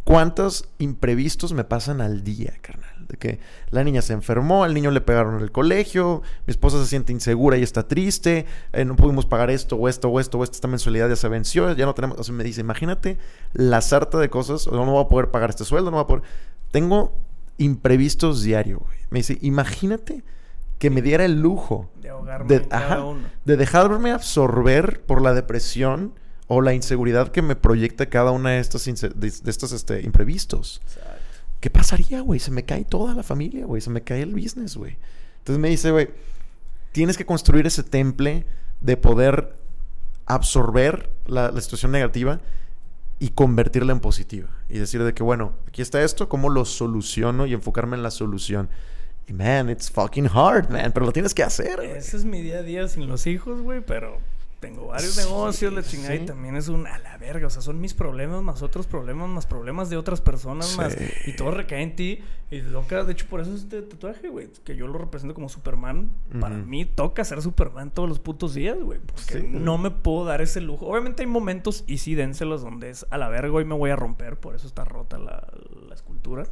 cuántos 0.04 0.68
imprevistos 0.78 1.54
me 1.54 1.64
pasan 1.64 2.02
al 2.02 2.22
día, 2.22 2.52
carnal. 2.60 3.06
De 3.08 3.16
que 3.16 3.40
la 3.70 3.82
niña 3.82 4.02
se 4.02 4.12
enfermó, 4.12 4.64
al 4.64 4.74
niño 4.74 4.90
le 4.90 5.00
pegaron 5.00 5.36
en 5.36 5.42
el 5.42 5.52
colegio, 5.52 6.22
mi 6.46 6.50
esposa 6.50 6.78
se 6.82 6.86
siente 6.86 7.12
insegura 7.12 7.56
y 7.56 7.62
está 7.62 7.86
triste, 7.88 8.46
eh, 8.72 8.84
no 8.84 8.96
pudimos 8.96 9.26
pagar 9.26 9.50
esto 9.50 9.76
o 9.76 9.88
esto 9.88 10.08
o 10.08 10.20
esto 10.20 10.38
o 10.38 10.44
esta 10.44 10.68
mensualidad 10.68 11.08
ya 11.08 11.16
se 11.16 11.28
venció, 11.28 11.72
ya 11.72 11.86
no 11.86 11.94
tenemos. 11.94 12.18
O 12.18 12.24
sea, 12.24 12.34
me 12.34 12.44
dice, 12.44 12.60
imagínate 12.60 13.16
la 13.54 13.80
sarta 13.80 14.18
de 14.18 14.28
cosas, 14.28 14.66
no 14.66 14.84
voy 14.84 15.02
a 15.02 15.08
poder 15.08 15.30
pagar 15.30 15.50
este 15.50 15.64
sueldo, 15.64 15.90
no 15.90 15.96
voy 15.96 16.04
a 16.04 16.06
poder. 16.06 16.22
Tengo 16.70 17.18
imprevistos 17.56 18.42
diario, 18.42 18.80
güey. 18.80 18.98
Me 19.10 19.20
dice, 19.20 19.38
imagínate 19.40 20.24
que 20.84 20.90
me 20.90 21.00
diera 21.00 21.24
el 21.24 21.40
lujo 21.40 21.90
de 22.02 22.10
ahogarme 22.10 22.58
de, 22.58 22.68
de 23.46 23.56
dejarme 23.56 24.10
absorber 24.10 25.00
por 25.00 25.22
la 25.22 25.32
depresión 25.32 26.12
o 26.46 26.60
la 26.60 26.74
inseguridad 26.74 27.32
que 27.32 27.40
me 27.40 27.56
proyecta 27.56 28.10
cada 28.10 28.32
una 28.32 28.50
de 28.50 28.58
estos, 28.58 28.84
de, 28.84 29.32
estos 29.46 29.72
este, 29.72 30.02
imprevistos. 30.02 30.82
¿Qué 31.60 31.70
pasaría, 31.70 32.20
güey? 32.20 32.38
Se 32.38 32.50
me 32.50 32.64
cae 32.66 32.84
toda 32.84 33.14
la 33.14 33.22
familia, 33.22 33.64
güey. 33.64 33.80
Se 33.80 33.88
me 33.88 34.02
cae 34.02 34.20
el 34.20 34.34
business, 34.34 34.76
güey. 34.76 34.98
Entonces 35.38 35.58
me 35.58 35.70
dice, 35.70 35.90
güey, 35.90 36.10
tienes 36.92 37.16
que 37.16 37.24
construir 37.24 37.66
ese 37.66 37.82
temple 37.82 38.44
de 38.82 38.98
poder 38.98 39.54
absorber 40.26 41.08
la, 41.24 41.58
situación 41.62 41.92
negativa 41.92 42.40
y 43.18 43.30
convertirla 43.30 43.92
en 43.92 44.00
positiva. 44.00 44.50
Y 44.68 44.76
decir 44.76 45.02
de 45.02 45.14
que, 45.14 45.22
bueno, 45.22 45.54
aquí 45.66 45.80
está 45.80 46.02
esto, 46.02 46.28
¿cómo 46.28 46.50
lo 46.50 46.66
soluciono? 46.66 47.46
Y 47.46 47.54
enfocarme 47.54 47.96
en 47.96 48.02
la 48.02 48.10
solución. 48.10 48.68
Y 49.26 49.32
man, 49.32 49.70
it's 49.70 49.90
fucking 49.90 50.26
hard, 50.26 50.70
man. 50.70 50.92
Pero 50.92 51.06
lo 51.06 51.12
tienes 51.12 51.34
que 51.34 51.42
hacer. 51.42 51.80
Ese 51.80 52.16
es 52.16 52.24
mi 52.24 52.42
día 52.42 52.58
a 52.58 52.62
día 52.62 52.88
sin 52.88 53.08
los 53.08 53.26
hijos, 53.26 53.60
güey. 53.62 53.80
Pero 53.80 54.18
tengo 54.60 54.86
varios 54.86 55.16
negocios, 55.16 55.72
la 55.72 55.82
chingada, 55.82 56.14
y 56.14 56.26
también 56.26 56.56
es 56.56 56.68
un 56.68 56.86
a 56.86 56.98
la 56.98 57.18
verga. 57.18 57.46
O 57.46 57.50
sea, 57.50 57.62
son 57.62 57.80
mis 57.80 57.94
problemas 57.94 58.42
más 58.42 58.62
otros 58.62 58.86
problemas, 58.86 59.28
más 59.28 59.46
problemas 59.46 59.90
de 59.90 59.96
otras 59.96 60.20
personas, 60.20 60.76
más. 60.76 60.96
Y 61.26 61.34
todo 61.36 61.50
recae 61.50 61.82
en 61.82 61.96
ti. 61.96 62.20
Y 62.50 62.60
toca, 62.60 63.02
de 63.02 63.12
hecho, 63.12 63.26
por 63.28 63.40
eso 63.40 63.52
es 63.52 63.62
este 63.62 63.82
tatuaje, 63.82 64.28
güey. 64.28 64.48
Que 64.64 64.76
yo 64.76 64.86
lo 64.86 64.98
represento 64.98 65.34
como 65.34 65.48
Superman. 65.48 66.10
Para 66.40 66.56
mí 66.56 66.84
toca 66.84 67.24
ser 67.24 67.42
Superman 67.42 67.90
todos 67.90 68.08
los 68.08 68.20
putos 68.20 68.54
días, 68.54 68.78
güey. 68.78 69.00
Porque 69.00 69.42
no 69.42 69.76
me 69.76 69.90
puedo 69.90 70.24
dar 70.24 70.40
ese 70.40 70.60
lujo. 70.60 70.86
Obviamente 70.86 71.22
hay 71.22 71.28
momentos, 71.28 71.84
y 71.86 71.98
sí, 71.98 72.14
dénselos, 72.14 72.62
donde 72.62 72.90
es 72.90 73.06
a 73.10 73.18
la 73.18 73.28
verga, 73.28 73.52
hoy 73.52 73.64
me 73.64 73.74
voy 73.74 73.90
a 73.90 73.96
romper. 73.96 74.38
Por 74.38 74.54
eso 74.54 74.66
está 74.66 74.84
rota 74.84 75.18
la, 75.18 75.46
escultura. 75.92 76.44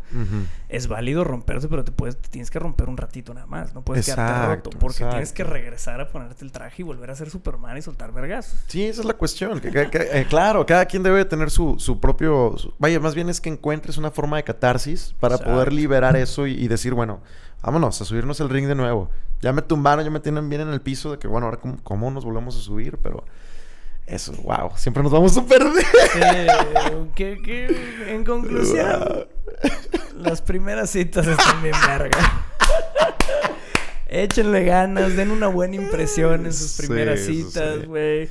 Es 0.68 0.86
válido 0.86 1.24
romperse, 1.24 1.68
pero 1.68 1.82
te 1.82 1.90
puedes, 1.90 2.16
tienes 2.16 2.50
que 2.50 2.60
romper 2.60 2.88
un 2.88 2.96
ratito 2.96 3.34
nada 3.34 3.46
más. 3.46 3.74
No 3.74 3.82
puedes 3.82 4.06
quedarte 4.06 4.56
roto. 4.56 4.70
Porque 4.78 5.04
tienes 5.04 5.32
que 5.32 5.44
regresar 5.44 6.00
a 6.00 6.08
ponerte 6.08 6.44
el 6.44 6.52
traje 6.52 6.82
y 6.82 6.84
volver 6.84 7.10
a 7.10 7.16
ser 7.16 7.28
Superman 7.28 7.76
y 7.76 7.82
soltar 7.82 8.01
vergas. 8.10 8.64
Sí, 8.66 8.84
esa 8.84 9.02
es 9.02 9.06
la 9.06 9.14
cuestión. 9.14 9.60
Eh, 9.62 10.26
claro, 10.28 10.66
cada 10.66 10.86
quien 10.86 11.02
debe 11.02 11.24
tener 11.24 11.50
su, 11.50 11.98
propio... 12.00 12.56
vaya, 12.78 12.98
más 13.00 13.14
bien 13.14 13.28
es 13.28 13.40
que 13.40 13.50
encuentres 13.50 13.98
una 13.98 14.10
forma 14.10 14.36
de 14.36 14.44
catarsis 14.44 15.14
para 15.20 15.38
poder 15.38 15.72
liberar 15.72 16.16
eso 16.16 16.46
y, 16.46 16.66
decir, 16.68 16.94
bueno, 16.94 17.20
vámonos 17.62 18.00
a 18.00 18.04
subirnos 18.04 18.40
el 18.40 18.48
ring 18.48 18.66
de 18.66 18.74
nuevo. 18.74 19.10
Ya 19.40 19.52
me 19.52 19.62
tumbaron, 19.62 20.04
ya 20.04 20.10
me 20.10 20.20
tienen 20.20 20.48
bien 20.48 20.62
en 20.62 20.68
el 20.68 20.80
piso 20.80 21.12
de 21.12 21.18
que, 21.18 21.28
bueno, 21.28 21.46
ahora 21.46 21.60
cómo, 21.82 22.10
nos 22.10 22.24
volvemos 22.24 22.56
a 22.56 22.60
subir, 22.60 22.98
pero... 23.02 23.24
Eso, 24.04 24.32
wow, 24.42 24.72
siempre 24.74 25.00
nos 25.00 25.12
vamos 25.12 25.36
a 25.36 25.46
perder. 25.46 25.86
en 28.08 28.24
conclusión, 28.24 29.26
las 30.16 30.42
primeras 30.42 30.90
citas 30.90 31.24
están 31.24 31.62
bien 31.62 31.76
verga. 31.86 32.18
Échenle 34.12 34.64
ganas, 34.64 35.16
den 35.16 35.30
una 35.30 35.46
buena 35.46 35.76
impresión 35.76 36.44
en 36.44 36.52
sus 36.52 36.76
primeras 36.76 37.20
citas, 37.20 37.86
güey. 37.86 38.28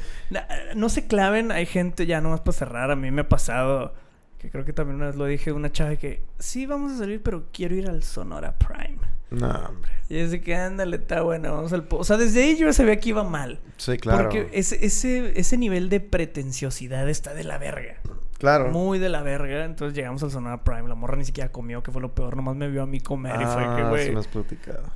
No, 0.76 0.90
se 0.90 1.08
claven, 1.08 1.52
hay 1.52 1.66
gente, 1.66 2.06
ya 2.06 2.22
nomás 2.22 2.42
para 2.42 2.54
cerrar, 2.54 2.92
a 2.92 2.96
mí 2.96 3.10
me 3.10 3.22
ha 3.22 3.30
pasado, 3.30 3.96
que 4.38 4.52
creo 4.52 4.64
que 4.64 4.74
también 4.74 4.98
una 4.98 5.08
vez 5.08 5.16
lo 5.16 5.26
dije, 5.26 5.52
una 5.52 5.72
chava 5.72 5.96
que, 5.96 6.22
sí, 6.38 6.68
vamos 6.68 6.92
a 6.92 6.98
salir, 7.00 7.24
pero 7.24 7.46
quiero 7.52 7.76
ir 7.76 7.90
al 7.90 8.04
Sonora 8.04 8.56
Prime. 8.60 9.00
No, 9.32 9.48
hombre. 9.48 9.92
Y 10.08 10.18
es 10.18 10.30
de 10.30 10.42
que, 10.42 10.56
ándale, 10.56 10.98
está 10.98 11.22
bueno, 11.22 11.54
vamos 11.54 11.74
al... 11.74 11.88
O 11.90 12.04
sea, 12.04 12.18
desde 12.18 12.44
ahí 12.44 12.58
yo 12.58 12.72
sabía 12.74 13.00
que 13.00 13.10
iba 13.10 13.24
mal. 13.24 13.60
Sí, 13.78 13.98
claro. 13.98 14.24
Porque 14.24 14.50
ese, 14.52 14.86
ese, 14.86 15.40
ese 15.40 15.58
nivel 15.58 15.90
de 15.90 16.00
pretenciosidad 16.00 17.10
está 17.10 17.34
de 17.34 17.44
la 17.44 17.58
verga. 17.58 17.96
Claro. 18.42 18.72
Muy 18.72 18.98
de 18.98 19.08
la 19.08 19.22
verga. 19.22 19.66
Entonces 19.66 19.96
llegamos 19.96 20.24
al 20.24 20.32
Sonora 20.32 20.64
Prime. 20.64 20.90
La 20.90 20.96
morra 20.96 21.16
ni 21.16 21.26
siquiera 21.26 21.52
comió, 21.52 21.84
que 21.84 21.92
fue 21.92 22.02
lo 22.02 22.16
peor. 22.16 22.36
Nomás 22.36 22.56
me 22.56 22.68
vio 22.70 22.82
a 22.82 22.88
mí 22.88 23.00
comer 23.00 23.40
y 23.40 23.46
fue 23.46 23.62
que, 23.62 23.82
ah, 23.84 23.90
güey. 23.90 24.16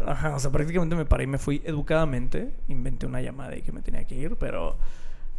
Ajá, 0.04 0.36
o 0.36 0.40
sea, 0.40 0.50
prácticamente 0.50 0.96
me 0.96 1.06
paré 1.06 1.26
y 1.26 1.28
me 1.28 1.38
fui 1.38 1.62
educadamente. 1.64 2.56
Inventé 2.70 3.06
una 3.06 3.22
llamada 3.22 3.56
y 3.56 3.62
que 3.62 3.72
me 3.72 3.84
tenía 3.84 4.04
que 4.06 4.16
ir, 4.16 4.36
pero. 4.38 4.78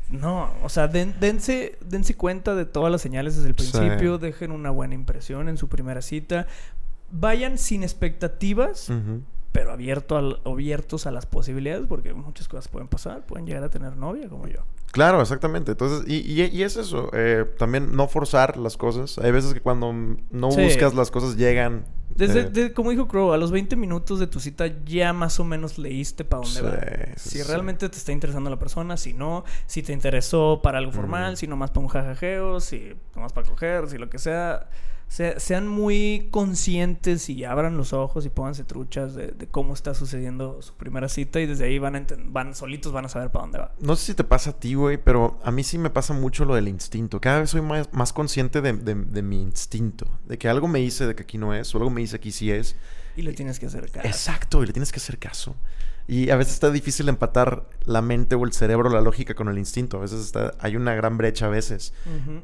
No, 0.08 0.52
o 0.62 0.68
sea, 0.68 0.86
dense, 0.86 1.78
dense 1.84 2.14
cuenta 2.14 2.54
de 2.54 2.64
todas 2.64 2.92
las 2.92 3.02
señales 3.02 3.34
desde 3.34 3.48
el 3.48 3.56
principio. 3.56 4.18
Dejen 4.18 4.52
una 4.52 4.70
buena 4.70 4.94
impresión 4.94 5.48
en 5.48 5.56
su 5.56 5.68
primera 5.68 6.00
cita. 6.00 6.46
Vayan 7.10 7.58
sin 7.58 7.82
expectativas. 7.82 8.88
pero 9.50 9.72
abierto 9.72 10.38
abiertos 10.44 11.06
a 11.06 11.10
las 11.10 11.26
posibilidades 11.26 11.86
porque 11.88 12.14
muchas 12.14 12.46
cosas 12.46 12.68
pueden 12.68 12.86
pasar. 12.86 13.26
Pueden 13.26 13.46
llegar 13.46 13.64
a 13.64 13.68
tener 13.68 13.96
novia 13.96 14.28
como 14.28 14.46
yo. 14.46 14.60
Claro, 14.96 15.20
exactamente. 15.20 15.72
Entonces, 15.72 16.08
y, 16.08 16.32
y, 16.32 16.62
es 16.62 16.78
eso, 16.78 17.10
eh, 17.12 17.44
también 17.58 17.94
no 17.94 18.08
forzar 18.08 18.56
las 18.56 18.78
cosas. 18.78 19.18
Hay 19.18 19.30
veces 19.30 19.52
que 19.52 19.60
cuando 19.60 19.92
no 19.92 20.48
buscas 20.48 20.94
las 20.94 21.10
cosas 21.10 21.36
llegan. 21.36 21.84
Desde, 22.14 22.48
eh, 22.64 22.72
como 22.72 22.92
dijo 22.92 23.06
Crow, 23.06 23.34
a 23.34 23.36
los 23.36 23.50
20 23.50 23.76
minutos 23.76 24.18
de 24.18 24.26
tu 24.26 24.40
cita 24.40 24.68
ya 24.86 25.12
más 25.12 25.38
o 25.38 25.44
menos 25.44 25.76
leíste 25.76 26.24
para 26.24 26.44
dónde 26.44 26.62
va. 26.62 26.80
si 27.16 27.42
realmente 27.42 27.90
te 27.90 27.98
está 27.98 28.12
interesando 28.12 28.48
la 28.48 28.58
persona, 28.58 28.96
si 28.96 29.12
no, 29.12 29.44
si 29.66 29.82
te 29.82 29.92
interesó 29.92 30.60
para 30.62 30.78
algo 30.78 30.92
formal, 30.92 31.36
si 31.36 31.46
nomás 31.46 31.72
para 31.72 31.82
un 31.82 31.88
jajajeo, 31.88 32.60
si 32.60 32.94
nomás 33.14 33.34
para 33.34 33.46
coger, 33.46 33.90
si 33.90 33.98
lo 33.98 34.08
que 34.08 34.18
sea 34.18 34.66
sean 35.08 35.68
muy 35.68 36.28
conscientes 36.30 37.30
y 37.30 37.44
abran 37.44 37.76
los 37.76 37.92
ojos 37.92 38.26
y 38.26 38.28
pónganse 38.28 38.64
truchas 38.64 39.14
de, 39.14 39.34
cómo 39.50 39.72
está 39.72 39.94
sucediendo 39.94 40.60
su 40.60 40.74
primera 40.74 41.08
cita 41.08 41.40
y 41.40 41.46
desde 41.46 41.64
ahí 41.64 41.78
van, 41.78 42.06
van 42.26 42.54
solitos 42.54 42.92
van 42.92 43.06
a 43.06 43.08
saber 43.08 43.30
para 43.30 43.44
dónde 43.44 43.58
va. 43.58 43.74
No 43.78 43.96
sé 43.96 44.06
si 44.06 44.14
te 44.14 44.24
pasa 44.24 44.50
a 44.50 44.52
ti, 44.54 44.74
güey, 44.74 44.98
pero 44.98 45.38
a 45.42 45.50
mí 45.50 45.62
sí 45.62 45.78
me 45.78 45.90
pasa 45.90 46.12
mucho 46.12 46.44
lo 46.44 46.54
del 46.54 46.68
instinto. 46.68 47.20
Cada 47.20 47.40
vez 47.40 47.50
soy 47.50 47.62
más, 47.62 47.92
más 47.92 48.12
consciente 48.12 48.60
de, 48.60 48.72
de, 48.72 49.22
mi 49.22 49.40
instinto, 49.40 50.06
de 50.26 50.38
que 50.38 50.48
algo 50.48 50.68
me 50.68 50.80
dice 50.80 51.06
de 51.06 51.14
que 51.14 51.22
aquí 51.22 51.38
no 51.38 51.54
es 51.54 51.74
o 51.74 51.78
algo 51.78 51.90
me 51.90 52.00
dice 52.00 52.16
aquí 52.16 52.32
sí 52.32 52.50
es. 52.50 52.76
Y 53.16 53.22
le 53.22 53.32
tienes 53.32 53.58
que 53.58 53.66
hacer 53.66 53.90
caso. 53.90 54.06
Exacto, 54.06 54.62
y 54.62 54.66
le 54.66 54.72
tienes 54.72 54.92
que 54.92 54.98
hacer 54.98 55.18
caso. 55.18 55.56
Y 56.08 56.30
a 56.30 56.36
veces 56.36 56.54
está 56.54 56.70
difícil 56.70 57.08
empatar 57.08 57.68
la 57.84 58.00
mente 58.00 58.36
o 58.36 58.44
el 58.44 58.52
cerebro, 58.52 58.90
la 58.90 59.00
lógica 59.00 59.34
con 59.34 59.48
el 59.48 59.58
instinto. 59.58 59.96
A 59.96 60.00
veces 60.00 60.20
está, 60.20 60.54
hay 60.60 60.76
una 60.76 60.94
gran 60.94 61.16
brecha 61.16 61.46
a 61.46 61.48
veces. 61.48 61.92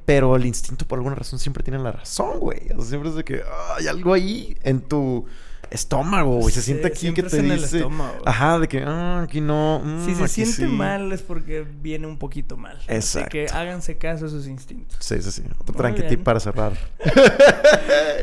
Pero 0.05 0.35
el 0.35 0.47
instinto 0.47 0.87
por 0.87 0.99
alguna 0.99 1.15
razón 1.15 1.39
siempre 1.39 1.63
tiene 1.63 1.79
la 1.79 1.93
razón, 1.93 2.41
güey. 2.41 2.61
siempre 2.81 3.11
es 3.11 3.15
de 3.15 3.25
que 3.25 3.43
hay 3.77 3.87
algo 3.87 4.15
ahí 4.15 4.57
en 4.63 4.81
tu 4.81 5.27
estómago, 5.73 6.37
güey. 6.37 6.53
Se 6.53 6.62
siente 6.62 6.87
aquí 6.87 7.12
que 7.12 7.23
te 7.23 7.43
dice. 7.43 7.85
Ajá, 8.25 8.59
de 8.59 8.68
que, 8.68 8.83
ah, 8.83 9.23
aquí 9.23 9.41
no. 9.41 9.81
Mm, 9.85 10.05
si 10.05 10.14
se 10.14 10.29
siente 10.29 10.66
mal 10.66 11.12
es 11.12 11.23
porque 11.23 11.66
viene 11.81 12.07
un 12.07 12.18
poquito 12.18 12.57
mal. 12.57 12.79
Exacto. 12.89 13.20
Así 13.20 13.29
que 13.31 13.47
háganse 13.53 13.99
caso 13.99 14.27
a 14.27 14.29
sus 14.29 14.47
instintos. 14.47 14.97
Sí, 15.01 15.20
sí, 15.23 15.33
sí. 15.33 15.43
Otro 15.59 15.75
para 16.23 16.41
cerrar. 16.41 16.73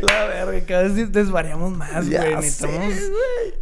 La 0.02 0.26
verga, 0.26 0.66
cada 0.66 0.84
vez 0.84 1.12
desvariamos 1.12 1.72
más, 1.72 2.08
güey. 2.10 2.36
Necesitamos 2.36 2.94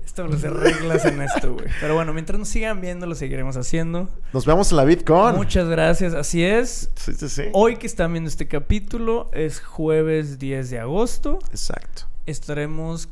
establecer 0.06 0.54
reglas 0.54 1.06
en 1.06 1.22
esto, 1.22 1.54
güey. 1.54 1.68
Pero 1.80 1.96
bueno, 1.96 2.14
mientras 2.14 2.38
nos 2.40 2.50
sigan 2.50 2.82
viendo, 2.82 3.06
lo 3.06 3.16
seguiremos 3.16 3.58
haciendo. 3.58 4.10
Nos 4.34 4.46
vemos 4.46 4.72
en 4.72 4.78
la 4.78 4.84
VidCon. 4.84 5.36
Muchas 5.36 5.68
gracias. 5.68 6.14
Así 6.14 6.44
es. 6.44 6.92
Sí, 6.96 7.14
sí, 7.14 7.30
sí. 7.30 7.44
Hoy 7.54 7.78
que 7.78 7.88
están 7.88 8.12
viendo 8.12 8.30
este 8.30 8.48
capítulo 8.48 9.30
es 9.34 9.60
jueves 9.60 10.40
10 10.40 10.70
de 10.70 10.80
agosto. 10.80 11.40
Exacto. 11.52 12.04
Estaremos 12.26 13.10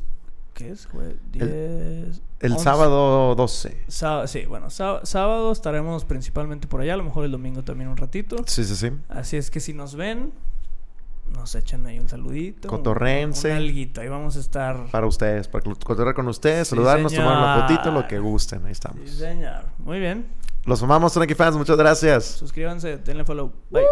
¿Qué 0.56 0.70
es? 0.70 0.88
10, 1.32 2.22
El 2.40 2.52
11. 2.52 2.64
sábado 2.64 3.34
12. 3.34 3.76
Sá- 3.88 4.26
sí, 4.26 4.46
bueno, 4.46 4.70
sá- 4.70 5.00
sábado 5.04 5.52
estaremos 5.52 6.06
principalmente 6.06 6.66
por 6.66 6.80
allá, 6.80 6.94
a 6.94 6.96
lo 6.96 7.04
mejor 7.04 7.26
el 7.26 7.30
domingo 7.32 7.62
también 7.62 7.90
un 7.90 7.96
ratito. 7.98 8.36
Sí, 8.46 8.64
sí, 8.64 8.74
sí. 8.74 8.90
Así 9.10 9.36
es 9.36 9.50
que 9.50 9.60
si 9.60 9.74
nos 9.74 9.94
ven, 9.96 10.32
nos 11.30 11.54
echan 11.54 11.84
ahí 11.86 11.98
un 11.98 12.08
saludito. 12.08 12.68
Cotorrense. 12.68 13.50
Un, 13.50 13.56
alguito, 13.58 14.00
ahí 14.00 14.08
vamos 14.08 14.36
a 14.36 14.40
estar. 14.40 14.86
Para 14.90 15.06
ustedes, 15.06 15.46
para 15.46 15.62
cotorrear 15.62 16.14
con 16.14 16.26
ustedes, 16.28 16.68
Sí, 16.68 16.70
saludarnos, 16.70 17.12
tomar 17.12 17.36
una 17.36 17.66
fotito, 17.68 17.90
lo 17.92 18.08
que 18.08 18.18
gusten. 18.18 18.64
Ahí 18.64 18.72
estamos. 18.72 18.98
Sí, 19.10 19.14
señor. 19.14 19.64
Muy 19.78 19.98
bien. 19.98 20.26
Los 20.64 20.82
amamos, 20.82 21.12
Trunky 21.12 21.34
fans. 21.34 21.54
Muchas 21.56 21.76
gracias. 21.76 22.24
Suscríbanse, 22.24 22.96
denle 22.96 23.26
follow. 23.26 23.52
Bye. 23.70 23.84